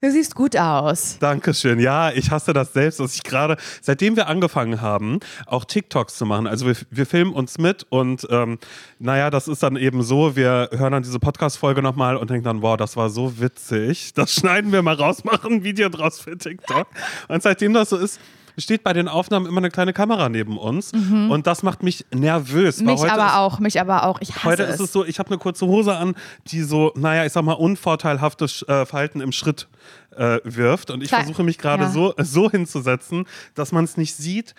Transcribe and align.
Du 0.00 0.12
siehst 0.12 0.36
gut 0.36 0.56
aus. 0.56 1.18
Dankeschön. 1.18 1.80
Ja, 1.80 2.12
ich 2.12 2.30
hasse 2.30 2.52
das 2.52 2.72
selbst, 2.72 3.00
dass 3.00 3.16
ich 3.16 3.24
gerade, 3.24 3.56
seitdem 3.82 4.14
wir 4.14 4.28
angefangen 4.28 4.80
haben, 4.80 5.18
auch 5.44 5.64
TikToks 5.64 6.16
zu 6.16 6.24
machen. 6.24 6.46
Also 6.46 6.66
wir, 6.66 6.76
wir 6.90 7.04
filmen 7.04 7.32
uns 7.32 7.58
mit 7.58 7.84
und 7.90 8.24
ähm, 8.30 8.60
naja, 9.00 9.28
das 9.28 9.48
ist 9.48 9.60
dann 9.64 9.74
eben 9.74 10.04
so, 10.04 10.36
wir 10.36 10.70
hören 10.70 10.92
dann 10.92 11.02
diese 11.02 11.18
Podcast-Folge 11.18 11.82
nochmal 11.82 12.16
und 12.16 12.30
denken 12.30 12.44
dann, 12.44 12.62
wow, 12.62 12.76
das 12.76 12.96
war 12.96 13.10
so 13.10 13.40
witzig. 13.40 14.14
Das 14.14 14.32
schneiden 14.32 14.70
wir 14.70 14.82
mal 14.82 14.94
raus, 14.94 15.24
machen 15.24 15.54
ein 15.54 15.64
Video 15.64 15.88
draus 15.88 16.20
für 16.20 16.38
TikTok. 16.38 16.86
Und 17.26 17.42
seitdem 17.42 17.72
das 17.72 17.88
so 17.88 17.96
ist, 17.96 18.20
steht 18.58 18.84
bei 18.84 18.92
den 18.92 19.08
Aufnahmen 19.08 19.46
immer 19.46 19.58
eine 19.58 19.70
kleine 19.70 19.92
Kamera 19.92 20.28
neben 20.28 20.58
uns 20.58 20.92
mhm. 20.92 21.30
und 21.30 21.46
das 21.46 21.62
macht 21.62 21.82
mich 21.82 22.04
nervös. 22.12 22.80
Mich 22.80 23.00
aber 23.02 23.26
ist, 23.26 23.34
auch, 23.34 23.58
mich 23.60 23.80
aber 23.80 24.04
auch. 24.04 24.20
Ich 24.20 24.34
hasse 24.34 24.44
heute 24.44 24.62
es. 24.64 24.74
ist 24.74 24.80
es 24.80 24.92
so, 24.92 25.04
ich 25.04 25.18
habe 25.18 25.30
eine 25.30 25.38
kurze 25.38 25.66
Hose 25.66 25.96
an, 25.96 26.14
die 26.48 26.62
so, 26.62 26.92
naja, 26.96 27.24
ich 27.24 27.32
sag 27.32 27.44
mal, 27.44 27.52
unvorteilhaftes 27.52 28.62
äh, 28.68 28.86
Verhalten 28.86 29.20
im 29.20 29.32
Schritt 29.32 29.68
äh, 30.16 30.38
wirft 30.44 30.90
und 30.90 31.02
ich 31.02 31.08
Klar. 31.08 31.22
versuche 31.22 31.44
mich 31.44 31.58
gerade 31.58 31.84
ja. 31.84 31.90
so, 31.90 32.14
so 32.18 32.50
hinzusetzen, 32.50 33.24
dass 33.54 33.72
man 33.72 33.84
es 33.84 33.96
nicht 33.96 34.14
sieht. 34.14 34.54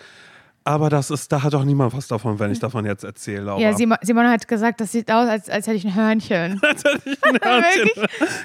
Aber 0.62 0.90
das 0.90 1.10
ist, 1.10 1.32
da 1.32 1.42
hat 1.42 1.54
doch 1.54 1.64
niemand 1.64 1.94
was 1.94 2.06
davon, 2.06 2.38
wenn 2.38 2.52
ich 2.52 2.58
davon 2.58 2.84
jetzt 2.84 3.02
erzähle. 3.02 3.44
Laura. 3.44 3.60
Ja, 3.60 3.72
Simon, 3.72 3.96
Simon, 4.02 4.28
hat 4.28 4.46
gesagt, 4.46 4.80
das 4.80 4.92
sieht 4.92 5.10
aus, 5.10 5.28
als, 5.28 5.48
als 5.48 5.66
hätte 5.66 5.78
ich 5.78 5.86
ein 5.86 5.94
Hörnchen. 5.94 6.60
als 6.62 6.84
hätte 6.84 7.10
ich 7.10 7.24
ein 7.24 7.38
Hörnchen. 7.42 7.90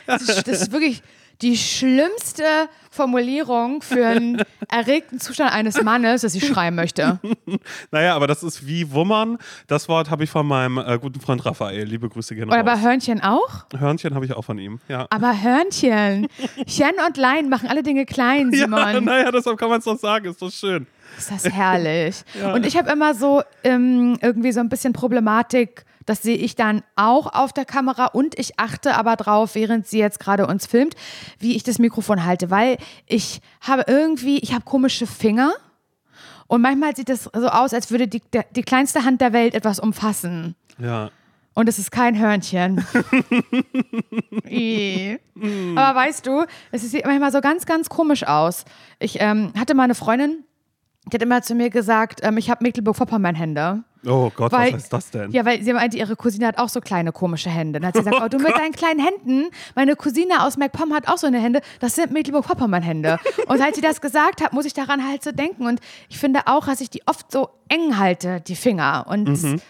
das, 0.07 0.21
ist, 0.21 0.47
das 0.47 0.61
ist 0.61 0.71
wirklich, 0.71 1.03
die 1.41 1.57
schlimmste 1.57 2.43
Formulierung 2.89 3.81
für 3.81 4.07
einen 4.07 4.41
erregten 4.69 5.19
Zustand 5.19 5.53
eines 5.53 5.81
Mannes, 5.81 6.21
dass 6.21 6.33
ich 6.35 6.47
schreiben 6.47 6.75
möchte. 6.75 7.19
naja, 7.91 8.15
aber 8.15 8.27
das 8.27 8.43
ist 8.43 8.65
wie 8.65 8.91
Wummern. 8.91 9.37
Das 9.67 9.89
Wort 9.89 10.09
habe 10.09 10.23
ich 10.23 10.29
von 10.29 10.47
meinem 10.47 10.77
äh, 10.77 10.97
guten 10.99 11.19
Freund 11.19 11.45
Raphael. 11.45 11.83
Liebe 11.83 12.07
Grüße 12.09 12.35
gerne. 12.35 12.51
Oder 12.51 12.63
bei 12.63 12.79
Hörnchen 12.79 13.21
auch? 13.21 13.65
Hörnchen 13.77 14.15
habe 14.15 14.25
ich 14.25 14.33
auch 14.33 14.43
von 14.43 14.57
ihm, 14.57 14.79
ja. 14.87 15.07
Aber 15.09 15.41
Hörnchen. 15.41 16.27
Chen 16.67 16.93
und 17.05 17.17
Lein 17.17 17.49
machen 17.49 17.67
alle 17.69 17.83
Dinge 17.83 18.05
klein, 18.05 18.51
Simon. 18.51 18.79
Ja, 18.79 19.01
naja, 19.01 19.31
deshalb 19.31 19.57
kann 19.57 19.69
man 19.69 19.79
es 19.79 19.85
doch 19.85 19.99
sagen. 19.99 20.25
Ist 20.25 20.41
doch 20.41 20.51
schön. 20.51 20.87
Ist 21.17 21.31
das 21.31 21.45
herrlich. 21.45 22.23
ja. 22.39 22.53
Und 22.53 22.65
ich 22.65 22.77
habe 22.77 22.91
immer 22.91 23.13
so 23.13 23.41
ähm, 23.63 24.17
irgendwie 24.21 24.51
so 24.51 24.59
ein 24.59 24.69
bisschen 24.69 24.93
Problematik 24.93 25.85
das 26.05 26.21
sehe 26.21 26.37
ich 26.37 26.55
dann 26.55 26.83
auch 26.95 27.33
auf 27.33 27.53
der 27.53 27.65
Kamera 27.65 28.05
und 28.07 28.37
ich 28.37 28.59
achte 28.59 28.95
aber 28.95 29.15
drauf, 29.15 29.55
während 29.55 29.87
sie 29.87 29.99
jetzt 29.99 30.19
gerade 30.19 30.47
uns 30.47 30.65
filmt, 30.65 30.95
wie 31.39 31.55
ich 31.55 31.63
das 31.63 31.79
Mikrofon 31.79 32.25
halte, 32.25 32.49
weil 32.49 32.77
ich 33.07 33.41
habe 33.61 33.85
irgendwie, 33.87 34.39
ich 34.39 34.53
habe 34.53 34.65
komische 34.65 35.07
Finger 35.07 35.53
und 36.47 36.61
manchmal 36.61 36.95
sieht 36.95 37.09
es 37.09 37.23
so 37.23 37.47
aus, 37.47 37.73
als 37.73 37.89
würde 37.91 38.07
die, 38.07 38.21
die 38.55 38.63
kleinste 38.63 39.03
Hand 39.03 39.19
der 39.21 39.33
Welt 39.33 39.55
etwas 39.55 39.79
umfassen. 39.79 40.55
Ja. 40.77 41.09
Und 41.55 41.69
es 41.69 41.79
ist 41.79 41.89
kein 41.89 42.19
Hörnchen. 42.19 42.79
Aber 45.75 45.99
weißt 45.99 46.27
du, 46.27 46.43
es 46.71 46.81
sieht 46.91 47.05
manchmal 47.05 47.31
so 47.31 47.39
ganz, 47.39 47.65
ganz 47.65 47.87
komisch 47.87 48.27
aus. 48.27 48.65
Ich 48.99 49.21
ähm, 49.21 49.53
hatte 49.57 49.73
mal 49.73 49.83
eine 49.83 49.95
Freundin, 49.95 50.43
die 51.11 51.15
hat 51.15 51.21
immer 51.21 51.41
zu 51.41 51.55
mir 51.55 51.69
gesagt, 51.69 52.21
ähm, 52.23 52.37
ich 52.37 52.49
habe 52.49 52.63
Mecklenburg-Vorpommern-Hände. 52.63 53.83
Oh 54.07 54.31
Gott, 54.35 54.51
weil, 54.51 54.73
was 54.73 54.81
heißt 54.81 54.93
das 54.93 55.11
denn? 55.11 55.31
Ja, 55.31 55.45
weil 55.45 55.63
sie 55.63 55.73
meinte, 55.73 55.97
ihre 55.97 56.15
Cousine 56.15 56.47
hat 56.47 56.57
auch 56.57 56.69
so 56.69 56.79
kleine 56.79 57.11
komische 57.11 57.49
Hände. 57.49 57.79
Dann 57.79 57.87
hat 57.87 57.95
sie 57.95 58.03
gesagt, 58.03 58.17
oh, 58.19 58.25
oh 58.25 58.27
du 58.27 58.37
Gott. 58.37 58.47
mit 58.47 58.57
deinen 58.57 58.71
kleinen 58.71 58.99
Händen, 58.99 59.49
meine 59.75 59.95
Cousine 59.95 60.43
aus 60.43 60.57
MacPom 60.57 60.93
hat 60.93 61.07
auch 61.07 61.17
so 61.17 61.27
eine 61.27 61.39
Hände, 61.39 61.61
das 61.79 61.95
sind 61.95 62.11
Mecklenburg-Vorpommern-Hände. 62.11 63.19
Und 63.47 63.61
als 63.61 63.75
sie 63.75 63.81
das 63.81 64.01
gesagt 64.01 64.41
hat, 64.43 64.53
muss 64.53 64.65
ich 64.65 64.73
daran 64.73 65.07
halt 65.07 65.23
so 65.23 65.31
denken. 65.31 65.65
Und 65.65 65.79
ich 66.09 66.19
finde 66.19 66.41
auch, 66.45 66.65
dass 66.65 66.81
ich 66.81 66.89
die 66.89 67.01
oft 67.07 67.31
so 67.31 67.49
eng 67.67 67.97
halte, 67.97 68.41
die 68.41 68.55
Finger. 68.55 69.05
Und 69.07 69.43
mhm. 69.43 69.61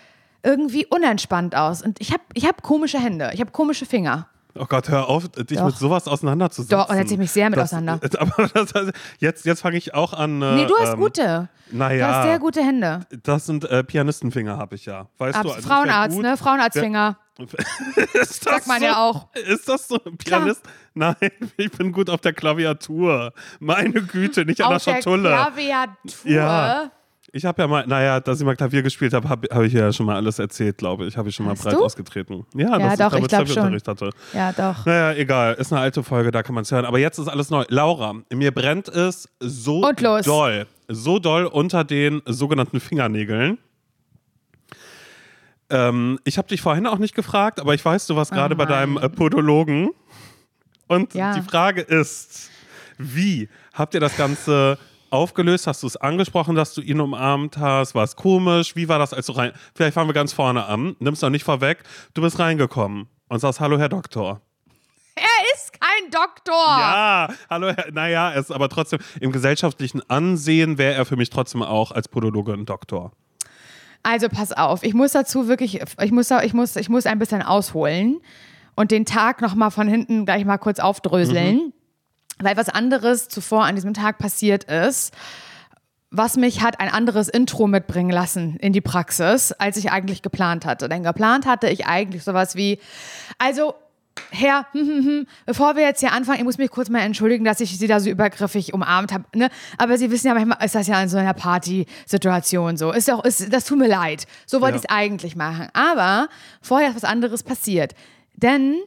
irgendwie 0.43 0.85
unentspannt 0.85 1.55
aus. 1.55 1.81
Und 1.81 1.99
ich 2.01 2.11
habe 2.11 2.23
ich 2.33 2.45
hab 2.45 2.61
komische 2.61 2.99
Hände, 2.99 3.31
ich 3.33 3.39
habe 3.39 3.51
komische 3.51 3.85
Finger. 3.85 4.27
Oh 4.57 4.65
Gott, 4.65 4.87
hör 4.87 5.09
auf, 5.09 5.27
dich 5.27 5.57
Doch. 5.57 5.65
mit 5.65 5.75
sowas 5.75 6.07
auseinanderzusetzen. 6.07 6.77
Doch, 6.77 6.89
und 6.89 6.95
setze 6.95 7.13
ich 7.13 7.19
mich 7.19 7.31
sehr 7.31 7.49
mit 7.49 7.59
das, 7.59 7.73
auseinander. 7.73 7.99
Aber 8.19 8.47
das, 8.47 8.93
jetzt, 9.19 9.45
jetzt 9.45 9.61
fange 9.61 9.77
ich 9.77 9.93
auch 9.93 10.13
an. 10.13 10.41
Äh, 10.41 10.55
nee, 10.55 10.65
du 10.65 10.77
hast 10.77 10.93
ähm, 10.93 10.99
gute. 10.99 11.49
Naja. 11.71 12.07
Du 12.07 12.13
hast 12.13 12.23
sehr 12.23 12.39
gute 12.39 12.61
Hände. 12.63 13.01
Das 13.23 13.45
sind 13.45 13.65
äh, 13.65 13.83
Pianistenfinger, 13.83 14.57
habe 14.57 14.75
ich 14.75 14.85
ja. 14.85 15.07
Weißt 15.17 15.37
Abs 15.37 15.47
du, 15.47 15.55
also 15.55 15.67
Frauenarzt, 15.67 16.17
ne? 16.19 16.37
Frauenarztfinger. 16.37 17.17
Sagt 18.23 18.67
man 18.67 18.79
so, 18.79 18.85
ja 18.85 18.97
auch. 18.97 19.27
Ist 19.35 19.67
das 19.67 19.89
so? 19.89 19.97
Pianist? 19.97 20.63
Klar. 20.63 21.17
Nein, 21.19 21.31
ich 21.57 21.71
bin 21.71 21.91
gut 21.91 22.09
auf 22.09 22.21
der 22.21 22.31
Klaviatur. 22.31 23.33
Meine 23.59 24.01
Güte, 24.03 24.45
nicht 24.45 24.61
an 24.61 24.71
der 24.71 24.79
Schatulle. 24.79 25.37
Auf 25.37 25.53
der 25.55 25.63
Klaviatur? 25.63 26.31
Ja. 26.31 26.91
Ich 27.35 27.43
habe 27.43 27.61
ja 27.61 27.67
mal, 27.67 27.85
naja, 27.85 28.21
dass 28.21 28.39
ich 28.39 28.45
mal 28.45 28.55
Klavier 28.55 28.81
gespielt 28.81 29.13
habe, 29.13 29.27
habe 29.27 29.49
hab 29.51 29.61
ich 29.63 29.73
ja 29.73 29.91
schon 29.91 30.05
mal 30.05 30.15
alles 30.15 30.39
erzählt, 30.39 30.77
glaube 30.77 31.05
ich. 31.05 31.17
Habe 31.17 31.27
ich 31.27 31.35
schon 31.35 31.45
mal 31.45 31.53
breit 31.53 31.73
du? 31.73 31.83
ausgetreten. 31.83 32.45
Ja, 32.55 32.79
ja 32.79 32.95
dass 32.95 32.97
doch, 32.97 33.05
ich 33.07 33.27
damit 33.27 33.29
Klavierunterricht 33.29 33.87
hatte. 33.89 34.11
Ja, 34.31 34.53
doch. 34.53 34.85
Naja, 34.85 35.19
egal. 35.19 35.55
Ist 35.55 35.73
eine 35.73 35.81
alte 35.81 36.01
Folge, 36.01 36.31
da 36.31 36.43
kann 36.43 36.55
man 36.55 36.61
es 36.61 36.71
hören. 36.71 36.85
Aber 36.85 36.97
jetzt 36.97 37.17
ist 37.17 37.27
alles 37.27 37.49
neu. 37.49 37.65
Laura, 37.67 38.13
mir 38.31 38.53
brennt 38.53 38.87
es 38.87 39.27
so 39.41 39.81
doll. 39.91 40.65
So 40.87 41.19
doll 41.19 41.45
unter 41.47 41.83
den 41.83 42.21
sogenannten 42.25 42.79
Fingernägeln. 42.79 43.57
Ähm, 45.69 46.19
ich 46.23 46.37
habe 46.37 46.47
dich 46.47 46.61
vorhin 46.61 46.87
auch 46.87 46.99
nicht 46.99 47.15
gefragt, 47.15 47.59
aber 47.59 47.73
ich 47.73 47.83
weiß, 47.83 48.07
du 48.07 48.15
warst 48.15 48.31
oh 48.31 48.35
gerade 48.35 48.55
bei 48.55 48.65
deinem 48.65 48.95
äh, 48.95 49.09
Podologen. 49.09 49.89
Und 50.87 51.13
ja. 51.13 51.33
die 51.33 51.41
Frage 51.41 51.81
ist, 51.81 52.49
wie 52.97 53.49
habt 53.73 53.93
ihr 53.93 53.99
das 53.99 54.15
Ganze 54.15 54.77
aufgelöst? 55.15 55.67
Hast 55.67 55.83
du 55.83 55.87
es 55.87 55.97
angesprochen, 55.97 56.55
dass 56.55 56.73
du 56.73 56.81
ihn 56.81 56.99
umarmt 56.99 57.57
hast? 57.57 57.95
War 57.95 58.03
es 58.03 58.15
komisch? 58.15 58.75
Wie 58.75 58.87
war 58.87 58.99
das, 58.99 59.13
als 59.13 59.25
du 59.27 59.33
rein. 59.33 59.51
Vielleicht 59.73 59.93
fangen 59.93 60.09
wir 60.09 60.13
ganz 60.13 60.33
vorne 60.33 60.65
an. 60.65 60.95
Nimm's 60.99 61.21
noch 61.21 61.29
nicht 61.29 61.43
vorweg. 61.43 61.83
Du 62.13 62.21
bist 62.21 62.39
reingekommen 62.39 63.07
und 63.29 63.39
sagst: 63.39 63.59
Hallo, 63.59 63.77
Herr 63.77 63.89
Doktor. 63.89 64.41
Er 65.15 65.55
ist 65.55 65.71
kein 65.71 66.11
Doktor. 66.11 66.53
Ja, 66.53 67.29
hallo, 67.49 67.67
Herr, 67.67 67.91
naja, 67.91 68.31
er 68.31 68.39
ist 68.39 68.51
aber 68.51 68.67
trotzdem 68.67 68.99
im 69.21 69.31
gesellschaftlichen 69.31 70.01
Ansehen 70.09 70.77
wäre 70.77 70.93
er 70.93 71.05
für 71.05 71.15
mich 71.15 71.29
trotzdem 71.29 71.63
auch 71.63 71.91
als 71.91 72.09
Podologe 72.09 72.51
ein 72.51 72.65
Doktor. 72.65 73.13
Also 74.03 74.27
pass 74.29 74.51
auf, 74.51 74.83
ich 74.83 74.93
muss 74.93 75.13
dazu 75.13 75.47
wirklich, 75.47 75.81
ich 75.81 76.11
muss, 76.11 76.29
ich 76.29 76.53
muss, 76.53 76.75
ich 76.75 76.89
muss 76.89 77.05
ein 77.05 77.17
bisschen 77.17 77.41
ausholen 77.41 78.19
und 78.75 78.91
den 78.91 79.05
Tag 79.05 79.41
nochmal 79.41 79.71
von 79.71 79.87
hinten 79.87 80.25
gleich 80.25 80.45
mal 80.45 80.57
kurz 80.57 80.79
aufdröseln. 80.79 81.55
Mhm 81.55 81.73
weil 82.39 82.57
was 82.57 82.69
anderes 82.69 83.27
zuvor 83.29 83.65
an 83.65 83.75
diesem 83.75 83.93
Tag 83.93 84.17
passiert 84.17 84.65
ist, 84.65 85.13
was 86.11 86.37
mich 86.37 86.61
hat 86.61 86.79
ein 86.79 86.89
anderes 86.89 87.27
Intro 87.27 87.67
mitbringen 87.67 88.09
lassen 88.09 88.57
in 88.57 88.73
die 88.73 88.81
Praxis, 88.81 89.51
als 89.51 89.77
ich 89.77 89.91
eigentlich 89.91 90.21
geplant 90.21 90.65
hatte. 90.65 90.87
Denn 90.87 91.03
geplant 91.03 91.45
hatte 91.45 91.69
ich 91.69 91.85
eigentlich 91.87 92.23
sowas 92.23 92.55
wie, 92.55 92.79
also 93.37 93.75
Herr, 94.31 94.65
hm, 94.71 94.87
hm, 94.87 95.05
hm, 95.05 95.27
bevor 95.45 95.75
wir 95.75 95.83
jetzt 95.83 95.99
hier 95.99 96.13
anfangen, 96.13 96.39
ich 96.39 96.45
muss 96.45 96.57
mich 96.57 96.69
kurz 96.69 96.89
mal 96.89 96.99
entschuldigen, 96.99 97.43
dass 97.43 97.59
ich 97.59 97.77
Sie 97.77 97.87
da 97.87 97.99
so 97.99 98.09
übergriffig 98.09 98.73
umarmt 98.73 99.11
habe. 99.11 99.25
Ne? 99.35 99.49
Aber 99.77 99.97
Sie 99.97 100.09
wissen 100.09 100.27
ja, 100.27 100.33
manchmal 100.33 100.63
ist 100.63 100.75
das 100.75 100.87
ja 100.87 101.01
in 101.01 101.09
so 101.09 101.17
einer 101.17 101.33
Partysituation 101.33 102.77
so. 102.77 102.91
Ist 102.91 103.11
auch, 103.11 103.25
ist, 103.25 103.51
das 103.53 103.65
tut 103.65 103.77
mir 103.77 103.87
leid. 103.87 104.25
So 104.45 104.61
wollte 104.61 104.77
ja. 104.77 104.83
ich 104.83 104.89
es 104.89 104.89
eigentlich 104.89 105.35
machen. 105.35 105.67
Aber 105.73 106.29
vorher 106.61 106.89
ist 106.89 106.95
was 106.95 107.03
anderes 107.03 107.43
passiert. 107.43 107.93
Denn 108.33 108.77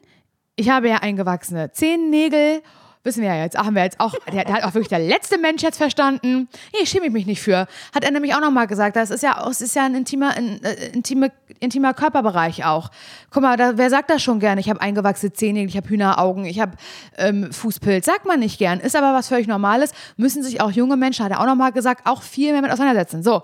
ich 0.57 0.71
habe 0.71 0.89
ja 0.89 0.97
eingewachsene 0.97 1.73
Zehennägel 1.73 2.63
wissen 3.09 3.23
wir 3.23 3.31
ja 3.35 3.43
jetzt, 3.43 3.57
haben 3.57 3.75
wir 3.75 3.83
jetzt 3.83 3.99
auch, 3.99 4.15
der, 4.33 4.45
der, 4.45 4.55
hat 4.55 4.65
auch 4.65 4.75
wirklich 4.75 4.89
der 4.89 4.99
letzte 4.99 5.39
Mensch 5.39 5.63
jetzt 5.63 5.79
verstanden. 5.79 6.49
Nee, 6.73 6.87
schäme 6.87 7.07
ich 7.07 7.13
mich 7.13 7.27
nicht 7.27 7.41
für. 7.41 7.67
Hat 7.95 8.05
er 8.05 8.11
nämlich 8.11 8.35
auch 8.35 8.41
nochmal 8.41 8.67
gesagt, 8.67 8.97
das 8.97 9.11
ist 9.11 9.23
ja, 9.23 9.45
es 9.49 9.63
ist 9.63 9.75
ja 9.75 9.87
ein 9.87 9.95
intimer, 9.95 10.37
ein, 10.37 10.63
äh, 10.63 10.89
intime, 10.89 11.33
intimer 11.59 11.95
Körperbereich 11.95 12.67
auch. 12.67 12.91
Guck 13.31 13.43
mal, 13.43 13.57
da, 13.57 13.79
wer 13.79 13.89
sagt 13.89 14.11
das 14.11 14.23
schon 14.23 14.41
gern? 14.41 14.59
Ich 14.59 14.69
habe 14.69 14.81
eingewachsene 14.81 15.33
Zähne, 15.33 15.65
ich 15.65 15.77
habe 15.77 15.89
Hühneraugen, 15.89 16.45
ich 16.45 16.61
habe 16.61 16.73
ähm, 17.17 17.51
Fußpilz. 17.51 18.05
Sagt 18.05 18.27
man 18.27 18.41
nicht 18.41 18.59
gern, 18.59 18.79
ist 18.79 18.95
aber 18.95 19.15
was 19.15 19.29
völlig 19.29 19.49
Normales. 19.49 19.93
Müssen 20.17 20.43
sich 20.43 20.61
auch 20.61 20.71
junge 20.71 20.97
Menschen, 20.97 21.25
hat 21.25 21.33
er 21.33 21.41
auch 21.41 21.47
nochmal 21.47 21.73
gesagt, 21.73 22.07
auch 22.07 22.23
viel 22.23 22.53
mehr 22.53 22.61
mit 22.61 22.71
auseinandersetzen. 22.71 23.23
So, 23.23 23.43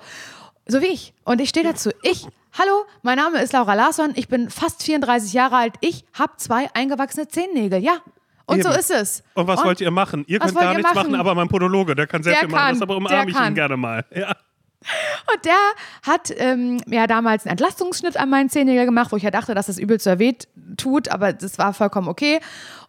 so 0.67 0.83
wie 0.83 0.89
ich. 0.89 1.15
Und 1.25 1.41
ich 1.41 1.49
stehe 1.49 1.65
dazu. 1.67 1.91
Ich 2.03 2.27
Hallo, 2.57 2.85
mein 3.03 3.17
Name 3.17 3.43
ist 3.43 3.53
Laura 3.53 3.75
Larsson, 3.75 4.13
ich 4.15 4.29
bin 4.29 4.49
fast 4.49 4.85
34 4.85 5.33
Jahre 5.33 5.57
alt, 5.57 5.75
ich 5.81 6.05
habe 6.13 6.35
zwei 6.37 6.73
eingewachsene 6.73 7.27
Zehennägel. 7.27 7.83
Ja, 7.83 7.97
und 8.47 8.59
Eben. 8.59 8.71
so 8.71 8.79
ist 8.79 8.91
es. 8.91 9.23
Und 9.35 9.47
was 9.47 9.61
und 9.61 9.67
wollt 9.67 9.81
ihr 9.81 9.91
machen? 9.91 10.25
Ihr 10.27 10.39
könnt 10.39 10.55
gar 10.55 10.75
nichts 10.75 10.95
machen? 10.95 11.13
machen? 11.13 11.21
aber 11.21 11.35
mein 11.35 11.49
Podologe, 11.49 11.95
der 11.95 12.07
kann 12.07 12.23
sehr 12.23 12.33
der 12.33 12.41
viel 12.41 12.49
machen. 12.51 12.75
Das 12.75 12.83
aber 12.83 12.97
umarme 12.97 13.31
ich 13.31 13.39
ihn 13.39 13.55
gerne 13.55 13.77
mal. 13.77 14.05
Ja. 14.15 14.37
Und 15.33 15.45
der 15.47 15.57
hat 16.03 16.31
ähm, 16.37 16.79
ja 16.87 17.07
damals 17.07 17.47
einen 17.47 17.53
Entlastungsschnitt 17.53 18.19
an 18.19 18.29
meinen 18.29 18.51
Zehennägel 18.51 18.85
gemacht, 18.85 19.13
wo 19.13 19.17
ich 19.17 19.23
ja 19.23 19.31
dachte, 19.31 19.55
dass 19.55 19.67
das 19.67 19.79
übel 19.79 19.99
zu 19.99 20.11
erwähnt 20.11 20.47
tut, 20.77 21.09
aber 21.09 21.33
das 21.33 21.57
war 21.57 21.73
vollkommen 21.73 22.07
okay. 22.07 22.41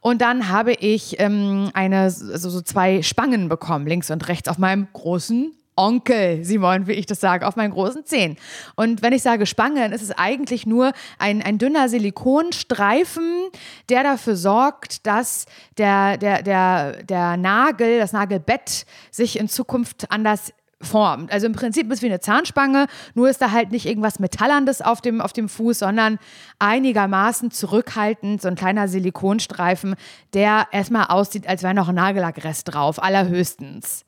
Und 0.01 0.21
dann 0.21 0.49
habe 0.49 0.73
ich 0.73 1.19
ähm, 1.19 1.69
eine, 1.73 2.01
also 2.01 2.49
so 2.49 2.61
zwei 2.61 3.01
Spangen 3.01 3.47
bekommen, 3.47 3.87
links 3.87 4.11
und 4.11 4.27
rechts 4.27 4.49
auf 4.49 4.57
meinem 4.57 4.89
großen 4.91 5.53
Onkel, 5.75 6.43
Simon, 6.43 6.87
wie 6.87 6.93
ich 6.93 7.05
das 7.05 7.19
sage, 7.19 7.47
auf 7.47 7.55
meinen 7.55 7.71
großen 7.71 8.05
Zehen. 8.05 8.37
Und 8.75 9.01
wenn 9.01 9.13
ich 9.13 9.21
sage 9.21 9.45
Spange, 9.45 9.81
dann 9.81 9.91
ist 9.91 10.01
es 10.01 10.11
eigentlich 10.11 10.65
nur 10.65 10.93
ein, 11.19 11.41
ein 11.41 11.57
dünner 11.57 11.89
Silikonstreifen, 11.89 13.49
der 13.89 14.03
dafür 14.03 14.35
sorgt, 14.35 15.05
dass 15.05 15.45
der, 15.77 16.17
der, 16.17 16.43
der, 16.43 17.03
der 17.03 17.37
Nagel, 17.37 17.99
das 17.99 18.13
Nagelbett 18.13 18.85
sich 19.11 19.37
in 19.37 19.49
Zukunft 19.49 20.11
anders 20.11 20.53
formt. 20.81 21.31
Also 21.31 21.47
im 21.47 21.53
Prinzip 21.53 21.87
ist 21.91 21.97
es 21.97 22.01
wie 22.01 22.07
eine 22.07 22.19
Zahnspange, 22.19 22.87
nur 23.13 23.29
ist 23.29 23.41
da 23.41 23.51
halt 23.51 23.71
nicht 23.71 23.85
irgendwas 23.85 24.19
Metallerndes 24.19 24.81
auf 24.81 25.01
dem, 25.01 25.21
auf 25.21 25.33
dem 25.33 25.49
Fuß, 25.49 25.79
sondern 25.79 26.19
einigermaßen 26.59 27.51
zurückhaltend, 27.51 28.41
so 28.41 28.47
ein 28.47 28.55
kleiner 28.55 28.87
Silikonstreifen, 28.87 29.95
der 30.33 30.67
erstmal 30.71 31.07
aussieht, 31.07 31.47
als 31.47 31.63
wäre 31.63 31.73
noch 31.73 31.89
ein 31.89 31.95
Nagellackrest 31.95 32.73
drauf, 32.73 33.01
allerhöchstens. 33.01 34.05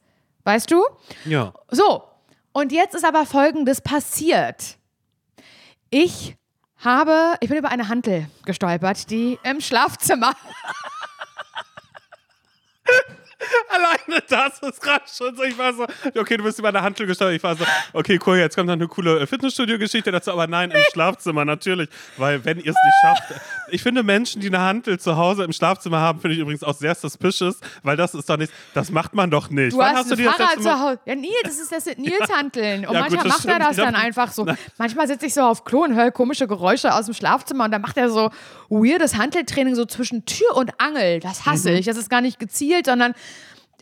Weißt 0.47 0.71
du? 0.71 0.81
Ja. 1.25 1.53
So, 1.67 2.05
und 2.53 2.71
jetzt 2.71 2.95
ist 2.95 3.03
aber 3.03 3.25
Folgendes 3.25 3.81
passiert. 3.81 4.77
Ich 5.89 6.37
habe, 6.77 7.35
ich 7.41 7.49
bin 7.49 7.57
über 7.57 7.67
eine 7.67 7.89
Hantel 7.89 8.29
gestolpert, 8.45 9.09
die 9.09 9.37
im 9.43 9.59
Schlafzimmer 9.59 10.31
Alleine 13.69 14.23
das 14.27 14.59
ist 14.61 14.81
gerade 14.81 15.03
schon 15.15 15.35
so. 15.35 15.43
Ich 15.43 15.57
war 15.57 15.73
so, 15.73 15.85
okay, 16.19 16.37
du 16.37 16.43
bist 16.43 16.57
über 16.59 16.69
eine 16.69 16.81
Handel 16.81 17.05
gesteuert. 17.05 17.35
Ich 17.35 17.43
war 17.43 17.55
so, 17.55 17.65
okay, 17.93 18.19
cool, 18.25 18.37
jetzt 18.37 18.55
kommt 18.55 18.67
noch 18.67 18.73
eine 18.73 18.87
coole 18.87 19.25
Fitnessstudio-Geschichte 19.27 20.11
dazu, 20.11 20.31
aber 20.31 20.47
nein, 20.47 20.71
im 20.71 20.81
Schlafzimmer 20.91 21.45
natürlich. 21.45 21.89
Weil, 22.17 22.43
wenn 22.45 22.57
ihr 22.57 22.71
es 22.71 22.75
nicht 22.83 22.95
schafft, 23.01 23.41
ich 23.69 23.83
finde 23.83 24.01
Menschen, 24.03 24.41
die 24.41 24.47
eine 24.47 24.59
Handel 24.61 24.99
zu 24.99 25.17
Hause 25.17 25.43
im 25.43 25.53
Schlafzimmer 25.53 25.99
haben, 25.99 26.19
finde 26.19 26.35
ich 26.35 26.41
übrigens 26.41 26.63
auch 26.63 26.73
sehr 26.73 26.95
suspicious, 26.95 27.59
weil 27.83 27.95
das 27.97 28.15
ist 28.15 28.29
doch 28.29 28.37
nicht, 28.37 28.51
das 28.73 28.89
macht 28.89 29.13
man 29.13 29.29
doch 29.29 29.49
nicht. 29.49 29.73
Du 29.73 29.77
Wann 29.77 29.95
hast, 29.95 30.09
hast 30.09 30.19
du 30.19 30.23
Fahrrad 30.23 30.61
zu 30.61 30.79
Hause. 30.79 30.99
Ja, 31.05 31.15
Nils, 31.15 31.33
das 31.43 31.59
ist 31.59 31.71
das 31.71 31.83
sind 31.83 31.99
Nils 31.99 32.29
Hanteln. 32.35 32.85
Und 32.87 32.93
Ja, 32.93 33.01
manchmal 33.01 33.23
gut, 33.23 33.31
macht 33.33 33.45
er 33.45 33.59
das 33.59 33.75
dann 33.75 33.95
einfach 33.95 34.31
so. 34.31 34.47
Manchmal 34.77 35.07
sitze 35.07 35.27
ich 35.27 35.33
so 35.33 35.41
auf 35.41 35.63
Klo 35.63 35.83
und 35.83 35.95
höre 35.95 36.11
komische 36.11 36.47
Geräusche 36.47 36.93
aus 36.93 37.05
dem 37.05 37.13
Schlafzimmer 37.13 37.65
und 37.65 37.71
dann 37.71 37.81
macht 37.81 37.97
er 37.97 38.09
so 38.09 38.31
weirdes 38.69 39.15
Hanteltraining 39.17 39.75
so 39.75 39.85
zwischen 39.85 40.25
Tür 40.25 40.55
und 40.55 40.71
Angel. 40.79 41.19
Das 41.19 41.45
hasse 41.45 41.69
Mhm. 41.71 41.77
ich. 41.77 41.85
Das 41.85 41.97
ist 41.97 42.09
gar 42.09 42.21
nicht 42.21 42.39
gezielt, 42.39 42.85
sondern 42.87 43.13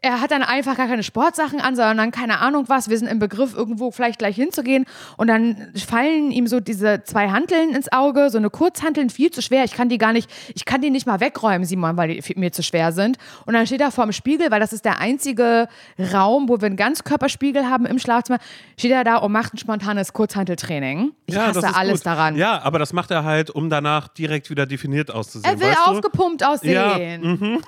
er 0.05 0.21
hat 0.21 0.29
dann 0.29 0.43
einfach 0.43 0.77
gar 0.77 0.87
keine 0.87 1.01
Sportsachen 1.01 1.59
an, 1.59 1.75
sondern 1.75 2.11
keine 2.11 2.39
Ahnung 2.39 2.65
was. 2.67 2.89
Wir 2.89 2.97
sind 2.97 3.07
im 3.07 3.17
Begriff, 3.17 3.55
irgendwo 3.55 3.89
vielleicht 3.89 4.19
gleich 4.19 4.35
hinzugehen. 4.35 4.85
Und 5.17 5.27
dann 5.27 5.71
fallen 5.75 6.29
ihm 6.31 6.45
so 6.45 6.59
diese 6.59 7.03
zwei 7.03 7.29
Hanteln 7.29 7.71
ins 7.71 7.91
Auge, 7.91 8.29
so 8.29 8.37
eine 8.37 8.51
Kurzhanteln, 8.51 9.09
viel 9.09 9.31
zu 9.31 9.41
schwer. 9.41 9.63
Ich 9.63 9.73
kann 9.73 9.89
die 9.89 9.97
gar 9.97 10.13
nicht, 10.13 10.29
ich 10.53 10.65
kann 10.65 10.81
die 10.81 10.91
nicht 10.91 11.07
mal 11.07 11.19
wegräumen, 11.19 11.65
Simon, 11.65 11.97
weil 11.97 12.09
die 12.19 12.33
mir 12.39 12.51
zu 12.51 12.61
schwer 12.61 12.91
sind. 12.91 13.17
Und 13.47 13.55
dann 13.55 13.65
steht 13.65 13.81
er 13.81 13.89
vor 13.91 14.05
dem 14.05 14.11
Spiegel, 14.11 14.51
weil 14.51 14.59
das 14.59 14.73
ist 14.73 14.85
der 14.85 14.99
einzige 14.99 15.67
Raum, 16.13 16.47
wo 16.49 16.61
wir 16.61 16.67
einen 16.67 16.75
Ganzkörperspiegel 16.77 17.67
haben 17.67 17.87
im 17.87 17.97
Schlafzimmer. 17.97 18.37
Steht 18.77 18.91
er 18.91 19.03
da 19.03 19.17
und 19.17 19.31
macht 19.31 19.55
ein 19.55 19.57
spontanes 19.57 20.13
Kurzhanteltraining. 20.13 21.13
Ich 21.25 21.33
Ja, 21.33 21.47
das 21.47 21.57
hasse 21.57 21.67
ist 21.67 21.75
alles 21.75 21.99
gut. 22.01 22.05
daran. 22.05 22.35
Ja, 22.35 22.61
aber 22.61 22.77
das 22.77 22.93
macht 22.93 23.09
er 23.09 23.23
halt, 23.23 23.49
um 23.49 23.69
danach 23.71 24.07
direkt 24.09 24.51
wieder 24.51 24.67
definiert 24.67 25.09
auszusehen. 25.09 25.51
Er 25.51 25.59
will 25.59 25.67
weißt 25.69 25.79
du? 25.87 25.91
aufgepumpt 25.91 26.45
aussehen. 26.45 27.59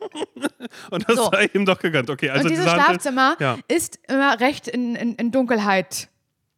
Und 0.90 1.08
das 1.08 1.16
So. 1.16 1.30
sei 1.32 1.50
ihm 1.54 1.64
doch 1.66 1.78
gegönnt. 1.78 2.10
Okay, 2.10 2.30
also 2.30 2.44
und 2.44 2.50
dieses 2.50 2.70
Schlafzimmer 2.70 3.36
Ja. 3.40 3.58
ist 3.68 3.98
immer 4.08 4.38
recht 4.40 4.68
in, 4.68 4.94
in, 4.94 5.14
in 5.14 5.30
Dunkelheit. 5.30 6.08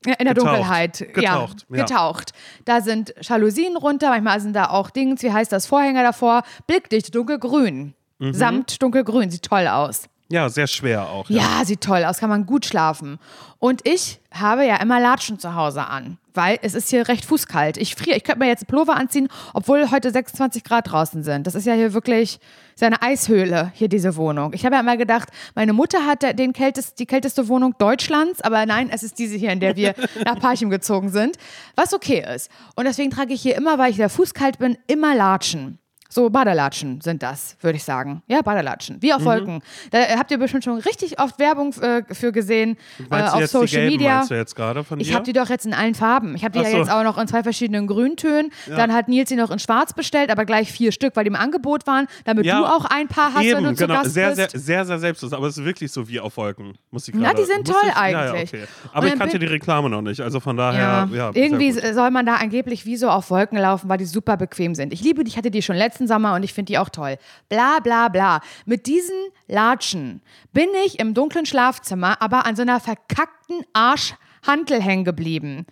Ja, 0.07 0.15
In 0.15 0.25
der 0.25 0.35
Getaucht. 0.35 0.49
Dunkelheit. 0.57 0.99
Getaucht, 1.13 1.67
Ja, 1.69 1.77
ja. 1.77 1.85
getaucht. 1.85 2.33
Da 2.65 2.81
sind 2.81 3.15
Jalousien 3.21 3.77
runter, 3.77 4.09
manchmal 4.11 4.41
sind 4.41 4.55
da 4.55 4.71
auch 4.71 4.89
Dings, 4.91 5.23
wie 5.23 5.31
heißt 5.33 5.53
das, 5.53 5.67
Vorhänger 5.67 6.03
davor. 6.03 6.43
Blickdicht, 6.67 7.15
dunkelgrün. 7.15 7.95
Mhm. 8.19 8.33
Samt 8.33 8.81
dunkelgrün, 8.83 9.31
sieht 9.31 9.43
toll 9.45 9.67
aus. 9.67 10.05
Ja, 10.31 10.49
sehr 10.49 10.69
schwer 10.69 11.09
auch. 11.11 11.29
Ja, 11.29 11.65
sieht 11.65 11.81
toll 11.83 12.05
aus, 12.05 12.19
kann 12.19 12.31
man 12.31 12.47
gut 12.47 12.65
schlafen. 12.65 13.19
Und 13.59 13.87
ich 13.87 14.21
habe 14.33 14.65
ja 14.65 14.77
immer 14.77 15.01
Latschen 15.01 15.39
zu 15.39 15.55
Hause 15.55 15.85
an, 15.87 16.19
weil 16.35 16.59
es 16.63 16.75
ist 16.75 16.91
hier 16.91 17.09
recht 17.09 17.25
fußkalt. 17.25 17.77
Ich 17.77 17.95
friere, 17.95 18.17
ich 18.17 18.25
könnte 18.25 18.41
mir 18.41 18.49
jetzt 18.49 18.67
Pullover 18.67 18.97
anziehen, 18.97 19.29
obwohl 19.55 19.91
heute 19.91 20.11
26 20.11 20.65
Grad 20.65 20.91
draußen 20.91 21.23
sind. 21.23 21.47
Das 21.47 21.55
ist 21.55 21.67
ja 21.67 21.75
hier 21.75 21.93
wirklich 21.93 22.41
ist 22.81 22.83
ja 22.83 22.87
eine 22.87 23.03
Eishöhle, 23.03 23.73
hier 23.75 23.89
diese 23.89 24.17
Wohnung. 24.17 24.53
Ich 24.55 24.65
habe 24.65 24.75
ja 24.75 24.81
immer 24.81 24.97
gedacht, 24.97 25.29
meine 25.55 25.75
Mutter 25.75 26.07
hat 26.07 26.23
den 26.39 26.55
kältest, 26.55 26.99
die 26.99 27.05
kälteste 27.05 27.49
Wohnung 27.49 27.75
Deutschlands, 27.77 28.41
aber 28.41 28.65
nein, 28.65 28.89
es 28.91 29.03
ist 29.03 29.19
diese 29.19 29.37
hier, 29.37 29.51
in 29.51 29.61
der 29.61 29.77
wir 29.77 29.95
nach 30.25 30.39
Parchim 30.41 30.71
gezogen 30.71 31.11
sind, 31.11 31.37
was 31.77 31.93
okay 31.93 32.25
ist. 32.35 32.51
Und 32.77 32.87
deswegen 32.87 33.11
trage 33.11 33.35
ich 33.35 33.43
hier 33.43 33.55
immer, 33.57 33.77
weil 33.77 33.91
ich 33.91 33.97
sehr 33.97 34.09
fußkalt 34.09 34.59
bin, 34.59 34.79
immer 34.87 35.15
Latschen. 35.15 35.79
So 36.13 36.29
Badelatschen 36.29 37.01
sind 37.01 37.23
das, 37.23 37.57
würde 37.61 37.77
ich 37.77 37.85
sagen. 37.85 38.23
Ja, 38.27 38.43
Badelatschen. 38.43 39.01
Wie 39.01 39.11
Mhm. 39.11 39.13
auf 39.15 39.25
Wolken. 39.25 39.63
Da 39.93 39.99
äh, 40.01 40.17
habt 40.19 40.31
ihr 40.33 40.39
bestimmt 40.39 40.65
schon 40.65 40.79
richtig 40.79 41.21
oft 41.21 41.39
Werbung 41.39 41.73
äh, 41.81 42.03
für 42.13 42.33
gesehen 42.33 42.77
äh, 43.11 43.15
auf 43.23 43.47
Social 43.47 43.67
die 43.67 43.71
gelben, 43.77 43.93
Media. 43.93 44.15
meinst 44.17 44.31
du 44.31 44.35
jetzt 44.35 44.57
gerade 44.57 44.83
von 44.85 44.99
Ich 44.99 45.15
habe 45.15 45.25
die 45.25 45.33
doch 45.33 45.49
jetzt 45.49 45.67
in 45.67 45.73
allen 45.73 45.95
Farben. 45.95 46.35
Ich 46.35 46.45
habe 46.45 46.53
die 46.53 46.59
Ach 46.59 46.65
ja 46.65 46.71
so. 46.73 46.77
jetzt 46.79 46.91
auch 46.91 47.05
noch 47.05 47.17
in 47.17 47.29
zwei 47.29 47.43
verschiedenen 47.45 47.87
Grüntönen. 47.87 48.51
Dann 48.67 48.93
hat 48.93 49.09
Nils 49.09 49.29
sie 49.29 49.37
noch 49.37 49.51
in 49.53 49.59
Schwarz 49.61 49.93
bestellt, 49.93 50.31
aber 50.31 50.45
gleich 50.45 50.73
vier 50.73 50.91
Stück, 50.93 51.15
weil 51.15 51.23
die 51.25 51.29
im 51.29 51.37
Angebot 51.37 51.87
waren, 51.87 52.07
damit 52.25 52.45
Ja, 52.45 52.59
du 52.59 52.67
auch 52.67 52.85
ein 52.87 53.07
paar 53.07 53.33
hast, 53.35 53.45
Eben, 53.45 53.59
wenn 53.59 53.65
du 53.65 53.75
zu 53.77 53.87
genau. 53.87 54.01
Gast 54.03 54.15
sehr, 54.15 54.29
bist. 54.35 54.51
sehr, 54.51 54.61
sehr, 54.61 54.85
sehr 54.85 54.99
selbstlos, 54.99 55.33
aber 55.33 55.47
es 55.47 55.57
ist 55.59 55.65
wirklich 55.65 55.93
so 55.93 56.09
wie 56.09 56.19
auf 56.19 56.37
Wolken. 56.37 56.75
Muss 56.91 57.07
ich 57.07 57.15
Ja, 57.15 57.21
gerade, 57.21 57.37
die 57.37 57.45
sind 57.45 57.67
toll 57.67 57.77
ich, 57.89 57.95
Ja, 57.95 58.11
ja, 58.11 58.33
eigentlich. 58.33 58.53
okay. 58.55 58.65
Aber 58.93 59.07
ich 59.07 59.17
kannte 59.17 59.39
die 59.39 59.47
Reklame 59.47 59.89
noch 59.89 60.03
nicht, 60.03 60.21
also 60.21 60.41
von 60.41 60.57
daher, 60.57 61.09
Ja, 61.13 61.17
ja. 61.17 61.31
irgendwie 61.35 61.71
soll 61.73 62.11
man 62.11 62.27
da 62.27 62.35
angeblich 62.37 62.85
wie 62.85 62.97
so 62.97 63.09
auf 63.09 63.31
Wolken 63.31 63.59
laufen, 63.59 63.89
weil 63.89 63.99
die 63.99 64.07
super 64.07 64.37
bequem 64.37 64.75
sind. 64.75 64.93
Ich 64.93 65.03
liebe 65.03 65.23
die, 65.25 65.29
ich 65.31 65.37
hatte 65.37 65.51
die 65.51 65.63
schon 65.63 65.77
letzten 66.01 66.09
Sommer 66.09 66.35
und 66.35 66.43
ich 66.43 66.55
finde 66.55 66.71
die 66.73 66.79
auch 66.79 66.89
toll. 66.89 67.17
Bla 67.49 67.81
bla 67.81 68.09
bla. 68.09 68.41
Mit 68.65 68.87
diesen 68.87 69.17
Latschen 69.49 70.23
bin 70.53 70.69
ich 70.87 70.99
im 70.99 71.13
dunklen 71.15 71.45
Schlafzimmer, 71.47 72.21
aber 72.23 72.47
an 72.47 72.57
so 72.57 72.63
einer 72.63 72.81
verkackten 72.81 73.65
Arschhantel 73.73 74.81
hängen 74.81 75.05
geblieben. 75.05 75.67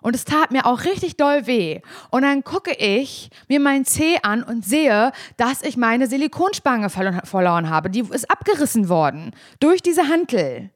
Und 0.00 0.14
es 0.14 0.24
tat 0.26 0.50
mir 0.50 0.66
auch 0.66 0.84
richtig 0.84 1.16
doll 1.16 1.46
weh. 1.46 1.80
Und 2.10 2.22
dann 2.22 2.44
gucke 2.44 2.72
ich 2.74 3.30
mir 3.48 3.58
meinen 3.60 3.84
Zeh 3.86 4.18
an 4.22 4.42
und 4.42 4.64
sehe, 4.64 5.12
dass 5.38 5.62
ich 5.62 5.76
meine 5.78 6.06
Silikonspange 6.06 6.88
verlo- 6.88 7.24
verloren 7.26 7.70
habe. 7.70 7.88
Die 7.90 8.00
ist 8.00 8.30
abgerissen 8.30 8.88
worden 8.90 9.32
durch 9.60 9.80
diese 9.82 10.08
Hantel. 10.08 10.70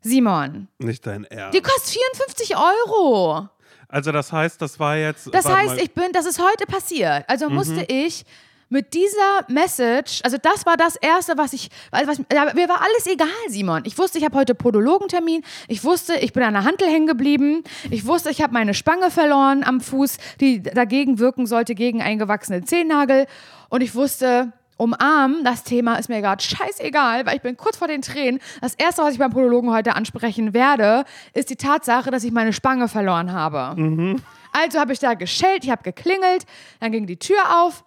Simon, 0.00 0.68
Nicht 0.78 1.06
dein 1.06 1.24
Ernst. 1.24 1.56
die 1.56 1.62
kostet 1.62 2.00
54 2.00 2.56
Euro. 2.56 3.48
Also 3.88 4.12
das 4.12 4.32
heißt, 4.32 4.60
das 4.60 4.78
war 4.80 4.96
jetzt. 4.96 5.32
Das 5.32 5.46
heißt, 5.48 5.74
Mhm. 5.74 5.80
ich 5.80 5.92
bin, 5.92 6.12
das 6.12 6.26
ist 6.26 6.40
heute 6.40 6.66
passiert. 6.66 7.24
Also 7.28 7.48
musste 7.50 7.82
ich 7.88 8.24
mit 8.68 8.94
dieser 8.94 9.44
Message, 9.46 10.20
also 10.24 10.38
das 10.42 10.66
war 10.66 10.76
das 10.76 10.96
Erste, 10.96 11.38
was 11.38 11.52
ich, 11.52 11.68
also 11.92 12.10
was, 12.10 12.18
mir 12.18 12.68
war 12.68 12.80
alles 12.82 13.06
egal, 13.06 13.28
Simon. 13.48 13.82
Ich 13.84 13.96
wusste, 13.96 14.18
ich 14.18 14.24
habe 14.24 14.36
heute 14.36 14.56
Podologentermin. 14.56 15.44
Ich 15.68 15.84
wusste, 15.84 16.16
ich 16.16 16.32
bin 16.32 16.42
an 16.42 16.54
der 16.54 16.64
Hantel 16.64 16.88
hängen 16.88 17.06
geblieben. 17.06 17.62
Ich 17.90 18.06
wusste, 18.06 18.30
ich 18.30 18.42
habe 18.42 18.52
meine 18.52 18.74
Spange 18.74 19.12
verloren 19.12 19.62
am 19.62 19.80
Fuß, 19.80 20.16
die 20.40 20.62
dagegen 20.62 21.20
wirken 21.20 21.46
sollte 21.46 21.76
gegen 21.76 22.02
eingewachsene 22.02 22.64
Zehennagel. 22.64 23.26
Und 23.68 23.82
ich 23.82 23.94
wusste, 23.94 24.52
umarmen, 24.76 25.42
das 25.44 25.62
Thema 25.64 25.96
ist 25.96 26.08
mir 26.08 26.20
gerade 26.20 26.42
scheißegal, 26.42 27.26
weil 27.26 27.36
ich 27.36 27.42
bin 27.42 27.56
kurz 27.56 27.76
vor 27.76 27.88
den 27.88 28.02
Tränen. 28.02 28.40
Das 28.60 28.74
Erste, 28.74 29.02
was 29.02 29.12
ich 29.14 29.18
beim 29.18 29.30
Podologen 29.30 29.70
heute 29.72 29.94
ansprechen 29.96 30.52
werde, 30.54 31.04
ist 31.32 31.50
die 31.50 31.56
Tatsache, 31.56 32.10
dass 32.10 32.24
ich 32.24 32.32
meine 32.32 32.52
Spange 32.52 32.88
verloren 32.88 33.32
habe. 33.32 34.18
Also 34.52 34.78
habe 34.78 34.92
ich 34.92 34.98
da 34.98 35.14
geschellt, 35.14 35.64
ich 35.64 35.70
habe 35.70 35.82
geklingelt, 35.82 36.44
dann 36.80 36.92
ging 36.92 37.06
die 37.06 37.18
Tür 37.18 37.38
auf. 37.62 37.84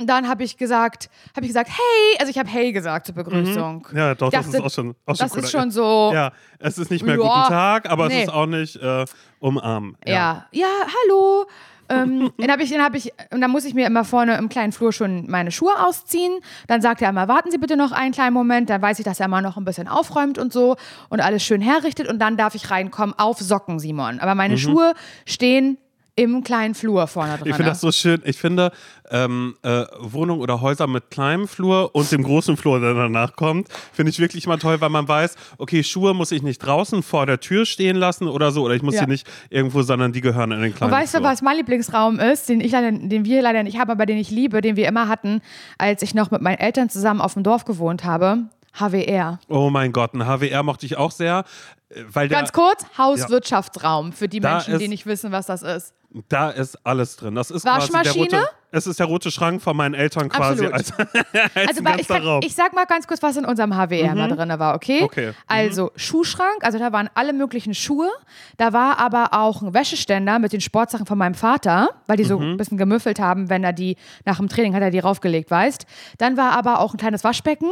Und 0.00 0.06
dann 0.06 0.28
habe 0.28 0.44
ich 0.44 0.56
gesagt, 0.56 1.10
habe 1.34 1.40
ich 1.44 1.48
gesagt, 1.48 1.70
hey, 1.70 2.20
also 2.20 2.30
ich 2.30 2.38
habe 2.38 2.48
hey 2.48 2.70
gesagt 2.70 3.06
zur 3.06 3.16
Begrüßung. 3.16 3.88
Ja, 3.92 4.14
doch, 4.14 4.28
Ich 4.28 4.32
das 4.38 4.46
ist 4.46 4.54
dachte, 4.54 4.64
auch 4.66 4.70
schon. 4.70 4.94
Auch 5.06 5.16
schon 5.16 5.26
das 5.26 5.32
cool. 5.36 5.42
ist 5.42 5.50
schon 5.50 5.70
so, 5.72 6.12
Ja, 6.14 6.30
es 6.60 6.78
ist 6.78 6.92
nicht 6.92 7.04
mehr 7.04 7.16
Ja, 7.16 7.20
guten 7.20 7.48
Tag, 7.52 7.90
aber 7.90 8.06
nee. 8.06 8.18
es 8.22 8.28
ist 8.28 8.32
auch 8.32 8.46
nicht 8.46 8.76
äh, 8.76 9.04
umarmen. 9.40 9.96
ja, 10.06 10.46
ja, 10.52 10.68
hallo. 11.04 11.46
Ähm, 11.88 12.32
dann 12.38 12.50
habe 12.50 12.62
ich, 12.62 12.70
dann 12.70 12.82
habe 12.82 12.96
ich, 12.96 13.12
und 13.30 13.40
dann 13.40 13.50
muss 13.50 13.64
ich 13.64 13.74
mir 13.74 13.86
immer 13.86 14.04
vorne 14.04 14.36
im 14.36 14.48
kleinen 14.48 14.72
Flur 14.72 14.92
schon 14.92 15.30
meine 15.30 15.50
Schuhe 15.50 15.72
ausziehen. 15.84 16.38
Dann 16.66 16.80
sagt 16.80 17.02
er 17.02 17.10
immer, 17.10 17.28
warten 17.28 17.50
Sie 17.50 17.58
bitte 17.58 17.76
noch 17.76 17.92
einen 17.92 18.12
kleinen 18.12 18.34
Moment. 18.34 18.70
Dann 18.70 18.82
weiß 18.82 18.98
ich, 18.98 19.04
dass 19.04 19.20
er 19.20 19.28
mal 19.28 19.42
noch 19.42 19.56
ein 19.56 19.64
bisschen 19.64 19.88
aufräumt 19.88 20.38
und 20.38 20.52
so 20.52 20.76
und 21.08 21.20
alles 21.20 21.42
schön 21.42 21.60
herrichtet. 21.60 22.08
Und 22.08 22.18
dann 22.18 22.36
darf 22.36 22.54
ich 22.54 22.70
reinkommen 22.70 23.14
auf 23.18 23.38
Socken, 23.38 23.78
Simon. 23.78 24.20
Aber 24.20 24.34
meine 24.34 24.58
Schuhe 24.58 24.94
stehen 25.26 25.78
im 26.18 26.42
kleinen 26.42 26.74
Flur 26.74 27.06
vorne 27.06 27.36
dran. 27.38 27.46
Ich 27.48 27.54
finde 27.54 27.70
das 27.70 27.80
so 27.80 27.92
schön. 27.92 28.20
Ich 28.24 28.36
finde, 28.38 28.72
ähm, 29.10 29.54
äh, 29.62 29.84
Wohnung 30.00 30.40
oder 30.40 30.60
Häuser 30.60 30.88
mit 30.88 31.10
kleinem 31.10 31.46
Flur 31.46 31.94
und 31.94 32.10
dem 32.10 32.24
großen 32.24 32.56
Flur, 32.56 32.80
der 32.80 32.92
danach 32.92 33.36
kommt, 33.36 33.68
finde 33.92 34.10
ich 34.10 34.18
wirklich 34.18 34.44
immer 34.46 34.58
toll, 34.58 34.80
weil 34.80 34.88
man 34.90 35.06
weiß, 35.06 35.36
okay, 35.58 35.84
Schuhe 35.84 36.14
muss 36.14 36.32
ich 36.32 36.42
nicht 36.42 36.58
draußen 36.58 37.04
vor 37.04 37.24
der 37.26 37.38
Tür 37.38 37.64
stehen 37.66 37.94
lassen 37.96 38.26
oder 38.26 38.50
so, 38.50 38.64
oder 38.64 38.74
ich 38.74 38.82
muss 38.82 38.94
Ja. 38.94 39.02
sie 39.02 39.06
nicht 39.06 39.28
irgendwo, 39.48 39.82
sondern 39.82 40.12
die 40.12 40.20
gehören 40.20 40.50
in 40.50 40.60
den 40.60 40.74
kleinen 40.74 40.92
Und 40.92 40.98
weißt 40.98 41.14
du, 41.14 41.18
Flur. 41.18 41.28
was 41.30 41.40
mein 41.40 41.56
Lieblingsraum 41.56 42.18
ist, 42.18 42.48
den 42.48 42.60
ich 42.60 42.72
leider, 42.72 42.90
den 42.90 43.24
wir 43.24 43.40
leider 43.40 43.62
nicht 43.62 43.78
haben, 43.78 43.90
aber 43.90 44.04
den 44.04 44.18
ich 44.18 44.30
liebe, 44.32 44.60
den 44.60 44.74
wir 44.74 44.88
immer 44.88 45.06
hatten, 45.06 45.40
als 45.78 46.02
ich 46.02 46.14
noch 46.14 46.32
mit 46.32 46.42
meinen 46.42 46.58
Eltern 46.58 46.90
zusammen 46.90 47.20
auf 47.20 47.34
dem 47.34 47.44
Dorf 47.44 47.64
gewohnt 47.64 48.02
habe? 48.04 48.38
HWR. 48.80 49.38
Oh 49.48 49.70
mein 49.70 49.92
Gott, 49.92 50.14
ein 50.14 50.24
HWR 50.26 50.62
mochte 50.62 50.86
ich 50.86 50.96
auch 50.96 51.10
sehr, 51.10 51.44
äh, 51.90 52.02
weil 52.12 52.28
Ganz 52.28 52.52
kurz, 52.52 52.84
Hauswirtschaftsraum 52.96 54.12
für 54.12 54.28
die 54.28 54.40
Menschen, 54.40 54.78
die 54.78 54.84
ist- 54.84 54.90
nicht 54.90 55.06
wissen, 55.06 55.32
was 55.32 55.46
das 55.46 55.62
ist. 55.62 55.94
da 56.30 56.50
ist 56.50 56.78
alles 56.86 57.16
drin. 57.16 57.34
Das 57.34 57.50
ist 57.50 57.62
quasi 57.64 57.86
der 57.90 57.94
Waschmaschine? 58.00 58.24
rote, 58.24 58.48
es 58.70 58.86
ist 58.86 58.98
der 58.98 59.06
rote 59.06 59.30
Schrank 59.30 59.60
von 59.60 59.76
meinen 59.76 59.94
Eltern 59.94 60.28
quasi 60.30 60.64
als, 60.66 60.90
als 61.54 61.78
Also 61.78 61.82
ich, 61.98 62.10
Raum. 62.10 62.40
ich 62.42 62.54
sag 62.54 62.74
mal 62.74 62.86
ganz 62.86 63.06
kurz, 63.06 63.22
was 63.22 63.36
in 63.36 63.44
unserem 63.44 63.74
HWR 63.76 64.14
mal 64.14 64.28
drin 64.28 64.58
war, 64.58 64.74
okay? 64.74 65.02
Okay. 65.02 65.28
Mhm. 65.28 65.34
Also 65.46 65.90
Schuhschrank, 65.96 66.62
also 66.64 66.78
da 66.78 66.92
waren 66.92 67.10
alle 67.14 67.32
möglichen 67.34 67.74
Schuhe. 67.74 68.08
Da 68.56 68.72
war 68.72 68.98
aber 68.98 69.34
auch 69.34 69.60
ein 69.62 69.74
Wäscheständer 69.74 70.38
mit 70.38 70.52
den 70.54 70.60
Sportsachen 70.62 71.04
von 71.06 71.18
meinem 71.18 71.34
Vater, 71.34 71.90
weil 72.06 72.16
die 72.16 72.24
so 72.24 72.38
Mhm. 72.38 72.52
ein 72.52 72.56
bisschen 72.56 72.78
gemüffelt 72.78 73.18
haben, 73.20 73.50
wenn 73.50 73.62
er 73.64 73.72
die 73.74 73.96
nach 74.24 74.38
dem 74.38 74.48
Training 74.48 74.74
hat 74.74 74.82
er 74.82 74.90
die 74.90 74.98
raufgelegt, 75.00 75.50
weißt. 75.50 75.84
Dann 76.18 76.36
war 76.38 76.52
aber 76.52 76.80
auch 76.80 76.94
ein 76.94 76.98
kleines 76.98 77.22
Waschbecken. 77.24 77.70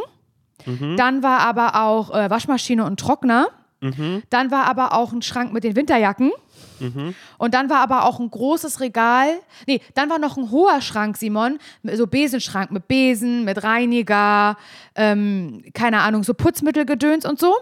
Dann 0.96 1.22
war 1.22 1.40
aber 1.40 1.82
auch 1.82 2.14
äh, 2.14 2.30
Waschmaschine 2.30 2.84
und 2.84 2.98
Trockner. 2.98 3.48
Mhm. 3.80 4.22
Dann 4.30 4.50
war 4.50 4.64
aber 4.64 4.94
auch 4.94 5.12
ein 5.12 5.22
Schrank 5.22 5.52
mit 5.52 5.64
den 5.64 5.76
Winterjacken. 5.76 6.32
Mhm. 6.80 7.14
Und 7.38 7.54
dann 7.54 7.70
war 7.70 7.78
aber 7.80 8.04
auch 8.04 8.20
ein 8.20 8.30
großes 8.30 8.80
Regal. 8.80 9.28
Nee, 9.66 9.80
dann 9.94 10.10
war 10.10 10.18
noch 10.18 10.36
ein 10.36 10.50
hoher 10.50 10.80
Schrank, 10.80 11.16
Simon. 11.16 11.58
So 11.82 12.06
Besenschrank 12.06 12.70
mit 12.70 12.88
Besen, 12.88 13.44
mit 13.44 13.62
Reiniger, 13.62 14.56
ähm, 14.94 15.62
keine 15.75 16.00
Ahnung, 16.00 16.22
so 16.22 16.34
Putzmittelgedöns 16.34 17.25
und 17.25 17.38
so. 17.38 17.54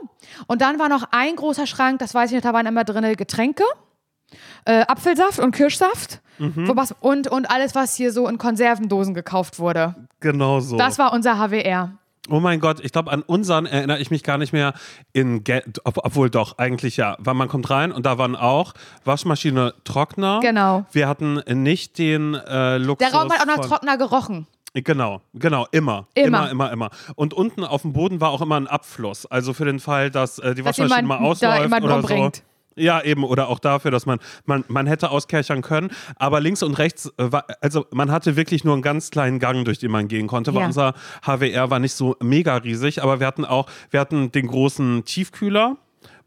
Und 0.46 0.62
dann 0.62 0.78
war 0.78 0.88
noch 0.88 1.04
ein 1.10 1.36
großer 1.36 1.66
Schrank, 1.66 1.98
das 1.98 2.14
weiß 2.14 2.30
ich 2.30 2.36
noch, 2.36 2.42
da 2.42 2.52
waren 2.52 2.66
immer 2.66 2.84
drin 2.84 3.16
Getränke. 3.16 3.64
Äh, 4.64 4.84
Apfelsaft 4.86 5.38
und 5.38 5.52
Kirschsaft. 5.52 6.20
Mhm. 6.38 6.72
Und, 7.00 7.28
und 7.28 7.50
alles, 7.50 7.74
was 7.74 7.94
hier 7.94 8.12
so 8.12 8.28
in 8.28 8.38
Konservendosen 8.38 9.14
gekauft 9.14 9.58
wurde. 9.58 9.94
Genau 10.20 10.60
so. 10.60 10.76
Das 10.76 10.98
war 10.98 11.12
unser 11.12 11.38
HWR. 11.38 11.92
Oh 12.30 12.40
mein 12.40 12.60
Gott, 12.60 12.80
ich 12.80 12.92
glaube, 12.92 13.12
an 13.12 13.22
unseren 13.22 13.66
erinnere 13.66 13.98
ich 14.00 14.10
mich 14.10 14.22
gar 14.22 14.38
nicht 14.38 14.52
mehr 14.52 14.72
in, 15.12 15.44
Ge 15.44 15.62
ob, 15.84 15.98
obwohl 15.98 16.30
doch, 16.30 16.58
eigentlich 16.58 16.96
ja. 16.96 17.16
Weil 17.18 17.34
man 17.34 17.48
kommt 17.48 17.68
rein 17.68 17.92
und 17.92 18.06
da 18.06 18.16
waren 18.16 18.34
auch 18.34 18.72
Waschmaschine, 19.04 19.74
Trockner. 19.84 20.40
Genau. 20.40 20.86
Wir 20.92 21.06
hatten 21.06 21.42
nicht 21.62 21.98
den 21.98 22.34
äh, 22.34 22.78
Luxus. 22.78 23.10
Der 23.10 23.18
Raum 23.18 23.30
hat 23.30 23.42
auch 23.42 23.46
nach 23.46 23.66
Trockner 23.66 23.98
gerochen. 23.98 24.46
Genau, 24.72 25.20
genau, 25.34 25.68
immer. 25.70 26.08
Immer. 26.14 26.26
Immer, 26.26 26.50
immer, 26.50 26.72
immer. 26.72 26.90
Und 27.14 27.32
unten 27.32 27.62
auf 27.62 27.82
dem 27.82 27.92
Boden 27.92 28.20
war 28.20 28.30
auch 28.30 28.40
immer 28.40 28.56
ein 28.56 28.66
Abfluss. 28.66 29.24
Also 29.26 29.52
für 29.52 29.64
den 29.64 29.78
Fall, 29.78 30.10
dass 30.10 30.40
äh, 30.40 30.54
die 30.54 30.62
Dass 30.62 30.78
Waschmaschine 30.78 31.06
mal 31.06 31.18
da 31.18 31.24
ausläuft 31.24 31.62
jemanden 31.62 31.88
oder 31.88 32.02
so. 32.02 32.30
Ja, 32.76 33.02
eben. 33.02 33.24
Oder 33.24 33.48
auch 33.48 33.58
dafür, 33.58 33.90
dass 33.90 34.06
man, 34.06 34.18
man, 34.46 34.64
man 34.68 34.86
hätte 34.86 35.10
auskerchern 35.10 35.62
können. 35.62 35.90
Aber 36.16 36.40
links 36.40 36.62
und 36.62 36.74
rechts, 36.78 37.06
äh, 37.18 37.32
war, 37.32 37.44
also 37.60 37.86
man 37.92 38.10
hatte 38.10 38.36
wirklich 38.36 38.64
nur 38.64 38.74
einen 38.74 38.82
ganz 38.82 39.10
kleinen 39.10 39.38
Gang, 39.38 39.64
durch 39.64 39.78
den 39.78 39.90
man 39.90 40.08
gehen 40.08 40.26
konnte. 40.26 40.52
Weil 40.54 40.60
Ja. 40.62 40.66
unser 40.66 40.94
HWR 41.24 41.70
war 41.70 41.78
nicht 41.78 41.94
so 41.94 42.16
mega 42.20 42.56
riesig. 42.56 43.02
Aber 43.02 43.20
wir 43.20 43.26
hatten 43.26 43.44
auch, 43.44 43.66
wir 43.90 44.00
hatten 44.00 44.32
den 44.32 44.46
großen 44.48 45.04
Tiefkühler, 45.04 45.76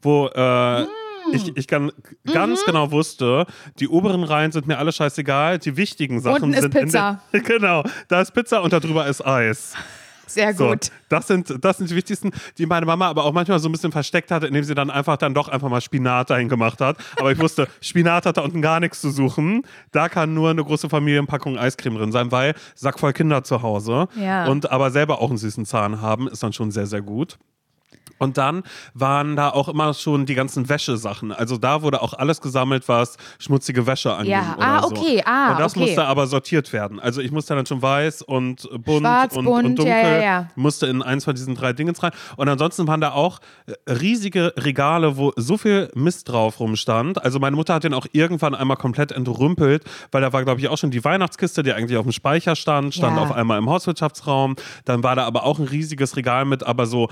wo 0.01 0.27
äh, 0.27 0.83
Mm. 0.83 1.33
ich, 1.33 1.57
ich 1.57 1.67
Mhm. 1.69 1.91
ganz 2.31 2.63
genau 2.63 2.91
wusste, 2.91 3.45
die 3.79 3.89
oberen 3.89 4.23
Reihen 4.23 4.53
sind 4.53 4.65
mir 4.67 4.77
alle 4.77 4.93
scheißegal. 4.93 5.59
Die 5.59 5.75
wichtigen 5.75 6.21
Sachen 6.21 6.43
Unten 6.43 6.53
ist 6.53 6.61
sind 6.61 6.73
Pizza. 6.73 7.21
Der, 7.33 7.39
genau, 7.41 7.83
da 8.07 8.21
ist 8.21 8.31
Pizza 8.33 8.63
und 8.63 8.71
da 8.71 8.79
drüber 8.79 9.05
ist 9.07 9.25
Eis. 9.25 9.73
Sehr 10.27 10.53
So, 10.53 10.69
gut. 10.69 10.91
das 11.10 11.27
sind, 11.27 11.63
das 11.63 11.77
sind 11.77 11.89
die 11.89 11.96
wichtigsten, 11.96 12.31
die 12.57 12.65
meine 12.65 12.86
Mama 12.86 13.07
aber 13.07 13.24
auch 13.25 13.34
manchmal 13.34 13.60
so 13.60 13.67
ein 13.69 13.72
bisschen 13.72 13.91
versteckt 13.91 14.29
hatte, 14.31 14.48
indem 14.48 14.63
sie 14.63 14.75
dann 14.75 14.89
einfach 14.89 15.17
dann 15.17 15.34
doch 15.34 15.48
einfach 15.50 15.69
mal 15.69 15.81
Spinat 15.81 16.29
dahin 16.29 16.50
gemacht 16.50 16.79
hat. 16.81 16.98
Aber 17.19 17.31
ich 17.31 17.39
wusste, 17.39 17.67
Spinat 17.81 18.25
hat 18.25 18.38
da 18.38 18.41
unten 18.41 18.62
gar 18.62 18.79
nichts 18.79 19.01
zu 19.01 19.10
suchen. 19.10 19.63
Da 19.91 20.10
kann 20.10 20.34
nur 20.34 20.50
eine 20.51 20.63
große 20.63 20.89
Familienpackung 20.89 21.57
Eiscreme 21.57 21.96
drin 21.98 22.12
sein, 22.12 22.31
weil 22.31 22.53
Sack 22.75 23.00
voll 23.00 23.13
Kinder 23.13 23.43
zu 23.43 23.62
Hause 23.62 24.07
Ja. 24.15 24.48
und 24.48 24.69
aber 24.72 24.91
selber 24.91 25.22
auch 25.22 25.29
einen 25.29 25.38
süßen 25.38 25.65
Zahn 25.65 26.01
haben, 26.01 26.27
ist 26.27 26.43
dann 26.43 26.53
schon 26.53 26.72
sehr, 26.72 26.88
sehr 26.88 27.01
gut. 27.01 27.38
Und 28.17 28.38
dann 28.38 28.63
waren 28.93 29.36
da 29.36 29.50
auch 29.50 29.67
immer 29.67 29.93
schon 29.93 30.25
die 30.25 30.36
ganzen 30.36 30.69
Wäschesachen. 30.69 31.31
Also 31.31 31.57
da 31.57 31.81
wurde 31.81 32.01
auch 32.01 32.13
alles 32.13 32.41
gesammelt, 32.41 32.88
was 32.88 33.17
schmutzige 33.39 33.86
Wäsche 33.86 34.13
anging. 34.13 34.31
Ja, 34.31 34.55
oder 34.57 34.67
ah, 34.67 34.81
so. 34.81 34.88
okay, 34.88 35.24
ah, 35.25 35.51
Und 35.51 35.59
das 35.59 35.74
okay. 35.74 35.81
musste 35.81 36.05
aber 36.05 36.27
sortiert 36.27 36.74
werden. 36.74 37.00
Also 37.00 37.21
ich 37.21 37.31
musste 37.31 37.55
dann 37.55 37.65
schon 37.65 37.81
weiß 37.81 38.21
und 38.24 38.67
bunt 38.83 39.01
Schwarz, 39.01 39.36
und, 39.36 39.45
bunt, 39.45 39.65
und 39.65 39.79
dunkel. 39.79 39.93
ja, 39.93 40.09
ja, 40.09 40.21
ja. 40.21 40.47
Musste 40.55 40.88
in 40.88 41.01
eins 41.01 41.25
von 41.25 41.36
diesen 41.36 41.55
drei 41.55 41.74
Dingen 41.74 41.95
rein. 41.95 42.12
Und 42.36 42.50
ansonsten 42.50 42.88
waren 42.88 43.01
da 43.01 43.12
auch 43.12 43.39
riesige 43.88 44.53
Regale, 44.57 45.17
wo 45.17 45.33
so 45.36 45.57
viel 45.57 45.89
Mist 45.95 46.29
drauf 46.29 46.59
rumstand. 46.59 47.24
Also 47.24 47.39
meine 47.39 47.55
Mutter 47.55 47.74
hat 47.74 47.83
den 47.83 47.93
auch 47.93 48.07
irgendwann 48.12 48.55
einmal 48.55 48.77
komplett 48.77 49.12
entrümpelt, 49.12 49.83
weil 50.12 50.21
da 50.21 50.33
war, 50.33 50.43
glaube 50.43 50.59
ich, 50.59 50.67
auch 50.67 50.77
schon 50.77 50.91
die 50.91 51.03
Weihnachtskiste, 51.03 51.63
die 51.63 51.74
eigentlich 51.74 51.97
auf 51.97 52.05
dem 52.05 52.12
Speicher 52.12 52.55
stand, 52.55 52.93
stand 52.93 53.17
auf 53.17 53.31
einmal 53.31 53.57
im 53.57 53.69
Hauswirtschaftsraum. 53.69 54.55
Dann 54.86 55.03
war 55.03 55.15
da 55.15 55.25
aber 55.25 55.43
auch 55.43 55.59
ein 55.59 55.65
riesiges 55.65 56.15
Regal 56.15 56.45
mit, 56.45 56.63
aber 56.63 56.86
so 56.86 57.09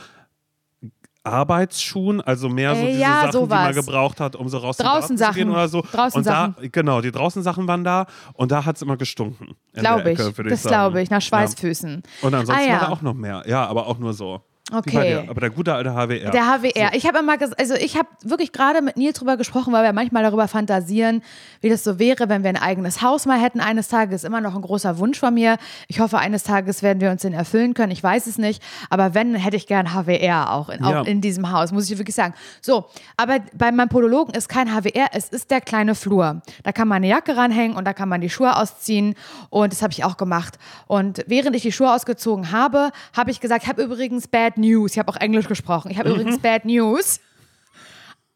Arbeitsschuhen, 1.25 2.21
also 2.21 2.49
mehr 2.49 2.75
so 2.75 2.81
Äh, 2.81 2.87
diese 2.87 2.99
ja, 2.99 3.07
Sachen, 3.31 3.31
die 3.31 3.37
man 3.49 3.73
sowas. 3.73 3.85
gebraucht 3.85 4.19
hat, 4.19 4.35
um 4.35 4.47
so 4.49 4.57
raus 4.59 4.77
Draußen 4.77 5.17
zu 5.17 5.31
gehen 5.31 5.49
oder 5.49 5.67
so. 5.67 5.81
Draußen 5.81 6.19
und 6.19 6.25
da, 6.27 6.53
genau, 6.71 7.01
die 7.01 7.11
draußen 7.11 7.41
Sachen 7.43 7.67
waren 7.67 7.83
da 7.83 8.05
und 8.33 8.51
da 8.51 8.65
hat 8.65 8.75
es 8.77 8.81
immer 8.81 8.97
gestunken. 8.97 9.55
Glaube 9.73 10.11
ich. 10.11 10.19
Ecke, 10.19 10.43
das 10.43 10.63
glaube 10.63 11.01
ich, 11.01 11.09
nach 11.09 11.17
Ja. 11.17 11.21
Schweißfüßen. 11.21 12.03
Und 12.21 12.33
ansonsten 12.33 12.63
Ah, 12.63 12.67
ja. 12.67 12.73
war 12.81 12.87
da 12.87 12.93
auch 12.93 13.01
noch 13.01 13.13
mehr. 13.13 13.43
Ja, 13.47 13.65
aber 13.65 13.87
auch 13.87 13.97
nur 13.97 14.13
so. 14.13 14.41
Okay. 14.71 15.23
Aber 15.29 15.39
der 15.41 15.51
gute 15.51 15.75
alte 15.75 15.91
HWR. 15.93 16.31
Der 16.31 16.45
HWR. 16.47 16.93
Ich 16.95 17.05
habe 17.05 17.19
immer, 17.19 17.35
ges- 17.35 17.53
also 17.55 17.75
ich 17.75 17.97
habe 17.97 18.07
wirklich 18.23 18.51
gerade 18.51 18.81
mit 18.81 18.97
Nils 18.97 19.19
drüber 19.19 19.37
gesprochen, 19.37 19.71
weil 19.71 19.83
wir 19.83 19.93
manchmal 19.93 20.23
darüber 20.23 20.47
fantasieren, 20.47 21.21
wie 21.61 21.69
das 21.69 21.83
so 21.83 21.99
wäre, 21.99 22.29
wenn 22.29 22.41
wir 22.41 22.49
ein 22.49 22.57
eigenes 22.57 23.03
Haus 23.03 23.27
mal 23.27 23.39
hätten 23.39 23.59
eines 23.59 23.89
Tages. 23.89 24.23
Immer 24.23 24.41
noch 24.41 24.55
ein 24.55 24.63
großer 24.63 24.97
Wunsch 24.97 25.19
von 25.19 25.35
mir. 25.35 25.57
Ich 25.87 25.99
hoffe, 25.99 26.17
eines 26.17 26.41
Tages 26.43 26.81
werden 26.81 26.99
wir 26.99 27.11
uns 27.11 27.21
den 27.21 27.33
erfüllen 27.33 27.75
können. 27.75 27.91
Ich 27.91 28.01
weiß 28.01 28.25
es 28.25 28.39
nicht. 28.39 28.63
Aber 28.89 29.13
wenn, 29.13 29.35
hätte 29.35 29.55
ich 29.55 29.67
gern 29.67 29.93
HWR 29.93 30.51
auch 30.51 30.69
in, 30.69 30.83
Ja. 30.83 31.01
auch 31.01 31.05
in 31.05 31.21
diesem 31.21 31.51
Haus, 31.51 31.71
muss 31.71 31.87
ich 31.91 31.95
wirklich 31.99 32.15
sagen. 32.15 32.33
So, 32.59 32.85
aber 33.17 33.41
bei 33.53 33.71
meinem 33.71 33.89
Podologen 33.89 34.33
ist 34.33 34.49
kein 34.49 34.69
HWR, 34.73 35.09
es 35.13 35.29
ist 35.29 35.51
der 35.51 35.61
kleine 35.61 35.93
Flur. 35.93 36.41
Da 36.63 36.71
kann 36.71 36.87
man 36.87 36.97
eine 36.97 37.07
Jacke 37.09 37.37
ranhängen 37.37 37.77
und 37.77 37.85
da 37.85 37.93
kann 37.93 38.09
man 38.09 38.19
die 38.19 38.31
Schuhe 38.31 38.55
ausziehen. 38.57 39.13
Und 39.51 39.73
das 39.73 39.83
habe 39.83 39.93
ich 39.93 40.03
auch 40.03 40.17
gemacht. 40.17 40.57
Und 40.87 41.23
während 41.27 41.55
ich 41.55 41.61
die 41.61 41.71
Schuhe 41.71 41.93
ausgezogen 41.93 42.51
habe, 42.51 42.89
habe 43.15 43.29
ich 43.29 43.39
gesagt, 43.39 43.61
ich 43.63 43.69
habe 43.69 43.83
übrigens 43.83 44.27
Bad 44.27 44.54
News. 44.57 44.91
Ich 44.93 44.99
habe 44.99 45.11
auch 45.11 45.17
Englisch 45.17 45.47
gesprochen. 45.47 45.91
Ich 45.91 45.97
habe 45.97 46.09
Mhm. 46.09 46.15
übrigens 46.15 46.39
Bad 46.39 46.65
News. 46.65 47.19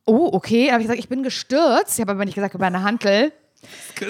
Oh, 0.06 0.30
okay. 0.34 0.66
Dann 0.66 0.74
habe 0.74 0.82
ich 0.82 0.88
gesagt, 0.88 1.00
ich 1.00 1.10
bin 1.10 1.24
gestürzt. 1.24 1.98
Ich 1.98 2.02
habe 2.02 2.12
aber 2.12 2.26
nicht 2.26 2.36
gesagt 2.36 2.54
über 2.56 2.66
eine 2.66 2.82
Hantel. 2.84 3.32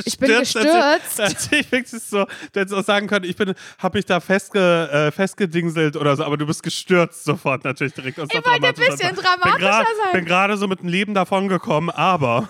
Ich 0.06 0.18
bin 0.20 0.30
gestürzt. 0.39 1.20
Also, 1.20 1.48
ich 1.51 1.72
wirklich 1.72 2.04
so, 2.04 2.25
du 2.54 2.60
hättest 2.60 2.74
auch 2.75 2.84
sagen 2.84 3.08
können, 3.08 3.25
ich 3.25 3.36
bin, 3.36 3.54
habe 3.80 3.98
mich 3.98 4.06
da 4.06 4.20
festge, 4.20 4.89
äh, 4.92 5.12
festgedingselt 5.12 5.96
oder 5.98 6.16
so, 6.16 6.24
aber 6.24 6.38
du 6.38 6.46
bist 6.46 6.62
gestürzt 6.62 7.24
sofort 7.24 7.63
natürlich 7.63 7.94
direkt. 7.94 8.20
Ich 8.20 8.34
wollte 8.34 8.68
ein 8.68 8.74
bisschen 8.75 9.16
dramatischer 9.16 9.72
sein. 9.72 10.12
Bin 10.13 10.25
gerade 10.25 10.56
so 10.56 10.68
mit 10.68 10.82
dem 10.82 10.88
Leben 10.88 11.16
davon 11.16 11.48
gekommen, 11.48 11.89
aber 11.89 12.48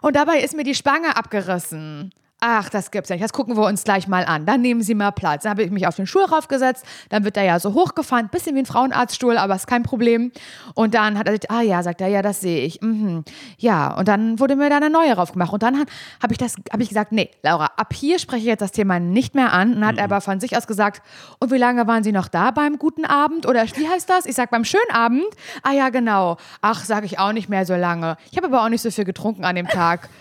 Und 0.00 0.14
dabei 0.16 0.38
ist 0.40 0.54
mir 0.54 0.62
die 0.64 0.74
Spange 0.76 1.16
abgerissen. 1.16 2.12
Ach, 2.46 2.68
das 2.68 2.90
gibt's 2.90 3.08
ja 3.08 3.16
nicht. 3.16 3.24
Das 3.24 3.32
gucken 3.32 3.56
wir 3.56 3.64
uns 3.64 3.84
gleich 3.84 4.06
mal 4.06 4.26
an. 4.26 4.44
Dann 4.44 4.60
nehmen 4.60 4.82
Sie 4.82 4.94
mal 4.94 5.12
Platz. 5.12 5.44
Dann 5.44 5.50
habe 5.50 5.62
ich 5.62 5.70
mich 5.70 5.86
auf 5.86 5.96
den 5.96 6.06
Stuhl 6.06 6.24
raufgesetzt. 6.24 6.84
Dann 7.08 7.24
wird 7.24 7.38
er 7.38 7.44
ja 7.44 7.58
so 7.58 7.72
hochgefahren. 7.72 8.28
Bisschen 8.28 8.54
wie 8.54 8.58
ein 8.58 8.66
Frauenarztstuhl, 8.66 9.38
aber 9.38 9.54
ist 9.54 9.66
kein 9.66 9.82
Problem. 9.82 10.30
Und 10.74 10.92
dann 10.92 11.16
hat 11.18 11.26
er 11.26 11.32
gesagt, 11.32 11.50
ah 11.50 11.62
ja, 11.62 11.82
sagt 11.82 12.02
er, 12.02 12.08
ja, 12.08 12.20
das 12.20 12.42
sehe 12.42 12.66
ich. 12.66 12.82
Mhm. 12.82 13.24
Ja, 13.56 13.94
und 13.96 14.08
dann 14.08 14.38
wurde 14.40 14.56
mir 14.56 14.68
da 14.68 14.76
eine 14.76 14.90
neue 14.90 15.14
raufgemacht. 15.14 15.54
Und 15.54 15.62
dann 15.62 15.78
habe 15.78 16.32
ich, 16.32 16.36
das- 16.36 16.56
hab 16.70 16.80
ich 16.80 16.90
gesagt, 16.90 17.12
nee, 17.12 17.30
Laura, 17.42 17.70
ab 17.78 17.94
hier 17.94 18.18
spreche 18.18 18.40
ich 18.42 18.46
jetzt 18.48 18.60
das 18.60 18.72
Thema 18.72 19.00
nicht 19.00 19.34
mehr 19.34 19.54
an. 19.54 19.72
Und 19.76 19.80
dann 19.80 19.88
hat 19.88 19.96
er 19.96 20.04
aber 20.04 20.20
von 20.20 20.38
sich 20.38 20.54
aus 20.54 20.66
gesagt, 20.66 21.00
und 21.40 21.50
wie 21.50 21.56
lange 21.56 21.86
waren 21.86 22.04
Sie 22.04 22.12
noch 22.12 22.28
da 22.28 22.50
beim 22.50 22.78
guten 22.78 23.06
Abend? 23.06 23.46
Oder 23.46 23.64
wie 23.76 23.88
heißt 23.88 24.10
das? 24.10 24.26
Ich 24.26 24.34
sag 24.34 24.50
beim 24.50 24.66
schönen 24.66 24.90
Abend. 24.92 25.24
Ah 25.62 25.72
ja, 25.72 25.88
genau. 25.88 26.36
Ach, 26.60 26.84
sage 26.84 27.06
ich 27.06 27.18
auch 27.18 27.32
nicht 27.32 27.48
mehr 27.48 27.64
so 27.64 27.74
lange. 27.74 28.18
Ich 28.30 28.36
habe 28.36 28.48
aber 28.48 28.62
auch 28.64 28.68
nicht 28.68 28.82
so 28.82 28.90
viel 28.90 29.04
getrunken 29.04 29.46
an 29.46 29.56
dem 29.56 29.66
Tag. 29.66 30.10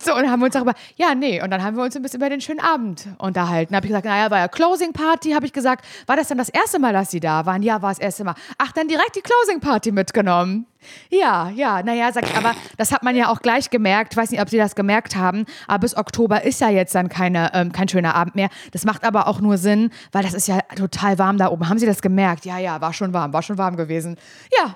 So, 0.00 0.14
und 0.14 0.22
dann 0.22 0.30
haben 0.30 0.40
wir 0.40 0.46
uns 0.46 0.54
darüber, 0.54 0.72
ja, 0.96 1.14
nee, 1.14 1.42
und 1.42 1.50
dann 1.52 1.62
haben 1.62 1.76
wir 1.76 1.84
uns 1.84 1.94
ein 1.94 2.02
bisschen 2.02 2.18
über 2.20 2.28
den 2.28 2.40
schönen 2.40 2.58
Abend 2.60 3.06
unterhalten. 3.18 3.76
Habe 3.76 3.86
ich 3.86 3.90
gesagt, 3.90 4.04
naja, 4.06 4.30
war 4.30 4.38
ja 4.38 4.48
Closing 4.48 4.92
Party, 4.92 5.30
habe 5.32 5.46
ich 5.46 5.52
gesagt, 5.52 5.84
war 6.06 6.16
das 6.16 6.28
dann 6.28 6.38
das 6.38 6.48
erste 6.48 6.78
Mal, 6.80 6.92
dass 6.92 7.10
Sie 7.12 7.20
da 7.20 7.46
waren? 7.46 7.62
Ja, 7.62 7.80
war 7.82 7.90
das 7.90 7.98
erste 8.00 8.24
Mal. 8.24 8.34
Ach, 8.58 8.72
dann 8.72 8.88
direkt 8.88 9.14
die 9.14 9.20
Closing 9.20 9.60
Party 9.60 9.92
mitgenommen. 9.92 10.66
Ja, 11.10 11.48
ja, 11.50 11.80
naja, 11.82 12.10
sag 12.12 12.24
ich, 12.28 12.36
aber 12.36 12.54
das 12.76 12.90
hat 12.90 13.04
man 13.04 13.14
ja 13.14 13.28
auch 13.28 13.40
gleich 13.40 13.70
gemerkt. 13.70 14.14
Ich 14.14 14.16
weiß 14.16 14.30
nicht, 14.32 14.40
ob 14.40 14.48
Sie 14.48 14.56
das 14.56 14.74
gemerkt 14.74 15.14
haben, 15.14 15.44
aber 15.68 15.78
bis 15.80 15.96
Oktober 15.96 16.42
ist 16.42 16.60
ja 16.60 16.70
jetzt 16.70 16.94
dann 16.96 17.08
keine, 17.08 17.50
ähm, 17.54 17.70
kein 17.70 17.86
schöner 17.88 18.16
Abend 18.16 18.34
mehr. 18.34 18.48
Das 18.72 18.84
macht 18.84 19.04
aber 19.04 19.28
auch 19.28 19.40
nur 19.40 19.58
Sinn, 19.58 19.90
weil 20.10 20.24
das 20.24 20.34
ist 20.34 20.48
ja 20.48 20.58
total 20.74 21.18
warm 21.20 21.38
da 21.38 21.48
oben. 21.48 21.68
Haben 21.68 21.78
Sie 21.78 21.86
das 21.86 22.02
gemerkt? 22.02 22.44
Ja, 22.46 22.58
ja, 22.58 22.80
war 22.80 22.92
schon 22.92 23.12
warm, 23.12 23.32
war 23.32 23.42
schon 23.42 23.58
warm 23.58 23.76
gewesen. 23.76 24.16
Ja, 24.58 24.74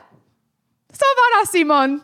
so 0.92 1.00
war 1.00 1.40
das, 1.42 1.50
Simon. 1.52 2.02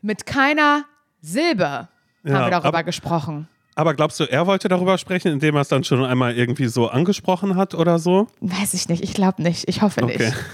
Mit 0.00 0.26
keiner 0.26 0.84
Silbe 1.20 1.68
haben 1.68 1.88
Ja, 2.24 2.44
wir 2.46 2.50
darüber 2.50 2.68
aber- 2.68 2.82
gesprochen. 2.82 3.46
Aber 3.74 3.94
glaubst 3.94 4.20
du, 4.20 4.24
er 4.24 4.46
wollte 4.46 4.68
darüber 4.68 4.98
sprechen, 4.98 5.32
indem 5.32 5.54
er 5.54 5.62
es 5.62 5.68
dann 5.68 5.82
schon 5.84 6.04
einmal 6.04 6.36
irgendwie 6.36 6.66
so 6.66 6.88
angesprochen 6.88 7.56
hat 7.56 7.74
oder 7.74 7.98
so? 7.98 8.28
Weiß 8.40 8.74
ich 8.74 8.88
nicht. 8.88 9.02
Ich 9.02 9.14
glaube 9.14 9.42
nicht. 9.42 9.68
Ich 9.68 9.80
hoffe 9.82 10.02
Okay. 10.02 10.18
nicht. 10.26 10.36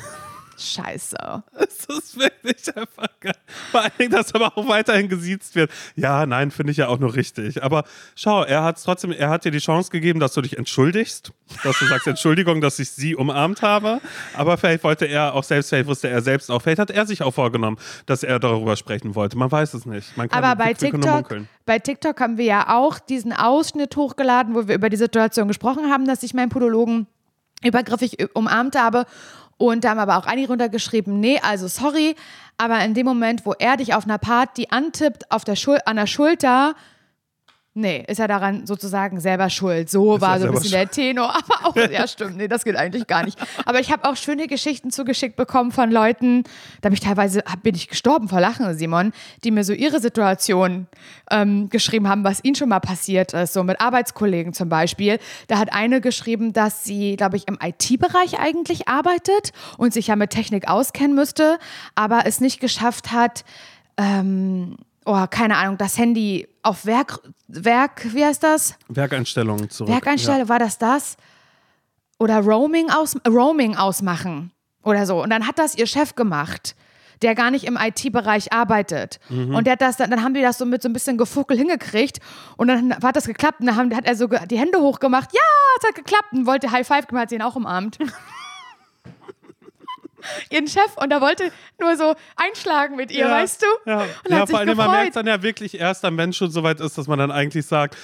Scheiße. 0.58 1.16
Das 1.52 1.84
ist 1.86 2.18
wirklich 2.18 2.76
einfach 2.76 3.08
geil. 3.20 3.34
Vor 3.70 3.80
allen 3.80 3.92
Dingen, 3.98 4.10
dass 4.10 4.34
aber 4.34 4.56
auch 4.58 4.68
weiterhin 4.68 5.08
gesiezt 5.08 5.54
wird. 5.54 5.70
Ja, 5.94 6.26
nein, 6.26 6.50
finde 6.50 6.72
ich 6.72 6.78
ja 6.78 6.88
auch 6.88 6.98
nur 6.98 7.14
richtig. 7.14 7.62
Aber 7.62 7.84
schau, 8.16 8.42
er 8.42 8.64
hat 8.64 8.82
trotzdem, 8.82 9.12
er 9.12 9.30
hat 9.30 9.44
dir 9.44 9.52
die 9.52 9.58
Chance 9.58 9.90
gegeben, 9.90 10.18
dass 10.18 10.34
du 10.34 10.40
dich 10.40 10.58
entschuldigst, 10.58 11.32
dass 11.62 11.78
du 11.78 11.86
sagst, 11.86 12.06
Entschuldigung, 12.06 12.60
dass 12.60 12.78
ich 12.78 12.90
sie 12.90 13.14
umarmt 13.14 13.62
habe. 13.62 14.00
Aber 14.34 14.56
vielleicht 14.58 14.82
wollte 14.84 15.06
er 15.06 15.34
auch 15.34 15.44
selbst, 15.44 15.68
vielleicht 15.68 15.86
wusste 15.86 16.08
er 16.08 16.22
selbst 16.22 16.50
auch, 16.50 16.60
vielleicht 16.60 16.80
hat 16.80 16.90
er 16.90 17.06
sich 17.06 17.22
auch 17.22 17.32
vorgenommen, 17.32 17.78
dass 18.06 18.22
er 18.24 18.40
darüber 18.40 18.76
sprechen 18.76 19.14
wollte. 19.14 19.38
Man 19.38 19.50
weiß 19.50 19.74
es 19.74 19.86
nicht. 19.86 20.16
Man 20.16 20.28
kann, 20.28 20.42
Aber 20.42 20.56
bei 20.56 20.74
TikTok, 20.74 21.36
bei 21.66 21.78
TikTok 21.78 22.20
haben 22.20 22.36
wir 22.36 22.44
ja 22.44 22.76
auch 22.76 22.98
diesen 22.98 23.32
Ausschnitt 23.32 23.96
hochgeladen, 23.96 24.54
wo 24.54 24.66
wir 24.66 24.74
über 24.74 24.90
die 24.90 24.96
Situation 24.96 25.46
gesprochen 25.46 25.90
haben, 25.90 26.06
dass 26.06 26.22
ich 26.22 26.34
meinen 26.34 26.48
Podologen 26.48 27.06
übergriffig 27.62 28.34
umarmt 28.34 28.76
habe. 28.76 29.04
Und 29.58 29.84
da 29.84 29.90
haben 29.90 29.98
aber 29.98 30.16
auch 30.16 30.26
einige 30.26 30.48
runtergeschrieben, 30.48 31.18
nee, 31.18 31.40
also 31.42 31.66
sorry, 31.66 32.14
aber 32.56 32.82
in 32.84 32.94
dem 32.94 33.06
Moment, 33.06 33.44
wo 33.44 33.52
er 33.58 33.76
dich 33.76 33.94
auf 33.94 34.04
einer 34.04 34.18
Party 34.18 34.68
antippt, 34.70 35.30
auf 35.30 35.44
der 35.44 35.56
Schul 35.56 35.78
an 35.84 35.96
der 35.96 36.06
Schulter, 36.06 36.74
Nee, 37.80 38.04
ist 38.08 38.18
er 38.18 38.26
daran 38.26 38.66
sozusagen 38.66 39.20
selber 39.20 39.48
schuld. 39.50 39.88
So 39.88 40.20
war 40.20 40.34
er 40.34 40.40
so 40.40 40.46
ein 40.46 40.52
bisschen 40.52 40.72
der 40.72 40.90
Tenor. 40.90 41.32
Aber 41.32 41.68
auch, 41.68 41.76
ja, 41.92 42.08
stimmt, 42.08 42.36
nee, 42.36 42.48
das 42.48 42.64
geht 42.64 42.74
eigentlich 42.74 43.06
gar 43.06 43.24
nicht. 43.24 43.38
Aber 43.66 43.78
ich 43.78 43.92
habe 43.92 44.08
auch 44.08 44.16
schöne 44.16 44.48
Geschichten 44.48 44.90
zugeschickt 44.90 45.36
bekommen 45.36 45.70
von 45.70 45.92
Leuten, 45.92 46.42
da 46.80 46.86
habe 46.86 46.94
ich 46.94 47.00
teilweise, 47.00 47.44
bin 47.62 47.76
ich 47.76 47.86
gestorben 47.86 48.28
vor 48.28 48.40
Lachen, 48.40 48.76
Simon, 48.76 49.12
die 49.44 49.52
mir 49.52 49.62
so 49.62 49.72
ihre 49.72 50.00
Situation 50.00 50.88
ähm, 51.30 51.68
geschrieben 51.68 52.08
haben, 52.08 52.24
was 52.24 52.42
ihnen 52.42 52.56
schon 52.56 52.68
mal 52.68 52.80
passiert 52.80 53.32
ist, 53.32 53.52
so 53.52 53.62
mit 53.62 53.80
Arbeitskollegen 53.80 54.54
zum 54.54 54.68
Beispiel. 54.68 55.20
Da 55.46 55.58
hat 55.58 55.72
eine 55.72 56.00
geschrieben, 56.00 56.52
dass 56.52 56.82
sie, 56.82 57.14
glaube 57.14 57.36
ich, 57.36 57.46
im 57.46 57.58
IT-Bereich 57.62 58.40
eigentlich 58.40 58.88
arbeitet 58.88 59.52
und 59.76 59.92
sich 59.92 60.08
ja 60.08 60.16
mit 60.16 60.30
Technik 60.30 60.68
auskennen 60.68 61.14
müsste, 61.14 61.60
aber 61.94 62.22
es 62.24 62.40
nicht 62.40 62.58
geschafft 62.58 63.12
hat, 63.12 63.44
ähm, 63.96 64.76
oh, 65.08 65.26
keine 65.30 65.56
Ahnung, 65.56 65.78
das 65.78 65.96
Handy 65.96 66.46
auf 66.62 66.84
Werk, 66.84 67.20
Werk, 67.48 68.06
wie 68.12 68.24
heißt 68.24 68.42
das? 68.42 68.74
Werkeinstellungen 68.88 69.70
zurück. 69.70 69.90
Werkeinstellung, 69.90 70.48
war 70.48 70.58
das 70.58 70.78
das? 70.78 71.16
Oder 72.18 72.40
Roaming, 72.40 72.90
aus, 72.90 73.16
Roaming 73.26 73.76
ausmachen 73.76 74.52
oder 74.82 75.06
so. 75.06 75.22
Und 75.22 75.30
dann 75.30 75.46
hat 75.46 75.58
das 75.58 75.76
ihr 75.76 75.86
Chef 75.86 76.14
gemacht, 76.14 76.76
der 77.22 77.34
gar 77.34 77.50
nicht 77.50 77.64
im 77.64 77.78
IT-Bereich 77.80 78.52
arbeitet. 78.52 79.18
Und 79.30 79.64
der 79.66 79.72
hat 79.72 79.80
das, 79.80 79.96
dann, 79.96 80.10
dann 80.10 80.22
haben 80.22 80.34
die 80.34 80.42
das 80.42 80.58
so 80.58 80.66
mit 80.66 80.82
so 80.82 80.88
ein 80.88 80.92
bisschen 80.92 81.16
Gefuckel 81.16 81.56
hingekriegt 81.56 82.18
und 82.56 82.68
dann 82.68 82.94
hat 82.94 83.16
das 83.16 83.26
geklappt 83.26 83.60
und 83.60 83.66
dann 83.66 83.76
haben, 83.76 83.96
hat 83.96 84.04
er 84.04 84.14
so 84.14 84.26
die 84.26 84.58
Hände 84.58 84.78
hochgemacht. 84.78 85.32
Ja, 85.32 85.40
es 85.80 85.88
hat 85.88 85.94
geklappt 85.94 86.32
und 86.32 86.46
wollte 86.46 86.70
High 86.70 86.86
Five 86.86 87.06
gemacht, 87.06 87.22
hat 87.22 87.30
sie 87.30 87.36
ihn 87.36 87.42
auch 87.42 87.56
umarmt. 87.56 87.98
Ihren 90.50 90.66
Chef 90.66 90.96
und 90.96 91.10
er 91.12 91.20
wollte 91.20 91.50
nur 91.80 91.96
so 91.96 92.14
einschlagen 92.36 92.96
mit 92.96 93.10
ihr, 93.10 93.20
Ja, 93.26 93.30
weißt 93.30 93.62
du? 93.62 93.90
Ja, 93.90 94.00
Und 94.02 94.06
ja 94.28 94.36
hat 94.40 94.48
sich 94.48 94.50
vor 94.56 94.60
allem, 94.60 94.76
man 94.76 94.90
merkt 94.90 95.16
dann 95.16 95.26
ja 95.26 95.42
wirklich 95.42 95.78
erst 95.78 96.04
am 96.04 96.16
Mensch 96.16 96.36
schon 96.36 96.50
so 96.50 96.62
weit 96.62 96.80
ist, 96.80 96.98
dass 96.98 97.06
man 97.06 97.18
dann 97.18 97.30
eigentlich 97.30 97.66
sagt, 97.66 97.96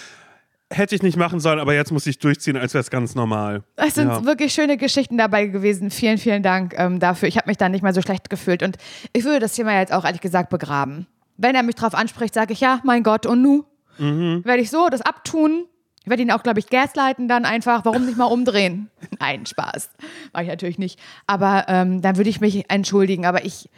hätte 0.71 0.95
ich 0.95 1.03
nicht 1.03 1.17
machen 1.17 1.41
sollen, 1.41 1.61
aber 1.61 1.75
jetzt 1.75 1.93
muss 1.93 2.07
ich 2.07 2.19
durchziehen, 2.19 2.57
als 2.57 2.75
wäre 2.75 2.81
es 2.81 2.91
ganz 2.91 3.15
normal. 3.15 3.63
Es 3.77 3.95
sind 3.95 4.09
Ja. 4.09 4.25
wirklich 4.25 4.53
schöne 4.55 4.77
Geschichten 4.77 5.19
dabei 5.19 5.47
gewesen. 5.47 5.91
Vielen, 5.91 6.19
vielen 6.19 6.43
Dank 6.43 6.75
ähm, 6.77 6.99
dafür. 7.01 7.29
Ich 7.29 7.37
habe 7.37 7.49
mich 7.49 7.59
da 7.59 7.69
nicht 7.69 7.83
mehr 7.83 7.93
so 7.93 8.01
schlecht 8.03 8.31
gefühlt. 8.31 8.63
Und 8.63 8.77
ich 9.13 9.25
würde 9.25 9.41
das 9.41 9.53
Thema 9.53 9.79
jetzt 9.79 9.93
auch 9.93 10.05
ehrlich 10.05 10.21
gesagt 10.23 10.51
begraben. 10.51 11.07
Wenn 11.37 11.55
er 11.55 11.63
mich 11.63 11.75
drauf 11.75 11.95
anspricht, 11.95 12.35
sage 12.35 12.53
ich 12.53 12.61
ja, 12.61 12.81
mein 12.85 13.03
Gott, 13.03 13.27
und 13.27 13.43
nu? 13.43 13.65
Werde 13.99 14.61
ich 14.63 14.71
so 14.71 14.89
das 14.89 15.03
abtun? 15.03 15.67
Ich 16.05 16.11
werde 16.11 16.23
ihn 16.23 16.31
auch, 16.31 16.43
glaube 16.43 16.61
ich, 16.61 16.69
gaslighten 16.69 17.29
dann 17.29 17.47
einfach. 17.47 17.85
Warum 17.87 18.05
nicht 18.05 18.19
mal 18.19 18.27
umdrehen? 18.27 18.91
Nein, 19.21 19.47
Spaß. 19.47 19.91
Mache 20.35 20.43
ich 20.45 20.49
natürlich 20.51 20.79
nicht. 20.79 21.01
Aber 21.27 21.65
ähm, 21.69 22.03
dann 22.03 22.19
würde 22.19 22.29
ich 22.29 22.43
mich 22.43 22.71
entschuldigen. 22.71 23.25
Aber 23.25 23.45
ich 23.45 23.71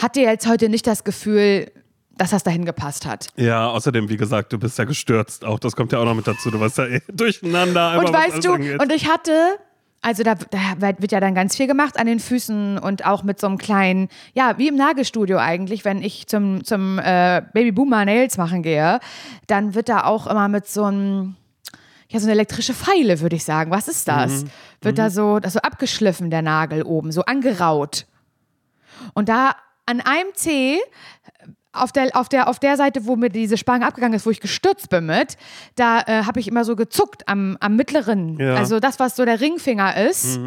hatte 0.00 0.20
jetzt 0.20 0.46
heute 0.46 0.68
nicht 0.68 0.86
das 0.86 1.02
Gefühl, 1.02 1.72
dass 2.16 2.30
das 2.30 2.44
dahin 2.44 2.64
gepasst 2.64 3.04
hat. 3.04 3.28
Ja, 3.36 3.68
außerdem, 3.68 4.08
wie 4.08 4.16
gesagt, 4.16 4.52
du 4.52 4.58
bist 4.58 4.78
ja 4.78 4.84
gestürzt 4.84 5.44
auch. 5.44 5.58
Das 5.58 5.74
kommt 5.74 5.90
ja 5.90 5.98
auch 5.98 6.04
noch 6.04 6.14
mit 6.14 6.26
dazu. 6.26 6.52
Du 6.52 6.60
warst 6.60 6.78
ja 6.78 6.86
eh 6.86 7.00
durcheinander. 7.12 7.98
Und 7.98 8.12
weißt 8.12 8.44
du, 8.44 8.52
angeht. 8.52 8.80
und 8.80 8.92
ich 8.92 9.08
hatte, 9.10 9.32
also 10.02 10.22
da, 10.22 10.34
da 10.34 10.98
wird 10.98 11.10
ja 11.10 11.18
dann 11.18 11.34
ganz 11.34 11.56
viel 11.56 11.66
gemacht 11.66 11.98
an 11.98 12.06
den 12.06 12.20
Füßen 12.20 12.78
und 12.78 13.04
auch 13.04 13.24
mit 13.24 13.40
so 13.40 13.48
einem 13.48 13.58
kleinen, 13.58 14.08
ja, 14.34 14.56
wie 14.56 14.68
im 14.68 14.76
Nagelstudio 14.76 15.38
eigentlich, 15.38 15.84
wenn 15.84 16.00
ich 16.02 16.28
zum, 16.28 16.62
zum 16.62 17.00
äh, 17.00 17.42
Baby 17.52 17.72
Boomer 17.72 18.04
Nails 18.04 18.36
machen 18.36 18.62
gehe, 18.62 19.00
dann 19.48 19.74
wird 19.74 19.88
da 19.88 20.04
auch 20.04 20.28
immer 20.28 20.48
mit 20.48 20.68
so 20.68 20.84
einem, 20.84 21.36
ja, 22.12 22.20
so 22.20 22.26
eine 22.26 22.32
elektrische 22.32 22.74
Pfeile, 22.74 23.20
würde 23.20 23.36
ich 23.36 23.44
sagen. 23.44 23.70
Was 23.70 23.88
ist 23.88 24.06
das? 24.06 24.44
Wird 24.82 24.98
da 24.98 25.10
so, 25.10 25.38
das 25.38 25.54
so 25.54 25.60
abgeschliffen, 25.60 26.30
der 26.30 26.42
Nagel 26.42 26.82
oben, 26.82 27.10
so 27.10 27.22
angeraut. 27.24 28.06
Und 29.14 29.28
da 29.28 29.56
an 29.86 30.00
einem 30.00 30.28
Zeh 30.34 30.78
auf 31.72 31.90
der, 31.90 32.14
auf, 32.14 32.28
der, 32.28 32.48
auf 32.48 32.58
der 32.58 32.76
Seite, 32.76 33.06
wo 33.06 33.16
mir 33.16 33.30
diese 33.30 33.56
Spange 33.56 33.86
abgegangen 33.86 34.14
ist, 34.14 34.26
wo 34.26 34.30
ich 34.30 34.40
gestürzt 34.40 34.90
bin 34.90 35.06
mit, 35.06 35.38
da 35.74 36.00
äh, 36.00 36.24
habe 36.24 36.38
ich 36.38 36.46
immer 36.48 36.64
so 36.66 36.76
gezuckt 36.76 37.26
am, 37.28 37.56
am 37.60 37.76
mittleren, 37.76 38.38
Ja. 38.38 38.54
also 38.56 38.78
das, 38.78 38.98
was 39.00 39.16
so 39.16 39.24
der 39.24 39.40
Ringfinger 39.40 39.96
ist, 39.96 40.38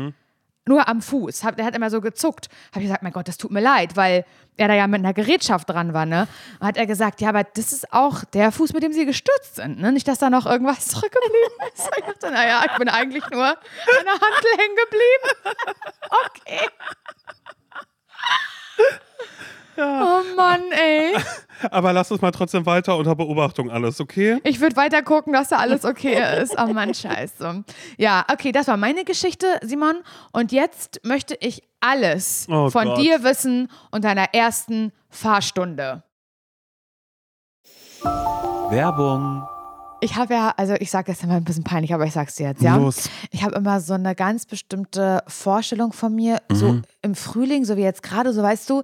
nur 0.67 0.87
am 0.87 1.01
Fuß. 1.01 1.43
Hab, 1.43 1.57
der 1.57 1.65
hat 1.65 1.75
immer 1.75 1.89
so 1.89 2.01
gezuckt. 2.01 2.49
Habe 2.71 2.79
ich 2.81 2.85
gesagt, 2.85 3.03
mein 3.03 3.13
Gott, 3.13 3.27
das 3.27 3.37
tut 3.37 3.51
mir 3.51 3.61
leid, 3.61 3.95
weil 3.95 4.25
er 4.57 4.67
da 4.67 4.73
ja 4.73 4.87
mit 4.87 4.99
einer 4.99 5.13
Gerätschaft 5.13 5.69
dran 5.69 5.93
war, 5.93 6.05
ne? 6.05 6.27
Und 6.59 6.67
hat 6.67 6.77
er 6.77 6.85
gesagt, 6.85 7.21
ja, 7.21 7.29
aber 7.29 7.43
das 7.43 7.71
ist 7.71 7.91
auch 7.93 8.23
der 8.25 8.51
Fuß, 8.51 8.73
mit 8.73 8.83
dem 8.83 8.93
sie 8.93 9.05
gestürzt 9.05 9.55
sind, 9.55 9.79
ne? 9.79 9.91
Nicht, 9.91 10.07
dass 10.07 10.19
da 10.19 10.29
noch 10.29 10.45
irgendwas 10.45 10.87
zurückgeblieben 10.87 11.73
ist. 11.73 11.89
Ich 11.97 12.05
dachte, 12.05 12.31
naja, 12.31 12.63
ich 12.65 12.77
bin 12.77 12.89
eigentlich 12.89 13.29
nur 13.29 13.45
an 13.45 13.55
der 14.03 14.13
Handel 14.13 14.51
hängen 14.57 14.75
geblieben. 14.75 15.55
Okay. 16.27 16.69
Oh 19.77 20.21
Mann, 20.35 20.61
ey. 20.71 21.15
Aber 21.69 21.91
lass 21.93 22.11
uns 22.11 22.21
mal 22.21 22.31
trotzdem 22.31 22.65
weiter 22.65 22.95
unter 22.97 23.15
Beobachtung 23.15 23.69
alles, 23.69 23.99
okay? 23.99 24.39
Ich 24.43 24.59
würde 24.61 24.75
weiter 24.75 25.01
gucken, 25.01 25.33
dass 25.33 25.49
da 25.49 25.57
alles 25.57 25.83
okay 25.85 26.41
ist. 26.41 26.55
Oh 26.57 26.67
Mann, 26.73 26.93
scheiße. 26.93 27.63
Ja, 27.97 28.25
okay, 28.31 28.51
das 28.51 28.67
war 28.67 28.77
meine 28.77 29.03
Geschichte, 29.05 29.47
Simon. 29.61 29.95
Und 30.31 30.51
jetzt 30.51 31.01
möchte 31.03 31.35
ich 31.39 31.61
alles 31.81 32.47
Oh 32.49 32.69
von 32.69 32.85
Gott. 32.85 32.97
dir 32.99 33.23
wissen 33.23 33.69
und 33.91 34.03
deiner 34.03 34.33
ersten 34.33 34.91
Fahrstunde. 35.09 36.03
Werbung. 38.69 39.47
Ich 40.01 40.15
habe 40.17 40.33
ja, 40.33 40.53
also 40.57 40.73
ich 40.79 40.91
sage 40.91 41.11
jetzt 41.11 41.23
immer 41.23 41.35
ein 41.35 41.43
bisschen 41.45 41.63
peinlich, 41.63 41.93
aber 41.93 42.05
ich 42.05 42.13
sag's 42.13 42.35
dir 42.35 42.47
jetzt, 42.49 42.61
ja. 42.61 42.75
Los. 42.75 43.09
Ich 43.31 43.43
habe 43.43 43.55
immer 43.55 43.79
so 43.79 43.93
eine 43.93 44.13
ganz 44.13 44.45
bestimmte 44.45 45.23
Vorstellung 45.27 45.93
von 45.93 46.13
mir, 46.13 46.39
so 46.51 46.73
Mhm. 46.73 46.81
im 47.01 47.15
Frühling, 47.15 47.65
so 47.65 47.77
wie 47.77 47.81
jetzt 47.81 48.03
gerade, 48.03 48.33
so 48.33 48.43
weißt 48.43 48.69
du, 48.69 48.83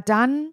dann 0.00 0.52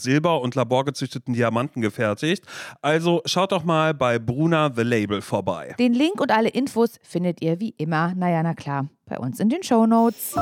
Silber 0.00 0.40
und 0.40 0.54
laborgezüchteten 0.54 1.34
Diamanten 1.34 1.80
gefertigt. 1.82 2.44
Also 2.82 3.22
schaut 3.26 3.52
doch 3.52 3.64
mal 3.64 3.94
bei 3.94 4.18
Bruna 4.18 4.72
The 4.74 4.82
Label 4.82 5.22
vorbei. 5.22 5.74
Den 5.78 5.94
Link 5.94 6.20
und 6.20 6.30
alle 6.30 6.48
Infos 6.48 6.98
findet 7.02 7.42
ihr 7.42 7.60
wie 7.60 7.74
immer, 7.78 8.14
naja, 8.14 8.42
na 8.42 8.54
klar, 8.54 8.88
bei 9.06 9.18
uns 9.18 9.40
in 9.40 9.48
den 9.48 9.62
Shownotes. 9.62 10.34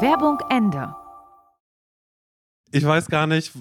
Werbung 0.00 0.38
Ende. 0.50 0.94
Ich 2.70 2.84
weiß 2.84 3.06
gar 3.08 3.26
nicht, 3.26 3.52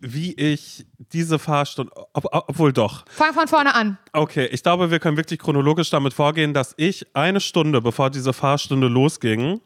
wie 0.00 0.32
ich 0.34 0.86
diese 1.12 1.38
Fahrstunde, 1.38 1.92
ob, 2.14 2.26
obwohl 2.30 2.72
doch. 2.72 3.04
Fang 3.08 3.34
von 3.34 3.46
vorne 3.46 3.74
an. 3.74 3.98
Okay, 4.12 4.46
ich 4.46 4.62
glaube, 4.62 4.90
wir 4.90 4.98
können 4.98 5.16
wirklich 5.16 5.38
chronologisch 5.38 5.90
damit 5.90 6.14
vorgehen, 6.14 6.54
dass 6.54 6.74
ich 6.76 7.06
eine 7.14 7.40
Stunde, 7.40 7.80
bevor 7.82 8.10
diese 8.10 8.32
Fahrstunde 8.32 8.88
losging, 8.88 9.60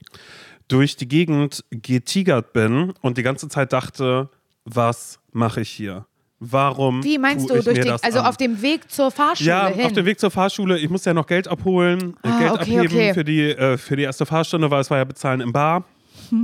durch 0.68 0.96
die 0.96 1.07
Gegend 1.07 1.64
getigert 1.70 2.52
bin 2.52 2.94
und 3.00 3.18
die 3.18 3.22
ganze 3.22 3.48
Zeit 3.48 3.72
dachte, 3.72 4.28
was 4.64 5.18
mache 5.33 5.61
ich 5.61 5.70
hier? 5.70 6.07
Warum? 6.40 7.03
Wie 7.03 7.16
meinst 7.16 7.48
du, 7.48 7.55
durch 7.62 7.81
den, 7.81 7.90
also 7.90 8.18
an? 8.18 8.27
auf 8.27 8.37
dem 8.37 8.61
Weg 8.61 8.90
zur 8.90 9.11
Fahrschule 9.11 9.48
ja, 9.48 9.68
hin? 9.68 9.87
auf 9.87 9.92
dem 9.92 10.05
Weg 10.05 10.20
zur 10.20 10.31
Fahrschule. 10.31 10.79
Ich 10.79 10.90
musste 10.90 11.11
ja 11.11 11.14
noch 11.14 11.27
Geld 11.27 11.48
abholen, 11.48 12.16
Ah, 12.22 12.38
Geld 12.38 12.50
okay, 12.53 12.61
abheben 12.61 12.87
okay. 12.87 13.14
Für, 13.14 13.24
die, 13.24 13.50
äh, 13.50 13.79
für 13.79 13.96
die 13.96 14.03
erste 14.03 14.27
Fahrstunde, 14.27 14.70
weil 14.70 14.81
es 14.81 14.90
war 14.90 14.98
ja 14.98 15.05
bezahlen 15.05 15.40
im 15.40 15.53
Bar. 15.53 15.85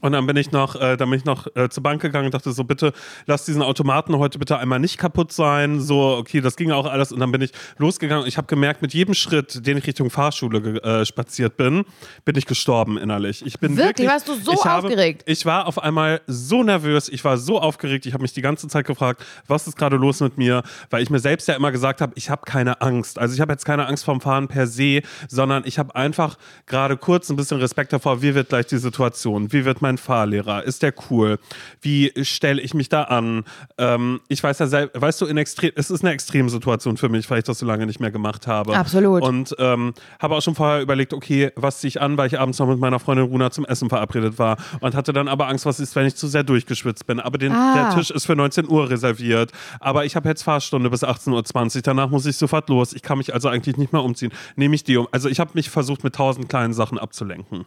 Und 0.00 0.12
dann 0.12 0.26
bin 0.26 0.36
ich 0.36 0.52
noch, 0.52 0.74
äh, 0.76 0.96
dann 0.96 1.10
bin 1.10 1.18
ich 1.18 1.24
noch 1.24 1.46
äh, 1.54 1.68
zur 1.68 1.82
Bank 1.82 2.02
gegangen 2.02 2.26
und 2.26 2.34
dachte 2.34 2.52
so, 2.52 2.64
bitte 2.64 2.92
lass 3.26 3.44
diesen 3.44 3.62
Automaten 3.62 4.16
heute 4.18 4.38
bitte 4.38 4.58
einmal 4.58 4.78
nicht 4.78 4.98
kaputt 4.98 5.32
sein. 5.32 5.80
So, 5.80 6.16
okay, 6.16 6.40
das 6.40 6.56
ging 6.56 6.70
auch 6.70 6.86
alles. 6.86 7.12
Und 7.12 7.20
dann 7.20 7.32
bin 7.32 7.42
ich 7.42 7.52
losgegangen. 7.78 8.26
Ich 8.26 8.36
habe 8.36 8.46
gemerkt, 8.46 8.82
mit 8.82 8.94
jedem 8.94 9.14
Schritt, 9.14 9.66
den 9.66 9.78
ich 9.78 9.86
Richtung 9.86 10.10
Fahrschule 10.10 10.82
äh, 10.82 11.04
spaziert 11.04 11.56
bin, 11.56 11.84
bin 12.24 12.36
ich 12.36 12.46
gestorben 12.46 12.98
innerlich. 12.98 13.44
Ich 13.44 13.58
bin 13.58 13.76
Wirklich? 13.76 13.88
wirklich, 13.88 14.08
Warst 14.08 14.28
du 14.28 14.34
so 14.34 14.52
ich 14.52 14.64
habe, 14.64 14.86
aufgeregt? 14.88 15.22
Ich 15.26 15.44
war 15.46 15.66
auf 15.66 15.82
einmal 15.82 16.20
so 16.26 16.62
nervös. 16.62 17.08
Ich 17.08 17.24
war 17.24 17.36
so 17.38 17.60
aufgeregt. 17.60 18.06
Ich 18.06 18.14
habe 18.14 18.22
mich 18.22 18.32
die 18.32 18.42
ganze 18.42 18.68
Zeit 18.68 18.86
gefragt, 18.86 19.24
was 19.46 19.66
ist 19.66 19.76
gerade 19.76 19.96
los 19.96 20.20
mit 20.20 20.38
mir? 20.38 20.62
Weil 20.90 21.02
ich 21.02 21.10
mir 21.10 21.18
selbst 21.18 21.48
ja 21.48 21.54
immer 21.54 21.72
gesagt 21.72 22.00
habe, 22.00 22.12
ich 22.16 22.30
habe 22.30 22.42
keine 22.44 22.80
Angst. 22.80 23.18
Also 23.18 23.34
ich 23.34 23.40
habe 23.40 23.52
jetzt 23.52 23.64
keine 23.64 23.86
Angst 23.86 24.04
vorm 24.04 24.20
Fahren 24.20 24.48
per 24.48 24.66
se, 24.66 25.02
sondern 25.28 25.64
ich 25.66 25.78
habe 25.78 25.94
einfach 25.94 26.36
gerade 26.66 26.96
kurz 26.96 27.30
ein 27.30 27.36
bisschen 27.36 27.58
Respekt 27.58 27.92
davor, 27.92 28.22
wie 28.22 28.34
wird 28.34 28.48
gleich 28.48 28.66
die 28.66 28.78
Situation? 28.78 29.52
Wie 29.52 29.64
wird 29.64 29.81
mein 29.82 29.98
Fahrlehrer? 29.98 30.62
Ist 30.64 30.82
der 30.82 30.94
cool? 31.10 31.38
Wie 31.82 32.12
stelle 32.24 32.62
ich 32.62 32.72
mich 32.74 32.88
da 32.88 33.02
an? 33.02 33.44
Ähm, 33.76 34.20
ich 34.28 34.42
weiß 34.42 34.58
ja 34.60 34.66
selbst, 34.66 35.00
weißt 35.00 35.20
du, 35.20 35.26
in 35.26 35.36
extrem, 35.36 35.72
es 35.76 35.90
ist 35.90 36.02
eine 36.04 36.12
Extremsituation 36.14 36.96
für 36.96 37.08
mich, 37.08 37.28
weil 37.30 37.38
ich 37.38 37.44
das 37.44 37.58
so 37.58 37.66
lange 37.66 37.84
nicht 37.86 38.00
mehr 38.00 38.10
gemacht 38.10 38.46
habe. 38.46 38.74
Absolut. 38.76 39.22
Und 39.22 39.54
ähm, 39.58 39.92
habe 40.20 40.36
auch 40.36 40.42
schon 40.42 40.54
vorher 40.54 40.80
überlegt, 40.80 41.12
okay, 41.12 41.50
was 41.56 41.80
ziehe 41.80 41.88
ich 41.88 42.00
an, 42.00 42.16
weil 42.16 42.28
ich 42.28 42.40
abends 42.40 42.58
noch 42.58 42.66
mit 42.68 42.78
meiner 42.78 42.98
Freundin 42.98 43.26
Runa 43.26 43.50
zum 43.50 43.64
Essen 43.66 43.88
verabredet 43.90 44.38
war. 44.38 44.56
Und 44.80 44.94
hatte 44.94 45.12
dann 45.12 45.28
aber 45.28 45.48
Angst, 45.48 45.66
was 45.66 45.80
ist, 45.80 45.94
wenn 45.96 46.06
ich 46.06 46.14
zu 46.14 46.28
sehr 46.28 46.44
durchgeschwitzt 46.44 47.06
bin. 47.06 47.20
Aber 47.20 47.36
den, 47.38 47.52
Ah. 47.52 47.74
der 47.90 47.98
Tisch 47.98 48.10
ist 48.10 48.24
für 48.26 48.36
19 48.36 48.68
Uhr 48.68 48.88
reserviert. 48.88 49.52
Aber 49.80 50.04
ich 50.04 50.16
habe 50.16 50.28
jetzt 50.28 50.42
Fahrstunde 50.42 50.88
bis 50.88 51.02
18.20 51.04 51.76
Uhr. 51.76 51.82
Danach 51.82 52.08
muss 52.10 52.24
ich 52.26 52.36
sofort 52.36 52.68
los. 52.68 52.92
Ich 52.92 53.02
kann 53.02 53.18
mich 53.18 53.34
also 53.34 53.48
eigentlich 53.48 53.76
nicht 53.76 53.92
mehr 53.92 54.02
umziehen. 54.02 54.32
Nehme 54.56 54.74
ich 54.74 54.84
die 54.84 54.96
um. 54.96 55.08
Also 55.10 55.28
ich 55.28 55.40
habe 55.40 55.50
mich 55.54 55.68
versucht, 55.70 56.04
mit 56.04 56.14
tausend 56.14 56.48
kleinen 56.48 56.72
Sachen 56.72 56.98
abzulenken. 56.98 57.64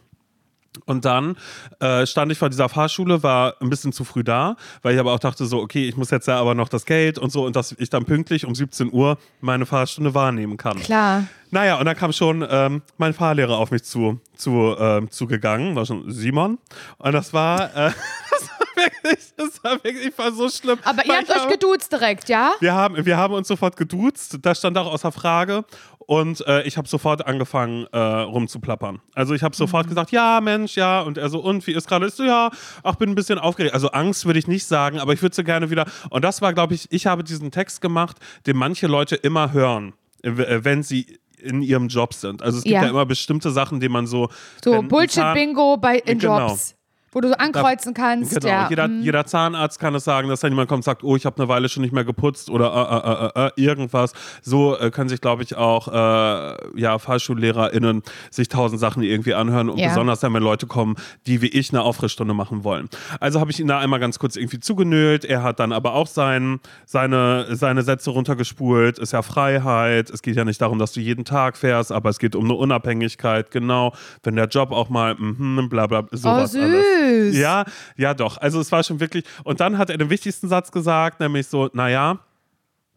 Und 0.86 1.04
dann 1.04 1.36
äh, 1.80 2.06
stand 2.06 2.32
ich 2.32 2.38
vor 2.38 2.48
dieser 2.48 2.68
Fahrschule, 2.68 3.22
war 3.22 3.54
ein 3.60 3.68
bisschen 3.68 3.92
zu 3.92 4.04
früh 4.04 4.22
da, 4.22 4.56
weil 4.82 4.94
ich 4.94 5.00
aber 5.00 5.12
auch 5.12 5.18
dachte 5.18 5.44
so, 5.44 5.60
okay, 5.60 5.88
ich 5.88 5.96
muss 5.96 6.10
jetzt 6.10 6.28
ja 6.28 6.38
aber 6.38 6.54
noch 6.54 6.68
das 6.68 6.86
Geld 6.86 7.18
und 7.18 7.30
so 7.30 7.44
und 7.44 7.56
dass 7.56 7.72
ich 7.72 7.90
dann 7.90 8.04
pünktlich 8.04 8.46
um 8.46 8.54
17 8.54 8.92
Uhr 8.92 9.18
meine 9.40 9.66
Fahrstunde 9.66 10.14
wahrnehmen 10.14 10.56
kann. 10.56 10.78
Klar. 10.78 11.24
Naja, 11.50 11.78
und 11.78 11.84
dann 11.86 11.96
kam 11.96 12.12
schon 12.12 12.46
ähm, 12.48 12.82
mein 12.98 13.14
Fahrlehrer 13.14 13.56
auf 13.58 13.70
mich 13.70 13.84
zu, 13.84 14.20
zu 14.36 14.74
ähm, 14.78 15.10
zugegangen, 15.10 15.76
war 15.76 15.86
schon 15.86 16.10
Simon. 16.10 16.58
Und 16.98 17.12
das 17.12 17.32
war, 17.32 17.74
äh, 17.74 17.90
das 18.30 18.48
war 18.50 18.76
wirklich, 18.76 19.32
das 19.36 19.64
war 19.64 19.72
wirklich, 19.84 20.06
ich 20.08 20.18
war 20.18 20.32
so 20.32 20.48
schlimm. 20.48 20.78
Aber 20.84 21.04
ihr 21.06 21.16
habt 21.16 21.30
euch 21.30 21.48
geduzt 21.48 21.92
direkt, 21.92 22.28
ja? 22.28 22.52
wir 22.60 22.74
haben, 22.74 23.04
wir 23.06 23.16
haben 23.16 23.34
uns 23.34 23.48
sofort 23.48 23.76
geduzt, 23.76 24.38
das 24.42 24.58
stand 24.58 24.76
auch 24.78 24.92
außer 24.92 25.12
Frage. 25.12 25.64
Und 25.98 26.46
äh, 26.46 26.62
ich 26.62 26.76
habe 26.76 26.86
sofort 26.86 27.26
angefangen 27.26 27.86
äh, 27.90 27.98
rumzuplappern. 27.98 29.00
Also 29.14 29.34
ich 29.34 29.42
habe 29.42 29.54
Mhm. 29.54 29.58
sofort 29.58 29.88
gesagt, 29.88 30.12
ja, 30.12 30.40
Mensch, 30.40 30.76
ja. 30.76 31.00
Und 31.00 31.18
er 31.18 31.28
so, 31.30 31.40
und 31.40 31.66
wie 31.66 31.72
ist 31.72 31.88
gerade? 31.88 32.06
Ich 32.06 32.14
so, 32.14 32.22
ja, 32.22 32.50
ach, 32.84 32.94
bin 32.94 33.08
ein 33.10 33.16
bisschen 33.16 33.40
aufgeregt. 33.40 33.74
Also 33.74 33.90
Angst 33.90 34.24
würde 34.24 34.38
ich 34.38 34.46
nicht 34.46 34.66
sagen, 34.66 35.00
aber 35.00 35.14
ich 35.14 35.22
würde 35.22 35.34
so 35.34 35.42
gerne 35.42 35.68
wieder. 35.70 35.84
Und 36.10 36.22
das 36.22 36.40
war, 36.42 36.52
glaube 36.52 36.74
ich, 36.74 36.86
ich 36.92 37.06
habe 37.08 37.24
diesen 37.24 37.50
Text 37.50 37.80
gemacht, 37.80 38.18
den 38.46 38.56
manche 38.56 38.86
Leute 38.86 39.16
immer 39.16 39.52
hören, 39.52 39.94
äh, 40.22 40.30
wenn 40.62 40.84
sie 40.84 41.18
in 41.46 41.62
ihrem 41.62 41.88
Job 41.88 42.12
sind. 42.12 42.42
Also 42.42 42.58
es 42.58 42.64
gibt 42.64 42.74
Ja. 42.74 42.82
ja, 42.82 42.90
immer 42.90 43.06
bestimmte 43.06 43.50
Sachen, 43.50 43.80
die 43.80 43.88
man 43.88 44.06
so. 44.06 44.28
So 44.62 44.82
Bullshit-Bingo 44.82 45.76
bei 45.78 45.98
in 45.98 46.18
Genau. 46.18 46.48
Jobs. 46.48 46.74
Wo 47.12 47.20
du 47.20 47.28
so 47.28 47.34
ankreuzen 47.34 47.94
kannst. 47.94 48.34
Genau, 48.34 48.46
ja. 48.46 48.66
jeder, 48.68 48.88
mm. 48.88 49.00
jeder 49.02 49.24
Zahnarzt 49.24 49.78
kann 49.78 49.94
es 49.94 50.04
sagen, 50.04 50.28
dass 50.28 50.40
dann 50.40 50.52
jemand 50.52 50.68
kommt 50.68 50.80
und 50.80 50.84
sagt, 50.84 51.02
oh, 51.02 51.16
ich 51.16 51.24
habe 51.24 51.38
eine 51.38 51.48
Weile 51.48 51.68
schon 51.68 51.82
nicht 51.82 51.92
mehr 51.92 52.04
geputzt 52.04 52.50
oder 52.50 53.32
äh, 53.36 53.40
äh, 53.40 53.44
äh, 53.44 53.46
äh, 53.48 53.50
irgendwas. 53.56 54.12
So 54.42 54.76
äh, 54.78 54.90
können 54.90 55.08
sich, 55.08 55.20
glaube 55.20 55.42
ich, 55.42 55.56
auch 55.56 55.88
äh, 55.88 56.56
ja, 56.80 56.98
FahrschullehrerInnen 56.98 58.02
sich 58.30 58.48
tausend 58.48 58.80
Sachen 58.80 59.02
irgendwie 59.02 59.34
anhören 59.34 59.70
und 59.70 59.78
Ja. 59.78 59.88
besonders 59.88 60.20
dann, 60.20 60.34
wenn 60.34 60.42
Leute 60.42 60.66
kommen, 60.66 60.96
die 61.26 61.40
wie 61.42 61.48
ich 61.48 61.70
eine 61.70 61.82
Auffrischstunde 61.82 62.34
machen 62.34 62.64
wollen. 62.64 62.88
Also 63.20 63.40
habe 63.40 63.50
ich 63.50 63.60
ihn 63.60 63.66
da 63.68 63.78
einmal 63.78 64.00
ganz 64.00 64.18
kurz 64.18 64.36
irgendwie 64.36 64.60
zugenölt. 64.60 65.24
Er 65.24 65.42
hat 65.42 65.58
dann 65.60 65.72
aber 65.72 65.94
auch 65.94 66.06
sein, 66.08 66.60
seine, 66.84 67.54
seine 67.56 67.82
Sätze 67.82 68.10
runtergespult. 68.10 68.98
Ist 68.98 69.12
ja 69.12 69.22
Freiheit. 69.22 70.10
Es 70.10 70.22
geht 70.22 70.36
ja 70.36 70.44
nicht 70.44 70.60
darum, 70.60 70.78
dass 70.78 70.92
du 70.92 71.00
jeden 71.00 71.24
Tag 71.24 71.56
fährst, 71.56 71.92
aber 71.92 72.10
es 72.10 72.18
geht 72.18 72.34
um 72.36 72.44
eine 72.44 72.54
Unabhängigkeit. 72.54 73.50
Genau. 73.50 73.92
Wenn 74.22 74.36
der 74.36 74.48
Job 74.48 74.72
auch 74.72 74.88
mal, 74.90 75.14
mhm, 75.14 75.68
bla 75.68 75.86
bla, 75.86 76.00
Oh, 76.00 76.16
sowas 76.16 76.52
süß. 76.52 76.62
alles. 76.62 76.84
Ja, 77.34 77.64
ja, 77.96 78.14
doch. 78.14 78.38
Also 78.38 78.60
es 78.60 78.70
war 78.72 78.82
schon 78.82 79.00
wirklich. 79.00 79.24
Und 79.44 79.60
dann 79.60 79.78
hat 79.78 79.90
er 79.90 79.98
den 79.98 80.10
wichtigsten 80.10 80.48
Satz 80.48 80.70
gesagt, 80.72 81.20
nämlich 81.20 81.46
so, 81.46 81.70
naja, 81.72 82.20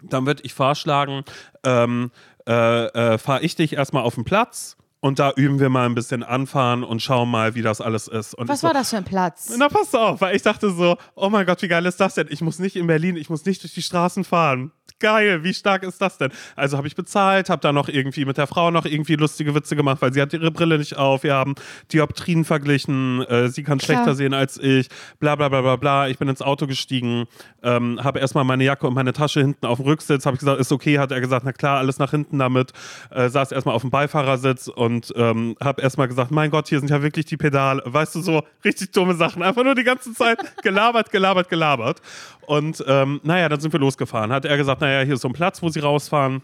dann 0.03 0.25
würde 0.25 0.43
ich 0.43 0.53
vorschlagen, 0.53 1.23
ähm, 1.63 2.11
äh, 2.47 2.85
äh, 2.85 3.17
fahre 3.17 3.41
ich 3.41 3.55
dich 3.55 3.73
erstmal 3.73 4.03
auf 4.03 4.15
den 4.15 4.23
Platz 4.23 4.77
und 5.01 5.19
da 5.19 5.31
üben 5.35 5.59
wir 5.59 5.69
mal 5.69 5.85
ein 5.85 5.95
bisschen 5.95 6.23
anfahren 6.23 6.83
und 6.83 7.01
schauen 7.01 7.29
mal, 7.29 7.55
wie 7.55 7.61
das 7.61 7.81
alles 7.81 8.07
ist. 8.07 8.33
Und 8.33 8.47
Was 8.47 8.61
so, 8.61 8.67
war 8.67 8.73
das 8.73 8.89
für 8.89 8.97
ein 8.97 9.05
Platz? 9.05 9.53
Na, 9.57 9.69
pass 9.69 9.93
auf, 9.95 10.21
weil 10.21 10.35
ich 10.35 10.41
dachte 10.41 10.71
so, 10.71 10.97
oh 11.15 11.29
mein 11.29 11.45
Gott, 11.45 11.61
wie 11.61 11.67
geil 11.67 11.85
ist 11.85 11.99
das 11.99 12.15
denn? 12.15 12.27
Ich 12.29 12.41
muss 12.41 12.59
nicht 12.59 12.75
in 12.75 12.87
Berlin, 12.87 13.15
ich 13.15 13.29
muss 13.29 13.45
nicht 13.45 13.63
durch 13.63 13.73
die 13.73 13.81
Straßen 13.81 14.23
fahren. 14.23 14.71
Geil, 14.99 15.43
wie 15.45 15.53
stark 15.53 15.83
ist 15.83 16.01
das 16.01 16.17
denn? 16.17 16.29
Also 16.57 16.77
habe 16.77 16.87
ich 16.87 16.95
bezahlt, 16.95 17.49
habe 17.49 17.61
da 17.61 17.71
noch 17.71 17.87
irgendwie 17.87 18.25
mit 18.25 18.37
der 18.37 18.47
Frau 18.47 18.69
noch 18.69 18.85
irgendwie 18.85 19.15
lustige 19.15 19.55
Witze 19.55 19.77
gemacht, 19.77 20.01
weil 20.01 20.11
sie 20.11 20.21
hat 20.21 20.33
ihre 20.33 20.51
Brille 20.51 20.77
nicht 20.77 20.97
auf. 20.97 21.23
Wir 21.23 21.35
haben 21.35 21.55
Dioptrien 21.93 22.43
verglichen, 22.43 23.21
äh, 23.23 23.47
sie 23.47 23.63
kann 23.63 23.77
Klar. 23.77 23.97
schlechter 23.97 24.15
sehen 24.15 24.33
als 24.33 24.57
ich, 24.57 24.89
bla 25.19 25.35
bla 25.35 25.47
bla 25.47 25.61
bla 25.61 25.77
bla. 25.77 26.07
Ich 26.09 26.17
bin 26.17 26.27
ins 26.27 26.41
Auto 26.41 26.67
gestiegen, 26.67 27.27
ähm, 27.63 28.03
habe 28.03 28.19
erstmal 28.19 28.43
meine 28.43 28.65
Jacke 28.65 28.87
und 28.87 28.93
meine 28.93 29.13
Tasche 29.13 29.39
hinten 29.39 29.65
auf 29.65 29.77
dem 29.77 29.85
Rücksitz, 29.85 30.25
habe 30.25 30.35
ich 30.35 30.39
gesagt, 30.39 30.59
ist 30.59 30.71
okay, 30.71 30.99
hat 30.99 31.11
er 31.11 31.21
gesagt, 31.21 31.45
na 31.45 31.53
klar, 31.53 31.77
alles 31.77 31.97
nach 31.97 32.11
hinten 32.11 32.37
damit. 32.37 32.73
Äh, 33.09 33.29
saß 33.29 33.53
erstmal 33.53 33.75
auf 33.75 33.81
dem 33.81 33.91
Beifahrersitz 33.91 34.67
und 34.67 35.13
ähm, 35.15 35.55
habe 35.63 35.81
erstmal 35.81 36.09
gesagt, 36.09 36.31
mein 36.31 36.51
Gott, 36.51 36.67
hier 36.67 36.79
sind 36.79 36.89
ja 36.89 37.01
wirklich 37.01 37.25
die 37.25 37.37
Pedale. 37.37 37.81
Weißt 37.85 38.15
du, 38.15 38.21
so 38.21 38.43
richtig 38.65 38.91
dumme 38.91 39.15
Sachen. 39.15 39.43
Einfach 39.43 39.63
nur 39.63 39.75
die 39.75 39.83
ganze 39.83 40.13
Zeit 40.13 40.39
gelabert, 40.61 41.09
gelabert, 41.11 41.47
gelabert. 41.47 42.01
Und 42.49 42.83
ähm, 42.87 43.21
naja, 43.21 43.47
dann 43.47 43.59
sind 43.59 43.73
wir 43.73 43.79
losgefahren. 43.79 44.31
Hat 44.31 44.43
er 44.43 44.57
gesagt, 44.57 44.81
naja, 44.81 45.05
hier 45.05 45.13
ist 45.13 45.21
so 45.21 45.27
ein 45.27 45.33
Platz, 45.33 45.61
wo 45.61 45.69
sie 45.69 45.81
rausfahren. 45.81 46.41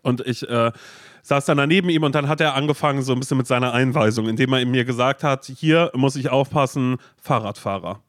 Und 0.00 0.26
ich 0.26 0.48
äh, 0.48 0.72
saß 1.20 1.44
dann 1.44 1.58
daneben 1.58 1.90
ihm 1.90 2.02
und 2.02 2.14
dann 2.14 2.28
hat 2.28 2.40
er 2.40 2.54
angefangen 2.54 3.02
so 3.02 3.12
ein 3.12 3.20
bisschen 3.20 3.36
mit 3.36 3.46
seiner 3.46 3.74
Einweisung, 3.74 4.26
indem 4.26 4.54
er 4.54 4.64
mir 4.64 4.86
gesagt 4.86 5.22
hat, 5.24 5.44
hier 5.44 5.90
muss 5.94 6.16
ich 6.16 6.30
aufpassen, 6.30 6.96
Fahrradfahrer. 7.20 8.00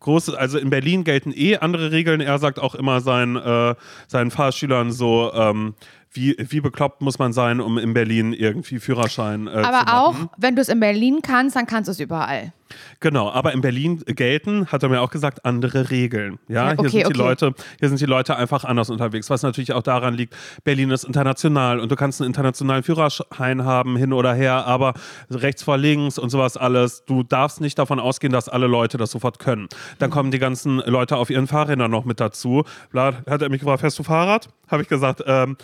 Große, 0.00 0.38
also 0.38 0.56
in 0.56 0.70
Berlin 0.70 1.04
gelten 1.04 1.34
eh 1.36 1.58
andere 1.58 1.92
Regeln. 1.92 2.22
Er 2.22 2.38
sagt 2.38 2.58
auch 2.58 2.74
immer 2.74 3.02
seinen, 3.02 3.36
äh, 3.36 3.74
seinen 4.08 4.30
Fahrschülern 4.30 4.92
so, 4.92 5.30
ähm, 5.34 5.74
wie, 6.16 6.36
wie 6.38 6.60
bekloppt 6.60 7.02
muss 7.02 7.18
man 7.18 7.32
sein, 7.32 7.60
um 7.60 7.78
in 7.78 7.94
Berlin 7.94 8.32
irgendwie 8.32 8.78
Führerschein 8.78 9.46
äh, 9.46 9.52
zu 9.52 9.58
Aber 9.58 9.70
machen. 9.70 9.88
auch, 9.88 10.14
wenn 10.36 10.56
du 10.56 10.62
es 10.62 10.68
in 10.68 10.80
Berlin 10.80 11.20
kannst, 11.22 11.56
dann 11.56 11.66
kannst 11.66 11.88
du 11.88 11.92
es 11.92 12.00
überall. 12.00 12.52
Genau, 12.98 13.30
aber 13.30 13.52
in 13.52 13.60
Berlin 13.60 14.02
gelten, 14.06 14.66
hat 14.66 14.82
er 14.82 14.88
mir 14.88 15.00
auch 15.00 15.10
gesagt, 15.10 15.44
andere 15.44 15.90
Regeln. 15.90 16.38
Ja, 16.48 16.56
Ja, 16.56 16.70
hier 16.70 16.78
okay, 16.80 16.88
sind 16.88 17.00
die 17.00 17.06
okay. 17.06 17.18
Leute, 17.18 17.54
hier 17.78 17.88
sind 17.88 18.00
die 18.00 18.06
Leute 18.06 18.36
einfach 18.36 18.64
anders 18.64 18.90
unterwegs, 18.90 19.30
was 19.30 19.42
natürlich 19.42 19.72
auch 19.72 19.82
daran 19.82 20.14
liegt, 20.14 20.34
Berlin 20.64 20.90
ist 20.90 21.04
international 21.04 21.78
und 21.78 21.92
du 21.92 21.96
kannst 21.96 22.20
einen 22.20 22.26
internationalen 22.26 22.82
Führerschein 22.82 23.64
haben, 23.64 23.96
hin 23.96 24.12
oder 24.12 24.34
her, 24.34 24.66
aber 24.66 24.94
rechts 25.30 25.62
vor 25.62 25.78
links 25.78 26.18
und 26.18 26.30
sowas 26.30 26.56
alles, 26.56 27.04
du 27.04 27.22
darfst 27.22 27.60
nicht 27.60 27.78
davon 27.78 28.00
ausgehen, 28.00 28.32
dass 28.32 28.48
alle 28.48 28.66
Leute 28.66 28.98
das 28.98 29.12
sofort 29.12 29.38
können. 29.38 29.68
Dann 30.00 30.10
kommen 30.10 30.32
die 30.32 30.40
ganzen 30.40 30.78
Leute 30.78 31.16
auf 31.16 31.30
ihren 31.30 31.46
Fahrrädern 31.46 31.90
noch 31.90 32.04
mit 32.04 32.18
dazu. 32.18 32.64
Bla, 32.90 33.12
hat 33.28 33.42
er 33.42 33.48
mich 33.48 33.60
gefragt, 33.60 33.80
fährst 33.80 33.98
du 33.98 34.02
Fahrrad? 34.02 34.48
Habe 34.68 34.82
ich 34.82 34.88
gesagt, 34.88 35.22
ähm, 35.26 35.56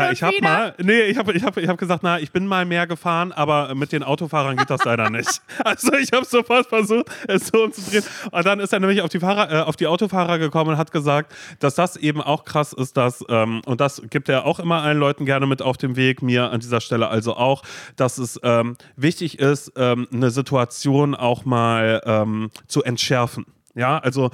na, 0.00 0.12
ich 0.12 0.22
habe 0.22 0.36
mal, 0.40 0.74
nee, 0.78 1.02
ich 1.02 1.16
habe 1.16 1.32
ich 1.32 1.42
hab, 1.42 1.56
ich 1.56 1.68
hab 1.68 1.78
gesagt, 1.78 2.02
na, 2.02 2.18
ich 2.18 2.32
bin 2.32 2.46
mal 2.46 2.64
mehr 2.64 2.86
gefahren, 2.86 3.32
aber 3.32 3.74
mit 3.74 3.92
den 3.92 4.02
Autofahrern 4.02 4.56
geht 4.56 4.70
das 4.70 4.84
leider 4.84 5.10
nicht. 5.10 5.40
Also 5.64 5.92
ich 5.94 6.10
habe 6.12 6.24
sofort 6.24 6.66
versucht, 6.66 7.06
es 7.28 7.48
so 7.48 7.64
umzudrehen. 7.64 8.02
Und 8.30 8.46
dann 8.46 8.60
ist 8.60 8.72
er 8.72 8.80
nämlich 8.80 9.02
auf 9.02 9.10
die, 9.10 9.20
Fahrer, 9.20 9.52
äh, 9.52 9.62
auf 9.62 9.76
die 9.76 9.86
Autofahrer 9.86 10.38
gekommen 10.38 10.70
und 10.70 10.78
hat 10.78 10.90
gesagt, 10.90 11.32
dass 11.58 11.74
das 11.74 11.96
eben 11.96 12.20
auch 12.20 12.44
krass 12.44 12.72
ist, 12.72 12.96
dass, 12.96 13.24
ähm, 13.28 13.60
und 13.66 13.80
das 13.80 14.02
gibt 14.10 14.28
er 14.28 14.46
auch 14.46 14.58
immer 14.58 14.82
allen 14.82 14.98
Leuten 14.98 15.26
gerne 15.26 15.46
mit 15.46 15.62
auf 15.62 15.76
den 15.76 15.96
Weg, 15.96 16.22
mir 16.22 16.50
an 16.50 16.60
dieser 16.60 16.80
Stelle 16.80 17.08
also 17.08 17.36
auch, 17.36 17.62
dass 17.96 18.18
es 18.18 18.40
ähm, 18.42 18.76
wichtig 18.96 19.38
ist, 19.38 19.72
ähm, 19.76 20.08
eine 20.12 20.30
Situation 20.30 21.14
auch 21.14 21.44
mal 21.44 22.02
ähm, 22.04 22.50
zu 22.66 22.82
entschärfen. 22.82 23.46
Ja, 23.74 23.98
also 23.98 24.30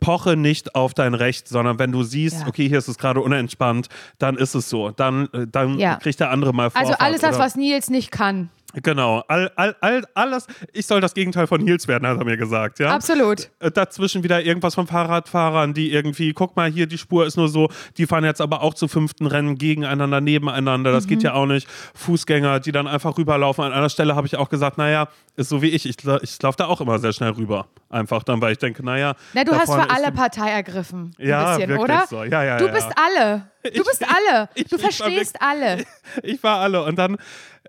poche 0.00 0.36
nicht 0.36 0.74
auf 0.74 0.94
dein 0.94 1.14
Recht, 1.14 1.48
sondern 1.48 1.78
wenn 1.78 1.90
du 1.92 2.02
siehst, 2.04 2.42
Ja. 2.42 2.46
okay, 2.46 2.68
hier 2.68 2.78
ist 2.78 2.88
es 2.88 2.96
gerade 2.98 3.20
unentspannt, 3.20 3.88
dann 4.18 4.36
ist 4.36 4.54
es 4.54 4.68
so. 4.70 4.90
Dann, 4.90 5.28
äh, 5.32 5.46
dann 5.50 5.78
Ja. 5.78 5.96
kriegt 5.96 6.20
der 6.20 6.30
andere 6.30 6.52
mal 6.52 6.70
Vorfahrt. 6.70 6.86
Also 7.00 7.04
alles 7.04 7.20
das, 7.22 7.38
was 7.38 7.56
Nils 7.56 7.90
nicht 7.90 8.10
kann. 8.12 8.50
Genau, 8.74 9.22
all, 9.28 9.50
all, 9.56 9.74
all, 9.80 10.04
alles. 10.14 10.46
Ich 10.72 10.86
soll 10.86 11.00
das 11.00 11.14
Gegenteil 11.14 11.46
von 11.46 11.62
Nils 11.62 11.88
werden, 11.88 12.06
hat 12.06 12.18
er 12.18 12.24
mir 12.24 12.36
gesagt. 12.36 12.78
Ja? 12.78 12.90
Absolut. 12.94 13.48
Äh, 13.58 13.70
Dazwischen 13.70 14.22
wieder 14.22 14.42
irgendwas 14.42 14.74
von 14.74 14.86
Fahrradfahrern, 14.86 15.72
die 15.72 15.92
irgendwie, 15.92 16.32
guck 16.34 16.56
mal 16.56 16.70
hier, 16.70 16.86
die 16.86 16.98
Spur 16.98 17.24
ist 17.26 17.36
nur 17.36 17.48
so, 17.48 17.70
die 17.96 18.06
fahren 18.06 18.24
jetzt 18.24 18.40
aber 18.40 18.62
auch 18.62 18.74
zu 18.74 18.86
fünften 18.88 19.26
Rennen 19.26 19.56
gegeneinander, 19.56 20.20
nebeneinander. 20.20 20.92
Das 20.92 21.04
Mhm. 21.04 21.08
geht 21.08 21.22
ja 21.22 21.32
auch 21.34 21.46
nicht. 21.46 21.66
Fußgänger, 21.94 22.60
die 22.60 22.72
dann 22.72 22.86
einfach 22.86 23.16
rüberlaufen. 23.16 23.64
An 23.64 23.72
einer 23.72 23.88
Stelle 23.88 24.14
habe 24.14 24.26
ich 24.26 24.36
auch 24.36 24.48
gesagt, 24.48 24.76
naja, 24.78 25.08
ist 25.36 25.48
so 25.48 25.62
wie 25.62 25.68
ich. 25.68 25.86
Ich, 25.88 25.96
ich 26.22 26.42
laufe 26.42 26.56
da 26.58 26.66
auch 26.66 26.80
immer 26.80 26.98
sehr 26.98 27.12
schnell 27.12 27.30
rüber. 27.30 27.66
Einfach 27.88 28.24
dann, 28.24 28.40
weil 28.42 28.52
ich 28.52 28.58
denke, 28.58 28.84
naja. 28.84 29.14
Na, 29.32 29.44
du 29.44 29.52
hast 29.54 29.72
für 29.72 29.88
alle 29.90 30.12
Partei 30.12 30.50
ergriffen. 30.50 31.14
Ein 31.18 31.26
Ja, 31.28 31.54
bisschen, 31.56 31.68
wirklich 31.70 31.84
oder? 31.84 32.04
so. 32.08 32.24
Ja, 32.24 32.42
ja, 32.44 32.58
du 32.58 32.66
ja, 32.66 32.72
bist 32.72 32.88
ja. 32.88 32.94
alle. 33.20 33.50
Du 33.74 33.84
bist 33.84 34.04
alle. 34.06 34.48
ich- 34.54 34.64
du 34.68 34.76
ich 34.76 34.82
war 34.82 34.90
verstehst 34.92 35.36
alle. 35.40 35.84
Ich 36.22 36.42
war 36.42 36.58
alle. 36.60 36.82
Und 36.84 36.96
dann 36.96 37.16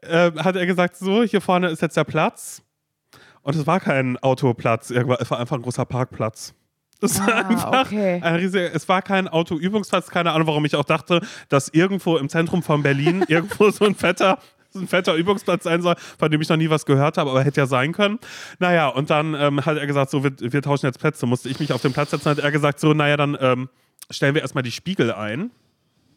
äh, 0.02 0.32
hat 0.34 0.56
er 0.56 0.66
gesagt, 0.66 0.96
so, 0.98 1.24
hier 1.24 1.42
vorne 1.42 1.70
ist 1.70 1.82
jetzt 1.82 1.98
der 1.98 2.04
Platz. 2.04 2.62
Und 3.42 3.56
es 3.56 3.66
war 3.66 3.80
kein 3.80 4.18
Autoplatz, 4.18 4.90
es 4.92 5.30
war 5.30 5.40
einfach 5.40 5.56
ein 5.56 5.62
großer 5.62 5.86
Parkplatz. 5.86 6.54
Es 7.00 7.20
war 7.20 7.30
Ah, 7.30 7.48
einfach 7.48 7.86
okay. 7.86 8.20
ein 8.24 8.36
riesiger, 8.38 8.74
es 8.74 8.90
war 8.90 9.04
kein 9.04 9.28
Autoübungsplatz, 9.28 10.08
keine 10.10 10.32
Ahnung, 10.32 10.48
warum 10.48 10.66
ich 10.66 10.76
auch 10.76 10.84
dachte, 10.84 11.22
dass 11.48 11.70
irgendwo 11.70 12.18
im 12.18 12.28
Zentrum 12.28 12.64
von 12.64 12.82
Berlin 12.82 13.24
irgendwo 13.28 13.70
so 13.70 13.86
ein 13.86 13.94
fetter 13.94 14.40
so 14.72 14.80
ein 14.80 14.88
fetter 14.88 15.14
Übungsplatz 15.14 15.64
sein 15.66 15.84
soll, 15.84 15.96
von 16.18 16.32
dem 16.32 16.42
ich 16.42 16.50
noch 16.50 16.58
nie 16.58 16.72
was 16.72 16.88
gehört 16.88 17.18
habe, 17.20 17.30
aber 17.30 17.44
hätte 17.44 17.62
ja 17.62 17.68
sein 17.68 17.94
können. 17.94 18.18
Naja, 18.58 18.88
und 18.88 19.12
dann 19.12 19.36
ähm, 19.36 19.64
hat 19.64 19.78
er 19.78 19.86
gesagt, 19.86 20.10
so, 20.10 20.24
wir, 20.24 20.32
wir 20.40 20.62
tauschen 20.64 20.88
jetzt 20.88 21.00
Plätze. 21.00 21.26
Musste 21.28 21.50
ich 21.50 21.60
mich 21.60 21.72
auf 21.72 21.82
den 21.84 21.94
Platz 21.94 22.10
setzen, 22.10 22.30
hat 22.32 22.40
er 22.40 22.52
gesagt, 22.52 22.80
so, 22.80 22.94
naja, 22.94 23.16
dann 23.16 23.38
ähm, 23.40 23.70
stellen 24.10 24.34
wir 24.34 24.42
erstmal 24.42 24.64
die 24.64 24.72
Spiegel 24.72 25.14
ein 25.14 25.52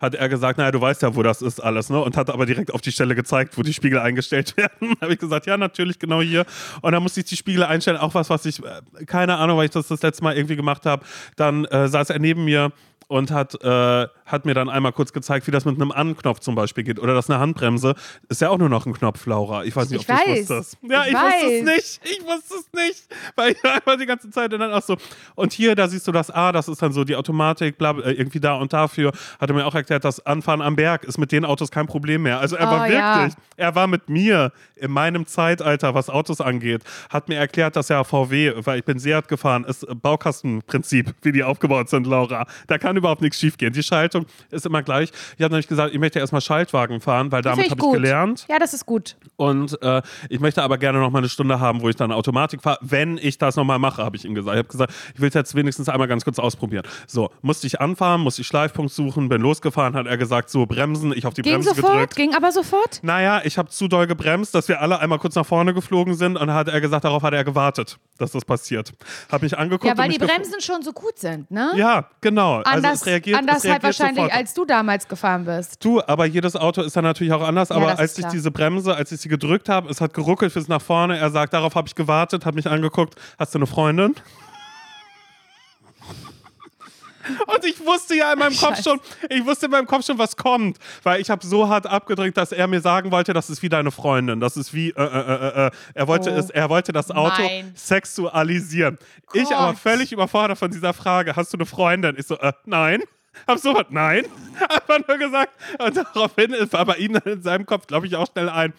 hat 0.00 0.14
er 0.14 0.28
gesagt, 0.28 0.58
naja, 0.58 0.70
du 0.70 0.80
weißt 0.80 1.02
ja, 1.02 1.14
wo 1.14 1.22
das 1.22 1.42
ist 1.42 1.60
alles, 1.60 1.90
ne? 1.90 2.00
Und 2.00 2.16
hat 2.16 2.30
aber 2.30 2.46
direkt 2.46 2.72
auf 2.72 2.80
die 2.80 2.92
Stelle 2.92 3.14
gezeigt, 3.14 3.56
wo 3.58 3.62
die 3.62 3.72
Spiegel 3.72 3.98
eingestellt 3.98 4.56
werden. 4.56 4.94
habe 5.00 5.12
ich 5.12 5.18
gesagt, 5.18 5.46
ja, 5.46 5.56
natürlich, 5.56 5.98
genau 5.98 6.20
hier. 6.20 6.44
Und 6.82 6.92
dann 6.92 7.02
musste 7.02 7.20
ich 7.20 7.26
die 7.26 7.36
Spiegel 7.36 7.64
einstellen, 7.64 7.98
auch 7.98 8.14
was, 8.14 8.30
was 8.30 8.44
ich, 8.46 8.62
äh, 8.64 9.04
keine 9.06 9.36
Ahnung, 9.36 9.58
weil 9.58 9.66
ich 9.66 9.70
das 9.70 9.88
das 9.88 10.02
letzte 10.02 10.22
Mal 10.24 10.36
irgendwie 10.36 10.56
gemacht 10.56 10.86
habe. 10.86 11.04
Dann 11.36 11.64
äh, 11.66 11.88
saß 11.88 12.10
er 12.10 12.18
neben 12.18 12.44
mir 12.44 12.72
und 13.08 13.30
hat, 13.30 13.54
äh, 13.64 14.06
hat 14.26 14.44
mir 14.44 14.52
dann 14.52 14.68
einmal 14.68 14.92
kurz 14.92 15.14
gezeigt, 15.14 15.46
wie 15.46 15.50
das 15.50 15.64
mit 15.64 15.76
einem 15.76 15.90
An-Knopf 15.92 16.40
zum 16.40 16.54
Beispiel 16.54 16.84
geht. 16.84 17.00
Oder 17.00 17.14
dass 17.14 17.30
eine 17.30 17.38
Handbremse 17.38 17.94
ist 18.28 18.42
ja 18.42 18.50
auch 18.50 18.58
nur 18.58 18.68
noch 18.68 18.84
ein 18.84 18.92
Knopf, 18.92 19.24
Laura. 19.24 19.64
Ich 19.64 19.74
weiß 19.74 19.88
nicht, 19.88 20.02
Ich 20.02 20.10
ob 20.10 20.24
du 20.24 20.30
es 20.30 20.50
wusstest. 20.50 20.76
Ja, 20.82 21.04
ich, 21.06 21.12
Ich 21.12 21.14
wusste 21.14 21.46
es 21.46 21.64
nicht. 21.64 22.00
Ich 22.04 22.22
wusste 22.26 22.54
es 22.56 22.66
nicht. 22.74 23.08
Weil 23.34 23.52
ich 23.52 23.64
war 23.64 23.72
einfach 23.76 23.96
die 23.96 24.04
ganze 24.04 24.28
Zeit 24.28 24.52
und 24.52 24.60
dann 24.60 24.72
auch 24.74 24.82
so. 24.82 24.98
Und 25.34 25.54
hier, 25.54 25.74
da 25.74 25.88
siehst 25.88 26.06
du 26.06 26.12
das 26.12 26.30
A, 26.30 26.52
das 26.52 26.68
ist 26.68 26.82
dann 26.82 26.92
so 26.92 27.02
die 27.02 27.16
Automatik, 27.16 27.78
bla, 27.78 27.92
äh, 27.92 28.12
irgendwie 28.12 28.40
da 28.40 28.56
und 28.56 28.74
dafür. 28.74 29.12
Hat 29.40 29.48
er 29.48 29.54
mir 29.54 29.64
auch 29.64 29.74
erklärt, 29.74 29.87
das 29.88 30.24
Anfahren 30.26 30.60
am 30.62 30.76
Berg 30.76 31.04
ist 31.04 31.18
mit 31.18 31.32
den 31.32 31.44
Autos 31.44 31.70
kein 31.70 31.86
Problem 31.86 32.22
mehr. 32.22 32.40
Also 32.40 32.56
er 32.56 32.68
Oh, 32.68 32.70
war 32.70 32.90
ja. 32.90 33.16
wirklich, 33.20 33.34
er 33.56 33.74
war 33.74 33.86
mit 33.86 34.08
mir 34.08 34.52
in 34.76 34.90
meinem 34.90 35.26
Zeitalter, 35.26 35.94
was 35.94 36.10
Autos 36.10 36.40
angeht, 36.40 36.82
hat 37.10 37.28
mir 37.28 37.36
erklärt, 37.36 37.76
dass 37.76 37.88
ja 37.88 38.04
VW, 38.04 38.52
weil 38.64 38.78
ich 38.80 38.84
bin 38.84 38.98
Seat 38.98 39.26
gefahren, 39.28 39.64
ist 39.64 39.86
Baukastenprinzip, 40.32 41.14
wie 41.22 41.32
die 41.32 41.42
aufgebaut 41.42 41.88
sind, 41.88 42.06
Laura. 42.06 42.46
Da 42.66 42.78
kann 42.78 42.96
überhaupt 42.96 43.22
nichts 43.22 43.38
schiefgehen. 43.38 43.72
Die 43.72 43.82
Schaltung 43.82 44.26
ist 44.50 44.66
immer 44.66 44.82
gleich. 44.82 45.10
Ich 45.36 45.42
habe 45.42 45.52
nämlich 45.52 45.68
gesagt, 45.68 45.92
ich 45.94 45.98
möchte 45.98 46.18
erstmal 46.18 46.40
Schaltwagen 46.40 47.00
fahren, 47.00 47.32
weil 47.32 47.42
damit 47.42 47.70
habe 47.70 47.80
ich 47.82 47.92
gelernt. 47.92 48.46
Ja, 48.48 48.58
das 48.58 48.74
ist 48.74 48.86
gut. 48.86 49.16
Und 49.36 49.80
äh, 49.82 50.02
ich 50.28 50.40
möchte 50.40 50.62
aber 50.62 50.78
gerne 50.78 50.98
noch 50.98 51.10
mal 51.10 51.18
eine 51.18 51.28
Stunde 51.28 51.60
haben, 51.60 51.80
wo 51.80 51.88
ich 51.88 51.96
dann 51.96 52.12
Automatik 52.12 52.62
fahre, 52.62 52.78
wenn 52.82 53.18
ich 53.18 53.38
das 53.38 53.56
noch 53.56 53.64
mal 53.64 53.78
mache, 53.78 54.04
habe 54.04 54.16
ich 54.16 54.24
ihm 54.24 54.34
gesagt. 54.34 54.54
Ich 54.54 54.58
habe 54.58 54.68
gesagt, 54.68 54.92
ich 55.14 55.20
will 55.20 55.28
es 55.28 55.34
jetzt 55.34 55.54
wenigstens 55.54 55.88
einmal 55.88 56.08
ganz 56.08 56.24
kurz 56.24 56.38
ausprobieren. 56.38 56.84
So, 57.06 57.30
musste 57.42 57.66
ich 57.66 57.80
anfahren, 57.80 58.20
musste 58.20 58.42
ich 58.42 58.46
Schleifpunkt 58.48 58.92
suchen, 58.92 59.28
bin 59.28 59.40
losgefahren, 59.40 59.77
hat 59.78 60.06
er 60.06 60.16
gesagt, 60.16 60.50
so 60.50 60.66
bremsen, 60.66 61.12
ich 61.12 61.26
auf 61.26 61.34
die 61.34 61.42
Ging 61.42 61.54
Bremse 61.54 61.70
sofort? 61.70 61.92
gedrückt. 61.92 62.16
Ging 62.16 62.34
aber 62.34 62.52
sofort? 62.52 63.00
Naja, 63.02 63.40
ich 63.44 63.58
habe 63.58 63.68
zu 63.68 63.88
doll 63.88 64.06
gebremst, 64.06 64.54
dass 64.54 64.68
wir 64.68 64.80
alle 64.80 64.98
einmal 65.00 65.18
kurz 65.18 65.34
nach 65.34 65.46
vorne 65.46 65.74
geflogen 65.74 66.14
sind 66.14 66.36
und 66.36 66.52
hat 66.52 66.68
er 66.68 66.80
gesagt, 66.80 67.04
darauf 67.04 67.22
hat 67.22 67.34
er 67.34 67.44
gewartet, 67.44 67.98
dass 68.18 68.32
das 68.32 68.44
passiert. 68.44 68.92
Habe 69.30 69.44
mich 69.44 69.56
angeguckt. 69.56 69.86
Ja, 69.86 69.96
weil 69.96 70.10
die 70.10 70.18
Bremsen 70.18 70.60
schon 70.60 70.82
so 70.82 70.92
gut 70.92 71.18
sind, 71.18 71.50
ne? 71.50 71.72
Ja, 71.76 72.08
genau. 72.20 72.56
Anders, 72.56 72.74
also 72.74 72.88
es 72.88 73.06
reagiert, 73.06 73.38
anders 73.38 73.58
es 73.58 73.64
reagiert 73.64 73.84
halt 73.84 73.98
wahrscheinlich, 73.98 74.24
sofort. 74.24 74.38
als 74.38 74.54
du 74.54 74.64
damals 74.64 75.08
gefahren 75.08 75.44
bist. 75.44 75.84
Du, 75.84 76.00
aber 76.02 76.26
jedes 76.26 76.56
Auto 76.56 76.82
ist 76.82 76.96
dann 76.96 77.04
natürlich 77.04 77.32
auch 77.32 77.42
anders. 77.42 77.70
aber 77.70 77.86
das 77.86 77.94
ist 77.94 78.00
als 78.00 78.12
ich 78.12 78.18
klar. 78.22 78.32
diese 78.32 78.50
Bremse, 78.50 78.94
als 78.94 79.12
ich 79.12 79.20
sie 79.20 79.28
gedrückt 79.28 79.68
habe, 79.68 79.88
es 79.90 80.00
hat 80.00 80.14
geruckelt 80.14 80.52
bis 80.54 80.68
nach 80.68 80.82
vorne. 80.82 81.18
Er 81.18 81.30
sagt, 81.30 81.52
darauf 81.52 81.74
habe 81.74 81.88
ich 81.88 81.94
gewartet, 81.94 82.44
hat 82.46 82.54
mich 82.54 82.66
angeguckt. 82.68 83.14
Hast 83.38 83.54
du 83.54 83.58
eine 83.58 83.66
Freundin? 83.66 84.14
Und 87.46 87.64
ich 87.64 87.84
wusste 87.84 88.14
ja 88.16 88.32
in 88.32 88.38
meinem 88.38 88.56
Kopf 88.56 88.76
Scheiße. 88.76 88.82
schon, 88.82 89.00
ich 89.28 89.44
wusste 89.44 89.66
in 89.66 89.72
meinem 89.72 89.86
Kopf 89.86 90.04
schon, 90.04 90.18
was 90.18 90.36
kommt, 90.36 90.78
weil 91.02 91.20
ich 91.20 91.30
habe 91.30 91.44
so 91.46 91.68
hart 91.68 91.86
abgedrückt, 91.86 92.36
dass 92.36 92.52
er 92.52 92.66
mir 92.66 92.80
sagen 92.80 93.10
wollte, 93.10 93.32
das 93.32 93.50
ist 93.50 93.62
wie 93.62 93.68
deine 93.68 93.90
Freundin, 93.90 94.40
das 94.40 94.56
ist 94.56 94.72
wie, 94.74 94.90
äh, 94.90 95.02
äh, 95.02 95.04
äh, 95.04 95.66
äh. 95.66 95.70
er 95.94 96.08
wollte 96.08 96.30
Oh. 96.30 96.36
es, 96.36 96.50
er 96.50 96.68
wollte 96.68 96.92
das 96.92 97.10
Auto 97.10 97.42
Mein 97.42 97.72
sexualisieren. 97.74 98.98
Ich 99.32 99.54
aber 99.54 99.72
Gott. 99.72 99.78
völlig 99.78 100.12
überfordert 100.12 100.58
von 100.58 100.70
dieser 100.70 100.92
Frage, 100.92 101.36
hast 101.36 101.52
du 101.52 101.56
eine 101.56 101.66
Freundin? 101.66 102.16
Ich 102.18 102.26
so, 102.26 102.38
äh, 102.38 102.52
nein. 102.64 103.02
Hab 103.46 103.58
sofort 103.58 103.92
nein, 103.92 104.24
einfach 104.68 105.06
nur 105.06 105.16
gesagt. 105.18 105.52
Und 105.78 105.96
daraufhin 105.96 106.52
ist 106.52 106.72
war 106.72 106.84
bei 106.86 106.96
ihm 106.96 107.16
in 107.24 107.40
seinem 107.42 107.66
Kopf, 107.66 107.86
glaube 107.86 108.06
ich, 108.06 108.16
auch 108.16 108.26
schnell 108.32 108.48
ein. 108.48 108.72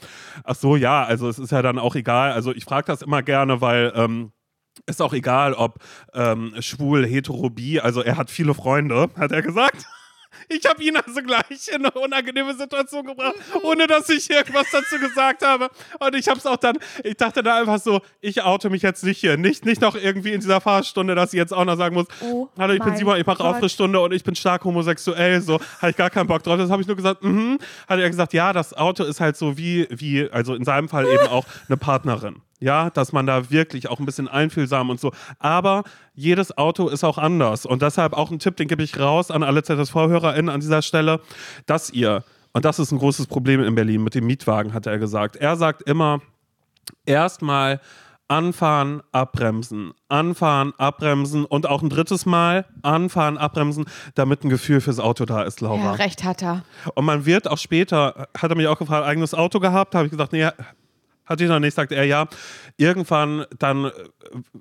Ach 0.44 0.56
so, 0.56 0.76
ja, 0.76 1.04
also 1.04 1.30
es 1.30 1.40
ist 1.40 1.52
ja 1.52 1.62
dann 1.62 1.80
auch 1.80 1.96
egal. 1.96 2.34
Also 2.34 2.54
ich 2.54 2.66
frage 2.66 2.88
das 2.88 3.02
immer 3.02 3.24
gerne, 3.24 3.62
weil 3.62 3.94
ähm, 3.96 4.32
ist 4.86 5.02
auch 5.02 5.14
egal, 5.14 5.54
ob 5.54 5.80
ähm, 6.14 6.54
schwul, 6.60 7.06
hetero, 7.06 7.50
bi, 7.50 7.80
also 7.80 8.02
er 8.02 8.18
hat 8.18 8.30
viele 8.30 8.54
Freunde, 8.54 9.10
hat 9.16 9.32
er 9.32 9.42
gesagt. 9.42 9.86
Ich 10.48 10.66
habe 10.66 10.84
ihn 10.84 10.96
also 10.96 11.22
gleich 11.22 11.68
in 11.68 11.86
eine 11.86 11.92
unangenehme 11.92 12.56
Situation 12.56 13.06
gebracht, 13.06 13.36
ohne 13.64 13.88
dass 13.88 14.10
ich 14.10 14.30
irgendwas 14.30 14.68
dazu 14.72 14.98
gesagt 15.00 15.46
habe. 15.46 15.70
Und 16.00 16.16
ich 16.16 16.28
habe 16.28 16.40
es 16.40 16.46
auch 16.46 16.58
dann, 16.58 16.78
ich 17.04 17.18
dachte 17.18 17.44
da 17.44 17.60
einfach 17.60 17.80
so, 17.80 18.02
ich 18.22 18.42
oute 18.44 18.70
mich 18.70 18.82
jetzt 18.82 19.04
nicht 19.04 19.20
hier. 19.20 19.38
Nicht, 19.38 19.66
nicht 19.66 19.82
noch 19.82 19.96
irgendwie 19.96 20.34
in 20.34 20.40
dieser 20.40 20.62
Fahrstunde, 20.62 21.16
dass 21.16 21.34
ich 21.34 21.38
jetzt 21.38 21.54
auch 21.54 21.66
noch 21.66 21.78
sagen 21.78 21.96
muss, 21.96 22.08
Oh 22.22 22.48
hallo, 22.58 22.74
ich 22.74 22.82
bin 22.82 22.96
Simon, 22.96 23.18
ich 23.18 23.26
mache. 23.26 23.44
Aufrissstunde 23.44 24.00
und 24.00 24.12
ich 24.12 24.24
bin 24.24 24.36
stark 24.36 24.64
homosexuell. 24.64 25.42
So, 25.42 25.60
hatte 25.80 25.92
ich 25.92 25.98
gar 25.98 26.10
keinen 26.10 26.28
Bock 26.28 26.44
drauf. 26.44 26.58
Das 26.58 26.70
habe 26.70 26.82
ich 26.82 26.88
nur 26.88 26.96
gesagt, 26.96 27.24
mhm. 27.24 27.60
Hat 27.88 28.00
er 28.00 28.10
gesagt, 28.10 28.34
ja, 28.34 28.54
das 28.54 28.74
Auto 28.74 29.04
ist 29.04 29.20
halt 29.20 29.38
so 29.38 29.58
wie, 29.58 29.88
wie, 29.90 30.30
also 30.30 30.56
in 30.56 30.64
seinem 30.64 30.90
Fall 30.90 31.06
eben 31.08 31.28
auch 31.28 31.46
eine 31.68 31.78
Partnerin. 31.78 32.42
Ja, 32.60 32.90
dass 32.90 33.14
man 33.14 33.26
da 33.26 33.50
wirklich 33.50 33.90
auch 33.90 34.00
ein 34.00 34.06
bisschen 34.06 34.28
einfühlsam 34.28 34.90
und 34.90 35.00
so. 35.00 35.12
Aber 35.40 35.84
jedes 36.14 36.58
Auto 36.58 36.90
ist 36.90 37.04
auch 37.04 37.18
anders. 37.18 37.66
Und 37.66 37.82
deshalb 37.82 38.14
auch 38.14 38.32
ein 38.32 38.40
Tipp, 38.40 38.58
den 38.58 38.68
gebe 38.68 38.84
ich 38.84 39.00
raus 39.00 39.32
an 39.32 39.44
alle 39.44 39.64
ZSV-HörerInnen 39.64 40.50
an 40.50 40.60
dieser 40.60 40.82
Stelle, 40.82 41.22
dass 41.66 41.90
ihr, 41.90 42.24
und 42.52 42.66
das 42.66 42.80
ist 42.80 42.92
ein 42.92 43.00
großes 43.00 43.28
Problem 43.28 43.64
in 43.64 43.76
Berlin 43.76 44.04
mit 44.04 44.14
dem 44.14 44.26
Mietwagen, 44.26 44.74
hat 44.74 44.88
er 44.88 45.00
gesagt. 45.00 45.38
Er 45.38 45.56
sagt 45.56 45.84
immer, 45.84 46.22
erstmal 47.06 47.80
anfahren, 48.30 49.02
abbremsen, 49.12 49.92
anfahren, 50.08 50.74
abbremsen 50.78 51.46
und 51.46 51.68
auch 51.68 51.82
ein 51.82 51.90
drittes 51.90 52.26
Mal 52.26 52.66
anfahren, 52.84 53.38
abbremsen, 53.38 53.86
damit 54.16 54.44
ein 54.44 54.50
Gefühl 54.50 54.82
fürs 54.82 55.00
Auto 55.00 55.26
da 55.26 55.44
ist, 55.44 55.62
Laura. 55.62 55.84
Ja, 55.84 55.92
recht 55.94 56.24
hat 56.24 56.44
er. 56.44 56.64
Und 56.94 57.06
man 57.06 57.26
wird 57.26 57.50
auch 57.50 57.58
später, 57.58 58.28
hat 58.38 58.52
er 58.52 58.56
mich 58.56 58.68
auch 58.68 58.78
gefragt, 58.78 59.06
eigenes 59.06 59.34
Auto 59.34 59.60
gehabt? 59.60 59.96
Habe 59.96 60.06
ich 60.06 60.12
gesagt, 60.12 60.32
nee, 60.32 60.48
Hatte 61.30 61.44
ich 61.44 61.50
noch 61.50 61.60
nicht, 61.60 61.76
sagt 61.76 61.92
er, 61.92 62.04
ja. 62.06 62.28
Irgendwann, 62.76 63.46
dann 63.60 63.92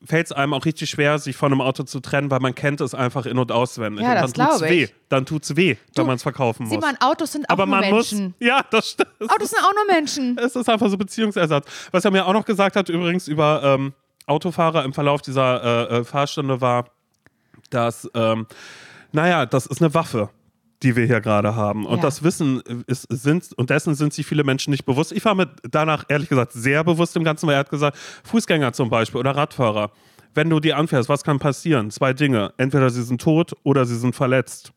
fällt 0.05 0.27
es 0.27 0.33
einem 0.33 0.53
auch 0.55 0.65
richtig 0.67 0.91
schwer, 0.91 1.19
sich 1.19 1.35
von 1.37 1.51
einem 1.51 1.63
Auto 1.63 1.83
zu 1.85 2.01
trennen, 2.01 2.31
weil 2.31 2.41
man 2.41 2.55
kennt 2.55 2.81
es 2.83 2.95
einfach 2.95 3.25
in- 3.27 3.39
und 3.39 3.51
auswendig. 3.51 4.05
Ja, 4.05 4.11
und 4.11 4.15
dann 4.17 4.25
tut's 4.27 4.35
glaub 4.59 4.63
ich. 4.63 4.71
weh. 4.71 4.89
Dann 5.09 5.25
tut's 5.27 5.57
weh, 5.57 5.75
Du, 5.95 6.03
wenn 6.03 6.07
man 6.09 6.17
es 6.17 6.23
verkaufen 6.23 6.65
muss. 6.65 6.73
Simon, 6.73 6.97
Autos 7.01 7.33
sind 7.33 7.49
auch 7.49 7.55
Aber 7.55 7.65
nur 7.67 7.77
man 7.81 7.91
Menschen. 7.91 8.25
muss. 8.27 8.35
Ja, 8.47 8.63
das 8.71 8.91
stimmt. 8.91 9.09
Autos 9.23 9.51
sind 9.51 9.61
auch 9.65 9.73
nur 9.75 9.87
Menschen. 9.95 10.37
Es 10.43 10.55
ist 10.55 10.69
einfach 10.69 10.89
so 10.91 10.99
Beziehungsersatz. 10.99 11.67
Was 11.91 12.05
er 12.05 12.11
mir 12.11 12.27
auch 12.27 12.33
noch 12.35 12.45
gesagt 12.45 12.77
hat, 12.77 12.89
übrigens 12.91 13.27
über 13.29 13.63
ähm, 13.65 13.95
Autofahrer 14.27 14.85
im 14.85 14.93
Verlauf 14.93 15.23
dieser 15.23 15.91
äh, 15.91 15.97
äh, 16.01 16.05
Fahrstunde 16.05 16.61
war, 16.61 16.85
dass, 17.71 18.09
ähm, 18.15 18.47
naja, 19.13 19.47
das 19.47 19.67
ist 19.67 19.81
eine 19.81 19.95
Waffe, 19.95 20.29
die 20.83 20.95
wir 20.97 21.07
hier 21.07 21.21
gerade 21.21 21.55
haben. 21.57 21.87
Und 21.87 21.97
Ja. 21.97 22.03
das 22.03 22.23
Wissen 22.23 22.61
ist, 22.87 23.07
sind, 23.11 23.53
und 23.57 23.71
dessen 23.71 23.95
sind 23.95 24.13
sich 24.13 24.27
viele 24.27 24.45
Menschen 24.45 24.71
nicht 24.71 24.85
bewusst. 24.85 25.13
Ich 25.13 25.25
war 25.25 25.35
mir 25.35 25.51
danach 25.69 26.05
ehrlich 26.09 26.29
gesagt 26.29 26.53
sehr 26.53 26.85
bewusst 26.85 27.17
im 27.17 27.25
Ganzen, 27.25 27.47
weil 27.47 27.55
er 27.55 27.61
hat 27.61 27.71
gesagt, 27.71 27.97
Fußgänger 28.25 28.73
zum 28.73 28.89
Beispiel 28.91 29.19
oder 29.19 29.35
Radfahrer, 29.35 29.91
wenn 30.35 30.49
du 30.51 30.61
die 30.61 30.73
anfährst, 30.75 31.09
was 31.09 31.25
kann 31.25 31.39
passieren? 31.39 31.91
Zwei 31.91 32.13
Dinge. 32.13 32.53
Entweder 32.59 32.91
sie 32.91 33.03
sind 33.03 33.21
tot 33.21 33.55
oder 33.65 33.85
sie 33.87 33.97
sind 33.97 34.15
verletzt. 34.15 34.73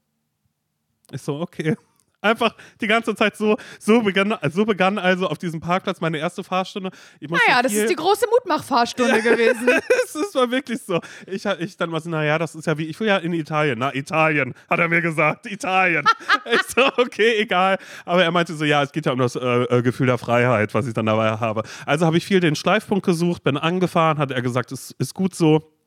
Ich 1.11 1.21
so, 1.21 1.39
okay. 1.39 1.75
Einfach 2.21 2.55
die 2.79 2.88
ganze 2.88 3.15
Zeit 3.15 3.36
so, 3.36 3.57
so 3.79 4.01
begann, 4.01 4.36
so 4.51 4.65
begann 4.65 4.97
also 4.99 5.27
auf 5.27 5.38
diesem 5.38 5.60
Parkplatz 5.60 6.01
meine 6.01 6.19
erste 6.19 6.43
Fahrstunde. 6.43 6.91
Naja, 7.19 7.62
das 7.62 7.73
ist 7.73 7.89
die 7.89 7.95
große 7.95 8.25
Mutmach-Fahrstunde 8.29 9.21
gewesen. 9.23 9.69
es 10.05 10.15
ist 10.15 10.36
war 10.36 10.51
wirklich 10.51 10.81
so. 10.81 10.99
Ich, 11.25 11.45
ich 11.45 11.77
dann 11.77 11.91
war 11.91 11.99
so, 11.99 12.10
naja, 12.10 12.38
das 12.38 12.55
ist 12.55 12.67
ja 12.67 12.77
wie, 12.77 12.86
ich 12.86 12.99
will 12.99 13.07
ja 13.07 13.17
in 13.17 13.34
Italien. 13.34 13.79
Na, 13.79 13.93
Italien, 13.93 14.53
hat 14.69 14.79
er 14.79 14.88
mir 14.88 15.01
gesagt. 15.01 15.45
Italien. 15.45 16.05
ich 16.53 16.62
so, 16.75 16.86
okay, 16.97 17.39
egal. 17.39 17.77
Aber 18.05 18.23
er 18.23 18.31
meinte 18.31 18.53
so, 18.53 18.65
ja, 18.65 18.84
es 18.84 18.91
geht 18.91 19.05
ja 19.05 19.12
um 19.12 19.19
das 19.19 19.36
äh, 19.36 19.39
äh, 19.39 19.81
Gefühl 19.81 20.07
der 20.07 20.17
Freiheit, 20.17 20.73
was 20.73 20.88
ich 20.88 20.93
dann 20.93 21.05
dabei 21.07 21.31
habe. 21.31 21.63
Also 21.86 22.05
habe 22.05 22.17
ich 22.17 22.25
viel 22.25 22.39
den 22.39 22.55
Schleifpunkt 22.55 23.05
gesucht, 23.05 23.43
bin 23.43 23.57
angefahren, 23.57 24.17
hat 24.17 24.31
er 24.31 24.41
gesagt, 24.41 24.71
es 24.71 24.91
ist 24.97 25.13
gut 25.13 25.36
so. 25.36 25.80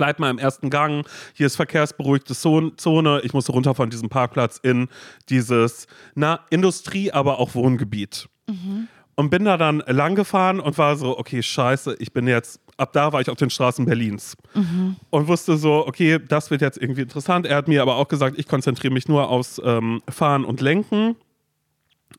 Bleib 0.00 0.18
mal 0.18 0.30
im 0.30 0.38
ersten 0.38 0.70
Gang. 0.70 1.06
Hier 1.34 1.44
ist 1.46 1.56
verkehrsberuhigte 1.56 2.34
Zon- 2.34 2.72
Zone. 2.78 3.20
Ich 3.22 3.34
musste 3.34 3.52
runter 3.52 3.74
von 3.74 3.90
diesem 3.90 4.08
Parkplatz 4.08 4.56
in 4.62 4.88
dieses, 5.28 5.86
na, 6.14 6.40
Industrie, 6.48 7.12
aber 7.12 7.38
auch 7.38 7.54
Wohngebiet. 7.54 8.26
Und 9.14 9.28
bin 9.28 9.44
da 9.44 9.58
dann 9.58 9.82
lang 9.86 10.14
gefahren 10.14 10.58
und 10.58 10.78
war 10.78 10.96
so, 10.96 11.18
okay, 11.18 11.42
scheiße, 11.42 11.96
ich 11.98 12.14
bin 12.14 12.26
jetzt, 12.26 12.60
ab 12.78 12.94
da 12.94 13.12
war 13.12 13.20
ich 13.20 13.28
auf 13.28 13.36
den 13.36 13.50
Straßen 13.50 13.84
Berlins. 13.84 14.38
Und 15.10 15.28
wusste 15.28 15.58
so, 15.58 15.86
okay, 15.86 16.18
das 16.26 16.50
wird 16.50 16.62
jetzt 16.62 16.78
irgendwie 16.80 17.02
interessant. 17.02 17.44
Er 17.44 17.56
hat 17.56 17.68
mir 17.68 17.82
aber 17.82 17.96
auch 17.96 18.08
gesagt, 18.08 18.38
ich 18.38 18.48
konzentriere 18.48 18.94
mich 18.94 19.06
nur 19.06 19.28
aufs 19.28 19.60
ähm, 19.62 20.00
Fahren 20.08 20.46
und 20.46 20.62
Lenken. 20.62 21.14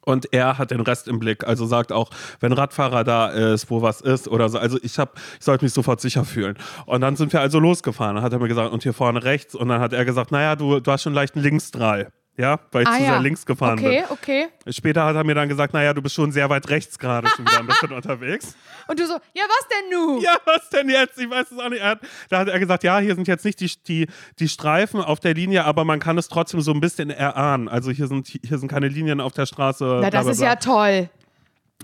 Und 0.03 0.33
er 0.33 0.57
hat 0.57 0.71
den 0.71 0.81
Rest 0.81 1.07
im 1.07 1.19
Blick. 1.19 1.45
Also 1.45 1.65
sagt 1.65 1.91
auch, 1.91 2.09
wenn 2.39 2.53
Radfahrer 2.53 3.03
da 3.03 3.27
ist, 3.27 3.69
wo 3.69 3.81
was 3.81 4.01
ist 4.01 4.27
oder 4.27 4.49
so. 4.49 4.57
Also 4.57 4.79
ich 4.81 4.97
habe, 4.97 5.11
ich 5.39 5.45
sollte 5.45 5.63
mich 5.65 5.73
sofort 5.73 6.01
sicher 6.01 6.25
fühlen. 6.25 6.57
Und 6.85 7.01
dann 7.01 7.15
sind 7.15 7.33
wir 7.33 7.41
also 7.41 7.59
losgefahren. 7.59 8.15
Dann 8.15 8.23
hat 8.23 8.33
er 8.33 8.39
mir 8.39 8.47
gesagt, 8.47 8.71
und 8.71 8.83
hier 8.83 8.93
vorne 8.93 9.23
rechts. 9.23 9.53
Und 9.55 9.69
dann 9.69 9.79
hat 9.79 9.93
er 9.93 10.05
gesagt, 10.05 10.31
naja, 10.31 10.55
du, 10.55 10.79
du 10.79 10.91
hast 10.91 11.03
schon 11.03 11.13
leicht 11.13 11.35
einen 11.35 11.43
Linksdrall. 11.43 12.11
Ja, 12.37 12.59
weil 12.71 12.83
ich 12.83 12.87
ah 12.87 12.95
zu 12.95 13.03
ja. 13.03 13.09
sehr 13.09 13.19
links 13.19 13.45
gefahren 13.45 13.77
okay, 13.77 14.03
okay. 14.09 14.47
bin. 14.63 14.73
Später 14.73 15.03
hat 15.05 15.15
er 15.15 15.23
mir 15.23 15.35
dann 15.35 15.49
gesagt, 15.49 15.73
naja, 15.73 15.93
du 15.93 16.01
bist 16.01 16.15
schon 16.15 16.31
sehr 16.31 16.49
weit 16.49 16.69
rechts 16.69 16.97
gerade 16.97 17.27
schon 17.27 17.45
wieder 17.45 17.59
ein 17.59 17.67
bisschen 17.67 17.91
unterwegs. 17.91 18.55
Und 18.87 18.99
du 18.99 19.05
so, 19.05 19.13
ja, 19.33 19.43
was 19.43 19.67
denn 19.67 19.89
nu? 19.91 20.21
Ja, 20.21 20.37
was 20.45 20.69
denn 20.69 20.89
jetzt? 20.89 21.19
Ich 21.19 21.29
weiß 21.29 21.51
es 21.51 21.59
auch 21.59 21.69
nicht. 21.69 21.83
Hat, 21.83 21.99
da 22.29 22.39
hat 22.39 22.47
er 22.47 22.59
gesagt, 22.59 22.83
ja, 22.83 22.99
hier 22.99 23.15
sind 23.15 23.27
jetzt 23.27 23.43
nicht 23.43 23.59
die, 23.59 23.69
die, 23.87 24.07
die 24.39 24.47
Streifen 24.47 25.01
auf 25.01 25.19
der 25.19 25.33
Linie, 25.33 25.65
aber 25.65 25.83
man 25.83 25.99
kann 25.99 26.17
es 26.17 26.29
trotzdem 26.29 26.61
so 26.61 26.71
ein 26.71 26.79
bisschen 26.79 27.09
erahnen. 27.09 27.67
Also 27.67 27.91
hier 27.91 28.07
sind, 28.07 28.27
hier 28.27 28.57
sind 28.57 28.69
keine 28.69 28.87
Linien 28.87 29.19
auf 29.19 29.33
der 29.33 29.45
Straße. 29.45 29.99
Na, 30.01 30.09
das 30.09 30.25
ist 30.27 30.41
ja 30.41 30.55
toll. 30.55 31.09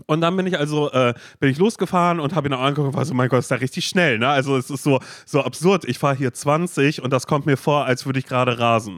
Und 0.06 0.22
dann 0.22 0.36
bin 0.38 0.46
ich 0.46 0.58
also 0.58 0.92
äh, 0.92 1.14
bin 1.40 1.50
ich 1.50 1.58
losgefahren 1.58 2.20
und 2.20 2.36
habe 2.36 2.48
ihn 2.48 2.54
auch 2.54 2.62
angeguckt 2.62 2.90
und 2.90 2.96
war 2.96 3.06
so, 3.06 3.14
mein 3.14 3.30
Gott, 3.30 3.40
ist 3.40 3.52
da 3.52 3.56
richtig 3.56 3.88
schnell. 3.88 4.20
Ne? 4.20 4.28
Also 4.28 4.56
es 4.56 4.70
ist 4.70 4.84
so, 4.84 5.00
so 5.26 5.42
absurd. 5.42 5.86
Ich 5.86 6.00
fahre 6.00 6.16
hier 6.16 6.34
20 6.34 7.02
und 7.02 7.12
das 7.12 7.28
kommt 7.28 7.46
mir 7.46 7.58
vor, 7.58 7.86
als 7.86 8.06
würde 8.06 8.20
ich 8.20 8.26
gerade 8.26 8.60
rasen. 8.60 8.96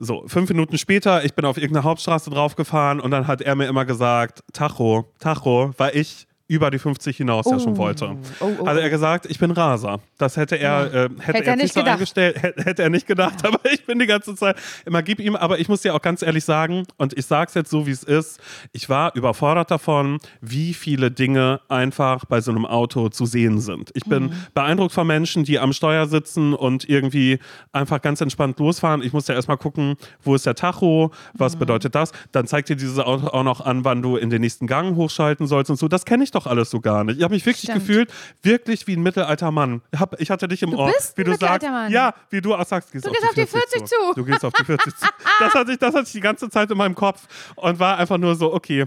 So, 0.00 0.22
fünf 0.28 0.48
Minuten 0.48 0.78
später, 0.78 1.24
ich 1.24 1.34
bin 1.34 1.44
auf 1.44 1.56
irgendeine 1.56 1.82
Hauptstraße 1.82 2.30
draufgefahren 2.30 3.00
und 3.00 3.10
dann 3.10 3.26
hat 3.26 3.40
er 3.42 3.56
mir 3.56 3.66
immer 3.66 3.84
gesagt, 3.84 4.44
Tacho, 4.52 5.12
Tacho, 5.18 5.72
weil 5.76 5.96
ich 5.96 6.27
über 6.48 6.70
die 6.70 6.78
50 6.78 7.16
hinaus 7.18 7.46
ja 7.48 7.60
schon 7.60 7.76
wollte. 7.76 8.16
Oh, 8.40 8.50
oh, 8.60 8.66
Hat 8.66 8.78
er 8.78 8.88
gesagt, 8.88 9.26
ich 9.26 9.38
bin 9.38 9.50
Raser. 9.50 10.00
Das 10.16 10.36
hätte 10.38 10.56
er, 10.56 10.86
äh, 10.86 11.02
hätte, 11.02 11.22
Hätte 11.22 11.38
er 11.44 11.46
er 11.50 11.56
nicht 11.56 11.74
so 11.74 11.80
gedacht. 11.80 11.92
eingestellt, 11.94 12.42
hätte, 12.42 12.64
hätte 12.64 12.82
er 12.82 12.90
nicht 12.90 13.06
gedacht, 13.06 13.44
aber 13.46 13.60
ich 13.70 13.84
bin 13.84 13.98
die 13.98 14.06
ganze 14.06 14.34
Zeit 14.34 14.56
immer 14.86 15.02
gib 15.02 15.20
ihm, 15.20 15.36
aber 15.36 15.58
ich 15.58 15.68
muss 15.68 15.82
dir 15.82 15.94
auch 15.94 16.00
ganz 16.00 16.22
ehrlich 16.22 16.44
sagen, 16.44 16.84
und 16.96 17.16
ich 17.16 17.26
sag's 17.26 17.52
jetzt 17.54 17.70
so, 17.70 17.86
wie 17.86 17.90
es 17.90 18.02
ist, 18.02 18.40
ich 18.72 18.88
war 18.88 19.14
überfordert 19.14 19.70
davon, 19.70 20.18
wie 20.40 20.72
viele 20.72 21.10
Dinge 21.10 21.60
einfach 21.68 22.24
bei 22.24 22.40
so 22.40 22.50
einem 22.50 22.64
Auto 22.64 23.10
zu 23.10 23.26
sehen 23.26 23.60
sind. 23.60 23.90
Ich 23.94 24.04
bin 24.04 24.32
beeindruckt 24.54 24.92
von 24.92 25.06
Menschen, 25.06 25.44
die 25.44 25.58
am 25.58 25.74
Steuer 25.74 26.06
sitzen 26.06 26.54
und 26.54 26.88
irgendwie 26.88 27.40
einfach 27.72 28.00
ganz 28.00 28.22
entspannt 28.22 28.58
losfahren. 28.58 29.02
Ich 29.02 29.12
muss 29.12 29.28
ja 29.28 29.34
erstmal 29.34 29.58
gucken, 29.58 29.96
wo 30.22 30.34
ist 30.34 30.46
der 30.46 30.54
Tacho, 30.54 31.10
was 31.34 31.56
bedeutet 31.56 31.94
das? 31.94 32.12
Dann 32.32 32.46
zeigt 32.46 32.70
dir 32.70 32.76
dieses 32.76 32.98
Auto 32.98 33.26
auch 33.26 33.44
noch 33.44 33.60
an, 33.60 33.84
wann 33.84 34.00
du 34.00 34.16
in 34.16 34.30
den 34.30 34.40
nächsten 34.40 34.66
Gang 34.66 34.96
hochschalten 34.96 35.46
sollst 35.46 35.70
und 35.70 35.76
so. 35.76 35.88
Das 35.88 36.06
kenne 36.06 36.24
ich 36.24 36.30
doch 36.30 36.37
alles 36.46 36.70
so 36.70 36.80
gar 36.80 37.04
nicht. 37.04 37.18
Ich 37.18 37.22
habe 37.24 37.34
mich 37.34 37.44
wirklich 37.44 37.62
Stimmt. 37.64 37.80
gefühlt, 37.86 38.12
wirklich 38.42 38.86
wie 38.86 38.96
ein 38.96 39.02
mittelalter 39.02 39.50
Mann. 39.50 39.82
Ich, 39.92 40.00
hab, 40.00 40.20
ich 40.20 40.30
hatte 40.30 40.48
dich 40.48 40.62
im 40.62 40.70
Du 40.70 40.78
Ohr, 40.78 40.92
bist 40.92 41.16
wie 41.16 41.22
ein 41.22 41.26
du 41.26 41.36
sagst. 41.36 41.68
Mann. 41.68 41.90
Ja, 41.92 42.14
wie 42.30 42.40
du 42.40 42.54
auch 42.54 42.64
sagst, 42.66 42.92
gehst 42.92 43.06
Du 43.06 43.10
gehst 43.10 43.24
auf 43.24 43.34
die 43.34 43.46
40 43.46 43.84
zu. 43.86 43.94
Du 44.14 44.24
gehst 44.24 44.44
auf 44.44 44.52
die 44.52 44.64
40 44.64 44.96
zu. 44.96 45.06
Das 45.40 45.54
hatte, 45.54 45.72
ich, 45.72 45.78
das 45.78 45.94
hatte 45.94 46.06
ich 46.06 46.12
die 46.12 46.20
ganze 46.20 46.48
Zeit 46.50 46.70
in 46.70 46.78
meinem 46.78 46.94
Kopf 46.94 47.26
und 47.56 47.78
war 47.78 47.98
einfach 47.98 48.18
nur 48.18 48.34
so, 48.34 48.52
okay. 48.52 48.86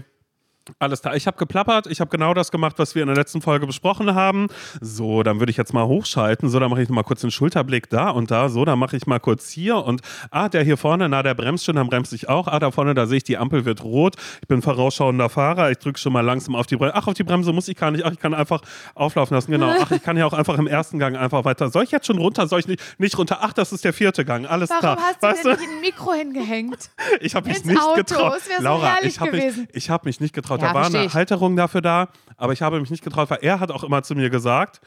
Alles 0.78 1.02
klar, 1.02 1.16
ich 1.16 1.26
habe 1.26 1.36
geplappert, 1.36 1.86
ich 1.88 2.00
habe 2.00 2.10
genau 2.10 2.34
das 2.34 2.50
gemacht, 2.50 2.78
was 2.78 2.94
wir 2.94 3.02
in 3.02 3.08
der 3.08 3.16
letzten 3.16 3.42
Folge 3.42 3.66
besprochen 3.66 4.14
haben. 4.14 4.46
So, 4.80 5.22
dann 5.22 5.40
würde 5.40 5.50
ich 5.50 5.56
jetzt 5.56 5.72
mal 5.74 5.86
hochschalten. 5.86 6.48
So, 6.48 6.60
dann 6.60 6.70
mache 6.70 6.82
ich 6.82 6.88
mal 6.88 7.02
kurz 7.02 7.20
den 7.20 7.30
Schulterblick 7.30 7.90
da 7.90 8.10
und 8.10 8.30
da. 8.30 8.48
So, 8.48 8.64
dann 8.64 8.78
mache 8.78 8.96
ich 8.96 9.06
mal 9.06 9.18
kurz 9.18 9.50
hier 9.50 9.76
und 9.76 10.02
ah, 10.30 10.48
der 10.48 10.62
hier 10.62 10.76
vorne, 10.76 11.08
na, 11.08 11.22
der 11.22 11.34
bremst 11.34 11.64
schon, 11.64 11.76
dann 11.76 11.88
bremse 11.88 12.14
ich 12.14 12.28
auch. 12.28 12.46
Ah, 12.46 12.58
da 12.58 12.70
vorne, 12.70 12.94
da 12.94 13.06
sehe 13.06 13.18
ich, 13.18 13.24
die 13.24 13.38
Ampel 13.38 13.64
wird 13.64 13.82
rot. 13.82 14.16
Ich 14.40 14.48
bin 14.48 14.62
vorausschauender 14.62 15.28
Fahrer, 15.28 15.70
ich 15.70 15.78
drücke 15.78 15.98
schon 15.98 16.12
mal 16.12 16.20
langsam 16.20 16.54
auf 16.54 16.66
die 16.66 16.76
Bremse. 16.76 16.94
Ach, 16.94 17.06
auf 17.08 17.14
die 17.14 17.24
Bremse 17.24 17.52
muss 17.52 17.68
ich 17.68 17.76
gar 17.76 17.90
nicht. 17.90 18.04
Ach, 18.04 18.12
ich 18.12 18.20
kann 18.20 18.34
einfach 18.34 18.60
auflaufen 18.94 19.34
lassen. 19.34 19.50
Genau. 19.50 19.72
Ach, 19.80 19.90
ich 19.90 20.02
kann 20.02 20.16
ja 20.16 20.26
auch 20.26 20.32
einfach 20.32 20.58
im 20.58 20.66
ersten 20.66 20.98
Gang 20.98 21.16
einfach 21.16 21.44
weiter. 21.44 21.70
Soll 21.70 21.84
ich 21.84 21.90
jetzt 21.90 22.06
schon 22.06 22.18
runter? 22.18 22.46
Soll 22.46 22.60
ich 22.60 22.68
nicht, 22.68 22.80
nicht 22.98 23.18
runter? 23.18 23.38
Ach, 23.40 23.52
das 23.52 23.72
ist 23.72 23.84
der 23.84 23.92
vierte 23.92 24.24
Gang. 24.24 24.48
Alles 24.48 24.70
Warum 24.70 24.80
klar. 24.80 24.96
hast 25.00 25.22
du 25.22 25.26
weißt 25.26 25.44
denn 25.44 25.52
du? 25.52 25.58
nicht 25.60 25.70
ein 25.70 25.80
Mikro 25.80 26.12
hingehängt? 26.12 26.90
Ich 27.20 27.34
habe 27.34 27.48
mich 27.48 27.58
ins 27.58 27.66
nicht 27.66 27.80
Auto? 27.80 27.96
getraut. 27.96 28.40
So 28.56 28.62
Laura, 28.62 28.94
herrlich 28.94 29.14
ich 29.14 29.20
habe 29.20 29.32
mich, 29.32 29.54
ich 29.72 29.90
hab 29.90 30.04
mich 30.04 30.20
nicht 30.20 30.34
getraut. 30.34 30.51
Ja, 30.60 30.68
da 30.68 30.74
war 30.74 30.86
eine. 30.86 31.12
Halterung 31.12 31.56
dafür 31.56 31.80
da, 31.80 32.08
aber 32.36 32.52
ich 32.52 32.62
habe 32.62 32.80
mich 32.80 32.90
nicht 32.90 33.04
getraut, 33.04 33.30
weil 33.30 33.38
er 33.42 33.60
hat 33.60 33.70
auch 33.70 33.84
immer 33.84 34.02
zu 34.02 34.14
mir 34.14 34.30
gesagt, 34.30 34.80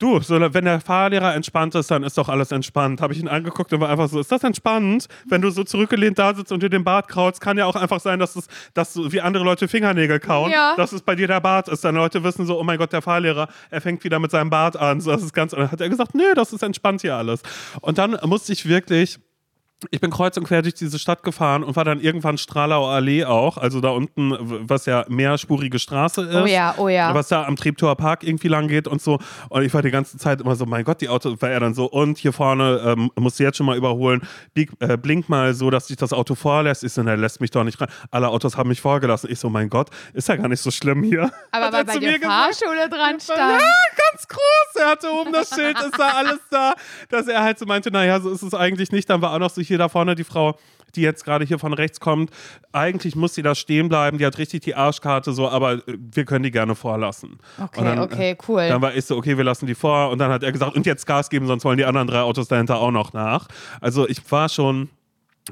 Du, 0.00 0.18
so, 0.20 0.40
wenn 0.40 0.64
der 0.64 0.80
Fahrlehrer 0.80 1.36
entspannt 1.36 1.76
ist, 1.76 1.88
dann 1.88 2.02
ist 2.02 2.18
doch 2.18 2.28
alles 2.28 2.50
entspannt. 2.50 3.00
Habe 3.00 3.12
ich 3.12 3.20
ihn 3.20 3.28
angeguckt 3.28 3.72
und 3.72 3.80
war 3.80 3.88
einfach 3.90 4.08
so, 4.08 4.18
ist 4.18 4.32
das 4.32 4.42
entspannt? 4.42 5.06
Wenn 5.28 5.40
du 5.40 5.50
so 5.50 5.62
zurückgelehnt 5.62 6.18
da 6.18 6.34
sitzt 6.34 6.50
und 6.50 6.64
dir 6.64 6.68
den 6.68 6.82
Bart 6.82 7.06
kraulst, 7.06 7.40
kann 7.40 7.56
ja 7.58 7.66
auch 7.66 7.76
einfach 7.76 8.00
sein, 8.00 8.18
dass 8.18 8.34
es, 8.34 8.48
dass 8.74 8.92
du, 8.92 9.12
wie 9.12 9.20
andere 9.20 9.44
Leute 9.44 9.68
Fingernägel 9.68 10.18
kauen, 10.18 10.50
Ja. 10.50 10.74
dass 10.76 10.90
es 10.92 11.00
bei 11.02 11.14
dir 11.14 11.28
der 11.28 11.40
Bart 11.40 11.68
ist. 11.68 11.84
Dann 11.84 11.94
Leute 11.94 12.24
wissen 12.24 12.44
so, 12.44 12.58
oh 12.58 12.64
mein 12.64 12.76
Gott, 12.78 12.92
der 12.92 13.02
Fahrlehrer, 13.02 13.46
er 13.70 13.80
fängt 13.80 14.02
wieder 14.02 14.18
mit 14.18 14.32
seinem 14.32 14.50
Bart 14.50 14.76
an. 14.76 15.00
So, 15.00 15.12
das 15.12 15.22
ist 15.22 15.32
ganz, 15.32 15.52
und 15.52 15.60
dann 15.60 15.70
hat 15.70 15.80
er 15.80 15.88
gesagt, 15.88 16.12
nee, 16.12 16.34
das 16.34 16.52
ist 16.52 16.64
entspannt 16.64 17.02
hier 17.02 17.14
alles. 17.14 17.42
Und 17.80 17.96
dann 17.96 18.18
musste 18.24 18.52
ich 18.52 18.66
wirklich 18.68 19.20
ich 19.90 20.00
bin 20.00 20.10
kreuz 20.10 20.36
und 20.36 20.44
quer 20.44 20.62
durch 20.62 20.74
diese 20.74 20.98
Stadt 20.98 21.22
gefahren 21.22 21.62
und 21.62 21.76
war 21.76 21.84
dann 21.84 22.00
irgendwann 22.00 22.38
Strahlau 22.38 22.86
Allee 22.86 23.24
auch, 23.24 23.56
also 23.58 23.80
da 23.80 23.90
unten, 23.90 24.36
was 24.68 24.86
ja 24.86 25.04
mehrspurige 25.08 25.78
Straße 25.78 26.22
ist. 26.22 26.34
Oh 26.34 26.46
ja, 26.46 26.74
oh 26.78 26.88
ja. 26.88 27.14
Was 27.14 27.28
da 27.28 27.44
am 27.44 27.56
Treptower 27.56 27.96
Park 27.96 28.22
irgendwie 28.22 28.48
lang 28.48 28.68
geht 28.68 28.88
und 28.88 29.00
so. 29.02 29.18
Und 29.48 29.62
ich 29.62 29.72
war 29.74 29.82
die 29.82 29.90
ganze 29.90 30.18
Zeit 30.18 30.40
immer 30.40 30.56
so, 30.56 30.66
mein 30.66 30.84
Gott, 30.84 31.00
die 31.00 31.08
Autos, 31.08 31.40
war 31.40 31.50
er 31.50 31.60
dann 31.60 31.74
so, 31.74 31.86
und 31.86 32.18
hier 32.18 32.32
vorne 32.32 32.82
ähm, 32.84 33.10
musst 33.16 33.38
du 33.38 33.44
jetzt 33.44 33.56
schon 33.56 33.66
mal 33.66 33.76
überholen, 33.76 34.22
Bieg, 34.54 34.70
äh, 34.80 34.96
blink 34.96 35.28
mal 35.28 35.54
so, 35.54 35.70
dass 35.70 35.86
dich 35.86 35.96
das 35.96 36.12
Auto 36.12 36.34
vorlässt. 36.34 36.84
Ich 36.84 36.92
so, 36.92 37.02
ne, 37.02 37.16
lässt 37.16 37.40
mich 37.40 37.50
doch 37.50 37.64
nicht 37.64 37.80
rein. 37.80 37.88
Alle 38.10 38.28
Autos 38.28 38.56
haben 38.56 38.68
mich 38.68 38.80
vorgelassen. 38.80 39.30
Ich 39.30 39.38
so, 39.38 39.48
mein 39.50 39.68
Gott, 39.68 39.90
ist 40.12 40.28
ja 40.28 40.36
gar 40.36 40.48
nicht 40.48 40.60
so 40.60 40.70
schlimm 40.70 41.02
hier. 41.02 41.30
Aber 41.52 41.72
weil 41.72 41.84
bei 41.84 41.98
der 41.98 42.10
mir 42.12 42.18
gesagt. 42.18 42.58
Fahrschule 42.58 42.88
dran 42.88 43.14
Ja, 43.14 43.20
stand. 43.20 43.62
ganz 44.12 44.28
groß. 44.28 44.82
Er 44.82 44.88
hatte 44.90 45.08
oben 45.12 45.32
das 45.32 45.50
Schild, 45.54 45.78
ist 45.78 45.98
da 45.98 46.08
alles 46.08 46.40
da. 46.50 46.74
Dass 47.08 47.28
er 47.28 47.42
halt 47.42 47.58
so 47.58 47.66
meinte, 47.66 47.90
naja, 47.90 48.20
so 48.20 48.30
ist 48.30 48.42
es 48.42 48.54
eigentlich 48.54 48.90
nicht. 48.92 49.08
Dann 49.10 49.22
war 49.22 49.32
auch 49.34 49.38
noch 49.38 49.50
so 49.50 49.60
hier 49.62 49.73
da 49.78 49.88
vorne 49.88 50.14
die 50.14 50.24
Frau, 50.24 50.56
die 50.96 51.02
jetzt 51.02 51.24
gerade 51.24 51.44
hier 51.44 51.58
von 51.58 51.72
rechts 51.72 52.00
kommt. 52.00 52.30
Eigentlich 52.72 53.16
muss 53.16 53.34
sie 53.34 53.42
da 53.42 53.54
stehen 53.54 53.88
bleiben. 53.88 54.18
Die 54.18 54.26
hat 54.26 54.38
richtig 54.38 54.62
die 54.62 54.74
Arschkarte 54.74 55.32
so, 55.32 55.48
aber 55.48 55.74
äh, 55.74 55.80
wir 55.86 56.24
können 56.24 56.44
die 56.44 56.50
gerne 56.50 56.74
vorlassen. 56.74 57.38
Okay, 57.60 57.84
dann, 57.84 57.98
okay, 57.98 58.36
cool. 58.48 58.68
Dann 58.68 58.82
war 58.82 58.94
ich 58.94 59.04
so, 59.04 59.16
okay, 59.16 59.36
wir 59.36 59.44
lassen 59.44 59.66
die 59.66 59.74
vor. 59.74 60.10
Und 60.10 60.18
dann 60.18 60.30
hat 60.30 60.42
er 60.42 60.52
gesagt, 60.52 60.76
und 60.76 60.86
jetzt 60.86 61.06
Gas 61.06 61.30
geben, 61.30 61.46
sonst 61.46 61.64
wollen 61.64 61.78
die 61.78 61.84
anderen 61.84 62.08
drei 62.08 62.20
Autos 62.20 62.48
dahinter 62.48 62.78
auch 62.78 62.90
noch 62.90 63.12
nach. 63.12 63.48
Also 63.80 64.08
ich 64.08 64.20
war 64.30 64.48
schon. 64.48 64.88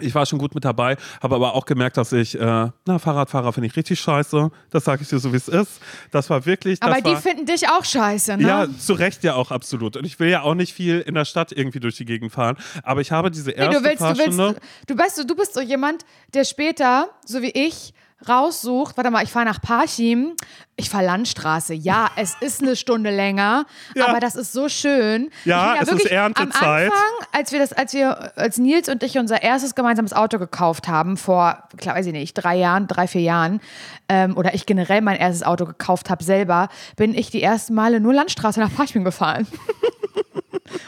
Ich 0.01 0.15
war 0.15 0.25
schon 0.25 0.39
gut 0.39 0.55
mit 0.55 0.65
dabei, 0.65 0.97
habe 1.23 1.35
aber 1.35 1.55
auch 1.55 1.67
gemerkt, 1.67 1.99
dass 1.99 2.13
ich, 2.13 2.35
äh, 2.39 2.41
na, 2.87 2.99
Fahrradfahrer 2.99 3.53
finde 3.53 3.67
ich 3.69 3.77
richtig 3.77 4.01
scheiße. 4.01 4.51
Das 4.71 4.85
sage 4.85 5.03
ich 5.03 5.09
dir 5.09 5.19
so, 5.19 5.33
wie 5.33 5.37
es 5.37 5.49
ist. 5.49 5.81
Das 6.11 6.31
war 6.31 6.47
wirklich. 6.47 6.83
Aber 6.83 7.01
die 7.03 7.11
war, 7.11 7.21
finden 7.21 7.45
dich 7.45 7.69
auch 7.69 7.85
scheiße, 7.85 8.39
ne? 8.39 8.43
ja, 8.49 8.67
zu 8.79 8.95
Recht 8.95 9.23
ja 9.23 9.35
auch 9.35 9.51
absolut. 9.51 9.97
Und 9.99 10.07
ich 10.07 10.19
will 10.19 10.29
ja 10.31 10.43
auch 10.43 10.55
nicht 10.55 10.73
viel 10.73 11.01
in 11.01 11.15
der 11.15 11.27
Stadt 11.27 11.53
irgendwie 11.53 11.81
durch 11.81 11.97
die 11.97 12.07
Gegend 12.07 12.33
fahren. 12.33 12.57
Aber 12.83 13.03
ich 13.03 13.13
habe 13.13 13.31
diese 13.31 13.51
Nee, 13.51 13.57
erste 13.57 13.81
du 13.83 13.85
willst, 13.85 14.01
du 14.01 14.05
Fahrstunde. 14.05 14.39
willst, 14.39 14.61
du 14.87 14.97
bist, 14.97 15.31
du 15.31 15.37
bist 15.37 15.55
so 15.55 15.61
jemand, 15.61 16.07
der 16.33 16.45
später, 16.45 17.11
so 17.27 17.43
wie 17.43 17.51
ich, 17.51 17.93
raussucht, 18.29 18.97
warte 18.97 19.11
mal, 19.11 19.23
ich 19.25 19.31
fahre 19.31 19.45
nach 19.45 19.61
Parchim, 19.61 20.33
ich 20.77 20.89
fahre 20.91 21.05
Landstraße. 21.05 21.75
Ja, 21.75 22.09
es 22.17 22.37
ist 22.41 22.63
eine 22.63 22.77
Stunde 22.77 23.11
länger, 23.15 23.67
Ja. 23.95 24.09
aber 24.09 24.21
das 24.21 24.35
ist 24.35 24.53
so 24.53 24.69
schön. 24.69 25.31
Ja, 25.45 25.75
bin 25.75 25.83
es 25.83 25.89
ist 26.05 26.11
Erntezeit. 26.11 26.63
Am 26.63 26.93
Anfang, 26.93 27.29
als 27.33 27.53
wir 27.53 27.59
das, 27.59 27.73
als 27.73 27.93
wir, 27.95 28.33
als 28.39 28.59
Nils 28.59 28.89
und 28.89 29.03
ich 29.03 29.19
unser 29.19 29.43
erstes 29.43 29.75
gemeinsames 29.75 30.13
Auto 30.13 30.39
gekauft 30.39 30.89
haben, 30.89 31.17
vor, 31.17 31.63
klar, 31.77 31.95
weiß 31.97 32.07
ich 32.07 32.13
nicht, 32.13 32.35
drei 32.35 32.57
Jahren, 32.57 32.87
drei, 32.87 33.07
vier 33.07 33.23
Jahren, 33.23 33.61
ähm, 34.09 34.37
oder 34.37 34.55
ich 34.55 34.67
generell 34.67 35.01
mein 35.03 35.17
erstes 35.17 35.43
Auto 35.43 35.67
gekauft 35.67 36.11
habe 36.11 36.25
selber, 36.25 36.69
bin 36.97 37.15
ich 37.15 37.31
die 37.31 37.43
ersten 37.43 37.75
Male 37.75 38.01
nur 38.01 38.15
Landstraße 38.15 38.61
nach 38.61 38.75
Parchim 38.75 39.05
gefahren. 39.05 39.47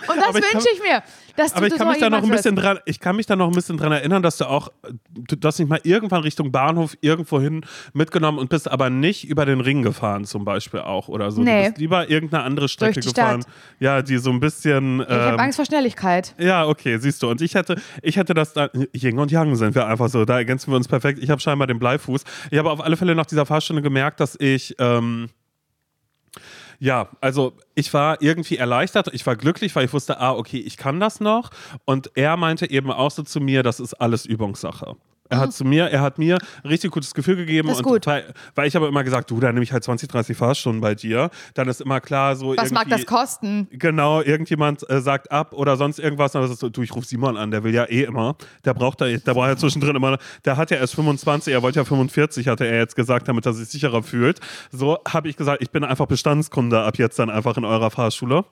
und 0.08 0.16
das 0.16 0.34
wünsche 0.34 0.68
ich 0.74 0.82
mir. 0.82 1.02
Dass 1.36 1.52
du 1.52 1.56
Aber 1.56 1.66
ich 1.66 1.74
kann 1.76 1.88
mich 1.88 1.98
da 1.98 2.10
noch 2.10 2.22
ein 2.22 2.30
bisschen 2.30 2.54
dran, 2.54 2.78
ich 2.84 3.00
kann 3.00 3.16
mich 3.16 3.26
da 3.26 3.34
noch 3.34 3.48
ein 3.48 3.54
bisschen 3.54 3.76
dran 3.76 3.90
erinnern, 3.90 4.22
dass 4.22 4.36
du 4.36 4.48
auch, 4.48 4.68
du 5.12 5.36
hast 5.42 5.58
nicht 5.58 5.68
mal 5.68 5.80
irgendwann 5.82 6.22
Richtung 6.22 6.52
Bahnhof 6.52 6.96
irgendwo 7.00 7.40
hin 7.40 7.66
mitgenommen 7.92 8.38
und 8.38 8.50
bist 8.50 8.70
aber 8.70 8.88
nicht 8.88 9.28
über 9.28 9.44
den 9.44 9.60
Ring 9.60 9.82
gefahren 9.82 10.24
zum 10.26 10.44
Beispiel 10.44 10.80
auch 10.80 11.08
oder 11.08 11.32
so. 11.32 11.42
Nee. 11.42 11.64
Du 11.64 11.68
bist 11.70 11.78
lieber 11.78 12.08
irgendeine 12.08 12.44
andere 12.44 12.68
Strecke 12.68 13.00
gefahren. 13.00 13.42
Stadt. 13.42 13.54
Ja, 13.80 14.02
die 14.02 14.18
so 14.18 14.30
ein 14.30 14.38
bisschen. 14.38 15.00
Ich 15.00 15.08
habe 15.08 15.34
ähm, 15.34 15.40
Angst 15.40 15.56
vor 15.56 15.64
Schnelligkeit. 15.64 16.34
ja, 16.38 16.66
okay, 16.66 16.98
siehst 16.98 17.20
du. 17.22 17.28
Und 17.28 17.40
ich 17.40 17.56
hätte, 17.56 17.80
ich 18.02 18.16
hätte 18.16 18.34
das 18.34 18.52
da, 18.52 18.68
Yin 18.92 19.18
und 19.18 19.32
Yang 19.32 19.56
sind 19.56 19.74
wir 19.74 19.86
einfach 19.88 20.08
so, 20.08 20.24
da 20.24 20.38
ergänzen 20.38 20.70
wir 20.70 20.76
uns 20.76 20.86
perfekt. 20.86 21.18
Ich 21.20 21.30
habe 21.30 21.40
scheinbar 21.40 21.66
den 21.66 21.80
Bleifuß. 21.80 22.22
Ich 22.52 22.58
habe 22.58 22.70
auf 22.70 22.80
alle 22.80 22.96
Fälle 22.96 23.16
nach 23.16 23.26
dieser 23.26 23.44
Fahrstunde 23.44 23.82
gemerkt, 23.82 24.20
dass 24.20 24.36
ich, 24.38 24.76
ähm, 24.78 25.30
ja, 26.78 27.08
also 27.20 27.52
ich 27.74 27.92
war 27.94 28.20
irgendwie 28.22 28.56
erleichtert, 28.56 29.08
ich 29.12 29.26
war 29.26 29.36
glücklich, 29.36 29.74
weil 29.76 29.84
ich 29.84 29.92
wusste, 29.92 30.20
ah, 30.20 30.32
okay, 30.32 30.58
ich 30.58 30.76
kann 30.76 31.00
das 31.00 31.20
noch. 31.20 31.50
Und 31.84 32.10
er 32.14 32.36
meinte 32.36 32.70
eben 32.70 32.90
auch 32.90 33.10
so 33.10 33.22
zu 33.22 33.40
mir, 33.40 33.62
das 33.62 33.80
ist 33.80 33.94
alles 33.94 34.26
Übungssache. 34.26 34.96
Er 35.34 35.40
hat 35.40 35.52
zu 35.52 35.64
mir, 35.64 35.86
er 35.86 36.00
hat 36.00 36.18
mir 36.18 36.38
ein 36.62 36.68
richtig 36.68 36.90
gutes 36.90 37.14
Gefühl 37.14 37.36
gegeben. 37.36 37.66
Mhm. 37.66 37.72
Das 37.72 37.78
ist 37.78 37.84
gut. 37.84 38.06
Weil, 38.06 38.34
weil 38.54 38.68
ich 38.68 38.76
habe 38.76 38.86
immer 38.86 39.04
gesagt, 39.04 39.30
du, 39.30 39.40
da 39.40 39.52
nehme 39.52 39.62
ich 39.62 39.72
halt 39.72 39.84
20, 39.84 40.08
30 40.08 40.36
Fahrstunden 40.36 40.80
bei 40.80 40.94
dir. 40.94 41.30
Dann 41.54 41.68
ist 41.68 41.80
immer 41.80 42.00
klar, 42.00 42.36
so 42.36 42.56
Was 42.56 42.70
mag 42.70 42.88
das 42.88 43.06
kosten? 43.06 43.68
Genau, 43.70 44.20
irgendjemand 44.20 44.88
äh, 44.88 45.00
sagt 45.00 45.30
ab 45.30 45.52
oder 45.52 45.76
sonst 45.76 45.98
irgendwas. 45.98 46.34
Und 46.34 46.42
das 46.42 46.50
ist 46.50 46.60
so, 46.60 46.68
du, 46.68 46.82
ich 46.82 46.94
rufe 46.94 47.06
Simon 47.06 47.36
an, 47.36 47.50
der 47.50 47.64
will 47.64 47.74
ja 47.74 47.84
eh 47.84 48.04
immer. 48.04 48.36
Der 48.64 48.74
braucht 48.74 49.00
da, 49.00 49.06
der 49.06 49.34
braucht 49.34 49.48
ja 49.48 49.56
zwischendrin 49.56 49.96
immer, 49.96 50.18
der 50.44 50.56
hat 50.56 50.70
ja 50.70 50.78
erst 50.78 50.94
25, 50.94 51.52
er 51.52 51.62
wollte 51.62 51.80
ja 51.80 51.84
45, 51.84 52.48
hatte 52.48 52.66
er 52.66 52.78
jetzt 52.78 52.96
gesagt, 52.96 53.28
damit 53.28 53.46
er 53.46 53.52
sich 53.52 53.68
sicherer 53.68 54.02
fühlt. 54.02 54.40
So 54.70 54.98
habe 55.08 55.28
ich 55.28 55.36
gesagt, 55.36 55.62
ich 55.62 55.70
bin 55.70 55.84
einfach 55.84 56.06
Bestandskunde 56.06 56.82
ab 56.82 56.98
jetzt 56.98 57.18
dann 57.18 57.30
einfach 57.30 57.56
in 57.56 57.64
eurer 57.64 57.90
Fahrschule. 57.90 58.44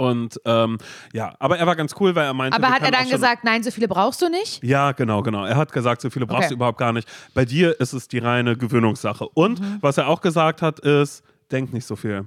Und 0.00 0.40
ähm, 0.46 0.78
ja, 1.12 1.34
aber 1.38 1.58
er 1.58 1.66
war 1.66 1.76
ganz 1.76 1.94
cool, 2.00 2.14
weil 2.14 2.24
er 2.24 2.32
meinte. 2.32 2.56
Aber 2.56 2.70
hat 2.70 2.82
er 2.82 2.90
dann 2.90 3.08
gesagt, 3.08 3.44
nein, 3.44 3.62
so 3.62 3.70
viele 3.70 3.86
brauchst 3.86 4.22
du 4.22 4.28
nicht? 4.30 4.62
ja, 4.64 4.92
genau, 4.92 5.22
genau. 5.22 5.44
Er 5.44 5.56
hat 5.56 5.72
gesagt, 5.72 6.00
so 6.00 6.08
viele 6.08 6.24
brauchst 6.26 6.40
Okay. 6.40 6.48
du 6.48 6.54
überhaupt 6.54 6.78
gar 6.78 6.92
nicht. 6.94 7.06
Bei 7.34 7.44
dir 7.44 7.78
ist 7.80 7.92
es 7.92 8.08
die 8.08 8.18
reine 8.18 8.56
Gewöhnungssache. 8.56 9.28
Und 9.28 9.60
Mhm. 9.60 9.78
was 9.82 9.98
er 9.98 10.08
auch 10.08 10.20
gesagt 10.22 10.62
hat, 10.62 10.80
ist, 10.80 11.22
denk 11.52 11.72
nicht 11.74 11.84
so 11.86 11.96
viel. 11.96 12.24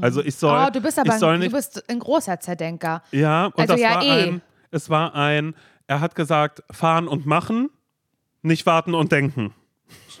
Also 0.00 0.22
ich 0.22 0.36
soll, 0.36 0.64
oh, 0.66 0.70
du 0.70 0.80
bist 0.80 0.98
aber 0.98 1.08
ich 1.14 1.18
soll 1.18 1.34
ein, 1.34 1.40
nicht, 1.40 1.52
du 1.52 1.56
bist 1.56 1.84
ein 1.90 1.98
großer 1.98 2.38
Zerdenker. 2.40 3.02
ja, 3.10 3.46
und 3.46 3.58
Also 3.58 3.72
das 3.74 3.80
ja, 3.82 3.94
war 3.96 4.02
eh. 4.04 4.28
ein, 4.28 4.42
es 4.70 4.88
war 4.88 5.14
ein, 5.14 5.54
er 5.88 6.00
hat 6.00 6.14
gesagt, 6.14 6.62
fahren 6.70 7.08
und 7.08 7.26
machen, 7.26 7.68
nicht 8.42 8.64
warten 8.64 8.94
und 8.94 9.10
denken. 9.12 9.52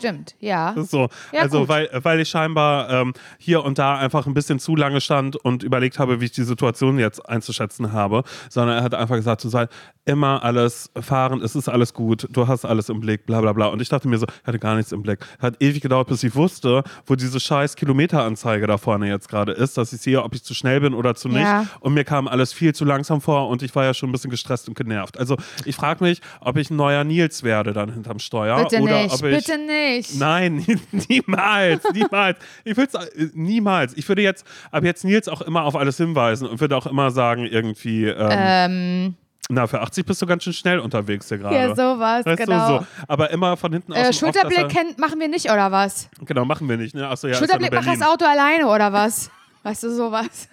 Stimmt, 0.02 0.34
ja. 0.40 0.74
So. 0.76 1.08
Ja, 1.32 1.42
also, 1.42 1.60
gut. 1.60 1.68
weil, 1.68 1.88
weil 2.02 2.20
ich 2.20 2.28
scheinbar 2.28 2.90
ähm, 2.90 3.12
hier 3.38 3.64
und 3.64 3.78
da 3.78 3.96
einfach 3.96 4.26
ein 4.26 4.34
bisschen 4.34 4.58
zu 4.58 4.74
lange 4.74 5.00
stand 5.00 5.36
und 5.36 5.62
überlegt 5.62 5.98
habe, 6.00 6.20
wie 6.20 6.24
ich 6.24 6.32
die 6.32 6.42
Situation 6.42 6.98
jetzt 6.98 7.20
einzuschätzen 7.28 7.92
habe, 7.92 8.24
sondern 8.50 8.78
er 8.78 8.82
hat 8.82 8.94
einfach 8.94 9.14
gesagt, 9.14 9.44
du 9.44 9.48
soll 9.48 9.68
immer 10.04 10.42
alles 10.42 10.90
fahren, 11.00 11.40
es 11.42 11.54
ist 11.54 11.68
alles 11.68 11.94
gut, 11.94 12.26
du 12.30 12.48
hast 12.48 12.64
alles 12.64 12.88
im 12.88 12.98
Blick, 12.98 13.26
bla 13.26 13.40
bla 13.40 13.52
bla. 13.52 13.66
Und 13.66 13.80
ich 13.80 13.88
dachte 13.88 14.08
mir 14.08 14.18
so, 14.18 14.26
ich 14.26 14.46
hatte 14.46 14.58
gar 14.58 14.74
nichts 14.74 14.90
im 14.90 15.02
Blick. 15.02 15.20
Hat 15.38 15.62
ewig 15.62 15.80
gedauert, 15.80 16.08
bis 16.08 16.24
ich 16.24 16.34
wusste, 16.34 16.82
wo 17.06 17.14
diese 17.14 17.38
scheiß 17.38 17.76
Kilometeranzeige 17.76 18.66
da 18.66 18.78
vorne 18.78 19.08
jetzt 19.08 19.28
gerade 19.28 19.52
ist, 19.52 19.78
dass 19.78 19.92
ich 19.92 20.00
sehe, 20.00 20.22
ob 20.22 20.34
ich 20.34 20.42
zu 20.42 20.54
schnell 20.54 20.80
bin 20.80 20.94
oder 20.94 21.14
zu 21.14 21.28
nicht. 21.28 21.42
Ja. 21.42 21.66
Und 21.78 21.94
mir 21.94 22.02
kam 22.02 22.26
alles 22.26 22.52
viel 22.52 22.74
zu 22.74 22.84
langsam 22.84 23.20
vor 23.20 23.48
und 23.48 23.62
ich 23.62 23.74
war 23.76 23.84
ja 23.84 23.94
schon 23.94 24.08
ein 24.08 24.12
bisschen 24.12 24.30
gestresst 24.30 24.68
und 24.68 24.74
genervt. 24.74 25.18
Also 25.18 25.36
ich 25.64 25.76
frage 25.76 26.02
mich, 26.02 26.20
ob 26.40 26.56
ich 26.56 26.70
ein 26.70 26.76
neuer 26.76 27.04
Nils 27.04 27.44
werde 27.44 27.72
dann 27.72 27.92
hinterm 27.92 28.18
Steuer. 28.18 28.56
Bitte 28.64 28.82
oder 28.82 29.02
nicht, 29.02 29.14
ob 29.14 29.22
ich, 29.22 29.36
bitte 29.36 29.58
nicht. 29.58 29.91
Nein, 30.18 30.64
niemals, 30.92 31.82
niemals. 31.92 32.38
Ich 32.64 32.76
will 32.76 32.88
niemals. 33.34 33.96
Ich 33.96 34.08
würde 34.08 34.22
jetzt 34.22 34.46
ab 34.70 34.84
jetzt 34.84 35.04
Nils 35.04 35.28
auch 35.28 35.40
immer 35.42 35.64
auf 35.64 35.76
alles 35.76 35.96
hinweisen 35.96 36.46
und 36.48 36.60
würde 36.60 36.76
auch 36.76 36.86
immer 36.86 37.10
sagen, 37.10 37.44
irgendwie, 37.46 38.06
ähm, 38.06 38.28
Ähm, 38.30 39.14
na, 39.48 39.66
für 39.66 39.80
80 39.80 40.06
bist 40.06 40.22
du 40.22 40.26
ganz 40.26 40.44
schön 40.44 40.52
schnell 40.52 40.78
unterwegs 40.78 41.28
hier 41.28 41.38
gerade. 41.38 41.56
ja, 41.56 41.74
sowas, 41.74 42.24
Weißt 42.24 42.38
genau. 42.44 42.78
du, 42.78 42.84
so. 42.84 42.86
Aber 43.08 43.30
immer 43.30 43.56
von 43.56 43.72
hinten 43.72 43.92
aus. 43.92 43.98
Äh, 43.98 44.12
Schulterblick 44.12 44.54
dass 44.62 44.72
er- 44.74 44.84
kennt, 44.84 44.98
machen 44.98 45.18
wir 45.20 45.28
nicht, 45.28 45.46
oder 45.50 45.70
was? 45.72 46.08
Genau, 46.24 46.44
machen 46.44 46.68
wir 46.68 46.76
nicht. 46.76 46.94
Ne? 46.94 47.06
Achso, 47.06 47.26
ja, 47.28 47.34
Schulterblick 47.34 47.72
macht 47.72 47.86
das. 47.88 48.02
Auto 48.02 48.24
alleine, 48.24 48.66
oder 48.68 48.92
was? 48.92 49.30
Weißt 49.64 49.82
du, 49.82 49.90
sowas. 49.94 50.48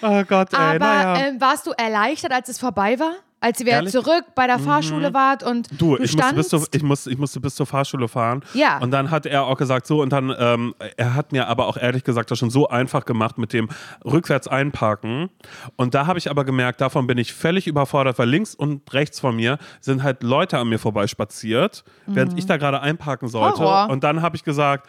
Oh 0.00 0.22
Gott, 0.24 0.52
ey, 0.52 0.58
Aber 0.58 0.78
naja. 0.78 1.28
ähm, 1.28 1.40
warst 1.40 1.66
du 1.66 1.70
erleichtert, 1.72 2.32
als 2.32 2.48
es 2.48 2.58
vorbei 2.58 2.98
war? 2.98 3.14
Als 3.42 3.58
ihr 3.60 3.66
wieder? 3.66 3.82
Mhm. 3.82 3.88
zurück 3.88 4.24
bei 4.36 4.46
der 4.46 4.60
Fahrschule 4.60 5.12
wart 5.12 5.42
und 5.42 5.68
Du, 5.72 5.96
du 5.96 6.02
ich 6.02 6.16
musste, 6.16 6.34
bis 6.34 6.48
zur, 6.48 6.66
ich, 6.72 6.82
musste, 6.82 7.10
ich 7.10 7.18
musste 7.18 7.40
bis 7.40 7.56
zur 7.56 7.66
Fahrschule 7.66 8.06
fahren. 8.06 8.44
Ja. 8.54 8.78
Und 8.78 8.92
dann 8.92 9.10
hat 9.10 9.26
er 9.26 9.44
auch 9.44 9.58
gesagt, 9.58 9.86
so, 9.86 10.00
und 10.00 10.12
dann, 10.12 10.32
ähm, 10.38 10.74
er 10.96 11.14
hat 11.14 11.32
mir 11.32 11.48
aber 11.48 11.66
auch 11.66 11.76
ehrlich 11.76 12.04
gesagt 12.04 12.30
das 12.30 12.38
schon 12.38 12.50
so 12.50 12.68
einfach 12.68 13.04
gemacht 13.04 13.38
mit 13.38 13.52
dem 13.52 13.68
rückwärts 14.04 14.46
einparken. 14.46 15.28
Und 15.76 15.94
da 15.94 16.06
habe 16.06 16.18
ich 16.20 16.30
aber 16.30 16.44
gemerkt, 16.44 16.80
davon 16.80 17.08
bin 17.08 17.18
ich 17.18 17.32
völlig 17.32 17.66
überfordert, 17.66 18.18
weil 18.18 18.28
links 18.28 18.54
und 18.54 18.92
rechts 18.94 19.18
von 19.18 19.34
mir 19.34 19.58
sind 19.80 20.04
halt 20.04 20.22
Leute 20.22 20.58
an 20.58 20.68
mir 20.68 20.78
vorbeispaziert, 20.78 21.84
während 22.06 22.38
ich 22.38 22.46
da 22.46 22.56
gerade 22.56 22.80
einparken 22.80 23.28
sollte. 23.28 23.60
Mhm. 23.60 23.64
Horror. 23.64 23.90
Und 23.90 24.04
dann 24.04 24.22
habe 24.22 24.36
ich 24.36 24.44
gesagt, 24.44 24.88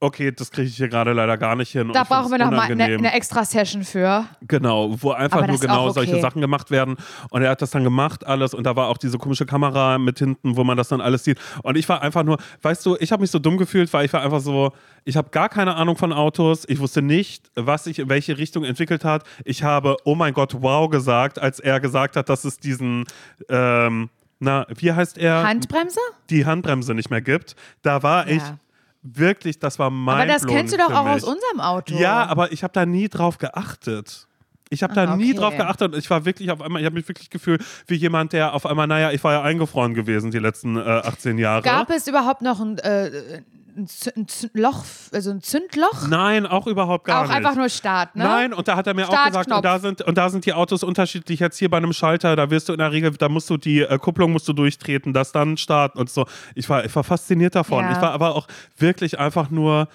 okay, 0.00 0.32
das 0.32 0.50
kriege 0.50 0.66
ich 0.66 0.76
hier 0.76 0.88
gerade 0.88 1.12
leider 1.12 1.36
gar 1.36 1.54
nicht 1.54 1.70
hin. 1.70 1.92
da 1.92 2.02
ich 2.02 2.08
brauchen 2.08 2.30
wir 2.30 2.38
noch 2.38 2.50
mal 2.50 2.62
eine, 2.62 2.84
eine 2.84 3.12
extra 3.12 3.44
Session 3.44 3.84
für. 3.84 4.24
Genau, 4.48 4.96
wo 5.02 5.12
einfach 5.12 5.46
nur 5.46 5.58
genau 5.58 5.84
okay. 5.84 5.92
solche 5.92 6.20
Sachen 6.20 6.40
gemacht 6.40 6.70
werden. 6.70 6.96
Und 7.28 7.42
er 7.42 7.50
hat 7.50 7.60
das 7.60 7.70
dann 7.70 7.84
gemacht, 7.84 8.26
alles. 8.26 8.54
Und 8.54 8.64
da 8.64 8.74
war 8.76 8.88
auch 8.88 8.96
diese 8.96 9.18
komische 9.18 9.44
Kamera 9.44 9.98
mit 9.98 10.18
hinten, 10.18 10.56
wo 10.56 10.64
man 10.64 10.78
das 10.78 10.88
dann 10.88 11.02
alles 11.02 11.24
sieht. 11.24 11.38
Und 11.62 11.76
ich 11.76 11.88
war 11.88 12.00
einfach 12.00 12.22
nur, 12.22 12.38
weißt 12.62 12.84
du, 12.86 12.96
ich 12.98 13.12
habe 13.12 13.20
mich 13.20 13.30
so 13.30 13.38
dumm 13.38 13.58
gefühlt, 13.58 13.92
weil 13.92 14.06
ich 14.06 14.12
war 14.12 14.22
einfach 14.22 14.40
so, 14.40 14.72
ich 15.04 15.16
habe 15.16 15.28
gar 15.30 15.50
keine 15.50 15.76
Ahnung 15.76 15.96
von 15.96 16.12
Autos. 16.14 16.64
Ich 16.66 16.80
wusste 16.80 17.02
nicht, 17.02 17.50
was 17.54 17.84
sich 17.84 17.98
in 17.98 18.08
welche 18.08 18.38
Richtung 18.38 18.64
entwickelt 18.64 19.04
hat. 19.04 19.24
Ich 19.44 19.62
habe, 19.62 19.96
oh 20.04 20.14
mein 20.14 20.32
Gott, 20.32 20.56
wow 20.62 20.88
gesagt, 20.88 21.38
als 21.38 21.60
er 21.60 21.78
gesagt 21.78 22.16
hat, 22.16 22.30
dass 22.30 22.44
es 22.44 22.58
diesen, 22.58 23.04
ähm, 23.50 24.08
na, 24.38 24.66
wie 24.74 24.92
heißt 24.92 25.18
er? 25.18 25.42
Handbremse? 25.42 26.00
die 26.30 26.46
Handbremse 26.46 26.94
nicht 26.94 27.10
mehr 27.10 27.20
gibt. 27.20 27.54
Da 27.82 28.02
war 28.02 28.26
ich 28.26 28.42
Ja. 28.42 28.58
Wirklich, 29.02 29.58
das 29.58 29.78
war 29.78 29.90
mein 29.90 30.16
Aber 30.16 30.26
das 30.26 30.46
kennst 30.46 30.72
du 30.74 30.78
doch 30.78 30.90
auch 30.92 31.06
aus 31.06 31.24
unserem 31.24 31.60
Auto. 31.60 31.94
ja, 31.96 32.26
aber 32.26 32.52
ich 32.52 32.62
habe 32.62 32.72
da 32.72 32.86
nie 32.86 33.08
drauf 33.08 33.38
geachtet. 33.38 34.26
Ich 34.72 34.84
habe 34.84 34.94
da 34.94 35.02
Ah, 35.04 35.16
nie 35.16 35.30
okay. 35.32 35.40
drauf 35.40 35.56
geachtet. 35.56 35.96
Ich 35.96 36.08
war 36.10 36.24
wirklich 36.24 36.50
auf 36.52 36.60
einmal, 36.62 36.80
ich 36.80 36.86
habe 36.86 36.94
mich 36.94 37.08
wirklich 37.08 37.28
gefühlt 37.28 37.64
wie 37.88 37.96
jemand, 37.96 38.32
der 38.32 38.54
auf 38.54 38.66
einmal, 38.66 38.86
naja, 38.86 39.10
ich 39.10 39.22
war 39.24 39.32
ja 39.32 39.42
eingefroren 39.42 39.94
gewesen 39.94 40.30
die 40.30 40.38
letzten 40.38 40.76
äh, 40.76 40.80
18 40.80 41.38
Jahre. 41.38 41.62
Gab 41.62 41.90
es 41.90 42.06
überhaupt 42.06 42.40
noch 42.42 42.60
ein, 42.60 42.78
äh, 42.78 43.42
ein, 43.80 43.88
ein 44.16 44.26
Loch, 44.54 44.84
also 45.12 45.30
ein 45.30 45.42
Zündloch? 45.42 46.08
Nein, 46.08 46.46
auch 46.46 46.66
überhaupt 46.66 47.04
gar 47.04 47.22
auch 47.22 47.26
nicht. 47.26 47.36
einfach 47.36 47.54
nur 47.54 47.68
Start, 47.68 48.16
ne? 48.16 48.24
Nein, 48.24 48.52
und 48.52 48.68
da 48.68 48.76
hat 48.76 48.86
er 48.86 48.94
mir 48.94 49.08
auch 49.08 49.26
gesagt, 49.26 49.50
und 49.50 49.64
da, 49.64 49.78
sind, 49.78 50.02
und 50.02 50.16
da 50.16 50.28
sind 50.28 50.46
die 50.46 50.52
Autos 50.52 50.82
unterschiedlich. 50.82 51.40
Jetzt 51.40 51.58
hier 51.58 51.70
bei 51.70 51.78
einem 51.78 51.92
Schalter, 51.92 52.36
da 52.36 52.50
wirst 52.50 52.68
du 52.68 52.72
in 52.72 52.78
der 52.78 52.92
Regel, 52.92 53.10
da 53.12 53.28
musst 53.28 53.50
du 53.50 53.56
die 53.56 53.80
äh, 53.80 53.98
Kupplung 53.98 54.32
musst 54.32 54.48
du 54.48 54.52
durchtreten, 54.52 55.12
das 55.12 55.32
dann 55.32 55.56
starten 55.56 55.98
und 55.98 56.10
so. 56.10 56.26
Ich 56.54 56.68
war, 56.68 56.84
ich 56.84 56.94
war 56.94 57.04
fasziniert 57.04 57.54
davon. 57.54 57.84
Ja. 57.84 57.92
Ich 57.92 58.00
war 58.00 58.12
aber 58.12 58.34
auch 58.34 58.46
wirklich 58.78 59.18
einfach 59.18 59.50
nur, 59.50 59.88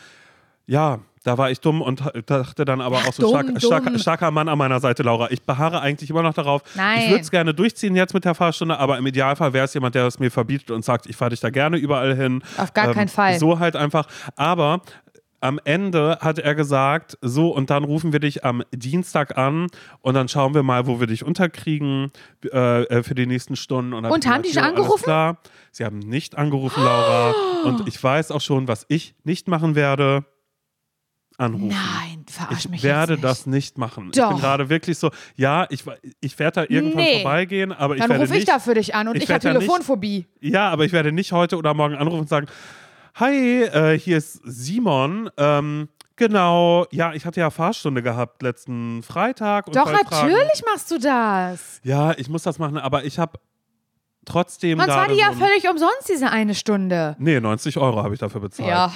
ja, 0.67 0.99
da 1.25 1.39
war 1.39 1.49
ich 1.49 1.59
dumm 1.59 1.81
und 1.81 2.03
dachte 2.27 2.65
dann 2.65 2.81
aber 2.81 2.97
auch 2.97 3.11
so 3.11 3.23
dumm, 3.23 3.31
stark, 3.31 3.47
dumm. 3.47 3.59
starker, 3.59 3.99
starker 3.99 4.31
Mann 4.31 4.47
an 4.47 4.57
meiner 4.59 4.79
Seite, 4.79 5.01
Laura. 5.01 5.31
Ich 5.31 5.41
beharre 5.41 5.81
eigentlich 5.81 6.11
immer 6.11 6.21
noch 6.21 6.35
darauf. 6.35 6.61
Nein. 6.75 6.99
Ich 7.01 7.09
würde 7.09 7.21
es 7.21 7.31
gerne 7.31 7.51
durchziehen 7.51 7.95
jetzt 7.95 8.13
mit 8.13 8.25
der 8.25 8.35
Fahrstunde, 8.35 8.77
aber 8.77 8.99
im 8.99 9.07
Idealfall 9.07 9.51
wäre 9.51 9.65
es 9.65 9.73
jemand, 9.73 9.95
der 9.95 10.05
es 10.05 10.19
mir 10.19 10.29
verbietet 10.29 10.69
und 10.69 10.85
sagt, 10.85 11.07
ich 11.07 11.15
fahre 11.15 11.31
dich 11.31 11.39
da 11.39 11.49
gerne 11.49 11.77
überall 11.77 12.15
hin. 12.15 12.43
Auf 12.57 12.73
gar 12.73 12.93
keinen 12.93 13.07
Fall. 13.07 13.39
So 13.39 13.57
halt 13.57 13.75
einfach. 13.75 14.07
Aber 14.35 14.81
am 15.41 15.59
Ende 15.63 16.19
hat 16.21 16.37
er 16.37 16.53
gesagt, 16.53 17.17
so 17.21 17.49
und 17.49 17.71
dann 17.71 17.83
rufen 17.83 18.13
wir 18.13 18.19
dich 18.19 18.45
am 18.45 18.61
Dienstag 18.71 19.35
an 19.35 19.67
und 20.01 20.13
dann 20.13 20.27
schauen 20.27 20.53
wir 20.53 20.61
mal, 20.61 20.85
wo 20.85 20.99
wir 20.99 21.07
dich 21.07 21.25
unterkriegen 21.25 22.11
äh, 22.53 22.83
äh, 22.83 23.03
für 23.03 23.15
die 23.15 23.25
nächsten 23.25 23.55
Stunden. 23.55 23.93
Und, 23.93 24.05
Und 24.05 24.27
hab 24.27 24.33
haben 24.35 24.43
die 24.43 24.53
schon 24.53 24.63
angerufen? 24.63 25.37
Sie 25.71 25.83
haben 25.83 25.99
nicht 25.99 26.37
angerufen, 26.37 26.83
Laura. 26.83 27.33
Und 27.63 27.87
ich 27.87 28.01
weiß 28.01 28.29
auch 28.29 28.41
schon, 28.41 28.67
was 28.67 28.85
ich 28.89 29.15
nicht 29.23 29.47
machen 29.47 29.73
werde. 29.73 30.25
Anrufen. 31.37 31.67
Nein, 31.67 32.25
verarsch 32.27 32.59
Ich 32.65 32.69
mich 32.69 32.83
werde 32.83 33.13
jetzt 33.13 33.21
nicht. 33.21 33.23
das 33.23 33.45
nicht 33.45 33.77
machen. 33.77 34.09
Ich 34.13 34.19
Doch. 34.19 34.29
bin 34.29 34.37
gerade 34.39 34.69
wirklich 34.69 34.97
so, 34.97 35.11
ja, 35.35 35.65
ich, 35.69 35.83
ich 36.21 36.39
werde 36.39 36.61
da 36.67 36.73
irgendwann 36.73 37.03
Nee. 37.03 37.21
vorbeigehen, 37.21 37.71
aber 37.73 37.95
ich 37.95 38.01
Dann 38.01 38.09
werde 38.11 38.23
rufe 38.23 38.37
ich 38.37 38.45
da 38.45 38.59
für 38.59 38.73
dich 38.73 38.95
an 38.95 39.07
und 39.09 39.17
ich 39.17 39.23
ich, 39.23 39.29
habe 39.29 39.39
da 39.41 39.49
nicht- 39.49 39.59
Telefonphobie. 39.59 40.25
Ja, 40.39 40.69
aber 40.69 40.85
ich 40.85 40.91
werde 40.93 41.11
nicht 41.11 41.31
heute 41.33 41.57
oder 41.57 41.73
morgen 41.73 41.95
anrufen 41.95 42.21
und 42.21 42.29
sagen, 42.29 42.47
hi, 43.15 43.63
äh, 43.63 43.99
hier 43.99 44.17
ist 44.17 44.39
Simon. 44.45 45.29
Ähm, 45.37 45.89
genau, 46.15 46.85
ja, 46.91 47.13
ich 47.13 47.25
hatte 47.25 47.39
ja 47.41 47.49
Fahrstunde 47.49 48.01
gehabt 48.01 48.41
letzten 48.41 49.03
Freitag. 49.03 49.67
Und 49.67 49.75
Doch, 49.75 49.91
natürlich 49.91 50.63
machst 50.65 50.89
du 50.91 50.97
das. 50.99 51.81
Ja, 51.83 52.13
ich 52.17 52.29
muss 52.29 52.43
das 52.43 52.59
machen, 52.59 52.77
aber 52.77 53.03
ich 53.03 53.19
habe 53.19 53.39
trotzdem 54.25 54.79
Sonst 54.79 54.89
war 54.93 55.07
die 55.07 55.15
ja 55.15 55.33
so 55.33 55.39
völlig 55.39 55.69
umsonst, 55.69 56.09
diese 56.09 56.29
eine 56.31 56.55
Stunde. 56.55 57.15
Nee, 57.19 57.39
90 57.39 57.77
Euro 57.77 58.01
habe 58.03 58.13
ich 58.13 58.19
dafür 58.19 58.41
bezahlt. 58.41 58.69
Ja. 58.69 58.91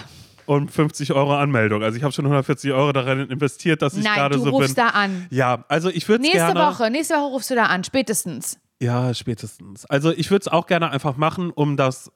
Und 0.50 0.72
50 0.72 1.14
Euro 1.14 1.36
Anmeldung. 1.38 1.84
Also 1.84 1.96
ich 1.96 2.02
habe 2.02 2.12
schon 2.12 2.26
140 2.26 2.72
Euro 2.72 2.92
darin 2.92 3.30
investiert, 3.30 3.84
dass 3.84 3.94
ich 3.94 4.04
Nein, 4.04 4.16
gerade 4.16 4.36
du 4.36 4.42
so 4.42 4.50
rufst 4.50 4.76
bin. 4.76 4.84
da 4.84 4.90
an. 4.90 5.28
Ja, 5.30 5.64
also 5.68 5.90
ich 5.90 6.10
würde 6.10 6.24
es 6.24 6.32
Nächste 6.32 6.54
gerne. 6.54 6.72
Woche, 6.72 6.90
nächste 6.90 7.14
Woche 7.14 7.34
rufst 7.34 7.52
du 7.52 7.56
da 7.56 7.66
an, 7.66 7.84
spätestens. 7.84 8.58
Ja, 8.82 9.14
spätestens. 9.14 9.86
Also 9.86 10.12
ich 10.12 10.32
würde 10.32 10.42
es 10.42 10.48
auch 10.48 10.66
gerne 10.66 10.90
einfach 10.90 11.18
machen, 11.18 11.52
um 11.52 11.78
das 11.78 12.12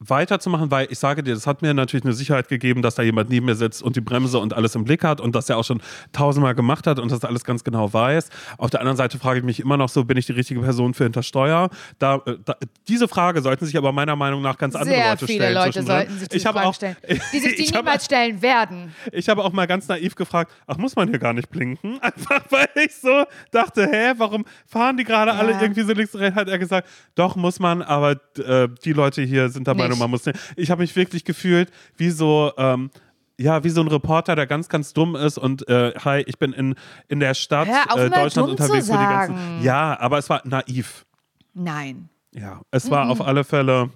weiterzumachen, 0.00 0.70
weil 0.70 0.86
ich 0.90 0.98
sage 0.98 1.22
dir, 1.22 1.34
das 1.34 1.46
hat 1.46 1.60
mir 1.60 1.74
natürlich 1.74 2.04
eine 2.04 2.14
Sicherheit 2.14 2.48
gegeben, 2.48 2.80
dass 2.80 2.94
da 2.94 3.02
jemand 3.02 3.28
neben 3.28 3.46
mir 3.46 3.54
sitzt 3.54 3.82
und 3.82 3.96
die 3.96 4.00
Bremse 4.00 4.38
und 4.38 4.54
alles 4.54 4.74
im 4.74 4.84
Blick 4.84 5.04
hat 5.04 5.20
und 5.20 5.34
das 5.34 5.48
er 5.50 5.58
auch 5.58 5.64
schon 5.64 5.82
tausendmal 6.12 6.54
gemacht 6.54 6.86
hat 6.86 6.98
und 6.98 7.12
das 7.12 7.22
alles 7.24 7.44
ganz 7.44 7.64
genau 7.64 7.92
weiß. 7.92 8.30
Auf 8.56 8.70
der 8.70 8.80
anderen 8.80 8.96
Seite 8.96 9.18
frage 9.18 9.40
ich 9.40 9.44
mich 9.44 9.60
immer 9.60 9.76
noch 9.76 9.90
so, 9.90 10.04
bin 10.04 10.16
ich 10.16 10.24
die 10.26 10.32
richtige 10.32 10.60
Person 10.60 10.94
für 10.94 11.04
Hintersteuer? 11.04 11.68
Da, 11.98 12.16
äh, 12.26 12.36
da, 12.44 12.56
diese 12.88 13.08
Frage 13.08 13.42
sollten 13.42 13.66
sich 13.66 13.76
aber 13.76 13.92
meiner 13.92 14.16
Meinung 14.16 14.40
nach 14.40 14.56
ganz 14.56 14.74
andere 14.74 14.94
Sehr 14.94 15.10
Leute 15.10 15.26
viele 15.26 15.38
stellen. 15.44 15.54
Leute 15.54 15.82
sollten 15.82 16.18
sich 16.18 16.28
diese 16.28 16.36
ich 16.38 16.46
habe 16.46 16.58
Fragen 16.58 16.68
auch, 16.70 16.74
stellen, 16.74 16.96
die 17.32 17.38
sich 17.38 17.56
die 17.56 17.72
niemals 17.76 18.04
stellen 18.06 18.40
werden. 18.40 18.94
ich 19.12 19.28
habe 19.28 19.44
auch 19.44 19.52
mal 19.52 19.66
ganz 19.66 19.86
naiv 19.86 20.14
gefragt, 20.14 20.50
ach, 20.66 20.78
muss 20.78 20.96
man 20.96 21.08
hier 21.08 21.18
gar 21.18 21.34
nicht 21.34 21.50
blinken? 21.50 21.98
Einfach 22.00 22.40
weil 22.48 22.68
ich 22.86 22.94
so 22.96 23.24
dachte, 23.50 23.86
hä, 23.86 24.14
warum 24.16 24.46
fahren 24.66 24.96
die 24.96 25.04
gerade 25.04 25.32
alle 25.34 25.52
Ja. 25.52 25.60
irgendwie 25.60 25.82
so 25.82 25.92
links 25.92 26.14
rechts? 26.14 26.36
Hat 26.36 26.48
er 26.48 26.58
gesagt, 26.58 26.88
doch, 27.16 27.36
muss 27.36 27.58
man, 27.58 27.82
aber 27.82 28.12
äh, 28.38 28.68
die 28.84 28.92
Leute 28.92 29.20
hier 29.22 29.48
sind 29.50 29.66
der 29.66 29.74
Meinung, 29.74 29.89
Nicht. 29.94 30.00
man 30.00 30.10
muss 30.10 30.26
nicht. 30.26 30.38
Ich 30.56 30.70
habe 30.70 30.82
mich 30.82 30.94
wirklich 30.96 31.24
gefühlt 31.24 31.70
wie 31.96 32.10
so, 32.10 32.52
ähm, 32.56 32.90
ja, 33.38 33.64
wie 33.64 33.70
so 33.70 33.80
ein 33.80 33.88
Reporter, 33.88 34.36
der 34.36 34.46
ganz, 34.46 34.68
ganz 34.68 34.92
dumm 34.92 35.16
ist 35.16 35.38
und 35.38 35.66
äh, 35.68 35.92
hi, 36.04 36.22
ich 36.26 36.38
bin 36.38 36.52
in, 36.52 36.74
in 37.08 37.20
der 37.20 37.34
Stadt 37.34 37.68
Hör 37.68 37.92
auf, 37.92 37.98
äh, 37.98 38.10
Deutschland 38.10 38.50
unterwegs, 38.50 38.88
wo 38.88 38.92
die 38.92 38.98
ganzen. 38.98 39.62
Ja, 39.62 39.98
aber 39.98 40.18
es 40.18 40.28
war 40.28 40.42
naiv. 40.44 41.06
Nein. 41.54 42.08
Ja, 42.32 42.60
es 42.70 42.90
war 42.90 43.08
auf 43.08 43.20
alle 43.20 43.44
Fälle. 43.44 43.90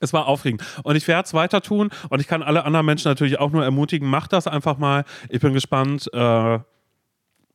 Es 0.00 0.12
war 0.12 0.26
aufregend. 0.26 0.62
Und 0.82 0.96
ich 0.96 1.06
werde 1.08 1.26
es 1.26 1.34
weiter 1.34 1.60
tun. 1.60 1.90
Und 2.08 2.20
ich 2.20 2.26
kann 2.26 2.42
alle 2.42 2.64
anderen 2.64 2.86
Menschen 2.86 3.08
natürlich 3.08 3.38
auch 3.38 3.50
nur 3.50 3.62
ermutigen, 3.62 4.08
macht 4.08 4.32
das 4.32 4.46
einfach 4.46 4.78
mal. 4.78 5.04
Ich 5.28 5.40
bin 5.40 5.52
gespannt, 5.52 6.08
äh, 6.14 6.58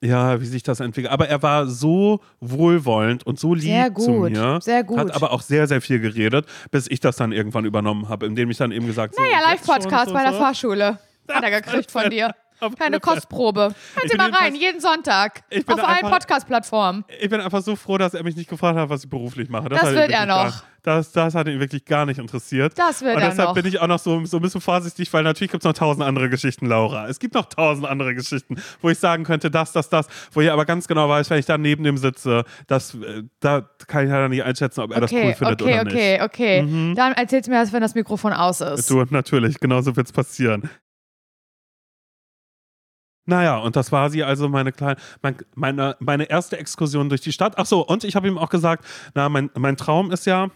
ja, 0.01 0.39
wie 0.41 0.45
sich 0.45 0.63
das 0.63 0.79
entwickelt. 0.79 1.11
Aber 1.11 1.27
er 1.27 1.41
war 1.41 1.67
so 1.67 2.19
wohlwollend 2.39 3.25
und 3.25 3.39
so 3.39 3.53
lieb 3.53 3.63
Sehr 3.63 3.93
zu 3.93 4.11
gut, 4.11 4.31
mir. 4.31 4.59
sehr 4.61 4.83
gut. 4.83 4.97
Hat 4.97 5.15
aber 5.15 5.31
auch 5.31 5.41
sehr, 5.41 5.67
sehr 5.67 5.81
viel 5.81 5.99
geredet, 5.99 6.45
bis 6.71 6.87
ich 6.89 6.99
das 6.99 7.15
dann 7.17 7.31
irgendwann 7.31 7.65
übernommen 7.65 8.09
habe, 8.09 8.25
indem 8.25 8.49
ich 8.51 8.57
dann 8.57 8.71
eben 8.71 8.87
gesagt 8.87 9.17
habe: 9.17 9.27
Naja, 9.27 9.41
so, 9.41 9.49
Live-Podcast 9.49 10.07
so 10.07 10.13
bei 10.13 10.23
der. 10.23 10.33
Fahrschule. 10.33 10.99
Hat 11.29 11.43
er 11.43 11.61
gekriegt 11.61 11.91
von 11.91 12.09
dir. 12.09 12.31
Keine. 12.73 12.99
Kostprobe. 12.99 13.61
Hören 13.95 14.09
Sie 14.09 14.17
mal 14.17 14.31
rein, 14.31 14.55
jeden 14.55 14.79
Sonntag. 14.79 15.43
Auf 15.67 15.83
allen 15.83 16.09
Podcast-Plattformen. 16.09 17.05
Ich 17.19 17.29
bin 17.29 17.41
einfach 17.41 17.61
so 17.61 17.75
froh, 17.75 17.97
dass 17.97 18.13
er 18.13 18.23
mich 18.23 18.35
nicht 18.35 18.49
gefragt 18.49 18.77
hat, 18.77 18.89
was 18.89 19.03
ich 19.03 19.09
beruflich 19.09 19.49
mache. 19.49 19.69
Das 19.69 19.83
ihn 19.89 19.95
wird 19.95 20.11
er 20.11 20.25
noch. 20.25 20.35
Gar, 20.35 20.63
das, 20.85 21.11
das 21.11 21.33
hat 21.33 21.47
ihn 21.47 21.59
wirklich 21.59 21.83
gar 21.85 22.05
nicht 22.05 22.19
interessiert. 22.19 22.77
Das 22.77 23.01
wird 23.01 23.15
Und 23.15 23.21
er 23.23 23.29
deshalb 23.29 23.49
noch. 23.49 23.55
bin 23.55 23.65
ich 23.65 23.79
auch 23.81 23.87
noch 23.87 23.97
so, 23.97 24.23
so 24.25 24.37
ein 24.37 24.41
bisschen 24.41 24.61
vorsichtig, 24.61 25.11
weil 25.13 25.23
natürlich 25.23 25.51
gibt 25.51 25.63
es 25.63 25.65
noch 25.67 25.73
tausend 25.73 26.05
andere 26.05 26.29
Geschichten, 26.29 26.67
Laura. 26.67 27.07
Es 27.07 27.17
gibt 27.19 27.33
noch 27.33 27.45
tausend 27.45 27.87
andere 27.87 28.13
Geschichten, 28.13 28.61
wo 28.81 28.89
ich 28.89 28.99
sagen 28.99 29.23
könnte, 29.23 29.49
das, 29.49 29.71
das, 29.71 29.89
das, 29.89 30.07
wo 30.31 30.41
ich 30.41 30.51
aber 30.51 30.65
ganz 30.65 30.87
genau 30.87 31.09
weiß, 31.09 31.29
wenn 31.31 31.39
ich 31.39 31.47
da 31.47 31.57
neben 31.57 31.83
dem 31.83 31.97
sitze, 31.97 32.43
das, 32.67 32.93
äh, 32.93 33.23
da 33.39 33.67
kann 33.87 34.05
ich 34.05 34.11
leider 34.11 34.29
nicht 34.29 34.43
einschätzen, 34.43 34.81
ob 34.81 34.91
er 34.93 35.01
das 35.01 35.11
cool 35.11 35.19
Okay, 35.19 35.33
findet 35.33 35.61
okay, 35.61 35.73
oder 35.73 35.81
okay, 35.89 36.11
nicht. 36.13 36.21
okay. 36.23 36.93
Dann 36.95 37.13
erzählst 37.13 37.47
du 37.47 37.51
mir 37.51 37.61
das, 37.61 37.73
wenn 37.73 37.81
das 37.81 37.95
Mikrofon 37.95 38.33
aus 38.33 38.61
ist. 38.61 38.87
Du, 38.89 39.03
natürlich, 39.09 39.59
genauso 39.59 39.95
wird 39.95 40.05
es 40.05 40.13
passieren. 40.13 40.69
Naja, 43.25 43.57
und 43.57 43.75
das 43.75 43.91
war 43.91 44.09
sie 44.09 44.23
also 44.23 44.49
meine 44.49 44.71
kleine, 44.71 44.97
mein, 45.21 45.37
meine, 45.55 45.95
meine 45.99 46.25
erste 46.25 46.57
Exkursion 46.57 47.09
durch 47.09 47.21
die 47.21 47.31
Stadt. 47.31 47.53
Ach 47.57 47.65
so, 47.65 47.85
und 47.85 48.03
ich 48.03 48.15
habe 48.15 48.27
ihm 48.27 48.37
auch 48.37 48.49
gesagt, 48.49 48.85
na, 49.15 49.29
mein, 49.29 49.49
mein 49.55 49.77
Traum 49.77 50.11
ist 50.11 50.25
ja 50.25 50.49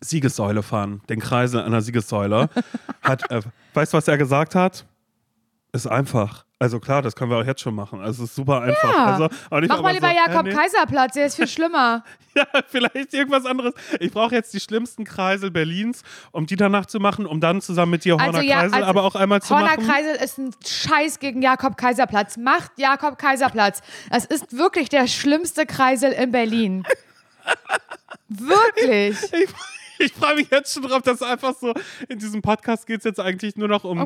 Siegessäule 0.00 0.62
fahren, 0.62 1.02
den 1.08 1.20
Kreisel 1.20 1.62
einer 1.62 1.80
Siegessäule. 1.80 2.48
hat, 3.02 3.30
äh, 3.30 3.42
weißt 3.74 3.92
du, 3.92 3.96
was 3.96 4.08
er 4.08 4.18
gesagt 4.18 4.54
hat? 4.54 4.86
Ist 5.72 5.86
einfach. 5.86 6.44
Also 6.60 6.80
klar, 6.80 7.02
das 7.02 7.14
können 7.14 7.30
wir 7.30 7.38
auch 7.38 7.44
jetzt 7.44 7.60
schon 7.60 7.74
machen. 7.74 8.00
Also 8.00 8.24
es 8.24 8.30
ist 8.30 8.36
super 8.36 8.62
einfach. 8.62 8.92
Ja. 8.92 9.04
Also, 9.06 9.28
Mach 9.68 9.80
mal 9.80 9.92
lieber 9.92 10.08
so, 10.08 10.14
Jakob 10.14 10.46
äh, 10.46 10.48
nee. 10.48 10.54
Kaiserplatz, 10.54 11.14
der 11.14 11.26
ist 11.26 11.36
viel 11.36 11.46
schlimmer. 11.48 12.02
Ja, 12.34 12.46
vielleicht 12.68 13.14
irgendwas 13.14 13.44
anderes. 13.44 13.74
Ich 14.00 14.10
brauche 14.10 14.34
jetzt 14.34 14.52
die 14.54 14.60
schlimmsten 14.60 15.04
Kreisel 15.04 15.50
Berlins, 15.50 16.02
um 16.32 16.46
die 16.46 16.56
danach 16.56 16.86
zu 16.86 16.98
machen, 16.98 17.26
um 17.26 17.40
dann 17.40 17.60
zusammen 17.60 17.92
mit 17.92 18.04
dir 18.04 18.14
Horner 18.14 18.38
Also 18.38 18.40
ja, 18.40 18.60
Kreisel 18.60 18.74
also 18.74 18.86
aber 18.86 19.04
auch 19.04 19.14
einmal 19.14 19.42
zu 19.42 19.54
Horner 19.54 19.76
machen. 19.76 19.86
Kreisel 19.86 20.14
ist 20.16 20.38
ein 20.38 20.50
Scheiß 20.66 21.20
gegen 21.20 21.42
Jakob 21.42 21.76
Kaiserplatz. 21.76 22.36
Macht 22.38 22.72
Jakob 22.76 23.18
Kaiserplatz. 23.18 23.80
Es 24.10 24.24
ist 24.24 24.56
wirklich 24.56 24.88
der 24.88 25.06
schlimmste 25.06 25.64
Kreisel 25.64 26.10
in 26.12 26.32
Berlin. 26.32 26.84
wirklich. 28.28 29.16
Ich, 29.22 29.32
ich 29.32 29.50
freue 30.18 30.36
mich 30.36 30.50
jetzt 30.50 30.72
schon 30.72 30.82
drauf, 30.82 31.02
dass 31.02 31.22
einfach 31.22 31.54
so, 31.58 31.74
in 32.08 32.18
diesem 32.18 32.42
Podcast 32.42 32.86
geht 32.86 32.98
es 32.98 33.04
jetzt 33.04 33.20
eigentlich 33.20 33.56
nur 33.56 33.68
noch 33.68 33.84
um, 33.84 33.98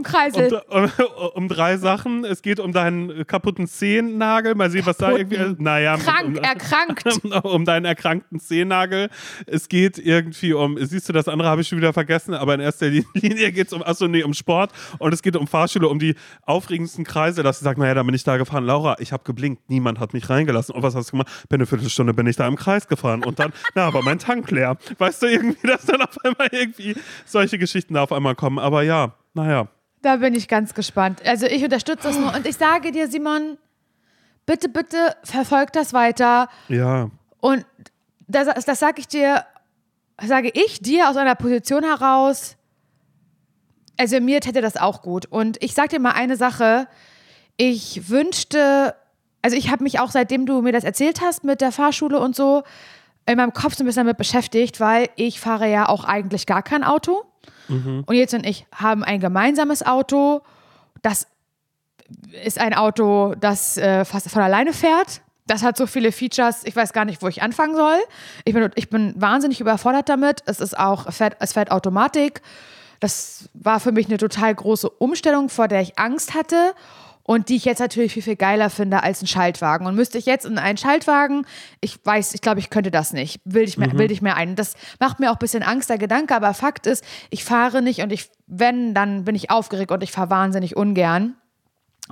Um. 0.68 0.90
Um, 0.90 0.90
um, 1.34 1.48
drei 1.48 1.76
Sachen. 1.76 2.24
Es 2.24 2.42
geht 2.42 2.60
um 2.60 2.72
deinen 2.72 3.26
kaputten 3.26 3.66
Zehennagel. 3.66 4.54
Mal 4.54 4.70
sehen, 4.70 4.86
was 4.86 4.96
da 4.96 5.10
irgendwie. 5.12 5.62
Naja, 5.62 5.96
Krank, 5.96 6.28
um, 6.28 6.36
erkrankt. 6.42 7.04
um 7.44 7.64
deinen 7.64 7.84
erkrankten 7.84 8.40
Zehennagel. 8.40 9.08
Es 9.46 9.68
geht 9.68 9.98
irgendwie 9.98 10.52
um, 10.52 10.78
siehst 10.78 11.08
du, 11.08 11.12
das 11.12 11.28
andere 11.28 11.48
habe 11.48 11.60
ich 11.60 11.68
schon 11.68 11.78
wieder 11.78 11.92
vergessen, 11.92 12.34
aber 12.34 12.54
in 12.54 12.60
erster 12.60 12.88
Linie 12.88 13.52
geht 13.52 13.66
es 13.66 13.72
um, 13.72 13.82
achso, 13.82 14.08
nee, 14.08 14.22
um 14.22 14.34
Sport 14.34 14.72
und 14.98 15.12
es 15.12 15.22
geht 15.22 15.36
um 15.36 15.46
Fahrschule, 15.46 15.88
um 15.88 15.98
die 15.98 16.14
aufregendsten 16.42 17.04
Kreise, 17.04 17.42
dass 17.42 17.58
sie 17.58 17.64
sagt, 17.64 17.78
naja, 17.78 17.94
da 17.94 18.02
bin 18.02 18.14
ich 18.14 18.24
da 18.24 18.36
gefahren. 18.36 18.64
Laura, 18.64 18.96
ich 18.98 19.12
habe 19.12 19.24
geblinkt, 19.24 19.68
niemand 19.68 20.00
hat 20.00 20.12
mich 20.12 20.28
reingelassen. 20.30 20.74
Und 20.74 20.82
was 20.82 20.94
hast 20.94 21.08
du 21.08 21.12
gemacht? 21.12 21.28
Bin 21.48 21.60
eine 21.60 21.66
Viertelstunde 21.66 22.14
bin 22.14 22.26
ich 22.26 22.36
da 22.36 22.46
im 22.46 22.56
Kreis 22.56 22.88
gefahren 22.88 23.24
und 23.24 23.38
dann, 23.38 23.52
na, 23.74 23.86
aber 23.86 24.02
mein 24.02 24.18
Tank 24.18 24.50
leer. 24.50 24.76
Weißt 24.98 25.22
du 25.22 25.26
irgendwie, 25.26 25.58
dass 25.82 25.86
dann 25.98 26.02
auf 26.02 26.16
einmal 26.24 26.48
irgendwie 26.50 26.96
solche 27.24 27.58
Geschichten 27.58 27.94
da 27.94 28.02
auf 28.02 28.12
einmal 28.12 28.34
kommen. 28.34 28.58
Aber 28.58 28.82
ja, 28.82 29.14
naja. 29.34 29.68
Da 30.02 30.16
bin 30.16 30.34
ich 30.34 30.48
ganz 30.48 30.74
gespannt. 30.74 31.22
Also 31.24 31.46
ich 31.46 31.62
unterstütze 31.62 32.08
das 32.08 32.18
nur. 32.18 32.34
Und 32.34 32.46
ich 32.46 32.56
sage 32.56 32.90
dir, 32.90 33.08
Simon, 33.08 33.56
bitte, 34.46 34.68
bitte 34.68 35.14
verfolg 35.22 35.72
das 35.72 35.92
weiter. 35.92 36.48
Ja. 36.68 37.10
Und 37.40 37.64
das, 38.26 38.64
das 38.64 38.78
sage 38.80 39.00
ich 39.00 39.08
dir, 39.08 39.44
sage 40.20 40.50
ich 40.54 40.80
dir 40.80 41.08
aus 41.08 41.16
einer 41.16 41.34
Position 41.34 41.84
heraus, 41.84 42.56
also 43.96 44.20
mir 44.20 44.40
täte 44.40 44.60
das 44.60 44.76
auch 44.76 45.02
gut. 45.02 45.26
Und 45.26 45.62
ich 45.62 45.74
sage 45.74 45.90
dir 45.90 46.00
mal 46.00 46.12
eine 46.12 46.36
Sache, 46.36 46.88
ich 47.56 48.08
wünschte, 48.08 48.94
also 49.42 49.56
ich 49.56 49.70
habe 49.70 49.84
mich 49.84 50.00
auch, 50.00 50.10
seitdem 50.10 50.46
du 50.46 50.62
mir 50.62 50.72
das 50.72 50.84
erzählt 50.84 51.20
hast 51.20 51.44
mit 51.44 51.60
der 51.60 51.70
Fahrschule 51.70 52.18
und 52.18 52.34
so, 52.34 52.64
in 53.26 53.36
meinem 53.36 53.52
Kopf 53.52 53.76
so 53.76 53.84
ein 53.84 53.86
bisschen 53.86 54.04
damit 54.04 54.18
beschäftigt, 54.18 54.80
weil 54.80 55.08
ich 55.16 55.40
fahre 55.40 55.68
ja 55.70 55.88
auch 55.88 56.04
eigentlich 56.04 56.46
gar 56.46 56.62
kein 56.62 56.84
Auto. 56.84 57.24
Und 58.06 58.14
jetzt 58.14 58.34
und 58.34 58.44
ich 58.44 58.66
haben 58.74 59.04
ein 59.04 59.20
gemeinsames 59.20 59.84
Auto. 59.84 60.42
Das 61.02 61.26
ist 62.44 62.58
ein 62.58 62.74
Auto, 62.74 63.34
das 63.38 63.76
äh, 63.76 64.04
fast 64.04 64.30
von 64.30 64.42
alleine 64.42 64.72
fährt. 64.72 65.22
Das 65.46 65.62
hat 65.62 65.76
so 65.76 65.86
viele 65.86 66.12
Features, 66.12 66.64
ich 66.64 66.76
weiß 66.76 66.92
gar 66.92 67.04
nicht, 67.04 67.22
wo 67.22 67.28
ich 67.28 67.42
anfangen 67.42 67.74
soll. 67.74 67.98
Ich 68.44 68.54
bin, 68.54 68.70
ich 68.74 68.90
bin 68.90 69.14
wahnsinnig 69.20 69.60
überfordert 69.60 70.08
damit. 70.08 70.42
Es 70.46 70.60
ist 70.60 70.78
auch, 70.78 71.12
fährt, 71.12 71.36
es 71.40 71.52
fährt 71.52 71.70
Automatik. 71.70 72.42
Das 73.00 73.48
war 73.54 73.80
für 73.80 73.90
mich 73.90 74.06
eine 74.06 74.18
total 74.18 74.54
große 74.54 74.88
Umstellung, 74.88 75.48
vor 75.48 75.66
der 75.66 75.80
ich 75.80 75.98
Angst 75.98 76.34
hatte 76.34 76.74
und 77.24 77.48
die 77.48 77.56
ich 77.56 77.64
jetzt 77.64 77.78
natürlich 77.78 78.12
viel, 78.12 78.22
viel 78.22 78.36
geiler 78.36 78.68
finde 78.68 79.02
als 79.02 79.22
ein 79.22 79.26
Schaltwagen. 79.26 79.86
Und 79.86 79.94
müsste 79.94 80.18
ich 80.18 80.26
jetzt 80.26 80.44
in 80.44 80.58
einen 80.58 80.76
Schaltwagen, 80.76 81.46
ich 81.80 82.04
weiß, 82.04 82.34
ich 82.34 82.40
glaube, 82.40 82.58
ich 82.58 82.68
könnte 82.68 82.90
das 82.90 83.12
nicht. 83.12 83.40
Will 83.44 83.62
ich 83.62 83.78
mir, 83.78 83.96
will 83.96 84.10
ich 84.10 84.22
mir 84.22 84.34
ein. 84.34 84.56
Das 84.56 84.74
macht 84.98 85.20
mir 85.20 85.30
auch 85.30 85.36
ein 85.36 85.38
bisschen 85.38 85.62
Angst, 85.62 85.88
der 85.88 85.98
Gedanke, 85.98 86.34
aber 86.34 86.52
Fakt 86.52 86.86
ist, 86.86 87.04
ich 87.30 87.44
fahre 87.44 87.80
nicht 87.80 88.02
und 88.02 88.12
ich, 88.12 88.28
wenn, 88.46 88.92
dann 88.92 89.24
bin 89.24 89.34
ich 89.34 89.50
aufgeregt 89.50 89.92
und 89.92 90.02
ich 90.02 90.10
fahre 90.10 90.30
wahnsinnig 90.30 90.76
ungern. 90.76 91.36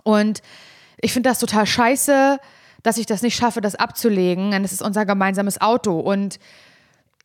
Und 0.04 0.42
ich 1.00 1.12
finde 1.12 1.28
das 1.28 1.40
total 1.40 1.66
scheiße, 1.66 2.38
dass 2.82 2.96
ich 2.96 3.06
das 3.06 3.22
nicht 3.22 3.36
schaffe, 3.36 3.60
das 3.60 3.74
abzulegen. 3.74 4.52
Denn 4.52 4.64
es 4.64 4.72
ist 4.72 4.82
unser 4.82 5.06
gemeinsames 5.06 5.60
Auto. 5.60 5.98
Und 5.98 6.38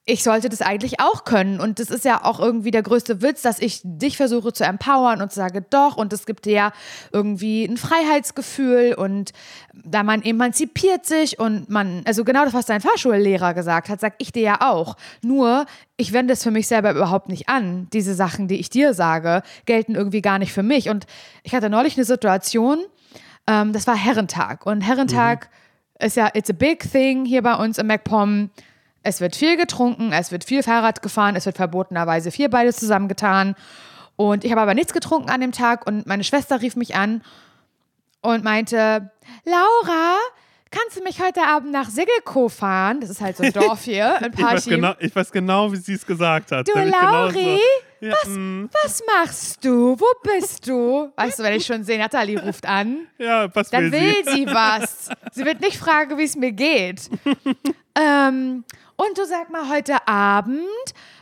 ich 0.08 0.24
sollte 0.24 0.50
das 0.50 0.62
eigentlich 0.62 1.00
auch 1.00 1.24
können. 1.24 1.60
Und 1.60 1.80
das 1.80 1.90
ist 1.90 2.06
ja 2.06 2.24
auch 2.24 2.40
irgendwie 2.40 2.70
der 2.70 2.84
größte 2.84 3.24
Witz, 3.24 3.42
dass 3.42 3.58
ich 3.58 3.82
dich 3.84 4.18
versuche 4.18 4.54
zu 4.54 4.64
empowern 4.64 5.20
und 5.20 5.32
sage 5.32 5.64
doch. 5.68 5.98
Und 5.98 6.14
es 6.14 6.28
gibt 6.28 6.46
dir 6.46 6.54
ja 6.54 6.72
irgendwie 7.12 7.66
ein 7.66 7.78
Freiheitsgefühl 7.78 8.94
und 8.94 9.32
da 9.74 10.04
man 10.04 10.22
emanzipiert 10.22 11.08
sich 11.08 11.40
und 11.40 11.70
man, 11.70 12.04
also 12.06 12.24
genau 12.24 12.46
das, 12.46 12.54
was 12.54 12.68
dein 12.68 12.82
Fahrschullehrer 12.82 13.56
gesagt 13.56 13.90
hat, 13.90 14.00
sag 14.00 14.14
ich 14.20 14.32
dir 14.32 14.44
ja 14.44 14.62
auch. 14.62 14.96
Nur, 15.24 15.66
ich 15.98 16.14
wende 16.14 16.34
es 16.34 16.44
für 16.44 16.52
mich 16.52 16.68
selber 16.68 16.92
überhaupt 16.92 17.30
nicht 17.30 17.50
an. 17.50 17.88
Diese 17.92 18.14
Sachen, 18.14 18.48
die 18.48 18.60
ich 18.60 18.70
dir 18.70 18.94
sage, 18.94 19.42
gelten 19.66 19.96
irgendwie 19.96 20.22
gar 20.22 20.38
nicht 20.38 20.54
für 20.54 20.64
mich. 20.64 20.90
Und 20.90 21.08
ich 21.42 21.56
hatte 21.56 21.72
neulich 21.72 21.98
eine 21.98 22.06
Situation, 22.06 22.78
ähm, 23.48 23.74
das 23.74 23.88
war 23.88 23.96
Herrentag. 23.96 24.68
Und 24.68 24.82
Herrentag 24.82 25.50
ist 25.98 26.16
ja, 26.16 26.30
it's 26.36 26.50
a 26.52 26.54
big 26.54 26.92
thing 26.92 27.26
hier 27.26 27.42
bei 27.42 27.56
uns 27.56 27.80
im 27.80 27.88
MacPom. 27.88 28.52
Es 29.06 29.22
wird 29.22 29.36
viel 29.36 29.56
getrunken, 29.56 30.12
es 30.12 30.32
wird 30.32 30.46
viel 30.46 30.64
Fahrrad 30.64 31.04
gefahren, 31.04 31.36
es 31.36 31.46
wird 31.46 31.58
verbotenerweise 31.58 32.32
viel 32.32 32.50
beides 32.50 32.78
zusammengetan. 32.78 33.54
Und 34.16 34.44
ich 34.44 34.50
habe 34.50 34.62
aber 34.62 34.74
nichts 34.74 34.94
getrunken 34.94 35.30
an 35.30 35.42
dem 35.42 35.52
Tag 35.52 35.86
und 35.86 36.08
meine 36.08 36.24
Schwester 36.24 36.60
rief 36.60 36.76
mich 36.76 36.96
an 36.96 37.22
und 38.22 38.44
meinte, 38.44 39.12
Laura, 39.44 40.18
kannst 40.72 40.98
du 40.98 41.04
mich 41.04 41.22
heute 41.22 41.44
Abend 41.44 41.72
nach 41.72 41.88
Siggelko 41.88 42.50
fahren? 42.50 43.00
Das 43.00 43.12
ist 43.12 43.22
halt 43.22 43.38
so 43.38 43.44
ein 43.44 43.54
Dorf 43.54 43.84
hier 43.84 44.18
in 44.22 44.32
Ich 44.34 44.44
weiß, 44.44 44.66
genau, 44.66 44.94
ich 44.98 45.16
weiß 45.16 45.32
genau, 45.32 45.72
wie 45.72 45.78
sie 45.78 45.94
es 45.94 46.04
gesagt 46.04 46.52
hat. 46.52 46.68
Du, 46.68 46.74
genauso. 46.74 47.06
Lauri, 47.06 47.60
Ja, 48.00 48.12
was, 48.12 48.30
mm, 48.30 48.66
was 48.84 49.04
machst 49.06 49.64
du? 49.64 50.00
Wo 50.00 50.06
bist 50.24 50.68
du? 50.68 51.12
Weißt 51.16 51.38
du, 51.38 51.44
wenn 51.44 51.54
ich 51.54 51.66
schon 51.68 51.84
sehe, 51.84 52.00
Nathalie 52.00 52.42
ruft 52.42 52.66
an, 52.66 53.06
ja, 53.20 53.54
was 53.56 53.70
dann 53.70 53.92
will, 53.92 54.02
will 54.02 54.16
sie? 54.26 54.32
sie 54.32 54.46
was. 54.48 55.10
Sie 55.32 55.46
wird 55.46 55.62
nicht 55.62 55.78
fragen, 55.78 56.18
wie 56.18 56.24
es 56.24 56.36
mir 56.36 56.54
geht. 56.54 57.08
ähm, 57.96 58.64
und 58.98 59.18
du 59.18 59.26
sag 59.26 59.50
mal, 59.52 59.70
heute 59.70 60.08
Abend 60.08 60.60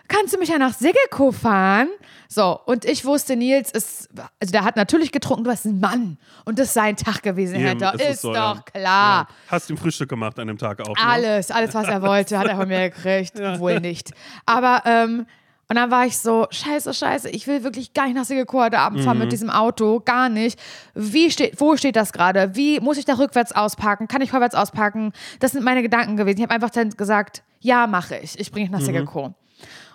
kannst 0.08 0.34
du 0.34 0.38
mich 0.40 0.50
ja 0.50 0.58
nach 0.58 0.74
Siggelko 0.74 1.32
fahren? 1.32 1.90
So, 2.28 2.60
und 2.66 2.86
ich 2.86 3.06
wusste, 3.06 3.36
Nils 3.36 3.72
ist, 3.72 4.10
also 4.40 4.52
der 4.52 4.64
hat 4.64 4.76
natürlich 4.76 5.12
getrunken, 5.12 5.44
du 5.44 5.50
bist 5.52 5.66
ein 5.66 5.80
Mann. 5.80 6.18
Und 6.46 6.60
das 6.60 6.68
ist 6.68 6.74
sein 6.74 6.96
Tag 6.96 7.22
gewesen, 7.24 7.56
Eben, 7.56 7.66
Händler. 7.66 7.94
ist 7.96 8.02
Ist 8.10 8.22
so, 8.22 8.34
doch 8.34 8.56
ja. 8.58 8.64
klar. 8.74 9.28
Ja. 9.30 9.36
Hast 9.50 9.70
du 9.70 9.74
ihm 9.74 9.78
Frühstück 9.78 10.10
gemacht 10.10 10.38
an 10.40 10.48
dem 10.48 10.58
Tag 10.58 10.82
auch? 10.82 10.88
Ne? 10.96 10.96
Alles, 11.04 11.52
alles, 11.52 11.74
was 11.74 11.88
er 11.88 12.02
wollte, 12.02 12.38
hat 12.38 12.48
er 12.48 12.56
von 12.58 12.68
mir 12.68 12.90
gekriegt. 12.92 13.38
Wohl 13.60 13.80
nicht. 13.80 14.12
Aber, 14.46 14.82
ähm, 14.86 15.26
und 15.70 15.78
dann 15.78 15.90
war 15.90 16.06
ich 16.06 16.18
so, 16.18 16.46
scheiße, 16.52 16.94
scheiße, 16.94 17.30
ich 17.30 17.48
will 17.48 17.64
wirklich 17.64 17.94
gar 17.94 18.06
nicht 18.06 18.16
nach 18.16 18.26
Siggelko 18.26 18.62
heute 18.62 18.80
Abend 18.80 19.02
fahren 19.04 19.18
Mhm. 19.18 19.24
mit 19.24 19.32
diesem 19.32 19.50
Auto, 19.50 20.02
gar 20.02 20.30
nicht. 20.30 20.60
Wie 20.94 21.32
steht, 21.32 21.60
wo 21.60 21.78
steht 21.78 21.96
das 21.96 22.14
gerade? 22.14 22.56
Wie 22.56 22.80
muss 22.80 22.98
ich 22.98 23.06
da 23.06 23.14
rückwärts 23.14 23.52
ausparken? 23.54 24.08
Kann 24.08 24.22
ich 24.22 24.32
vorwärts 24.32 24.56
ausparken? 24.56 25.14
Das 25.40 25.52
sind 25.54 25.64
meine 25.64 25.82
Gedanken 25.82 26.18
gewesen. 26.18 26.38
Ich 26.38 26.44
habe 26.44 26.54
einfach 26.54 26.70
dann 26.70 26.90
gesagt, 26.92 27.42
ja, 27.64 27.88
mache 27.88 28.18
ich. 28.18 28.40
Ich 28.40 28.52
bringe 28.52 28.66
dich 28.68 28.72
nach 28.72 28.80
Mhm. 28.80 29.34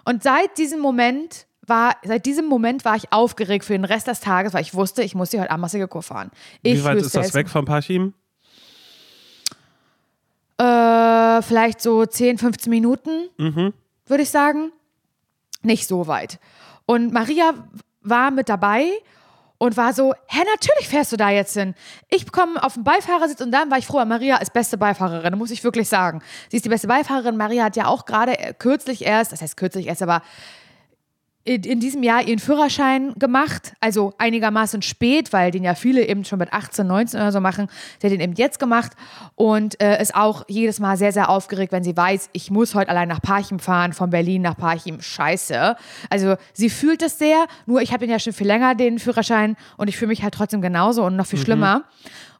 Und 0.04 0.22
seit 0.22 0.56
diesem 0.58 0.80
Moment 0.80 1.46
war, 1.66 1.96
seit 2.02 2.24
diesem 2.26 2.46
Moment 2.46 2.84
war 2.84 2.96
ich 2.96 3.12
aufgeregt 3.12 3.64
für 3.64 3.74
den 3.74 3.84
Rest 3.84 4.06
des 4.06 4.20
Tages, 4.20 4.54
weil 4.54 4.62
ich 4.62 4.74
wusste, 4.74 5.02
ich 5.02 5.14
muss 5.14 5.30
hier 5.30 5.40
heute 5.40 5.50
Abend 5.50 5.62
nach 5.62 5.68
Siggelko 5.68 6.00
fahren. 6.00 6.30
Ich 6.62 6.78
Wie 6.78 6.84
weit 6.84 6.98
ist 6.98 7.14
das 7.14 7.34
weg 7.34 7.48
von 7.48 7.64
Parchim? 7.66 8.14
Äh, 10.58 11.42
vielleicht 11.42 11.80
so 11.80 12.04
10, 12.04 12.38
15 12.38 12.70
Minuten, 12.70 13.28
Mhm. 13.36 13.72
würde 14.06 14.22
ich 14.22 14.30
sagen. 14.30 14.72
Nicht 15.62 15.86
so 15.86 16.06
weit. 16.06 16.38
Und 16.86 17.12
Maria 17.12 17.52
war 18.00 18.30
mit 18.30 18.48
dabei 18.48 18.86
und 19.58 19.76
war 19.76 19.92
so, 19.92 20.14
hä, 20.26 20.38
natürlich 20.54 20.88
fährst 20.88 21.12
du 21.12 21.16
da 21.16 21.30
jetzt 21.30 21.54
hin. 21.54 21.74
Ich 22.08 22.30
komme 22.30 22.62
auf 22.62 22.74
den 22.74 22.84
Beifahrersitz 22.84 23.40
und 23.40 23.50
dann 23.50 23.70
war 23.70 23.78
ich 23.78 23.86
froh, 23.86 24.04
Maria 24.04 24.36
ist 24.36 24.52
beste 24.52 24.78
Beifahrerin, 24.78 25.36
muss 25.36 25.50
ich 25.50 25.64
wirklich 25.64 25.88
sagen. 25.88 26.22
Sie 26.48 26.56
ist 26.56 26.64
die 26.64 26.68
beste 26.68 26.86
Beifahrerin. 26.86 27.36
Maria 27.36 27.64
hat 27.64 27.76
ja 27.76 27.86
auch 27.86 28.06
gerade 28.06 28.38
äh, 28.38 28.54
kürzlich 28.54 29.04
erst, 29.04 29.32
das 29.32 29.42
heißt 29.42 29.56
kürzlich 29.56 29.88
erst, 29.88 30.02
aber 30.02 30.22
in, 31.48 31.80
diesem 31.80 32.02
Jahr 32.02 32.22
ihren 32.22 32.38
Führerschein 32.38 33.14
gemacht, 33.14 33.72
also 33.80 34.12
einigermaßen 34.18 34.82
spät, 34.82 35.32
weil 35.32 35.50
den 35.50 35.64
ja 35.64 35.74
viele 35.74 36.06
eben 36.06 36.24
schon 36.24 36.38
mit 36.38 36.52
18, 36.52 36.86
19 36.86 37.20
oder 37.20 37.32
so 37.32 37.40
machen. 37.40 37.68
Sie 37.98 38.06
hat 38.06 38.12
den 38.12 38.20
eben 38.20 38.34
jetzt 38.34 38.58
gemacht 38.58 38.92
und 39.34 39.80
äh, 39.82 40.00
ist 40.00 40.14
auch 40.14 40.44
jedes 40.48 40.78
Mal 40.78 40.98
sehr, 40.98 41.12
sehr 41.12 41.30
aufgeregt, 41.30 41.72
wenn 41.72 41.84
sie 41.84 41.96
weiß, 41.96 42.28
ich 42.32 42.50
muss 42.50 42.74
heute 42.74 42.90
allein 42.90 43.08
nach 43.08 43.22
Parchim 43.22 43.58
fahren, 43.58 43.94
von 43.94 44.10
Berlin 44.10 44.42
nach 44.42 44.56
Parchim. 44.56 45.00
Scheiße. 45.00 45.76
Also 46.10 46.36
sie 46.52 46.68
fühlt 46.68 47.02
es 47.02 47.18
sehr, 47.18 47.46
nur 47.64 47.80
ich 47.80 47.92
habe 47.92 48.00
den 48.00 48.10
ja 48.10 48.18
schon 48.18 48.34
viel 48.34 48.46
länger, 48.46 48.74
den 48.74 48.98
Führerschein, 48.98 49.56
und 49.78 49.88
ich 49.88 49.96
fühle 49.96 50.08
mich 50.08 50.22
halt 50.22 50.34
trotzdem 50.34 50.60
genauso 50.60 51.04
und 51.04 51.16
noch 51.16 51.26
viel 51.26 51.38
schlimmer. 51.38 51.84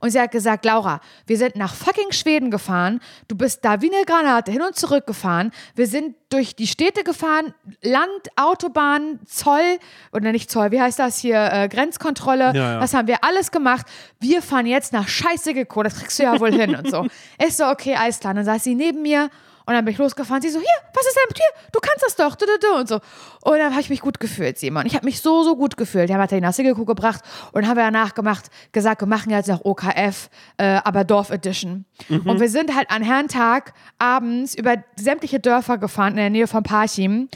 Und 0.01 0.11
sie 0.11 0.21
hat 0.21 0.31
gesagt, 0.31 0.65
Laura, 0.65 1.01
wir 1.27 1.37
sind 1.37 1.57
nach 1.57 1.75
fucking 1.75 2.13
Schweden 2.13 2.51
gefahren. 2.51 3.01
Du 3.27 3.37
bist 3.37 3.65
da 3.65 3.81
wie 3.83 3.93
eine 3.93 4.05
Granate 4.05 4.53
hin 4.53 4.63
und 4.63 4.77
zurück 4.77 5.07
gefahren. 5.07 5.51
Wir 5.75 5.87
sind 5.87 6.15
durch 6.31 6.55
die 6.55 6.67
Städte 6.67 7.05
gefahren, 7.05 7.55
Land, 7.83 8.11
Autobahn, 8.37 9.19
Zoll, 9.27 9.79
oder 10.13 10.31
nicht 10.33 10.51
Zoll, 10.51 10.71
wie 10.71 10.81
heißt 10.81 10.99
das 10.99 11.19
hier, 11.19 11.51
äh, 11.53 11.69
Grenzkontrolle. 11.69 12.53
Ja, 12.55 12.55
ja. 12.55 12.81
Das 12.81 12.95
haben 12.95 13.09
wir 13.09 13.25
alles 13.25 13.51
gemacht. 13.51 13.87
Wir 14.21 14.43
fahren 14.43 14.67
jetzt 14.67 14.93
nach 14.93 15.09
Scheißigeko, 15.09 15.83
das 15.83 15.99
kriegst 15.99 16.19
du 16.19 16.25
ja 16.25 16.39
wohl 16.39 16.53
hin 16.53 16.75
und 16.75 16.91
so. 16.91 17.07
Ich 17.45 17.57
so, 17.57 17.67
okay, 17.67 17.95
alles 17.95 18.21
klar. 18.21 18.35
Dann 18.35 18.45
saß 18.45 18.65
sie 18.65 18.75
neben 18.75 19.03
mir 19.03 19.31
und 19.69 19.75
dann 19.75 19.85
bin 19.85 19.93
ich 19.93 19.99
losgefahren. 19.99 20.41
Sie 20.41 20.49
so, 20.49 20.61
hier, 20.61 20.67
was 20.95 21.07
ist 21.07 21.15
denn 21.15 21.25
mit 21.29 21.37
dir? 21.37 21.71
Du 21.73 21.79
kannst 21.81 22.03
das 22.03 22.17
doch. 22.17 22.39
Und 22.79 22.89
so. 22.89 23.01
Und 23.43 23.59
dann 23.59 23.73
habe 23.73 23.83
ich 23.83 23.91
mich 23.91 24.01
gut 24.01 24.19
gefühlt, 24.19 24.57
Simon. 24.57 24.87
Ich 24.87 24.95
habe 24.95 25.05
mich 25.05 25.21
so, 25.21 25.43
so 25.43 25.57
gut 25.57 25.77
gefühlt. 25.77 26.09
Die 26.09 26.15
haben 26.15 26.23
halt 26.23 26.33
nach 26.41 26.55
Siggelko 26.55 26.87
gebracht 26.87 27.21
und 27.53 27.69
haben 27.69 27.77
wir 27.77 27.85
danach 27.85 28.15
gemacht, 28.15 28.47
gesagt, 28.73 29.03
wir 29.03 29.07
machen 29.07 29.29
jetzt 29.29 29.47
noch 29.47 29.67
OKF, 29.67 30.31
äh, 30.57 30.81
aber 30.85 31.05
Dorf 31.05 31.29
Edition. 31.29 31.85
Und 32.09 32.41
wir 32.41 32.49
sind 32.49 32.75
halt 32.75 32.91
an 32.91 33.03
Herrentag 33.03 33.75
abends 33.99 34.55
über 34.55 34.77
sämtliche 34.97 35.39
Dörfer 35.39 35.77
gefahren 35.77 36.13
in 36.13 36.17
der 36.17 36.31
Nähe 36.31 36.47
von 36.47 36.63
Parchim 36.63 37.29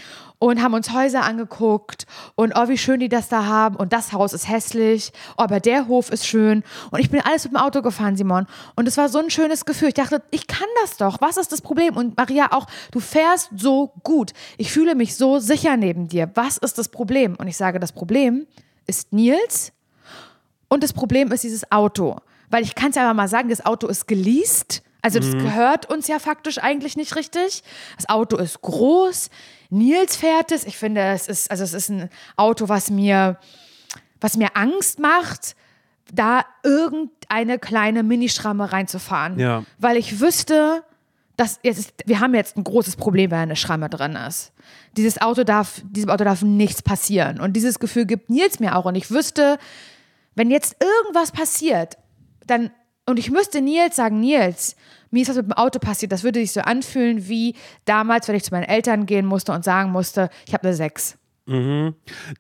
und 0.49 0.61
haben 0.61 0.75
uns 0.75 0.93
Häuser 0.93 1.23
angeguckt 1.23 2.05
und 2.35 2.55
oh, 2.57 2.69
wie 2.69 2.77
schön 2.77 2.99
die 2.99 3.09
das 3.09 3.29
da 3.29 3.47
haben 3.47 3.77
und 3.77 3.93
das 3.93 4.13
Haus 4.13 4.33
ist 4.33 4.49
hässlich, 4.49 5.13
oh, 5.37 5.43
aber 5.43 5.61
der 5.61 5.87
Hof 5.87 6.11
ist 6.11 6.27
schön 6.27 6.65
und 6.91 6.99
ich 6.99 7.11
bin 7.11 7.21
alles 7.21 7.45
mit 7.45 7.53
dem 7.53 7.59
Auto 7.59 7.81
gefahren, 7.81 8.17
Simon 8.17 8.49
und 8.75 8.89
es 8.89 8.97
war 8.97 9.09
so 9.09 9.21
ein 9.21 9.31
schönes 9.31 9.65
Gefühl. 9.65 9.89
Ich 9.89 9.95
dachte, 9.95 10.21
ich 10.33 10.49
kann 10.49 10.67
das 10.81 10.97
doch, 10.97 11.21
was 11.21 11.37
ist 11.37 11.53
das 11.53 11.61
Problem? 11.61 11.97
Und 11.97 12.17
Maria 12.17 12.51
auch, 12.51 12.67
du 12.91 12.99
fährst 12.99 13.51
so 13.57 13.93
gut, 14.03 14.33
ich 14.59 14.73
fühle 14.73 14.97
mich 14.97 15.15
so 15.15 15.39
sicher 15.39 15.77
neben 15.77 16.09
dir, 16.09 16.29
was 16.35 16.57
ist 16.57 16.77
das 16.77 16.89
Problem? 16.89 17.37
Und 17.37 17.47
ich 17.47 17.57
sage, 17.57 17.79
das 17.79 17.93
Problem 17.93 18.49
ist 18.89 19.13
Nils 19.13 19.73
und 20.69 20.83
das 20.83 20.93
Problem 20.93 21.31
ist 21.31 21.45
dieses 21.45 21.71
Auto. 21.71 22.17
Weil 22.51 22.65
ich 22.65 22.75
kann 22.75 22.91
es 22.91 22.97
ja 22.97 23.03
einfach 23.03 23.15
mal 23.15 23.29
sagen, 23.29 23.49
das 23.49 23.65
Auto 23.65 23.87
ist 23.87 24.09
geleast. 24.09 24.83
Also 25.03 25.19
das 25.19 25.33
gehört 25.33 25.91
uns 25.91 26.07
ja 26.07 26.19
faktisch 26.21 26.59
eigentlich 26.59 26.97
nicht 26.97 27.17
richtig. 27.17 27.63
Das 27.97 28.09
Auto 28.09 28.37
ist 28.37 28.61
groß. 28.61 29.31
Nils 29.73 30.17
fährt 30.17 30.53
es. 30.53 30.65
Ich 30.65 30.77
finde, 30.77 31.01
es 31.01 31.29
ist, 31.29 31.51
also 31.51 31.65
es 31.65 31.73
ist 31.73 31.89
ein 31.89 32.11
Auto, 32.37 32.69
was 32.69 32.91
mir, 32.91 33.39
was 34.21 34.37
mir 34.37 34.55
Angst 34.55 34.99
macht, 34.99 35.57
da 36.13 36.45
irgendeine 36.63 37.59
kleine 37.59 38.03
Minischramme 38.03 38.71
reinzufahren. 38.71 39.39
Ja. 39.39 39.65
Weil 39.79 39.97
ich 39.97 40.21
wüsste, 40.21 40.85
dass 41.37 41.59
jetzt 41.63 41.79
ist, 41.79 41.95
wir 42.05 42.21
haben 42.21 42.35
jetzt 42.35 42.57
ein 42.57 42.65
großes 42.65 42.97
Problem, 42.97 43.31
wenn 43.31 43.39
eine 43.39 43.57
Schramme 43.57 43.89
drin 43.89 44.15
ist. 44.15 44.53
Dieses 44.97 45.21
Auto 45.21 45.43
darf, 45.43 45.83
diesem 45.85 46.11
Auto 46.11 46.25
darf 46.25 46.43
nichts 46.43 46.83
passieren. 46.83 47.41
Und 47.41 47.55
dieses 47.55 47.79
Gefühl 47.79 48.05
gibt 48.05 48.29
Nils 48.29 48.61
mir 48.61 48.77
auch. 48.77 48.85
Und 48.85 48.95
ich 48.95 49.11
wüsste, 49.11 49.59
wenn 50.35 50.51
jetzt 50.51 50.77
irgendwas 50.83 51.33
passiert, 51.33 51.97
dann, 52.47 52.71
und 53.07 53.19
ich 53.19 53.31
müsste 53.31 53.61
Nils 53.61 53.97
sagen, 53.97 54.21
Nils, 54.21 54.77
mir 55.11 55.23
ist 55.23 55.29
was 55.29 55.37
mit 55.37 55.47
dem 55.47 55.53
Auto 55.53 55.79
passiert, 55.79 56.13
das 56.13 56.23
würde 56.23 56.41
sich 56.41 56.53
so 56.53 56.61
anfühlen 56.61 57.29
wie 57.29 57.55
damals, 57.85 58.29
wenn 58.29 58.37
ich 58.37 58.45
zu 58.45 58.53
meinen 58.53 58.65
Eltern 58.65 59.07
gehen 59.07 59.27
musste 59.27 59.53
und 59.53 59.65
sagen 59.65 59.91
musste, 59.91 60.31
ich 60.47 60.55
habe 60.55 60.65
eine 60.65 60.75
6. 60.75 61.19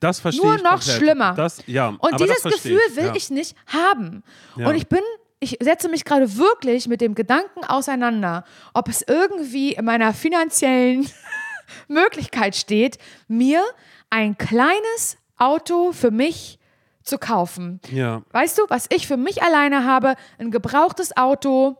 Das 0.00 0.20
verstehe 0.20 0.44
Nur 0.46 0.56
ich 0.56 0.62
noch 0.62 0.70
komplett. 0.72 0.96
schlimmer. 0.96 1.34
Das, 1.34 1.62
ja, 1.66 1.88
Und 1.88 2.20
dieses 2.20 2.42
Gefühl 2.42 2.80
will 2.94 3.06
ja. 3.06 3.14
ich 3.14 3.30
nicht 3.30 3.56
haben. 3.66 4.22
Ja. 4.56 4.68
Und 4.68 4.76
ich 4.76 4.86
bin, 4.86 5.00
ich 5.40 5.58
setze 5.60 5.88
mich 5.88 6.04
gerade 6.04 6.36
wirklich 6.36 6.86
mit 6.86 7.00
dem 7.00 7.14
Gedanken 7.14 7.64
auseinander, 7.64 8.44
ob 8.74 8.88
es 8.88 9.02
irgendwie 9.06 9.72
in 9.72 9.84
meiner 9.84 10.14
finanziellen 10.14 11.08
Möglichkeit 11.88 12.54
steht, 12.54 12.98
mir 13.26 13.62
ein 14.08 14.38
kleines 14.38 15.18
Auto 15.36 15.92
für 15.92 16.12
mich 16.12 16.58
zu 17.04 17.18
kaufen. 17.18 17.80
Ja. 17.90 18.22
Weißt 18.32 18.58
du, 18.58 18.62
was 18.68 18.86
ich 18.90 19.06
für 19.06 19.16
mich 19.16 19.42
alleine 19.42 19.84
habe, 19.84 20.14
ein 20.38 20.50
gebrauchtes 20.50 21.16
Auto. 21.16 21.76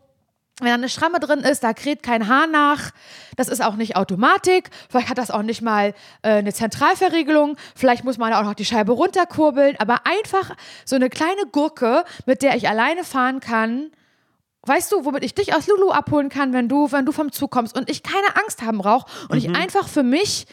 Wenn 0.60 0.68
da 0.68 0.74
eine 0.74 0.88
Schramme 0.88 1.18
drin 1.18 1.40
ist, 1.40 1.64
da 1.64 1.72
kräht 1.72 2.02
kein 2.02 2.28
Haar 2.28 2.46
nach. 2.46 2.90
Das 3.36 3.48
ist 3.48 3.62
auch 3.62 3.74
nicht 3.74 3.96
Automatik. 3.96 4.70
Vielleicht 4.90 5.08
hat 5.08 5.18
das 5.18 5.30
auch 5.30 5.42
nicht 5.42 5.62
mal 5.62 5.94
äh, 6.22 6.28
eine 6.34 6.52
Zentralverriegelung. 6.52 7.56
Vielleicht 7.74 8.04
muss 8.04 8.18
man 8.18 8.32
auch 8.32 8.44
noch 8.44 8.54
die 8.54 8.64
Scheibe 8.64 8.92
runterkurbeln. 8.92 9.76
Aber 9.78 10.02
einfach 10.06 10.54
so 10.84 10.94
eine 10.94 11.08
kleine 11.08 11.46
Gurke, 11.50 12.04
mit 12.26 12.42
der 12.42 12.54
ich 12.56 12.68
alleine 12.68 13.02
fahren 13.02 13.40
kann. 13.40 13.90
Weißt 14.64 14.92
du, 14.92 15.04
womit 15.04 15.24
ich 15.24 15.34
dich 15.34 15.54
aus 15.56 15.66
Lulu 15.66 15.90
abholen 15.90 16.28
kann, 16.28 16.52
wenn 16.52 16.68
du, 16.68 16.92
wenn 16.92 17.04
du 17.04 17.10
vom 17.10 17.32
Zug 17.32 17.50
kommst 17.50 17.76
und 17.76 17.90
ich 17.90 18.04
keine 18.04 18.36
Angst 18.36 18.62
haben 18.62 18.78
brauche 18.78 19.10
und 19.28 19.38
ich 19.38 19.56
einfach 19.56 19.88
für 19.88 20.04
mich 20.04 20.46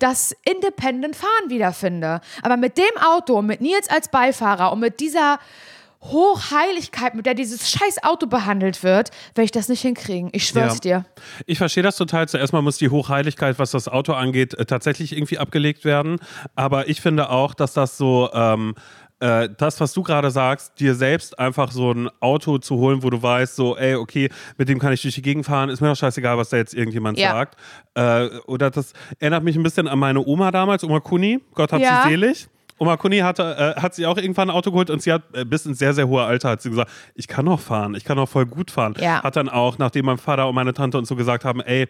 das 0.00 0.34
Independent 0.44 1.14
Fahren 1.14 1.48
wiederfinde. 1.48 2.20
Aber 2.42 2.56
mit 2.56 2.76
dem 2.76 2.96
Auto, 3.00 3.40
mit 3.42 3.60
Nils 3.60 3.88
als 3.88 4.08
Beifahrer 4.08 4.72
und 4.72 4.80
mit 4.80 4.98
dieser 4.98 5.38
Hochheiligkeit, 6.02 7.14
mit 7.14 7.26
der 7.26 7.34
dieses 7.34 7.70
scheiß 7.70 8.02
Auto 8.02 8.26
behandelt 8.26 8.82
wird, 8.82 9.10
werde 9.34 9.44
ich 9.44 9.50
das 9.52 9.68
nicht 9.68 9.82
hinkriegen. 9.82 10.30
Ich 10.32 10.46
schwör's 10.48 10.74
Ja. 10.76 10.80
dir. 10.80 11.04
Ich 11.46 11.58
verstehe 11.58 11.82
das 11.82 11.96
total. 11.96 12.26
Zuerst 12.28 12.52
mal 12.52 12.62
muss 12.62 12.78
die 12.78 12.88
Hochheiligkeit, 12.88 13.58
was 13.58 13.70
das 13.72 13.86
Auto 13.86 14.14
angeht, 14.14 14.54
äh, 14.54 14.64
tatsächlich 14.64 15.12
irgendwie 15.14 15.38
abgelegt 15.38 15.84
werden. 15.84 16.18
Aber 16.54 16.88
ich 16.88 17.00
finde 17.02 17.28
auch, 17.30 17.52
dass 17.54 17.74
das 17.74 17.98
so, 17.98 18.30
ähm, 18.32 18.74
äh, 19.20 19.48
das, 19.58 19.80
was 19.80 19.92
du 19.92 20.02
gerade 20.02 20.30
sagst, 20.30 20.80
dir 20.80 20.94
selbst 20.94 21.38
einfach 21.38 21.70
so 21.72 21.92
ein 21.92 22.08
Auto 22.20 22.58
zu 22.58 22.76
holen, 22.76 23.02
wo 23.02 23.10
du 23.10 23.22
weißt, 23.22 23.54
so, 23.54 23.76
ey, 23.76 23.94
okay, 23.94 24.30
mit 24.56 24.68
dem 24.68 24.78
kann 24.78 24.92
ich 24.92 25.02
durch 25.02 25.14
die 25.14 25.22
Gegend 25.22 25.46
fahren, 25.46 25.68
ist 25.68 25.80
mir 25.80 25.88
doch 25.88 25.96
scheißegal, 25.96 26.36
was 26.38 26.48
da 26.50 26.56
jetzt 26.56 26.74
irgendjemand 26.74 27.18
Ja. 27.18 27.32
sagt. 27.32 27.56
Äh, 27.94 28.28
oder 28.46 28.70
das 28.70 28.92
erinnert 29.18 29.44
mich 29.44 29.56
ein 29.56 29.62
bisschen 29.62 29.86
an 29.88 29.98
meine 29.98 30.24
Oma 30.26 30.50
damals, 30.50 30.82
Oma 30.84 31.00
Kuni, 31.00 31.40
Gott 31.54 31.72
hab 31.72 31.80
Ja. 31.80 32.02
sie 32.04 32.10
selig. 32.10 32.48
Oma 32.78 32.96
Kuni 32.96 33.18
hatte, 33.18 33.74
äh, 33.76 33.80
hat 33.80 33.94
sich 33.94 34.06
auch 34.06 34.16
irgendwann 34.16 34.48
ein 34.48 34.56
Auto 34.56 34.70
geholt 34.70 34.88
und 34.88 35.02
sie 35.02 35.12
hat 35.12 35.22
äh, 35.34 35.44
bis 35.44 35.66
ins 35.66 35.78
sehr, 35.78 35.92
sehr 35.92 36.08
hohe 36.08 36.22
Alter 36.24 36.48
hat 36.48 36.62
sie 36.62 36.70
gesagt, 36.70 36.90
ich 37.14 37.28
kann 37.28 37.44
noch 37.44 37.60
fahren, 37.60 37.94
ich 37.94 38.04
kann 38.04 38.16
noch 38.16 38.26
voll 38.28 38.46
gut 38.46 38.70
fahren. 38.70 38.94
Ja. 38.98 39.22
Hat 39.22 39.36
dann 39.36 39.50
auch, 39.50 39.76
nachdem 39.76 40.06
mein 40.06 40.16
Vater 40.16 40.48
und 40.48 40.54
meine 40.54 40.72
Tante 40.72 40.96
uns 40.96 41.08
so 41.10 41.14
gesagt 41.14 41.44
haben, 41.44 41.60
ey, 41.60 41.88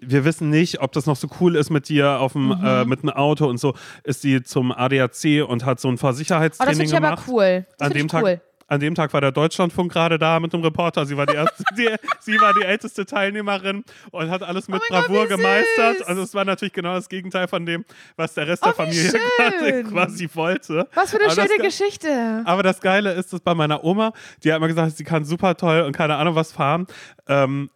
wir 0.00 0.24
wissen 0.24 0.50
nicht, 0.50 0.80
ob 0.80 0.92
das 0.92 1.06
noch 1.06 1.16
so 1.16 1.28
cool 1.40 1.56
ist 1.56 1.70
mit 1.70 1.88
dir 1.88 2.18
auf 2.20 2.32
dem, 2.32 2.48
Mhm. 2.48 2.64
äh, 2.64 2.84
mit 2.84 3.02
einem 3.02 3.10
Auto 3.14 3.46
und 3.46 3.58
so, 3.58 3.74
ist 4.04 4.22
sie 4.22 4.42
zum 4.42 4.72
ADAC 4.72 5.42
und 5.46 5.64
hat 5.64 5.80
so 5.80 5.88
ein 5.88 5.92
Oh, 5.92 5.94
das 5.94 6.00
Fahrsicherheitstraining 6.00 6.74
finde 6.76 6.90
ich 6.90 6.96
aber 6.96 7.08
gemacht. 7.16 7.24
cool. 7.28 7.66
Das 7.78 7.88
an 7.88 7.92
dem 7.94 8.08
Tag, 8.08 8.22
cool. 8.24 8.40
An 8.66 8.78
dem 8.78 8.94
Tag 8.94 9.12
war 9.12 9.20
der 9.20 9.32
Deutschlandfunk 9.32 9.90
gerade 9.92 10.16
da 10.16 10.38
mit 10.38 10.52
dem 10.52 10.62
Reporter. 10.62 11.04
Sie 11.04 11.16
war 11.16 11.26
die, 11.26 11.34
erste, 11.34 11.64
die, 11.76 11.88
sie 12.20 12.40
war 12.40 12.54
die 12.54 12.62
älteste 12.62 13.04
Teilnehmerin 13.04 13.82
und 14.12 14.30
hat 14.30 14.44
alles 14.44 14.68
mit 14.68 14.80
Oh 14.80 14.84
Bravour 14.88 15.26
Gott, 15.26 15.36
gemeistert. 15.36 16.06
Also 16.06 16.22
es 16.22 16.32
war 16.34 16.44
natürlich 16.44 16.72
genau 16.72 16.94
das 16.94 17.08
Gegenteil 17.08 17.48
von 17.48 17.66
dem, 17.66 17.84
was 18.14 18.34
der 18.34 18.46
Rest 18.46 18.62
Oh, 18.62 18.66
der 18.66 18.74
Familie 18.74 19.12
gerade 19.38 19.82
quasi 19.82 20.28
wollte. 20.34 20.86
Was 20.94 21.10
für 21.10 21.16
eine 21.16 21.24
Aber 21.26 21.34
schöne 21.34 21.48
Ge- 21.56 21.66
Geschichte. 21.66 22.42
aber 22.44 22.62
das 22.62 22.80
Geile 22.80 23.12
ist, 23.14 23.32
dass 23.32 23.40
bei 23.40 23.56
meiner 23.56 23.82
Oma, 23.82 24.12
die 24.44 24.52
hat 24.52 24.58
immer 24.58 24.68
gesagt, 24.68 24.96
sie 24.96 25.02
kann 25.04 25.24
super 25.24 25.56
toll 25.56 25.80
und 25.80 25.90
keine 25.96 26.14
Ahnung 26.14 26.36
was 26.36 26.52
fahren. 26.52 26.86
Ähm, 27.26 27.70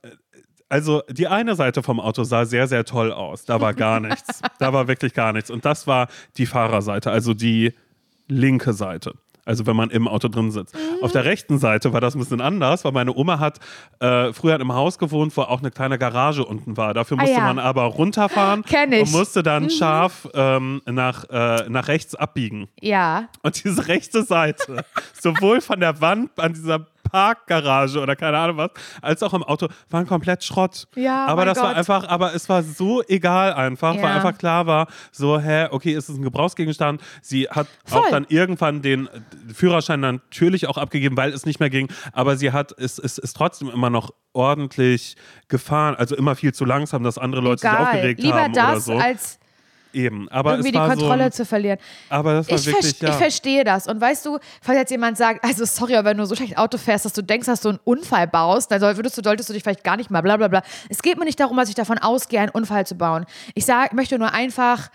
also 0.68 1.02
die 1.10 1.28
eine 1.28 1.54
Seite 1.54 1.82
vom 1.82 2.00
Auto 2.00 2.24
sah 2.24 2.44
sehr, 2.46 2.66
sehr 2.66 2.84
toll 2.84 3.12
aus. 3.12 3.44
Da 3.44 3.60
war 3.60 3.74
gar 3.74 4.00
nichts. 4.00 4.40
Da 4.58 4.72
war 4.72 4.88
wirklich 4.88 5.14
gar 5.14 5.32
nichts. 5.32 5.50
Und 5.50 5.64
das 5.64 5.86
war 5.86 6.08
die 6.36 6.46
Fahrerseite, 6.46 7.10
also 7.10 7.34
die 7.34 7.72
linke 8.28 8.72
Seite. 8.72 9.14
Also 9.46 9.66
wenn 9.66 9.76
man 9.76 9.90
im 9.90 10.08
Auto 10.08 10.28
drin 10.28 10.50
sitzt. 10.50 10.74
Auf 11.02 11.12
der 11.12 11.26
rechten 11.26 11.58
Seite 11.58 11.92
war 11.92 12.00
das 12.00 12.14
ein 12.14 12.18
bisschen 12.18 12.40
anders, 12.40 12.82
weil 12.86 12.92
meine 12.92 13.14
Oma 13.14 13.38
hat 13.40 13.60
äh, 14.00 14.32
früher 14.32 14.54
in 14.54 14.62
einem 14.62 14.72
Haus 14.72 14.98
gewohnt, 14.98 15.36
wo 15.36 15.42
auch 15.42 15.60
eine 15.60 15.70
kleine 15.70 15.98
Garage 15.98 16.42
unten 16.46 16.78
war. 16.78 16.94
Dafür 16.94 17.18
musste 17.18 17.34
Ah, 17.34 17.38
ja. 17.40 17.44
man 17.44 17.58
aber 17.58 17.82
runterfahren 17.84 18.62
Kenn 18.66 18.90
ich. 18.92 19.02
und 19.02 19.12
musste 19.12 19.42
dann 19.42 19.68
scharf 19.68 20.26
ähm, 20.32 20.80
nach, 20.86 21.24
äh, 21.28 21.68
nach 21.68 21.88
rechts 21.88 22.14
abbiegen. 22.14 22.68
Ja. 22.80 23.28
Und 23.42 23.62
diese 23.62 23.86
rechte 23.86 24.22
Seite, 24.22 24.82
sowohl 25.12 25.60
von 25.60 25.78
der 25.78 26.00
Wand 26.00 26.30
an 26.40 26.54
dieser 26.54 26.86
Parkgarage 27.18 28.00
oder 28.00 28.16
keine 28.16 28.36
Ahnung 28.38 28.56
was, 28.56 28.70
als 29.00 29.22
auch 29.22 29.32
im 29.34 29.44
Auto, 29.44 29.68
waren 29.88 30.04
komplett 30.04 30.42
Schrott. 30.42 30.86
Ja, 30.96 31.26
aber 31.26 31.44
das 31.44 31.58
war 31.58 31.68
Gott. 31.68 31.76
einfach, 31.76 32.08
aber 32.08 32.34
es 32.34 32.48
war 32.48 32.64
so 32.64 33.02
egal 33.06 33.52
einfach, 33.54 33.94
weil 33.94 34.02
Ja. 34.02 34.16
einfach 34.16 34.36
klar 34.36 34.66
war, 34.66 34.88
so, 35.12 35.38
hä, 35.38 35.68
okay, 35.70 35.92
ist 35.92 36.08
es 36.08 36.16
ein 36.16 36.22
Gebrauchsgegenstand? 36.22 37.00
Sie 37.22 37.44
hat 37.48 37.68
Voll. 37.84 38.00
auch 38.00 38.10
dann 38.10 38.26
irgendwann 38.28 38.82
den 38.82 39.08
Führerschein 39.54 40.00
natürlich 40.00 40.66
auch 40.66 40.76
abgegeben, 40.76 41.16
weil 41.16 41.32
es 41.32 41.46
nicht 41.46 41.60
mehr 41.60 41.70
ging, 41.70 41.86
aber 42.12 42.36
sie 42.36 42.50
hat, 42.50 42.74
es 42.78 42.98
ist, 42.98 43.18
ist 43.18 43.34
trotzdem 43.36 43.70
immer 43.70 43.90
noch 43.90 44.10
ordentlich 44.32 45.14
gefahren, 45.46 45.94
also 45.94 46.16
immer 46.16 46.34
viel 46.34 46.52
zu 46.52 46.64
langsam, 46.64 47.04
dass 47.04 47.16
andere 47.16 47.40
Leute 47.42 47.60
sich 47.60 47.70
Egal. 47.70 47.82
aufgeregt 47.84 48.20
Lieber 48.22 48.42
haben 48.42 48.52
oder 48.52 48.72
das, 48.74 48.84
so. 48.86 48.94
als 48.94 49.38
Eben, 49.95 50.28
aber 50.28 50.53
irgendwie 50.53 50.76
es 50.76 50.82
die 50.82 50.88
Kontrolle 50.90 51.24
so, 51.24 51.30
zu 51.30 51.47
verlieren. 51.47 51.78
aber 52.09 52.34
das 52.34 52.49
war 52.51 52.59
Ich, 52.59 52.66
wirklich, 52.66 53.01
ja. 53.01 53.11
ich 53.11 53.14
verstehe 53.14 53.64
das. 53.64 53.86
Und 53.86 54.01
weißt 54.01 54.26
du, 54.26 54.38
falls 54.61 54.78
jetzt 54.78 54.90
jemand 54.90 55.16
sagt, 55.16 55.45
also 55.45 55.64
sorry, 55.64 55.95
aber 55.97 56.11
wenn 56.11 56.18
du 56.18 56.26
so 56.26 56.34
schlecht 56.34 56.59
Auto 56.59 56.78
fährst, 56.78 57.05
dass 57.05 57.12
du 57.12 57.22
denkst, 57.22 57.47
dass 57.47 57.61
du 57.61 57.70
einen 57.70 57.80
Unfall 57.84 58.26
baust, 58.26 58.70
dann 58.70 58.80
soll, 58.80 58.97
würdest 58.97 59.16
du, 59.16 59.22
solltest 59.22 59.49
du 59.49 59.53
dich 59.53 59.62
vielleicht 59.62 59.84
gar 59.84 59.97
nicht 59.97 60.11
mal 60.11 60.20
bla 60.20 60.36
bla 60.36 60.49
bla. 60.49 60.62
Es 60.88 61.03
geht 61.03 61.18
mir 61.18 61.24
nicht 61.24 61.38
darum, 61.38 61.57
dass 61.57 61.68
ich 61.68 61.74
davon 61.74 61.99
ausgehe, 61.99 62.40
einen 62.40 62.51
Unfall 62.51 62.86
zu 62.86 62.97
bauen. 62.97 63.24
Ich 63.55 63.64
sag, 63.64 63.92
möchte 63.92 64.18
nur 64.18 64.32
einfach 64.32 64.90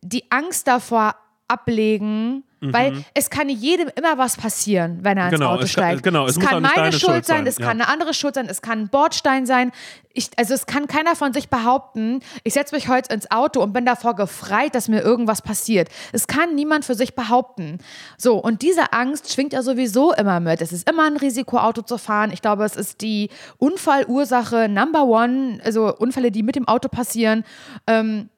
die 0.00 0.30
Angst 0.30 0.66
davor 0.66 1.14
ablegen, 1.48 2.42
weil 2.60 3.04
es 3.14 3.30
kann 3.30 3.48
jedem 3.48 3.88
immer 3.94 4.18
was 4.18 4.36
passieren, 4.36 4.98
wenn 5.02 5.16
er 5.18 5.24
ins 5.26 5.32
Mhm. 5.32 5.36
Genau, 5.36 5.50
Auto 5.52 5.62
es 5.64 5.74
kann- 5.74 5.84
steigt. 5.84 6.02
genau, 6.02 6.26
es 6.26 6.36
es 6.36 6.44
kann 6.44 6.62
meine 6.62 6.90
Schuld 6.90 7.00
Schuld 7.02 7.24
sein, 7.26 7.36
sein, 7.38 7.46
es 7.46 7.58
ja. 7.58 7.66
kann 7.66 7.80
eine 7.80 7.88
andere 7.88 8.12
Schuld 8.14 8.34
sein, 8.34 8.46
es 8.48 8.60
kann 8.62 8.80
ein 8.80 8.88
Bordstein 8.88 9.46
sein. 9.46 9.70
Ich, 10.14 10.30
also 10.36 10.54
es 10.54 10.66
kann 10.66 10.88
keiner 10.88 11.14
von 11.14 11.32
sich 11.32 11.48
behaupten, 11.48 12.20
ich 12.42 12.54
setze 12.54 12.74
mich 12.74 12.88
heute 12.88 13.14
ins 13.14 13.30
Auto 13.30 13.62
und 13.62 13.72
bin 13.72 13.84
davor 13.84 14.16
gefreit, 14.16 14.74
dass 14.74 14.88
mir 14.88 15.00
irgendwas 15.02 15.42
passiert. 15.42 15.88
Es 16.12 16.26
kann 16.26 16.54
niemand 16.56 16.84
für 16.84 16.94
sich 16.96 17.14
behaupten. 17.14 17.78
So, 18.18 18.36
und 18.38 18.62
diese 18.62 18.92
Angst 18.92 19.32
schwingt 19.32 19.52
ja 19.52 19.62
sowieso 19.62 20.12
immer 20.14 20.40
mit. 20.40 20.60
Es 20.62 20.72
ist 20.72 20.88
immer 20.90 21.04
ein 21.06 21.18
Risiko, 21.18 21.58
Auto 21.58 21.82
zu 21.82 21.98
fahren. 21.98 22.32
Ich 22.32 22.42
glaube, 22.42 22.64
es 22.64 22.74
ist 22.74 23.00
die 23.02 23.28
Unfallursache 23.58 24.68
Number 24.68 25.04
One, 25.04 25.60
also 25.62 25.94
Unfälle, 25.96 26.30
die 26.32 26.42
mit 26.42 26.56
dem 26.56 26.66
Auto 26.66 26.88
passieren. 26.88 27.44
Ähm, 27.86 28.28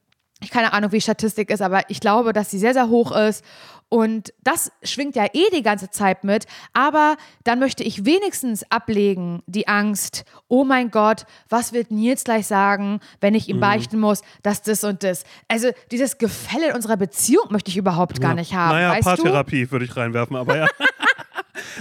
ich 0.40 0.50
keine 0.50 0.72
Ahnung, 0.72 0.92
wie 0.92 0.96
die 0.98 1.02
Statistik 1.02 1.50
ist, 1.50 1.62
aber 1.62 1.82
ich 1.88 2.00
glaube, 2.00 2.32
dass 2.32 2.50
sie 2.50 2.58
sehr, 2.58 2.72
sehr 2.74 2.88
hoch 2.88 3.12
ist. 3.12 3.44
Und 3.90 4.34
das 4.44 4.70
schwingt 4.82 5.16
ja 5.16 5.24
eh 5.32 5.48
die 5.54 5.62
ganze 5.62 5.88
Zeit 5.90 6.22
mit. 6.22 6.44
Aber 6.74 7.16
dann 7.44 7.58
möchte 7.58 7.82
ich 7.82 8.04
wenigstens 8.04 8.70
ablegen, 8.70 9.42
die 9.46 9.66
Angst, 9.66 10.24
oh 10.48 10.62
mein 10.64 10.90
Gott, 10.90 11.24
was 11.48 11.72
wird 11.72 11.90
Nils 11.90 12.22
gleich 12.24 12.46
sagen, 12.46 13.00
wenn 13.22 13.34
ich 13.34 13.48
ihm 13.48 13.56
Mhm. 13.56 13.60
beichten 13.60 13.98
muss, 13.98 14.20
dass 14.42 14.60
das 14.60 14.84
und 14.84 15.02
das. 15.04 15.24
Also 15.48 15.70
dieses 15.90 16.18
Gefälle 16.18 16.68
in 16.68 16.74
unserer 16.74 16.98
Beziehung 16.98 17.46
möchte 17.50 17.70
ich 17.70 17.78
überhaupt 17.78 18.20
gar 18.20 18.34
nicht 18.34 18.52
haben. 18.52 18.74
Naja, 18.74 18.90
weißt? 18.90 19.04
Paartherapie 19.04 19.70
würde 19.70 19.86
ich 19.86 19.96
reinwerfen, 19.96 20.36
aber 20.36 20.56
ja. 20.58 20.66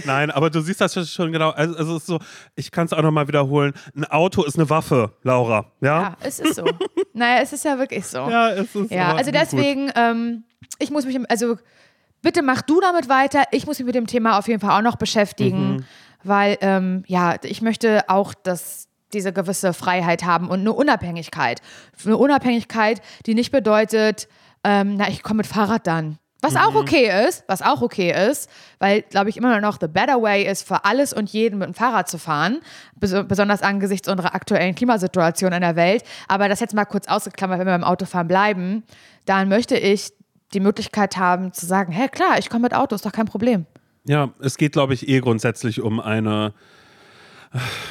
Nein, 0.05 0.31
aber 0.31 0.49
du 0.49 0.61
siehst 0.61 0.81
das 0.81 0.93
schon 1.11 1.31
genau. 1.31 1.49
Also, 1.51 1.75
also 1.77 1.95
es 1.95 2.01
ist 2.03 2.07
so, 2.07 2.19
ich 2.55 2.71
kann 2.71 2.85
es 2.85 2.93
auch 2.93 3.01
nochmal 3.01 3.27
wiederholen. 3.27 3.73
Ein 3.95 4.05
Auto 4.05 4.43
ist 4.43 4.55
eine 4.57 4.69
Waffe, 4.69 5.11
Laura. 5.23 5.71
Ja? 5.81 6.01
Ja, 6.01 6.17
es 6.21 6.39
ist 6.39 6.55
so. 6.55 6.65
naja, 7.13 7.41
es 7.41 7.53
ist 7.53 7.65
ja 7.65 7.77
wirklich 7.77 8.05
so. 8.05 8.17
Ja, 8.17 8.49
es 8.51 8.73
ist 8.75 8.91
Ja, 8.91 9.15
also 9.15 9.31
deswegen, 9.31 9.91
ähm, 9.95 10.43
ich 10.79 10.91
muss 10.91 11.05
mich, 11.05 11.19
also 11.29 11.57
bitte 12.21 12.41
mach 12.41 12.61
du 12.61 12.79
damit 12.81 13.09
weiter. 13.09 13.43
Ich 13.51 13.65
muss 13.65 13.79
mich 13.79 13.85
mit 13.85 13.95
dem 13.95 14.07
Thema 14.07 14.37
auf 14.37 14.47
jeden 14.47 14.59
Fall 14.59 14.77
auch 14.77 14.83
noch 14.83 14.95
beschäftigen, 14.97 15.75
Mhm. 15.77 15.85
weil, 16.23 16.57
ähm, 16.61 17.03
ja, 17.07 17.35
ich 17.43 17.61
möchte 17.61 18.09
auch, 18.09 18.33
dass 18.33 18.87
diese 19.13 19.31
gewisse 19.31 19.73
Freiheit 19.73 20.25
haben 20.25 20.49
und 20.49 20.59
eine 20.59 20.73
Unabhängigkeit. 20.73 21.61
Eine 22.05 22.17
Unabhängigkeit, 22.17 23.01
die 23.25 23.35
nicht 23.35 23.51
bedeutet, 23.51 24.27
ähm, 24.65 24.95
na, 24.97 25.07
ich 25.07 25.23
komme 25.23 25.37
mit 25.37 25.47
Fahrrad 25.47 25.87
dann. 25.87 26.17
Was 26.41 26.55
auch 26.55 26.71
Mhm. 26.71 26.77
okay 26.77 27.27
ist, 27.27 27.43
was 27.47 27.61
auch 27.63 27.81
okay 27.81 28.13
ist, 28.29 28.47
weil, 28.77 29.01
glaube 29.01 29.29
ich, 29.29 29.37
immer 29.37 29.59
noch 29.59 29.79
the 29.81 29.87
better 29.87 30.21
way 30.21 30.43
ist, 30.45 30.67
für 30.67 30.85
alles 30.85 31.11
und 31.11 31.29
jeden 31.31 31.57
mit 31.57 31.67
dem 31.67 31.73
Fahrrad 31.73 32.07
zu 32.07 32.19
fahren, 32.19 32.59
bes 32.95 33.15
besonders 33.27 33.63
angesichts 33.63 34.07
unserer 34.07 34.35
aktuellen 34.35 34.75
Klimasituation 34.75 35.51
in 35.51 35.61
der 35.61 35.75
Welt. 35.75 36.03
Aber 36.27 36.47
das 36.47 36.59
jetzt 36.59 36.75
mal 36.75 36.85
kurz 36.85 37.07
ausgeklammert, 37.07 37.59
wenn 37.59 37.65
wir 37.65 37.73
beim 37.73 37.83
Autofahren 37.83 38.27
bleiben, 38.27 38.83
dann 39.25 39.49
möchte 39.49 39.77
ich 39.77 40.11
die 40.53 40.59
Möglichkeit 40.59 41.17
haben 41.17 41.53
zu 41.53 41.65
sagen, 41.65 41.91
hey, 41.91 42.07
klar, 42.07 42.37
ich 42.37 42.49
komme 42.49 42.63
mit 42.63 42.73
Auto, 42.75 42.93
ist 42.95 43.05
doch 43.05 43.11
kein 43.11 43.25
Problem. 43.25 43.65
Ja, 44.05 44.29
es 44.39 44.57
geht, 44.57 44.73
glaube 44.73 44.93
ich, 44.93 45.09
eh 45.09 45.19
grundsätzlich 45.19 45.81
um 45.81 45.99
eine. 45.99 46.53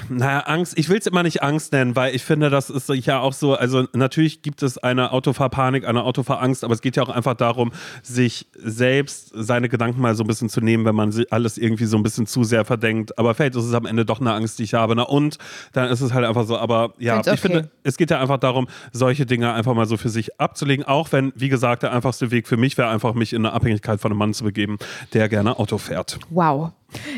Naja, 0.09 0.41
Angst, 0.41 0.79
ich 0.79 0.89
will 0.89 0.99
es 0.99 1.07
immer 1.07 1.23
nicht 1.23 1.43
Angst 1.43 1.73
nennen, 1.73 1.97
weil 1.97 2.15
ich 2.15 2.23
finde, 2.23 2.51
das 2.51 2.71
ist 2.71 2.89
ja 2.89 3.21
auch 3.21 3.33
so, 3.33 3.55
also 3.55 3.87
natürlich 3.93 4.43
gibt 4.43 4.63
es 4.63 4.79
eine 4.79 5.13
Autofahrpanik, 5.13 5.87
eine 5.87 6.05
Autofahrangst, 6.05 6.63
aber 6.65 6.75
es 6.75 6.83
geht 6.83 6.97
ja 6.97 7.03
auch 7.03 7.09
einfach 7.09 7.35
darum, 7.35 7.73
sich 8.03 8.47
selbst 8.55 9.33
seine 9.35 9.69
Gedanken 9.69 10.01
mal 10.01 10.15
so 10.15 10.25
ein 10.25 10.27
bisschen 10.27 10.49
zu 10.49 10.61
nehmen, 10.61 10.85
wenn 10.85 10.95
man 10.95 11.13
alles 11.31 11.59
irgendwie 11.59 11.87
so 11.87 11.97
ein 11.97 12.03
bisschen 12.03 12.27
zu 12.27 12.45
sehr 12.45 12.65
verdenkt. 12.65 13.19
Aber 13.19 13.35
vielleicht 13.35 13.57
ist 13.57 13.65
es 13.65 13.75
am 13.75 13.87
Ende 13.87 14.05
doch 14.05 14.21
eine 14.21 14.33
Angst, 14.33 14.59
die 14.59 14.65
ich 14.65 14.75
habe. 14.75 14.95
Na 14.95 15.03
und 15.03 15.39
dann 15.73 15.91
ist 15.91 16.01
es 16.01 16.13
halt 16.13 16.25
einfach 16.25 16.47
so, 16.47 16.59
aber 16.59 16.93
ja, 16.99 17.15
Find's 17.15 17.33
ich 17.33 17.41
finde, 17.41 17.71
es 17.83 17.97
geht 17.97 18.11
ja 18.11 18.21
einfach 18.21 18.39
darum, 18.39 18.69
solche 18.93 19.27
Dinge 19.27 19.53
einfach 19.53 19.75
mal 19.75 19.87
so 19.87 19.97
für 19.97 20.11
sich 20.11 20.41
abzulegen, 20.41 20.85
auch 20.85 21.13
wenn, 21.13 21.33
wie 21.35 21.49
gesagt, 21.49 21.83
der 21.83 21.93
einfachste 21.93 22.31
Weg 22.31 22.47
für 22.47 22.57
mich 22.57 22.77
wäre 22.79 22.89
einfach, 22.89 23.15
mich 23.15 23.33
in 23.33 23.45
eine 23.45 23.55
Abhängigkeit 23.55 24.01
von 24.01 24.13
einem 24.13 24.19
Mann 24.19 24.35
zu 24.35 24.45
begeben, 24.45 24.79
der 25.13 25.29
gerne 25.29 25.59
Auto 25.59 25.79
fährt. 25.79 26.19
Wow. 26.31 26.73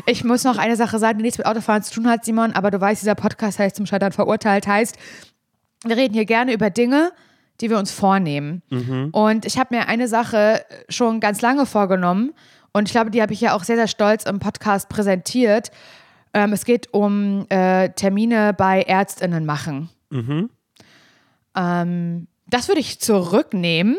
Ich 0.06 0.24
muss 0.24 0.44
noch 0.44 0.58
eine 0.58 0.76
Sache 0.76 0.98
sagen, 0.98 1.18
die 1.18 1.22
nichts 1.22 1.38
mit 1.38 1.46
Autofahren 1.46 1.82
zu 1.82 1.94
tun 1.94 2.08
hat, 2.08 2.24
Simon, 2.24 2.52
aber 2.52 2.70
du 2.70 2.80
weißt, 2.80 3.02
dieser 3.02 3.14
Podcast 3.14 3.58
heißt 3.58 3.76
zum 3.76 3.86
Scheitern 3.86 4.12
verurteilt, 4.12 4.66
heißt, 4.66 4.96
wir 5.84 5.96
reden 5.96 6.14
hier 6.14 6.24
gerne 6.24 6.52
über 6.52 6.70
Dinge, 6.70 7.12
die 7.60 7.70
wir 7.70 7.78
uns 7.78 7.90
vornehmen. 7.92 8.62
Und 9.12 9.44
ich 9.44 9.58
habe 9.58 9.74
mir 9.76 9.88
eine 9.88 10.08
Sache 10.08 10.64
schon 10.88 11.20
ganz 11.20 11.42
lange 11.42 11.66
vorgenommen 11.66 12.32
und 12.72 12.88
ich 12.88 12.92
glaube, 12.92 13.10
die 13.10 13.20
habe 13.22 13.32
ich 13.32 13.40
ja 13.40 13.54
auch 13.54 13.64
sehr, 13.64 13.76
sehr 13.76 13.88
stolz 13.88 14.24
im 14.24 14.38
Podcast 14.38 14.88
präsentiert. 14.88 15.70
Ähm, 16.34 16.52
es 16.52 16.64
geht 16.64 16.92
um 16.92 17.46
äh, 17.48 17.88
Termine 17.90 18.54
bei 18.54 18.82
ÄrztInnen 18.82 19.44
machen. 19.46 19.88
Ähm, 21.56 22.26
das 22.46 22.68
würde 22.68 22.80
ich 22.80 23.00
zurücknehmen. 23.00 23.96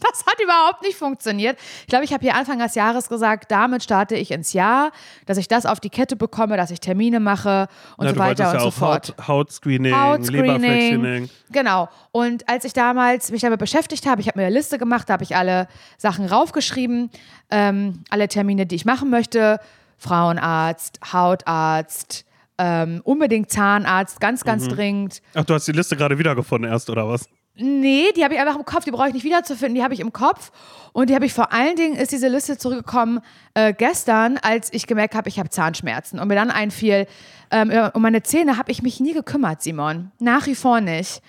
Das 0.10 0.24
hat 0.26 0.40
überhaupt 0.42 0.82
nicht 0.82 0.96
funktioniert. 0.96 1.58
Ich 1.80 1.86
glaube, 1.88 2.04
ich 2.04 2.12
habe 2.12 2.22
hier 2.22 2.34
Anfang 2.34 2.58
des 2.60 2.74
Jahres 2.74 3.08
gesagt, 3.08 3.50
damit 3.50 3.82
starte 3.82 4.14
ich 4.14 4.30
ins 4.30 4.52
Jahr, 4.52 4.90
dass 5.26 5.36
ich 5.38 5.48
das 5.48 5.66
auf 5.66 5.80
die 5.80 5.90
Kette 5.90 6.16
bekomme, 6.16 6.56
dass 6.56 6.70
ich 6.70 6.80
Termine 6.80 7.20
mache 7.20 7.68
und 7.96 8.06
Ja, 8.06 8.12
so 8.14 8.18
weiter 8.18 8.48
und 8.48 8.54
ja 8.54 8.60
so 8.60 8.70
fort. 8.70 9.14
Haut, 9.18 9.28
Hautscreening, 9.28 9.94
Hautscreening. 9.94 11.28
Genau. 11.50 11.88
Und 12.12 12.48
als 12.48 12.64
ich 12.64 12.72
damals 12.72 13.30
mich 13.30 13.42
damit 13.42 13.58
beschäftigt 13.58 14.06
habe, 14.06 14.20
ich 14.20 14.28
habe 14.28 14.38
mir 14.38 14.46
eine 14.46 14.54
Liste 14.54 14.78
gemacht, 14.78 15.08
da 15.08 15.14
habe 15.14 15.24
ich 15.24 15.34
alle 15.36 15.68
Sachen 15.96 16.26
raufgeschrieben, 16.26 17.10
ähm, 17.50 18.02
alle 18.10 18.28
Termine, 18.28 18.66
die 18.66 18.76
ich 18.76 18.84
machen 18.84 19.10
möchte. 19.10 19.58
Frauenarzt, 19.96 21.00
Hautarzt, 21.12 22.24
ähm, 22.58 23.00
unbedingt 23.04 23.50
Zahnarzt, 23.50 24.20
ganz, 24.20 24.44
ganz 24.44 24.64
Mhm. 24.66 24.68
dringend. 24.70 25.22
Ach, 25.34 25.44
du 25.44 25.54
hast 25.54 25.66
die 25.68 25.72
Liste 25.72 25.96
gerade 25.96 26.18
wiedergefunden 26.18 26.70
erst, 26.70 26.88
oder 26.90 27.08
was? 27.08 27.28
Nee, 27.60 28.12
die 28.16 28.22
habe 28.22 28.34
ich 28.34 28.40
einfach 28.40 28.56
im 28.56 28.64
Kopf, 28.64 28.84
die 28.84 28.92
brauche 28.92 29.08
ich 29.08 29.14
nicht 29.14 29.24
wiederzufinden, 29.24 29.74
die 29.74 29.82
habe 29.82 29.92
ich 29.92 30.00
im 30.00 30.12
Kopf. 30.12 30.52
Und 30.92 31.10
die 31.10 31.14
habe 31.14 31.26
ich 31.26 31.32
vor 31.32 31.52
allen 31.52 31.76
Dingen, 31.76 31.96
ist 31.96 32.12
diese 32.12 32.28
Liste 32.28 32.56
zurückgekommen 32.56 33.20
äh, 33.54 33.72
gestern, 33.72 34.38
als 34.38 34.72
ich 34.72 34.86
gemerkt 34.86 35.14
habe, 35.14 35.28
ich 35.28 35.38
habe 35.38 35.48
Zahnschmerzen. 35.48 36.20
Und 36.20 36.28
mir 36.28 36.36
dann 36.36 36.50
einfiel, 36.50 37.06
ähm, 37.50 37.72
um 37.94 38.02
meine 38.02 38.22
Zähne 38.22 38.58
habe 38.58 38.70
ich 38.70 38.82
mich 38.82 39.00
nie 39.00 39.12
gekümmert, 39.12 39.62
Simon. 39.62 40.12
Nach 40.20 40.46
wie 40.46 40.54
vor 40.54 40.80
nicht. 40.80 41.20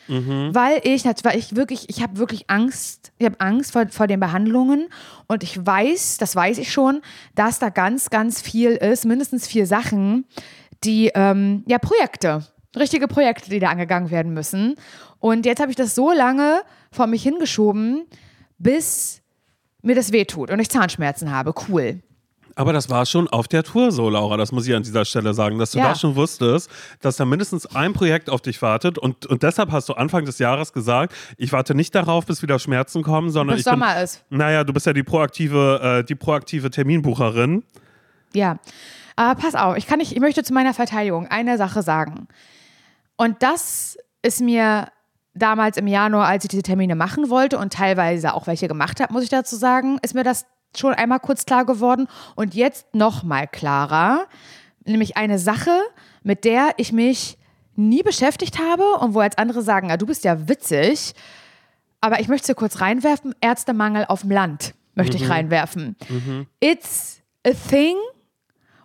Weil 0.53 0.81
ich, 0.83 1.05
weil 1.05 1.37
ich 1.37 1.55
wirklich, 1.55 1.89
ich 1.89 2.03
habe 2.03 2.17
wirklich 2.17 2.49
Angst, 2.49 3.11
ich 3.17 3.25
habe 3.25 3.39
Angst 3.39 3.73
vor, 3.73 3.87
vor 3.89 4.05
den 4.07 4.19
Behandlungen. 4.19 4.87
Und 5.27 5.43
ich 5.43 5.65
weiß, 5.65 6.17
das 6.17 6.35
weiß 6.35 6.59
ich 6.59 6.71
schon, 6.71 7.01
dass 7.35 7.59
da 7.59 7.69
ganz, 7.69 8.09
ganz 8.09 8.41
viel 8.41 8.71
ist, 8.71 9.05
mindestens 9.05 9.47
vier 9.47 9.65
Sachen, 9.65 10.25
die, 10.83 11.11
ähm, 11.15 11.63
ja, 11.67 11.79
Projekte, 11.79 12.43
richtige 12.75 13.07
Projekte, 13.07 13.49
die 13.49 13.59
da 13.59 13.69
angegangen 13.69 14.11
werden 14.11 14.33
müssen. 14.33 14.75
Und 15.19 15.45
jetzt 15.45 15.59
habe 15.59 15.71
ich 15.71 15.75
das 15.77 15.95
so 15.95 16.11
lange 16.11 16.61
vor 16.91 17.07
mich 17.07 17.23
hingeschoben, 17.23 18.05
bis 18.57 19.21
mir 19.81 19.95
das 19.95 20.11
wehtut 20.11 20.51
und 20.51 20.59
ich 20.59 20.69
Zahnschmerzen 20.69 21.31
habe. 21.31 21.53
Cool. 21.67 21.99
Aber 22.55 22.73
das 22.73 22.89
war 22.89 23.05
schon 23.05 23.29
auf 23.29 23.47
der 23.47 23.63
Tour 23.63 23.89
so, 23.93 24.09
Laura, 24.09 24.35
das 24.35 24.51
muss 24.51 24.67
ich 24.67 24.75
an 24.75 24.83
dieser 24.83 25.05
Stelle 25.05 25.33
sagen, 25.33 25.57
dass 25.59 25.71
du 25.71 25.77
Ja. 25.77 25.89
da 25.89 25.95
schon 25.95 26.15
wusstest, 26.17 26.69
dass 26.99 27.15
da 27.15 27.23
mindestens 27.23 27.65
ein 27.73 27.93
Projekt 27.93 28.29
auf 28.29 28.41
dich 28.41 28.61
wartet 28.61 28.97
und, 28.97 29.25
und 29.27 29.43
deshalb 29.43 29.71
hast 29.71 29.87
du 29.87 29.93
Anfang 29.93 30.25
des 30.25 30.39
Jahres 30.39 30.73
gesagt, 30.73 31.13
ich 31.37 31.53
warte 31.53 31.73
nicht 31.73 31.95
darauf, 31.95 32.25
bis 32.25 32.41
wieder 32.41 32.59
Schmerzen 32.59 33.01
kommen, 33.01 33.29
sondern 33.29 33.55
Bis 33.55 33.65
ich 33.65 33.71
bin, 33.71 33.79
Sommer 33.79 34.01
ist. 34.03 34.25
naja, 34.29 34.65
du 34.65 34.73
bist 34.73 34.85
ja 34.85 34.91
die 34.91 35.03
proaktive, 35.03 35.99
äh, 36.01 36.03
die 36.03 36.15
proaktive 36.15 36.69
Terminbucherin. 36.69 37.63
Ja. 38.33 38.57
Aber 39.15 39.39
pass 39.39 39.55
auf, 39.55 39.77
ich 39.77 39.87
kann 39.87 39.99
nicht, 39.99 40.11
ich 40.11 40.19
möchte 40.19 40.43
zu 40.43 40.53
meiner 40.53 40.73
Verteidigung 40.73 41.27
eine 41.27 41.57
Sache 41.57 41.81
sagen. 41.81 42.27
Und 43.19 43.43
das 43.43 43.97
ist 44.21 44.39
mir 44.39 44.87
damals 45.33 45.75
im 45.75 45.87
Januar, 45.87 46.27
als 46.27 46.45
ich 46.45 46.49
diese 46.51 46.63
Termine 46.63 46.95
machen 46.95 47.29
wollte 47.29 47.57
und 47.57 47.73
teilweise 47.73 48.33
auch 48.33 48.47
welche 48.47 48.69
gemacht 48.69 49.01
habe, 49.01 49.11
muss 49.11 49.23
ich 49.23 49.29
dazu 49.29 49.57
sagen, 49.57 49.99
ist 50.01 50.15
mir 50.15 50.23
das 50.23 50.45
schon 50.73 50.93
einmal 50.93 51.19
kurz 51.19 51.43
klar 51.43 51.65
geworden. 51.65 52.07
Und 52.37 52.55
jetzt 52.55 52.95
noch 52.95 53.23
mal 53.23 53.45
klarer, 53.45 54.25
nämlich 54.85 55.17
eine 55.17 55.37
Sache, 55.37 55.81
mit 56.23 56.45
der 56.45 56.69
ich 56.77 56.93
mich 56.93 57.37
nie 57.75 58.03
beschäftigt 58.03 58.57
habe 58.57 58.85
und 59.01 59.13
wo 59.13 59.21
jetzt 59.21 59.37
andere 59.37 59.63
sagen, 59.63 59.89
ja, 59.89 59.97
du 59.97 60.05
bist 60.05 60.23
ja 60.23 60.47
witzig, 60.47 61.13
aber 61.99 62.21
ich 62.21 62.29
möchte 62.29 62.47
sie 62.47 62.53
kurz 62.53 62.79
reinwerfen, 62.79 63.35
Ärztemangel 63.41 64.05
auf 64.07 64.21
dem 64.21 64.31
Land 64.31 64.75
möchte 64.95 65.17
ich 65.17 65.29
reinwerfen. 65.29 65.97
It's 66.61 67.21
a 67.45 67.51
thing 67.51 67.97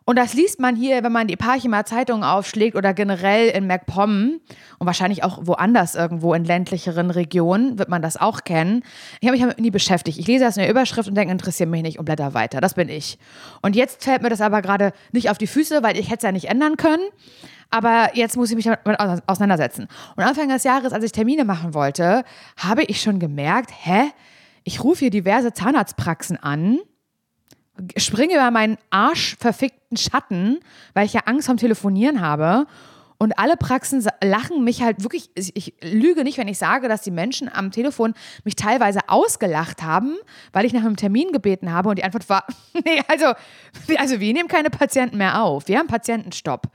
und 0.06 0.16
das 0.18 0.34
liest 0.34 0.60
man 0.60 0.76
hier, 0.76 1.02
wenn 1.02 1.12
man 1.12 1.26
die 1.26 1.36
Parchimer 1.36 1.84
Zeitung 1.86 2.24
aufschlägt 2.24 2.76
oder 2.76 2.92
generell 2.92 3.48
in 3.48 3.66
MacPom 3.66 4.40
und 4.78 4.86
wahrscheinlich 4.86 5.24
auch 5.24 5.38
woanders 5.42 5.94
irgendwo 5.94 6.34
in 6.34 6.44
ländlicheren 6.44 7.10
Regionen 7.10 7.78
wird 7.78 7.88
man 7.88 8.02
das 8.02 8.16
auch 8.18 8.44
kennen. 8.44 8.82
Ich 9.20 9.26
habe 9.28 9.32
mich 9.32 9.40
damit 9.40 9.58
nie 9.60 9.70
beschäftigt. 9.70 10.18
Ich 10.18 10.26
lese 10.26 10.44
das 10.44 10.56
in 10.56 10.62
der 10.62 10.70
Überschrift 10.70 11.08
und 11.08 11.14
denke, 11.14 11.32
interessiert 11.32 11.70
mich 11.70 11.82
nicht 11.82 11.98
und 11.98 12.04
blätter 12.04 12.34
weiter. 12.34 12.60
Das 12.60 12.74
bin 12.74 12.88
ich. 12.90 13.18
Und 13.62 13.76
jetzt 13.76 14.04
fällt 14.04 14.22
mir 14.22 14.28
das 14.28 14.42
aber 14.42 14.60
gerade 14.60 14.92
nicht 15.12 15.30
auf 15.30 15.38
die 15.38 15.46
Füße, 15.46 15.82
weil 15.82 15.96
ich 15.98 16.06
hätte 16.08 16.18
es 16.18 16.22
ja 16.24 16.32
nicht 16.32 16.50
ändern 16.50 16.76
können. 16.76 17.02
Aber 17.70 18.10
jetzt 18.14 18.36
muss 18.36 18.50
ich 18.50 18.56
mich 18.56 18.66
damit 18.66 19.00
ause- 19.00 19.22
auseinandersetzen. 19.26 19.88
Und 20.16 20.22
Anfang 20.22 20.48
des 20.48 20.64
Jahres, 20.64 20.92
als 20.92 21.02
ich 21.04 21.12
Termine 21.12 21.44
machen 21.44 21.72
wollte, 21.72 22.24
habe 22.58 22.82
ich 22.84 23.00
schon 23.00 23.18
gemerkt, 23.18 23.70
hä? 23.82 24.10
Ich 24.64 24.84
rufe 24.84 25.00
hier 25.00 25.10
diverse 25.10 25.52
Zahnarztpraxen 25.52 26.36
an 26.42 26.78
springe 27.96 28.34
über 28.34 28.50
meinen 28.50 28.78
arschverfickten 28.90 29.96
Schatten, 29.96 30.60
weil 30.92 31.06
ich 31.06 31.12
ja 31.12 31.22
Angst 31.26 31.46
vom 31.46 31.56
Telefonieren 31.56 32.20
habe. 32.20 32.66
Und 33.16 33.38
alle 33.38 33.56
Praxen 33.56 34.04
lachen 34.22 34.64
mich 34.64 34.82
halt 34.82 35.02
wirklich, 35.02 35.30
ich, 35.34 35.74
lüge 35.82 36.24
nicht, 36.24 36.36
wenn 36.36 36.48
ich 36.48 36.58
sage, 36.58 36.88
dass 36.88 37.02
die 37.02 37.10
Menschen 37.10 37.48
am 37.48 37.70
Telefon 37.70 38.12
mich 38.44 38.56
teilweise 38.56 39.00
ausgelacht 39.08 39.82
haben, 39.82 40.16
weil 40.52 40.66
ich 40.66 40.72
nach 40.72 40.84
einem 40.84 40.96
Termin 40.96 41.32
gebeten 41.32 41.72
habe 41.72 41.88
und 41.88 41.98
die 41.98 42.04
Antwort 42.04 42.28
war, 42.28 42.44
nee, 42.84 43.00
also, 43.08 43.32
also 43.96 44.20
wir 44.20 44.32
nehmen 44.32 44.48
keine 44.48 44.68
Patienten 44.68 45.16
mehr 45.16 45.42
auf, 45.42 45.68
wir 45.68 45.78
haben 45.78 45.86
Patientenstopp. 45.86 46.66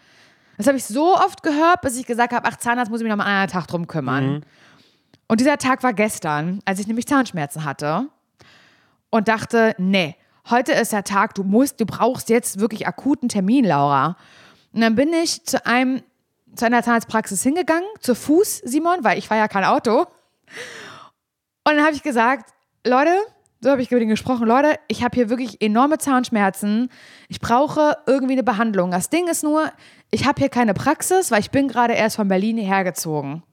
Das 0.58 0.68
habe 0.68 0.78
ich 0.78 0.86
so 0.86 1.16
oft 1.16 1.44
gehört, 1.44 1.82
bis 1.82 1.98
ich 1.98 2.06
gesagt 2.06 2.34
habe, 2.34 2.48
ach, 2.50 2.58
Zahnarzt 2.58 2.90
muss 2.90 3.00
ich 3.00 3.04
mich 3.04 3.12
noch 3.12 3.18
mal 3.18 3.26
einen 3.26 3.42
anderen 3.42 3.62
Tag 3.62 3.68
drum 3.68 3.88
kümmern. 3.88 4.44
Und 5.28 5.40
dieser 5.40 5.58
Tag 5.58 5.84
war 5.84 5.94
gestern, 5.94 6.60
als 6.66 6.80
ich 6.80 6.88
nämlich 6.88 7.06
Zahnschmerzen 7.06 7.64
hatte 7.64 8.08
und 9.10 9.28
dachte, 9.28 9.76
nee, 9.78 10.16
heute 10.50 10.74
ist 10.74 10.92
der 10.92 11.04
Tag, 11.04 11.36
du 11.36 11.44
musst, 11.44 11.80
du 11.80 11.86
brauchst 11.86 12.30
jetzt 12.30 12.60
wirklich 12.60 12.88
akuten 12.88 13.30
Termin, 13.30 13.66
Laura. 13.66 14.18
Und 14.74 14.82
dann 14.82 14.96
bin 14.96 15.14
ich 15.14 15.46
zu 15.46 15.66
einem, 15.66 16.02
zu 16.56 16.66
einer 16.66 16.84
Zahnarztpraxis 16.84 17.42
hingegangen, 17.44 17.88
zu 18.00 18.16
Fuß, 18.16 18.58
Simon, 18.66 19.04
weil 19.04 19.18
ich 19.18 19.28
fahre 19.28 19.42
ja 19.42 19.48
kein 19.48 19.64
Auto. 19.64 20.02
Und 20.02 20.08
dann 21.76 21.84
habe 21.84 21.96
ich 21.96 22.04
gesagt, 22.04 22.52
Leute, 22.86 23.12
so 23.62 23.70
habe 23.72 23.82
ich 23.82 23.92
mit 23.92 24.02
ihnen 24.02 24.10
gesprochen, 24.10 24.48
Leute, 24.48 24.80
ich 24.88 25.04
habe 25.04 25.16
hier 25.16 25.30
wirklich 25.30 25.62
enorme 25.62 25.98
Zahnschmerzen. 25.98 26.90
Ich 27.28 27.42
brauche 27.42 27.98
irgendwie 28.08 28.34
eine 28.34 28.44
Behandlung. 28.44 28.92
Das 28.92 29.10
Ding 29.10 29.28
ist 29.28 29.44
nur, 29.44 29.70
ich 30.12 30.26
habe 30.26 30.40
hier 30.40 30.50
keine 30.50 30.74
Praxis, 30.74 31.30
weil 31.30 31.42
ich 31.42 31.52
bin 31.52 31.68
gerade 31.68 31.94
erst 31.94 32.16
von 32.16 32.30
Berlin 32.30 32.58
hierher 32.58 32.84
gezogen. 32.84 33.44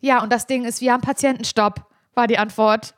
Ja, 0.00 0.22
und 0.22 0.32
das 0.32 0.46
Ding 0.46 0.64
ist, 0.64 0.80
wir 0.80 0.92
haben 0.92 1.02
Patientenstopp, 1.02 1.86
war 2.14 2.26
die 2.26 2.36
Antwort. 2.36 2.94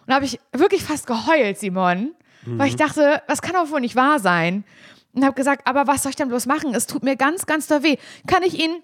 Und 0.00 0.08
da 0.08 0.14
habe 0.16 0.26
ich 0.26 0.38
wirklich 0.52 0.84
fast 0.84 1.06
geheult, 1.06 1.58
Simon, 1.58 2.14
weil 2.46 2.68
ich 2.68 2.76
dachte, 2.76 3.22
das 3.28 3.42
kann 3.42 3.54
doch 3.54 3.70
wohl 3.70 3.80
nicht 3.80 3.96
wahr 3.96 4.18
sein. 4.18 4.64
Und 5.12 5.24
habe 5.24 5.34
gesagt, 5.34 5.66
aber 5.66 5.86
was 5.86 6.02
soll 6.02 6.10
ich 6.10 6.16
denn 6.16 6.28
bloß 6.28 6.46
machen? 6.46 6.74
Es 6.74 6.86
tut 6.86 7.02
mir 7.02 7.16
ganz, 7.16 7.46
ganz 7.46 7.66
doll 7.66 7.82
weh. 7.82 7.96
Kann 8.26 8.42
ich 8.42 8.62
Ihnen 8.62 8.82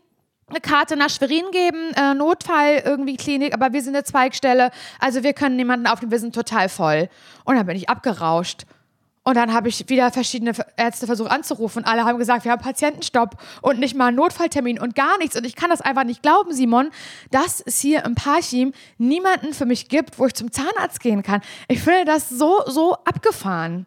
eine 0.48 0.60
Karte 0.60 0.96
nach 0.96 1.10
Schwerin 1.10 1.44
geben, 1.50 1.92
äh, 1.96 2.14
Notfall 2.14 2.82
irgendwie 2.84 3.16
Klinik, 3.16 3.52
aber 3.52 3.72
wir 3.72 3.82
sind 3.82 3.96
eine 3.96 4.04
Zweigstelle, 4.04 4.70
also 5.00 5.24
wir 5.24 5.32
können 5.32 5.56
niemanden 5.56 5.86
aufnehmen, 5.86 6.12
wir 6.12 6.20
sind 6.20 6.34
total 6.34 6.68
voll. 6.68 7.08
Und 7.44 7.56
dann 7.56 7.66
bin 7.66 7.76
ich 7.76 7.88
abgerauscht. 7.88 8.62
Und 9.26 9.34
dann 9.34 9.52
habe 9.52 9.68
ich 9.68 9.88
wieder 9.88 10.12
verschiedene 10.12 10.52
Ärzte 10.76 11.06
versucht 11.06 11.32
anzurufen. 11.32 11.84
Alle 11.84 12.04
haben 12.04 12.16
gesagt, 12.16 12.44
wir 12.44 12.52
haben 12.52 12.62
Patientenstopp 12.62 13.34
und 13.60 13.80
nicht 13.80 13.96
mal 13.96 14.06
einen 14.06 14.16
Notfalltermin 14.16 14.78
und 14.78 14.94
gar 14.94 15.18
nichts. 15.18 15.34
Und 15.34 15.44
ich 15.44 15.56
kann 15.56 15.68
das 15.68 15.80
einfach 15.80 16.04
nicht 16.04 16.22
glauben, 16.22 16.52
Simon, 16.52 16.90
dass 17.32 17.60
es 17.60 17.80
hier 17.80 18.04
im 18.04 18.14
Parchim 18.14 18.72
niemanden 18.98 19.52
für 19.52 19.66
mich 19.66 19.88
gibt, 19.88 20.20
wo 20.20 20.26
ich 20.26 20.34
zum 20.34 20.52
Zahnarzt 20.52 21.00
gehen 21.00 21.24
kann. 21.24 21.40
Ich 21.66 21.80
finde 21.80 22.04
das 22.04 22.28
so, 22.28 22.62
so 22.66 22.94
abgefahren. 23.04 23.86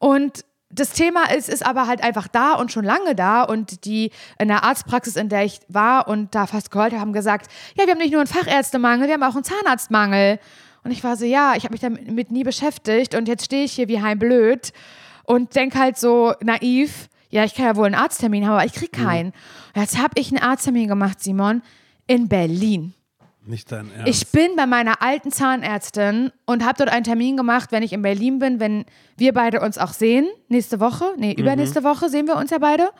Und 0.00 0.44
das 0.68 0.90
Thema 0.90 1.30
ist, 1.30 1.48
ist 1.48 1.64
aber 1.64 1.86
halt 1.86 2.02
einfach 2.04 2.28
da 2.28 2.52
und 2.52 2.70
schon 2.70 2.84
lange 2.84 3.14
da. 3.14 3.42
Und 3.42 3.86
die 3.86 4.10
in 4.38 4.48
der 4.48 4.64
Arztpraxis, 4.64 5.16
in 5.16 5.30
der 5.30 5.46
ich 5.46 5.60
war 5.68 6.08
und 6.08 6.34
da 6.34 6.46
fast 6.46 6.70
geheult 6.70 6.92
habe, 6.92 7.00
haben 7.00 7.14
gesagt, 7.14 7.50
ja, 7.74 7.86
wir 7.86 7.92
haben 7.92 8.00
nicht 8.00 8.12
nur 8.12 8.20
einen 8.20 8.26
Fachärztemangel, 8.26 9.06
wir 9.06 9.14
haben 9.14 9.22
auch 9.22 9.34
einen 9.34 9.44
Zahnarztmangel. 9.44 10.38
Und 10.84 10.90
ich 10.90 11.02
war 11.02 11.16
so, 11.16 11.24
ja, 11.24 11.54
ich 11.56 11.64
habe 11.64 11.72
mich 11.72 11.80
damit 11.80 12.30
nie 12.30 12.44
beschäftigt 12.44 13.14
und 13.14 13.26
jetzt 13.26 13.46
stehe 13.46 13.64
ich 13.64 13.72
hier 13.72 13.88
wie 13.88 14.02
heimblöd 14.02 14.72
und 15.24 15.56
denke 15.56 15.78
halt 15.78 15.96
so 15.96 16.34
naiv, 16.42 17.08
ja, 17.30 17.44
ich 17.44 17.54
kann 17.54 17.64
ja 17.64 17.76
wohl 17.76 17.86
einen 17.86 17.94
Arzttermin 17.94 18.46
haben, 18.46 18.54
aber 18.54 18.66
ich 18.66 18.74
krieg 18.74 18.92
keinen. 18.92 19.32
Und 19.74 19.80
jetzt 19.80 19.98
habe 19.98 20.12
ich 20.16 20.30
einen 20.30 20.42
Arzttermin 20.42 20.86
gemacht, 20.86 21.20
Simon, 21.20 21.62
in 22.06 22.28
Berlin. 22.28 22.92
Nicht 23.46 23.72
dein 23.72 23.90
Ernst. 23.90 24.08
Ich 24.08 24.30
bin 24.30 24.56
bei 24.56 24.66
meiner 24.66 25.02
alten 25.02 25.30
Zahnärztin 25.30 26.30
und 26.46 26.64
habe 26.64 26.78
dort 26.78 26.90
einen 26.90 27.04
Termin 27.04 27.36
gemacht, 27.36 27.72
wenn 27.72 27.82
ich 27.82 27.92
in 27.92 28.02
Berlin 28.02 28.38
bin, 28.38 28.60
wenn 28.60 28.84
wir 29.16 29.34
beide 29.34 29.60
uns 29.60 29.78
auch 29.78 29.92
sehen. 29.92 30.28
Nächste 30.48 30.80
Woche, 30.80 31.04
nee, 31.16 31.32
übernächste 31.32 31.82
Woche 31.82 32.08
sehen 32.08 32.26
wir 32.26 32.36
uns 32.36 32.50
ja 32.50 32.58
beide. 32.58 32.90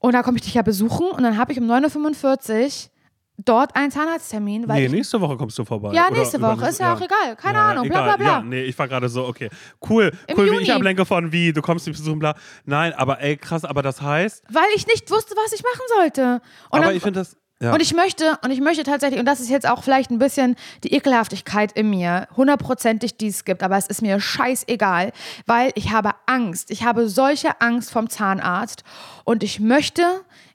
Und 0.00 0.12
da 0.12 0.22
komme 0.22 0.36
ich 0.36 0.42
dich 0.42 0.54
ja 0.54 0.62
besuchen 0.62 1.06
und 1.08 1.22
dann 1.22 1.38
habe 1.38 1.52
ich 1.52 1.60
um 1.60 1.70
9.45 1.70 2.64
Uhr 2.64 2.90
dort 3.38 3.74
einen 3.76 3.90
Zahnarzttermin. 3.90 4.68
Weil 4.68 4.82
nee, 4.82 4.88
nächste 4.88 5.20
Woche 5.20 5.36
kommst 5.36 5.58
du 5.58 5.64
vorbei. 5.64 5.92
Ja, 5.94 6.08
Oder 6.08 6.18
nächste 6.18 6.40
Woche, 6.40 6.54
übernächste- 6.54 6.68
ist 6.70 6.80
ja 6.80 6.94
auch 6.94 7.00
egal, 7.00 7.36
keine 7.36 7.58
Ahnung, 7.60 7.88
bla, 7.88 8.04
egal. 8.04 8.16
bla, 8.16 8.16
bla. 8.16 8.26
Ja, 8.38 8.42
nee, 8.42 8.62
ich 8.64 8.78
war 8.78 8.88
gerade 8.88 9.08
so, 9.08 9.26
okay, 9.26 9.48
cool, 9.88 10.12
Im 10.26 10.36
cool, 10.38 10.44
wie 10.46 10.50
Juni. 10.50 10.62
ich 10.64 10.72
ablenke 10.72 11.04
von 11.06 11.32
wie, 11.32 11.52
du 11.52 11.62
kommst 11.62 11.86
mich 11.86 11.96
besuchen, 11.96 12.18
bla. 12.18 12.34
Nein, 12.64 12.92
aber 12.94 13.20
ey, 13.20 13.36
krass, 13.36 13.64
aber 13.64 13.82
das 13.82 14.02
heißt, 14.02 14.44
weil 14.50 14.66
ich 14.74 14.86
nicht 14.86 15.10
wusste, 15.10 15.34
was 15.36 15.52
ich 15.52 15.62
machen 15.62 15.82
sollte. 15.96 16.42
Und 16.70 16.80
aber 16.82 16.92
ich 16.92 17.02
finde 17.02 17.20
das, 17.20 17.36
ja. 17.60 17.72
Und 17.72 17.82
ich 17.82 17.92
möchte, 17.92 18.38
und 18.44 18.52
ich 18.52 18.60
möchte 18.60 18.84
tatsächlich, 18.84 19.18
und 19.18 19.26
das 19.26 19.40
ist 19.40 19.50
jetzt 19.50 19.68
auch 19.68 19.82
vielleicht 19.82 20.12
ein 20.12 20.18
bisschen 20.20 20.54
die 20.84 20.92
Ekelhaftigkeit 20.94 21.72
in 21.72 21.90
mir, 21.90 22.28
hundertprozentig 22.36 23.16
die 23.16 23.26
es 23.26 23.44
gibt, 23.44 23.64
aber 23.64 23.76
es 23.76 23.88
ist 23.88 24.00
mir 24.00 24.20
scheißegal, 24.20 25.10
weil 25.46 25.72
ich 25.74 25.90
habe 25.92 26.12
Angst. 26.26 26.70
Ich 26.70 26.84
habe 26.84 27.08
solche 27.08 27.60
Angst 27.60 27.90
vom 27.90 28.08
Zahnarzt 28.10 28.84
und 29.24 29.42
ich 29.42 29.58
möchte 29.58 30.02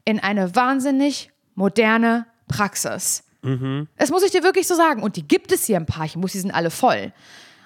in 0.05 0.21
eine 0.21 0.55
wahnsinnig 0.55 1.31
moderne 1.55 2.25
Praxis. 2.47 3.23
Das 3.97 4.09
muss 4.09 4.23
ich 4.23 4.31
dir 4.31 4.43
wirklich 4.43 4.67
so 4.67 4.75
sagen. 4.75 5.03
Und 5.03 5.15
die 5.17 5.27
gibt 5.27 5.51
es 5.51 5.65
hier 5.65 5.77
ein 5.77 5.85
paar. 5.85 6.05
Ich 6.05 6.15
muss, 6.15 6.31
die 6.31 6.39
sind 6.39 6.51
alle 6.51 6.69
voll. 6.71 7.11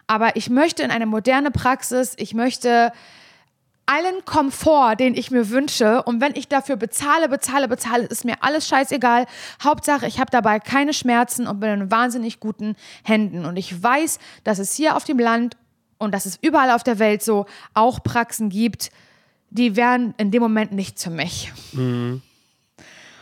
Aber 0.08 0.36
ich 0.36 0.50
möchte 0.50 0.84
in 0.84 0.92
eine 0.92 1.06
moderne 1.06 1.52
Praxis. 1.52 2.14
Ich 2.18 2.34
möchte 2.34 2.92
allen 3.86 4.26
Komfort, 4.26 4.98
den 4.98 5.16
ich 5.16 5.32
mir 5.32 5.50
wünsche. 5.50 6.04
Und 6.04 6.20
wenn 6.20 6.36
ich 6.36 6.48
dafür 6.48 6.76
bezahle, 6.76 7.30
bezahle, 7.30 7.68
bezahle, 7.68 8.06
ist 8.06 8.26
mir 8.26 8.36
alles 8.42 8.68
scheißegal. 8.68 9.26
Hauptsache, 9.64 10.08
ich 10.08 10.20
habe 10.20 10.30
dabei 10.32 10.60
keine 10.60 10.94
Schmerzen 10.94 11.48
und 11.48 11.60
bin 11.60 11.70
in 11.70 11.92
wahnsinnig 11.92 12.40
guten 12.40 12.76
Händen. 13.04 13.46
Und 13.46 13.58
ich 13.58 13.82
weiß, 13.82 14.20
dass 14.44 14.60
es 14.60 14.76
hier 14.76 14.96
auf 14.96 15.04
dem 15.04 15.20
Land 15.20 15.58
und 16.00 16.14
dass 16.14 16.26
es 16.26 16.38
überall 16.42 16.72
auf 16.72 16.84
der 16.84 17.00
Welt 17.00 17.24
so 17.24 17.46
auch 17.74 18.04
Praxen 18.04 18.50
gibt, 18.50 18.92
die 19.50 19.76
wären 19.76 20.14
in 20.18 20.32
dem 20.32 20.42
Moment 20.42 20.74
nicht 20.74 21.00
für 21.00 21.10
mich. 21.10 21.54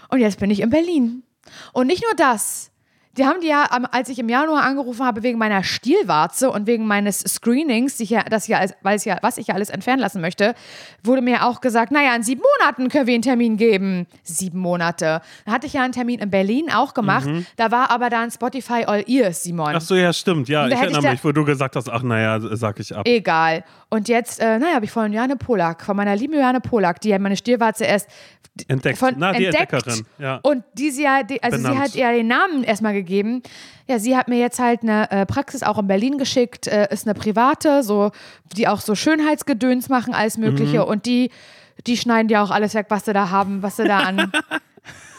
Und 0.10 0.20
jetzt 0.20 0.40
bin 0.40 0.50
ich 0.50 0.62
in 0.62 0.70
Berlin. 0.70 1.24
Und 1.74 1.88
nicht 1.88 2.04
nur 2.04 2.14
das. 2.16 2.72
Die 3.18 3.26
haben 3.26 3.40
die 3.42 3.48
ja, 3.48 3.66
am- 3.70 3.88
als 3.92 4.10
ich 4.10 4.20
im 4.20 4.28
Januar 4.30 4.64
angerufen 4.64 5.06
habe, 5.06 5.24
wegen 5.24 5.38
meiner 5.38 5.64
Stielwarze 5.64 6.52
und 6.52 6.68
wegen 6.68 6.86
meines 6.86 7.20
Screenings, 7.20 7.98
die 7.98 8.04
ich 8.04 8.10
ja, 8.10 8.24
das 8.24 8.48
ja, 8.48 8.60
weil 8.82 9.00
ja, 9.04 9.18
was 9.22 9.38
ich 9.38 9.48
ja 9.48 9.56
alles 9.56 9.70
entfernen 9.70 10.00
lassen 10.02 10.20
möchte, 10.22 10.54
wurde 11.04 11.22
mir 11.22 11.46
auch 11.46 11.62
gesagt, 11.62 11.92
naja, 11.92 12.16
in 12.16 12.24
sieben 12.24 12.42
Monaten 12.60 12.90
können 12.90 13.08
wir 13.08 13.14
einen 13.14 13.22
Termin 13.24 13.58
geben. 13.58 14.08
Sieben 14.24 14.60
Monate. 14.60 15.22
Da 15.46 15.52
hatte 15.52 15.68
ich 15.68 15.74
ja 15.74 15.84
einen 15.84 15.94
Termin 15.94 16.20
in 16.20 16.30
Berlin 16.30 16.72
auch 16.74 16.94
gemacht. 16.94 17.28
Da 17.56 17.72
war 17.72 17.90
aber 17.92 18.10
dann 18.10 18.32
Spotify 18.32 18.84
All 18.86 19.04
Ears, 19.08 19.44
Simon. 19.44 19.74
Ach 19.76 19.82
so, 19.82 19.96
ja, 19.96 20.12
stimmt, 20.12 20.50
ja, 20.50 20.68
ich 20.68 20.74
erinnere 20.74 21.06
ich 21.06 21.12
mich, 21.12 21.24
wo 21.24 21.32
du 21.32 21.46
gesagt 21.46 21.76
hast, 21.76 21.90
ach 21.90 22.04
naja, 22.04 22.40
sag 22.56 22.80
ich 22.80 22.96
ab. 22.96 23.08
Egal. 23.08 23.64
Und 23.90 24.10
jetzt, 24.10 24.40
äh, 24.42 24.60
naja, 24.60 24.76
habe 24.76 24.86
ich 24.86 24.92
von 24.92 25.14
Johanne 25.14 25.38
Polak, 25.38 25.84
von 25.84 25.96
meiner 25.96 26.16
lieben 26.16 26.34
Johanne 26.34 26.60
Polak, 26.60 27.00
die 27.02 27.10
ja 27.10 27.20
meine 27.20 27.38
Stielwarze 27.38 27.86
erst 27.86 28.10
Entdeckt. 28.68 28.98
von 28.98 29.14
Na, 29.18 29.34
die 29.34 29.46
entdeckt 29.48 29.74
Entdeckerin, 29.74 30.06
ja. 30.18 30.40
und 30.42 30.64
die 30.76 30.90
sie 30.90 31.04
ja, 31.04 31.24
die, 31.24 31.44
also 31.44 31.58
sie 31.58 31.64
Benannt. 31.64 31.80
hat 31.82 31.94
ja 31.96 32.12
den 32.14 32.28
Namen 32.28 32.64
erstmal 32.64 32.94
gegeben 32.94 33.05
gegeben. 33.06 33.44
Ja, 33.88 34.00
sie 34.00 34.18
hat 34.18 34.28
mir 34.28 34.40
jetzt 34.40 34.60
halt 34.60 34.82
eine 34.82 35.10
äh, 35.12 35.26
Praxis 35.26 35.64
auch 35.64 35.78
in 35.78 35.88
Berlin 35.88 36.18
geschickt, 36.18 36.68
äh, 36.68 36.88
ist 36.92 37.08
eine 37.08 37.14
private, 37.14 37.84
so, 37.84 38.12
die 38.56 38.68
auch 38.68 38.82
so 38.82 38.96
Schönheitsgedöns 38.96 39.90
machen, 39.90 40.14
alles 40.14 40.38
Mögliche. 40.38 40.80
Mhm. 40.80 40.86
Und 40.86 41.06
die, 41.06 41.32
die 41.88 41.98
schneiden 41.98 42.28
dir 42.28 42.42
auch 42.42 42.52
alles 42.52 42.74
weg, 42.74 42.88
was 42.90 43.06
sie 43.06 43.14
da 43.14 43.30
haben, 43.30 43.62
was 43.62 43.78
sie 43.78 43.86
da 43.86 44.00
an. 44.00 44.32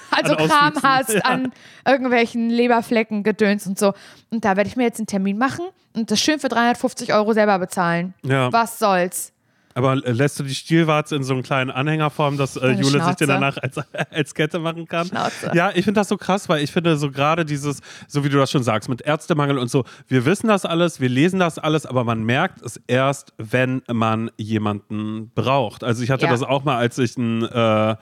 Also 0.09 0.35
An 0.35 0.49
Kram 0.49 0.73
hast 0.83 1.13
ja. 1.13 1.21
an 1.23 1.53
irgendwelchen 1.87 2.49
Leberflecken, 2.49 3.23
Gedöns 3.23 3.67
und 3.67 3.79
so. 3.79 3.93
Und 4.31 4.45
da 4.45 4.57
werde 4.57 4.69
ich 4.69 4.77
mir 4.77 4.85
jetzt 4.85 4.99
einen 4.99 5.09
Termin 5.09 5.37
machen 5.37 5.67
und 5.95 6.11
das 6.11 6.21
schön 6.21 6.39
für 6.39 6.49
350 6.49 7.13
Euro 7.13 7.33
selber 7.33 7.59
bezahlen. 7.59 8.15
Ja. 8.23 8.53
Was 8.53 8.79
soll's? 8.79 9.33
Aber 9.77 9.95
lässt 9.97 10.41
du 10.41 10.43
die 10.43 10.55
Stielwarze 10.55 11.15
in 11.17 11.23
so 11.23 11.35
einen 11.35 11.43
kleinen 11.43 11.71
Anhänger 11.71 12.09
formen, 12.09 12.39
dass 12.39 12.57
äh, 12.57 12.71
Jule 12.71 12.85
sich 12.85 12.93
Schnauze. 12.93 13.17
den 13.19 13.29
danach 13.29 13.59
als, 13.59 13.77
als 14.11 14.35
Kette 14.35 14.59
machen 14.59 14.87
kann? 14.87 15.07
Schnauze. 15.07 15.51
Ja, 15.55 15.69
ich 15.75 15.85
finde 15.85 16.01
das 16.01 16.09
so 16.09 16.17
krass, 16.17 16.49
weil 16.49 16.63
ich 16.65 16.73
finde 16.73 16.97
so 16.97 17.11
gerade 17.11 17.45
dieses, 17.45 17.81
so 18.09 18.25
wie 18.25 18.31
du 18.31 18.39
das 18.39 18.51
schon 18.51 18.63
sagst, 18.63 18.89
mit 18.89 19.03
Ärztemangel 19.03 19.59
und 19.59 19.71
so, 19.71 19.85
wir 20.09 20.25
wissen 20.25 20.49
das 20.49 20.65
alles, 20.65 20.99
wir 21.01 21.11
lesen 21.11 21.39
das 21.41 21.59
alles, 21.59 21.85
aber 21.85 22.05
man 22.05 22.23
merkt 22.25 22.63
es 22.63 22.81
erst, 22.87 23.35
wenn 23.37 23.83
man 23.93 24.31
jemanden 24.39 25.31
braucht. 25.35 25.85
Also 25.85 26.03
ich 26.03 26.11
hatte 26.11 26.25
Ja. 26.25 26.31
das 26.31 26.43
auch 26.43 26.65
mal, 26.65 26.79
als 26.79 26.97
ich 26.99 27.17
ein 27.19 27.43
äh, 27.45 27.97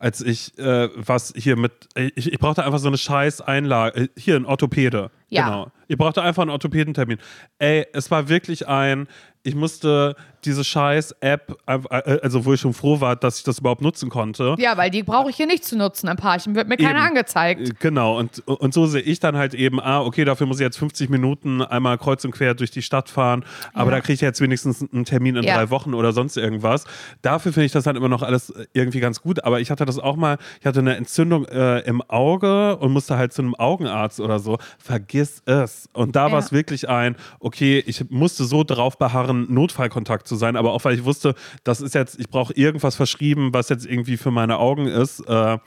als 0.00 0.20
ich 0.20 0.58
äh, 0.58 0.90
was 0.96 1.32
hier 1.34 1.56
mit, 1.56 1.72
ich, 1.96 2.30
ich 2.30 2.38
brauchte 2.38 2.62
einfach 2.64 2.78
so 2.80 2.88
eine 2.88 2.98
scheiß 2.98 3.40
Einlage, 3.40 4.02
äh, 4.02 4.08
hier 4.18 4.36
ein 4.36 4.44
Orthopäde. 4.44 5.10
Ja. 5.28 5.44
Genau. 5.46 5.70
Ich 5.88 5.96
brauchte 5.96 6.20
einfach 6.20 6.42
einen 6.42 6.50
Orthopädentermin. 6.50 7.16
Ey, 7.58 7.86
es 7.94 8.10
war 8.10 8.28
wirklich 8.28 8.68
ein, 8.68 9.06
ich 9.44 9.54
musste 9.54 10.16
diese 10.44 10.64
scheiß 10.64 11.16
App, 11.20 11.56
äh, 11.66 11.78
also 12.22 12.44
wo 12.44 12.52
ich 12.52 12.60
schon 12.60 12.72
froh 12.74 13.00
war, 13.00 13.16
dass 13.16 13.38
ich 13.38 13.44
das 13.44 13.58
überhaupt 13.58 13.80
nutzen 13.82 14.08
konnte. 14.10 14.54
Ja, 14.58 14.76
weil 14.76 14.90
die 14.90 15.02
brauche 15.02 15.30
ich 15.30 15.36
hier 15.36 15.46
nicht 15.46 15.64
zu 15.64 15.76
nutzen. 15.76 16.08
Ein 16.08 16.16
Paarchen 16.16 16.54
wird 16.54 16.68
mir 16.68 16.76
keiner 16.76 16.98
Eben. 17.00 17.08
angezeigt. 17.08 17.60
Äh, 17.60 17.72
Genau, 17.80 18.18
und, 18.18 18.46
und 18.46 18.72
so 18.74 18.86
sehe 18.86 19.02
ich 19.02 19.20
dann 19.20 19.36
halt 19.36 19.54
eben, 19.54 19.80
ah, 19.80 20.00
okay, 20.00 20.24
dafür 20.24 20.46
muss 20.46 20.58
ich 20.58 20.64
jetzt 20.64 20.78
50 20.78 21.10
Minuten 21.10 21.62
einmal 21.62 21.98
kreuz 21.98 22.24
und 22.24 22.30
quer 22.32 22.54
durch 22.54 22.70
die 22.70 22.82
Stadt 22.82 23.08
fahren, 23.10 23.44
aber 23.72 23.90
Ja. 23.90 23.96
da 23.96 24.00
kriege 24.00 24.14
ich 24.14 24.20
jetzt 24.20 24.40
wenigstens 24.40 24.84
einen 24.92 25.04
Termin 25.04 25.36
in 25.36 25.44
Ja. 25.44 25.56
drei 25.56 25.70
Wochen 25.70 25.94
oder 25.94 26.12
sonst 26.12 26.36
irgendwas. 26.36 26.84
Dafür 27.22 27.52
finde 27.52 27.66
ich 27.66 27.72
das 27.72 27.84
dann 27.84 27.96
immer 27.96 28.08
noch 28.08 28.22
alles 28.22 28.50
äh, 28.50 28.66
irgendwie 28.72 29.00
ganz 29.00 29.20
gut, 29.20 29.44
aber 29.44 29.60
ich 29.60 29.70
hatte 29.70 29.84
das 29.84 29.98
auch 29.98 30.16
mal, 30.16 30.38
ich 30.60 30.66
hatte 30.66 30.80
eine 30.80 30.96
Entzündung 30.96 31.44
äh, 31.46 31.80
im 31.80 32.02
Auge 32.02 32.76
und 32.76 32.92
musste 32.92 33.16
halt 33.16 33.32
zu 33.32 33.42
einem 33.42 33.54
Augenarzt 33.54 34.20
oder 34.20 34.38
so. 34.38 34.58
Vergiss 34.78 35.42
es. 35.46 35.88
Und 35.92 36.16
da 36.16 36.26
Ja. 36.26 36.32
war 36.32 36.38
es 36.38 36.52
wirklich 36.52 36.88
ein, 36.88 37.16
okay, 37.40 37.82
ich 37.86 38.10
musste 38.10 38.44
so 38.44 38.64
drauf 38.64 38.98
beharren, 38.98 39.46
Notfallkontakt 39.52 40.26
zu 40.28 40.33
sein, 40.36 40.56
aber 40.56 40.72
auch 40.72 40.84
weil 40.84 40.94
ich 40.94 41.04
wusste, 41.04 41.34
das 41.62 41.80
ist 41.80 41.94
jetzt, 41.94 42.18
ich 42.18 42.28
brauche 42.28 42.52
irgendwas 42.54 42.96
verschrieben, 42.96 43.52
was 43.52 43.68
jetzt 43.68 43.86
irgendwie 43.86 44.16
für 44.16 44.30
meine 44.30 44.58
Augen 44.58 44.86
ist. 44.86 45.20
Äh, 45.20 45.58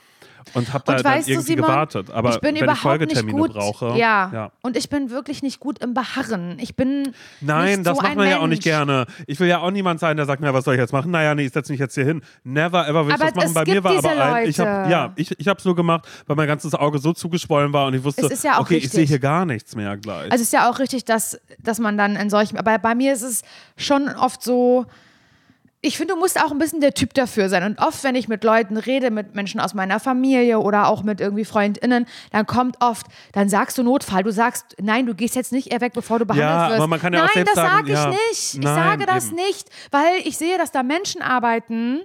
und 0.54 0.74
habe 0.74 0.84
da 0.86 0.94
Und 0.94 1.06
dann 1.06 1.14
weißt 1.14 1.28
du, 1.28 1.32
irgendwie 1.32 1.54
Simon, 1.54 1.70
gewartet. 1.70 2.12
Aber 2.12 2.30
ich 2.30 2.40
bin 2.40 2.50
wenn 2.50 2.56
ich 2.56 2.62
überhaupt 2.62 2.82
Folgetermine 2.82 3.38
nicht 3.38 3.54
gut. 3.54 3.54
brauche. 3.54 3.98
Ja. 3.98 4.32
ja. 4.34 4.52
Und 4.62 4.78
ich 4.78 4.90
bin 4.90 5.10
wirklich 5.10 5.44
nicht 5.44 5.60
gut 5.60 5.80
im 5.80 5.94
Beharren. 5.94 6.58
Ich 6.60 6.76
bin. 6.76 7.14
Nein, 7.42 7.84
das 7.84 7.98
so 7.98 8.04
macht 8.04 8.16
man 8.16 8.30
ja 8.30 8.40
auch 8.40 8.48
nicht 8.48 8.64
gerne. 8.64 9.06
Ich 9.28 9.40
will 9.40 9.48
ja 9.48 9.60
auch 9.60 9.72
niemand 9.72 10.00
sein, 10.00 10.18
der 10.18 10.26
sagt, 10.26 10.42
na, 10.42 10.54
was 10.54 10.66
soll 10.66 10.76
ich 10.76 10.80
jetzt 10.80 10.94
machen? 10.94 11.12
Naja, 11.12 11.36
nee, 11.36 11.46
ich 11.46 11.54
setze 11.54 11.72
mich 11.72 11.80
jetzt 11.80 11.96
hier 11.96 12.06
hin. 12.06 12.22
Never 12.44 12.88
ever 12.88 13.06
will 13.06 13.14
ich 13.14 13.22
Aber 13.22 13.32
das 13.32 13.36
machen. 13.36 13.48
es 13.48 13.54
Bei 13.54 13.66
mir 13.66 13.84
war 13.84 13.98
aber 13.98 14.34
ein, 14.36 14.50
ich 14.50 14.60
habe 14.60 14.90
ja, 14.90 15.14
ich, 15.16 15.40
ich 15.40 15.48
habe 15.48 15.60
es 15.60 15.66
nur 15.66 15.76
gemacht, 15.76 16.08
weil 16.26 16.36
mein 16.36 16.48
ganzes 16.48 16.74
Auge 16.74 17.00
so 17.00 17.14
zugeschwollen 17.14 17.74
war 17.74 17.88
und 17.88 17.94
ich 17.94 18.04
wusste, 18.04 18.28
ja 18.44 18.58
auch 18.58 18.62
okay, 18.62 18.78
ich 18.78 18.84
richtig. 18.84 18.92
sehe 18.92 19.06
hier 19.06 19.20
gar 19.20 19.46
nichts 19.46 19.76
mehr 19.76 19.98
gleich. 19.98 20.32
Also 20.32 20.36
es 20.36 20.42
ist 20.42 20.54
ja 20.54 20.70
auch 20.70 20.80
richtig, 20.80 21.06
dass, 21.06 21.40
dass 21.60 21.80
man 21.80 21.98
dann 21.98 22.16
in 22.16 22.30
solchen. 22.30 22.58
Aber 22.58 22.78
bei 22.80 22.96
mir 22.96 23.14
ist 23.14 23.24
es 23.24 23.42
schon 23.76 24.10
oft 24.10 24.42
so. 24.42 24.86
Ich 25.82 25.98
finde, 25.98 26.16
du 26.16 26.20
musst 26.20 26.44
auch 26.44 26.52
ein 26.52 26.58
bisschen 26.58 26.82
der 26.82 26.96
Typ 26.96 27.14
dafür 27.14 27.50
sein. 27.50 27.64
Und 27.64 27.80
oft, 27.80 28.04
wenn 28.04 28.16
ich 28.16 28.28
mit 28.28 28.44
Leuten 28.44 28.78
rede, 28.78 29.12
mit 29.12 29.36
Menschen 29.36 29.60
aus 29.60 29.76
meiner 29.76 30.00
Familie 30.00 30.60
oder 30.60 30.88
auch 30.88 31.04
mit 31.04 31.22
irgendwie 31.22 31.46
FreundInnen, 31.46 32.08
dann 32.32 32.48
kommt 32.48 32.78
oft, 32.80 33.06
dann 33.34 33.48
sagst 33.48 33.78
du 33.78 33.84
Notfall. 33.84 34.24
Du 34.24 34.32
sagst, 34.32 34.76
nein, 34.82 35.06
du 35.06 35.14
gehst 35.14 35.36
jetzt 35.36 35.52
nicht 35.52 35.72
weg, 35.80 35.94
bevor 35.94 36.18
du 36.18 36.26
behandelt 36.26 36.50
Ja, 36.50 36.70
wirst. 36.70 36.78
aber 36.80 36.88
man 36.88 37.00
kann 37.00 37.14
ja 37.14 37.20
auch 37.20 37.26
nein, 37.26 37.46
selbst 37.46 37.58
das 37.58 37.64
sage 37.64 37.92
ich 37.92 37.94
ja, 37.98 38.10
nicht. 38.10 38.20
Ich 38.32 38.60
nein, 38.60 38.76
sage 38.76 39.06
das 39.06 39.28
eben. 39.28 39.36
nicht, 39.36 39.70
weil 39.92 40.16
ich 40.24 40.38
sehe, 40.38 40.58
dass 40.58 40.72
da 40.72 40.82
Menschen 40.82 41.22
arbeiten, 41.22 42.02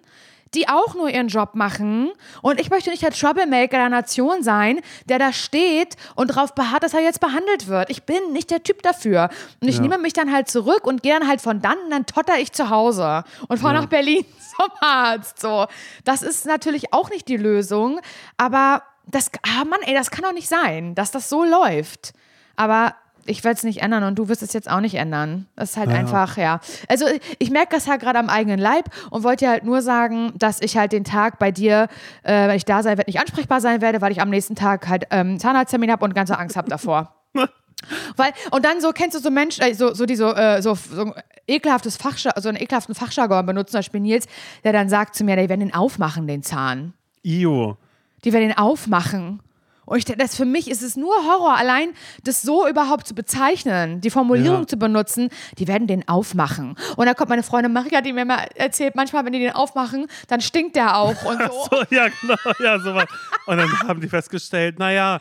die 0.55 0.69
auch 0.69 0.95
nur 0.95 1.09
ihren 1.09 1.29
Job 1.29 1.55
machen. 1.55 2.11
Und 2.43 2.61
ich 2.61 2.69
möchte 2.71 2.91
nicht 2.91 3.03
der 3.03 3.11
Troublemaker 3.13 3.79
der 3.79 3.89
Nation 3.89 4.43
sein, 4.43 4.81
der 5.09 5.19
da 5.19 5.33
steht 5.33 5.97
und 6.15 6.31
darauf 6.31 6.55
beharrt, 6.55 6.83
dass 6.83 6.95
er 6.95 7.01
jetzt 7.01 7.21
behandelt 7.21 7.69
wird. 7.69 7.89
Ich 7.91 8.03
bin 8.05 8.33
nicht 8.33 8.51
der 8.51 8.63
Typ 8.63 8.83
dafür. 8.83 9.31
Und 9.61 9.69
ich 9.69 9.77
Ja. 9.77 9.83
nehme 9.83 9.99
mich 9.99 10.13
dann 10.13 10.33
halt 10.33 10.49
zurück 10.49 10.87
und 10.87 11.03
gehe 11.03 11.19
dann 11.19 11.27
halt 11.29 11.41
von 11.41 11.61
dann, 11.63 11.79
dann 11.91 12.07
totter 12.07 12.39
ich 12.39 12.53
zu 12.53 12.69
Hause 12.71 13.25
und 13.49 13.59
fahre 13.59 13.75
Ja. 13.75 13.81
nach 13.81 13.89
Berlin 13.89 14.25
zum 14.57 14.69
Arzt. 14.81 15.41
So. 15.41 15.67
Das 16.05 16.23
ist 16.23 16.45
natürlich 16.47 16.93
auch 16.93 17.11
nicht 17.11 17.29
die 17.29 17.37
Lösung, 17.39 18.01
aber 18.37 18.83
das, 19.07 19.31
ah 19.43 19.65
Mann, 19.65 19.81
ey, 19.83 19.95
das 19.95 20.11
kann 20.11 20.23
doch 20.25 20.33
nicht 20.33 20.49
sein, 20.49 20.95
dass 20.95 21.11
das 21.11 21.29
so 21.29 21.45
läuft. 21.45 22.13
Aber 22.57 22.95
ich 23.27 23.45
werde 23.45 23.57
es 23.57 23.63
nicht 23.63 23.83
ändern 23.83 24.03
und 24.05 24.19
du 24.19 24.29
wirst 24.29 24.43
es 24.43 24.53
jetzt 24.53 24.71
auch 24.71 24.81
nicht 24.81 24.95
ändern. 24.95 25.47
Das 25.57 25.71
ist 25.71 25.77
halt 25.77 25.91
Ja. 25.91 25.97
einfach, 25.97 26.37
ja. 26.37 26.61
Also 26.89 27.07
ich 27.39 27.51
merke 27.51 27.75
das 27.77 27.89
halt 27.89 28.01
gerade 28.01 28.19
am 28.19 28.29
eigenen 28.29 28.59
Leib 28.59 28.87
und 29.11 29.23
wollte 29.25 29.49
halt 29.49 29.65
nur 29.65 29.83
sagen, 29.83 30.33
dass 30.37 30.61
ich 30.61 30.77
halt 30.77 30.93
den 30.93 31.05
Tag 31.05 31.39
bei 31.39 31.51
dir, 31.51 31.89
äh, 32.23 32.49
wenn 32.49 32.57
ich 32.57 32.65
da 32.65 32.83
sein 32.83 32.97
werde, 32.99 33.09
nicht 33.11 33.21
ansprechbar 33.21 33.61
sein 33.61 33.81
werde, 33.81 34.01
weil 34.01 34.13
ich 34.13 34.21
am 34.21 34.31
nächsten 34.31 34.55
Tag 34.55 34.89
halt 34.89 35.05
ähm, 35.11 35.39
Zahnarzttermin 35.39 35.91
habe 35.91 36.05
und 36.05 36.15
ganze 36.15 36.39
Angst 36.39 36.57
habe 36.57 36.69
davor. 36.69 37.15
Weil, 38.17 38.33
und 38.53 38.65
dann 38.65 38.81
so, 38.81 38.93
kennst 38.93 39.17
du 39.17 39.21
so 39.21 39.31
Menschen, 39.31 39.63
äh, 39.65 39.75
so, 39.75 39.93
so 39.93 40.07
die 40.07 40.15
so, 40.15 40.33
äh, 40.35 40.63
so, 40.63 40.75
so 40.75 41.13
ekelhaftes 41.49 41.97
Fachjar 41.97 42.33
so 42.41 42.49
einen 42.49 42.59
ekelhaften 42.61 42.95
Fachjargon 42.95 43.45
benutzen, 43.45 43.73
zum 43.73 43.79
Beispiel 43.79 44.01
Nils, 44.01 44.27
der 44.63 44.73
dann 44.73 44.89
sagt 44.89 45.17
zu 45.17 45.25
mir, 45.25 45.35
die 45.37 45.49
werden 45.49 45.61
den 45.61 45.75
aufmachen, 45.75 46.27
den 46.29 46.43
Zahn. 46.45 46.93
Io. 47.25 47.77
Die 48.25 48.33
werden 48.33 48.49
den 48.49 48.59
aufmachen. 48.59 49.41
Und 49.85 49.99
ich, 49.99 50.05
denke, 50.05 50.23
das 50.23 50.37
für 50.37 50.45
mich 50.45 50.71
ist 50.71 50.81
es 50.83 50.97
nur 50.97 51.13
Horror, 51.27 51.57
allein 51.57 51.91
das 52.23 52.41
so 52.43 52.69
überhaupt 52.69 53.07
zu 53.07 53.15
bezeichnen, 53.15 54.01
die 54.01 54.11
Formulierung 54.11 54.61
Ja. 54.61 54.67
zu 54.67 54.77
benutzen, 54.77 55.29
die 55.59 55.67
werden 55.67 55.87
den 55.89 56.07
aufmachen. 56.09 56.77
Und 56.97 57.07
da 57.07 57.15
kommt 57.15 57.31
meine 57.31 57.43
Freundin 57.43 57.73
Maria, 57.73 58.01
die 58.01 58.13
mir 58.13 58.25
mal 58.25 58.47
erzählt, 58.55 58.95
manchmal, 58.95 59.25
wenn 59.25 59.33
die 59.33 59.41
den 59.41 59.53
aufmachen, 59.53 60.07
dann 60.29 60.41
stinkt 60.41 60.77
der 60.77 60.97
auch 60.97 61.25
und 61.25 61.39
so. 61.51 61.69
So, 61.71 61.83
ja, 61.91 62.07
genau, 62.21 62.37
ja, 62.61 62.79
sowas. 62.79 63.07
Und 63.47 63.57
dann 63.59 63.71
haben 63.89 64.01
die 64.01 64.09
festgestellt, 64.09 64.79
naja, 64.79 65.19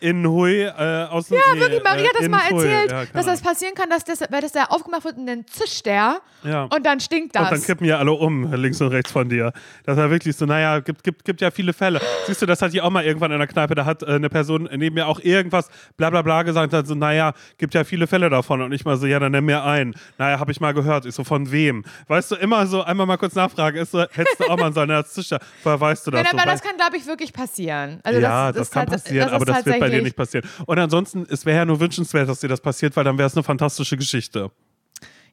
in 0.00 0.26
Hui 0.26 0.62
äh, 0.62 0.70
aus 1.10 1.28
dem 1.28 1.36
Ja, 1.38 1.42
nee, 1.54 1.60
wirklich, 1.60 1.82
Maria 1.82 2.02
äh, 2.02 2.06
hat 2.08 2.14
das 2.16 2.24
in 2.24 2.30
mal 2.30 2.50
Hui. 2.50 2.64
erzählt, 2.66 2.90
Ja, 2.90 3.04
dass 3.04 3.12
das 3.12 3.26
Ahnung. 3.28 3.42
passieren 3.42 3.74
kann, 3.74 3.90
dass 3.90 4.04
das, 4.04 4.20
weil 4.30 4.40
das 4.40 4.52
da 4.52 4.64
aufgemacht 4.64 5.04
wird 5.04 5.16
und 5.18 5.26
dann 5.26 5.46
zischt 5.46 5.86
der 5.86 6.20
Ja. 6.44 6.64
und 6.64 6.84
dann 6.84 7.00
stinkt 7.00 7.34
das. 7.34 7.42
Und 7.44 7.50
dann 7.52 7.62
kippen 7.62 7.86
ja 7.86 7.98
alle 7.98 8.12
um, 8.12 8.52
links 8.54 8.80
und 8.80 8.88
rechts 8.88 9.10
von 9.12 9.28
dir. 9.28 9.52
Das 9.84 9.96
war 9.96 10.10
wirklich 10.10 10.36
so, 10.36 10.46
naja, 10.46 10.80
gibt, 10.80 11.02
gibt, 11.02 11.24
gibt 11.24 11.40
ja 11.40 11.50
viele 11.50 11.72
Fälle. 11.72 12.00
Siehst 12.26 12.42
du, 12.42 12.46
das 12.46 12.60
hatte 12.62 12.74
ich 12.76 12.82
auch 12.82 12.90
mal 12.90 13.04
irgendwann 13.04 13.32
in 13.32 13.38
der 13.38 13.46
Kneipe, 13.48 13.74
da 13.74 13.84
hat 13.84 14.02
äh, 14.02 14.06
eine 14.06 14.28
Person 14.28 14.68
neben 14.74 14.94
mir 14.94 15.06
auch 15.06 15.20
irgendwas 15.20 15.68
bla 15.96 16.10
bla 16.10 16.22
bla 16.22 16.42
gesagt, 16.42 16.72
hat 16.72 16.86
so, 16.86 16.94
naja, 16.94 17.32
gibt 17.58 17.74
ja 17.74 17.84
viele 17.84 18.06
Fälle 18.06 18.28
davon. 18.30 18.60
Und 18.62 18.72
ich 18.72 18.84
mal 18.84 18.96
so, 18.96 19.06
ja, 19.06 19.18
dann 19.18 19.32
nenn 19.32 19.44
mir 19.44 19.64
einen. 19.64 19.94
Naja, 20.18 20.38
habe 20.38 20.52
ich 20.52 20.60
mal 20.60 20.72
gehört. 20.74 21.06
Ich 21.06 21.14
so, 21.14 21.24
von 21.24 21.50
wem? 21.50 21.84
Weißt 22.08 22.30
du, 22.30 22.34
immer 22.36 22.66
so, 22.66 22.82
einmal 22.82 23.06
mal 23.06 23.16
kurz 23.16 23.34
nachfragen, 23.34 23.78
ist 23.78 23.92
so, 23.92 24.00
hättest 24.00 24.40
du 24.40 24.44
auch 24.50 24.56
mal 24.58 24.72
sollen, 24.72 24.90
als 24.90 25.12
Zischer, 25.14 25.38
woher 25.62 25.80
weißt 25.80 26.06
du 26.06 26.10
das? 26.10 26.22
Nein, 26.22 26.30
so? 26.32 26.36
aber 26.38 26.50
Weißt- 26.50 26.52
das 26.54 26.62
kann, 26.62 26.76
glaube 26.76 26.96
ich, 26.96 27.06
wirklich 27.06 27.32
passieren. 27.32 28.00
Also 28.02 28.20
ja, 28.20 28.46
das, 28.52 28.56
das, 28.56 28.66
ist 28.68 28.72
kann 28.74 28.86
tats- 28.86 29.02
passieren, 29.04 29.26
das 29.28 29.32
aber 29.34 29.44
das 29.44 29.64
wird 29.66 29.80
bei 29.80 29.85
dir 29.90 29.98
tatsächlich- 29.98 30.04
nicht 30.04 30.16
passieren. 30.16 30.48
Und 30.66 30.78
ansonsten, 30.78 31.26
es 31.30 31.44
wäre 31.46 31.58
ja 31.58 31.64
nur 31.64 31.80
wünschenswert, 31.80 32.28
dass 32.28 32.40
dir 32.40 32.48
das 32.48 32.60
passiert, 32.60 32.96
weil 32.96 33.04
dann 33.04 33.18
wäre 33.18 33.26
es 33.26 33.34
eine 33.36 33.42
fantastische 33.42 33.96
Geschichte. 33.96 34.50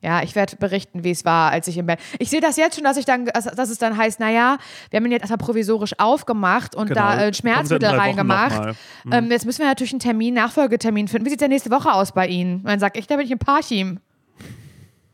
Ja, 0.01 0.21
ich 0.21 0.35
werde 0.35 0.57
berichten, 0.57 1.05
wie 1.05 1.11
es 1.11 1.23
war, 1.23 1.51
als 1.51 1.65
ich 1.69 1.77
im 1.77 1.85
Bett. 1.85 1.97
Ich 2.19 2.29
sehe 2.29 2.41
das 2.41 2.57
jetzt 2.57 2.75
schon, 2.75 2.83
dass 2.83 2.97
ich 2.97 3.05
dann, 3.05 3.23
dass, 3.23 3.69
es 3.69 3.77
dann 3.77 3.95
heißt, 3.95 4.19
naja, 4.19 4.57
wir 4.89 4.97
haben 4.97 5.05
ihn 5.05 5.13
jetzt 5.13 5.21
erstmal 5.21 5.37
provisorisch 5.37 5.97
aufgemacht 5.97 6.75
und 6.75 6.87
Genau. 6.89 6.99
da 6.99 7.21
äh, 7.27 7.33
Schmerzmittel 7.33 7.87
reingemacht. 7.89 8.51
nochmal. 8.53 8.75
Ähm, 9.11 9.31
jetzt 9.31 9.45
müssen 9.45 9.59
wir 9.59 9.67
natürlich 9.67 9.93
einen 9.93 10.01
Termin, 10.01 10.33
Nachfolgetermin 10.33 11.07
finden. 11.07 11.25
Wie 11.25 11.29
sieht 11.29 11.39
der 11.39 11.47
nächste 11.47 11.71
Woche 11.71 11.93
aus 11.93 12.11
bei 12.11 12.27
Ihnen? 12.27 12.57
Und 12.57 12.65
dann 12.67 12.79
sag 12.81 12.97
ich, 12.97 13.07
da 13.07 13.15
bin 13.15 13.23
ich 13.25 13.31
im 13.31 13.39
Parchim. 13.39 14.01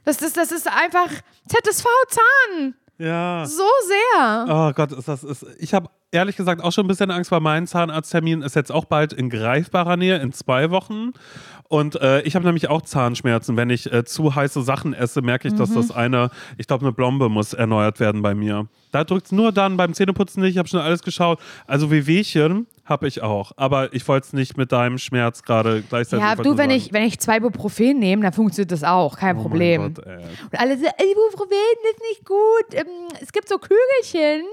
Das 0.05 0.23
ist, 0.23 0.37
das 0.37 0.51
ist 0.51 0.67
einfach 0.67 1.11
ZSV-Zahn. 1.47 2.73
Ja. 2.97 3.45
So 3.45 3.63
sehr. 3.87 4.45
Oh 4.49 4.71
Gott, 4.73 4.91
das 5.07 5.23
ist. 5.23 5.45
Ich 5.59 5.73
habe 5.73 5.89
ehrlich 6.11 6.35
gesagt 6.37 6.63
auch 6.63 6.71
schon 6.71 6.85
ein 6.85 6.87
bisschen 6.87 7.11
Angst, 7.11 7.31
weil 7.31 7.39
mein 7.39 7.67
Zahnarzttermin 7.67 8.41
ist 8.41 8.55
jetzt 8.55 8.71
auch 8.71 8.85
bald 8.85 9.13
in 9.13 9.29
greifbarer 9.29 9.97
Nähe, 9.97 10.17
in 10.17 10.31
zwei 10.33 10.71
Wochen. 10.71 11.11
Und 11.67 12.01
äh, 12.01 12.21
ich 12.21 12.35
habe 12.35 12.45
nämlich 12.45 12.67
auch 12.67 12.81
Zahnschmerzen. 12.81 13.55
Wenn 13.55 13.69
ich 13.69 13.91
äh, 13.93 14.03
zu 14.03 14.33
heiße 14.33 14.63
Sachen 14.63 14.95
esse, 14.95 15.21
merke 15.21 15.47
ich, 15.47 15.53
Mhm. 15.53 15.57
dass 15.59 15.71
das 15.73 15.91
eine, 15.91 16.31
ich 16.57 16.65
glaube, 16.65 16.83
eine 16.83 16.91
Blombe 16.93 17.29
muss 17.29 17.53
erneuert 17.53 17.99
werden 17.99 18.23
bei 18.23 18.33
mir. 18.33 18.65
Da 18.91 19.03
drückt 19.03 19.27
es 19.27 19.31
nur 19.31 19.51
dann 19.51 19.77
beim 19.77 19.93
Zähneputzen 19.93 20.41
nicht. 20.41 20.53
Ich 20.53 20.57
habe 20.57 20.67
schon 20.67 20.79
alles 20.79 21.03
geschaut. 21.03 21.39
Also 21.67 21.91
Wehwehchen 21.91 22.65
habe 22.85 23.07
ich 23.07 23.21
auch. 23.21 23.51
Aber 23.55 23.93
ich 23.93 24.07
wollte 24.07 24.25
es 24.25 24.33
nicht 24.33 24.57
mit 24.57 24.71
deinem 24.71 24.97
Schmerz 24.97 25.43
gerade 25.43 25.83
gleichzeitig 25.87 26.25
Ja, 26.25 26.35
du, 26.35 26.57
wenn 26.57 26.57
sagen. 26.57 26.71
ich, 26.71 26.91
wenn 26.91 27.03
ich 27.03 27.19
zwei 27.19 27.37
Ibuprofen 27.37 27.99
nehme, 27.99 28.23
dann 28.23 28.33
funktioniert 28.33 28.71
das 28.71 28.83
auch, 28.83 29.19
kein 29.19 29.37
Oh 29.37 29.43
Problem. 29.43 29.93
Gott. 29.93 30.07
Und 30.07 30.59
alle 30.59 30.75
so, 30.75 30.85
Ibuprofen 30.85 31.51
ist 31.93 32.01
nicht 32.09 32.25
gut. 32.25 32.73
Ähm, 32.73 32.87
es 33.21 33.31
gibt 33.31 33.47
so 33.47 33.57
Kügelchen 33.59 34.43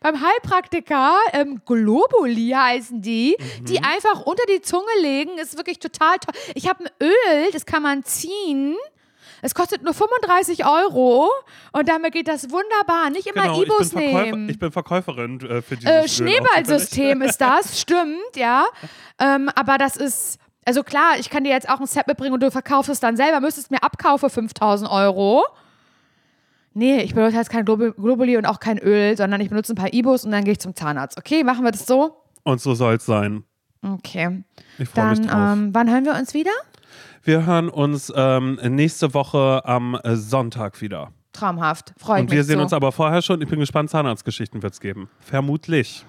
beim 0.00 0.20
Heilpraktiker, 0.20 1.16
ähm, 1.32 1.60
Globuli 1.64 2.50
heißen 2.56 3.00
die, 3.02 3.36
Mhm. 3.38 3.64
die 3.66 3.78
einfach 3.82 4.22
unter 4.24 4.42
die 4.48 4.60
Zunge 4.62 4.84
legen. 5.00 5.38
Ist 5.38 5.56
wirklich 5.56 5.78
total 5.78 6.16
toll. 6.18 6.34
Ich 6.54 6.68
habe 6.68 6.84
ein 6.84 6.90
Öl, 7.02 7.50
das 7.52 7.66
kann 7.66 7.82
man 7.82 8.04
ziehen. 8.04 8.76
Es 9.42 9.54
kostet 9.54 9.82
nur 9.82 9.92
35 9.92 10.64
Euro 10.66 11.28
und 11.72 11.88
damit 11.88 12.14
geht 12.14 12.26
das 12.26 12.50
wunderbar. 12.50 13.10
Nicht 13.10 13.26
immer 13.26 13.42
Genau, 13.42 13.62
ich 13.62 13.68
Ibus 13.68 13.90
Verkäufer, 13.92 14.22
nehmen. 14.24 14.48
ich 14.48 14.58
bin 14.58 14.72
Verkäuferin 14.72 15.40
äh, 15.42 15.60
für 15.62 15.76
dieses 15.76 15.90
Äh, 15.92 16.08
Schneeballsystem 16.08 17.20
ist 17.22 17.38
das, 17.40 17.78
stimmt, 17.80 18.34
ja. 18.36 18.64
Ähm, 19.20 19.50
aber 19.54 19.76
das 19.78 19.96
ist, 19.96 20.38
also 20.64 20.82
klar, 20.82 21.18
ich 21.18 21.28
kann 21.30 21.44
dir 21.44 21.50
jetzt 21.50 21.68
auch 21.68 21.78
ein 21.80 21.86
Set 21.86 22.06
mitbringen 22.06 22.32
und 22.32 22.42
du 22.42 22.50
verkaufst 22.50 22.90
es 22.90 22.98
dann 22.98 23.16
selber, 23.16 23.40
müsstest 23.40 23.70
mir 23.70 23.82
abkaufen 23.82 24.30
5000 24.30 24.90
Euro. 24.90 25.44
Nee, 26.78 27.00
ich 27.00 27.14
benutze 27.14 27.36
jetzt 27.36 27.48
kein 27.50 27.64
Globu- 27.64 27.92
Globuli 27.94 28.36
und 28.36 28.44
auch 28.44 28.60
kein 28.60 28.78
Öl, 28.78 29.16
sondern 29.16 29.40
ich 29.40 29.48
benutze 29.48 29.72
ein 29.72 29.76
paar 29.76 29.92
Ibus 29.94 30.24
und 30.26 30.30
dann 30.32 30.44
gehe 30.44 30.52
ich 30.52 30.58
zum 30.60 30.74
Zahnarzt. 30.74 31.16
Okay, 31.18 31.42
machen 31.42 31.64
wir 31.64 31.70
das 31.72 31.86
so? 31.86 32.16
Und 32.42 32.60
so 32.60 32.74
soll 32.74 32.96
es 32.96 33.06
sein. 33.06 33.44
Okay. 33.82 34.44
Ich 34.78 34.88
freue 34.88 35.10
mich 35.10 35.20
drauf. 35.22 35.52
ähm, 35.54 35.70
wann 35.72 35.90
hören 35.90 36.04
wir 36.04 36.14
uns 36.14 36.34
wieder? 36.34 36.50
wir 37.22 37.44
hören 37.46 37.68
uns 37.68 38.12
ähm, 38.14 38.60
nächste 38.62 39.12
Woche 39.14 39.62
am 39.64 39.98
äh, 40.04 40.14
Sonntag 40.16 40.80
wieder. 40.80 41.12
Traumhaft. 41.32 41.92
Freue 41.98 42.18
ich 42.18 42.20
Und 42.20 42.26
mich 42.30 42.36
wir 42.36 42.44
sehen 42.44 42.58
so. 42.58 42.62
uns 42.62 42.72
aber 42.72 42.92
vorher 42.92 43.20
schon. 43.22 43.42
Ich 43.42 43.48
bin 43.48 43.58
gespannt, 43.58 43.90
Zahnarztgeschichten 43.90 44.62
wird 44.62 44.74
es 44.74 44.80
geben. 44.80 45.08
Vermutlich. 45.20 46.04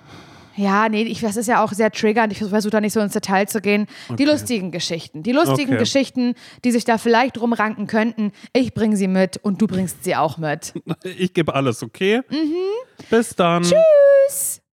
Ja, 0.57 0.89
nee, 0.89 1.03
ich, 1.03 1.21
das 1.21 1.37
ist 1.37 1.47
ja 1.47 1.63
auch 1.63 1.71
sehr 1.71 1.91
triggernd. 1.91 2.33
Ich 2.33 2.39
versuche 2.39 2.71
da 2.71 2.81
nicht 2.81 2.93
so 2.93 2.99
ins 2.99 3.13
Detail 3.13 3.47
zu 3.47 3.61
gehen. 3.61 3.85
Die 4.17 4.25
lustigen 4.25 4.71
Geschichten. 4.71 5.21
Die 5.23 5.31
lustigen 5.31 5.69
Okay. 5.73 5.77
Geschichten, 5.77 6.33
die 6.63 6.71
sich 6.71 6.83
da 6.83 6.97
vielleicht 6.97 7.39
rumranken 7.39 7.85
könnten. 7.87 8.31
Ich 8.53 8.73
bringe 8.73 8.97
sie 8.97 9.07
mit 9.07 9.37
und 9.37 9.61
du 9.61 9.67
bringst 9.67 10.03
sie 10.03 10.15
auch 10.15 10.37
mit. 10.37 10.73
Ich 11.03 11.33
gebe 11.33 11.53
alles, 11.53 11.83
okay? 11.83 12.21
Bis 13.09 13.35
dann. 13.35 13.63
Tschüss. 13.63 14.61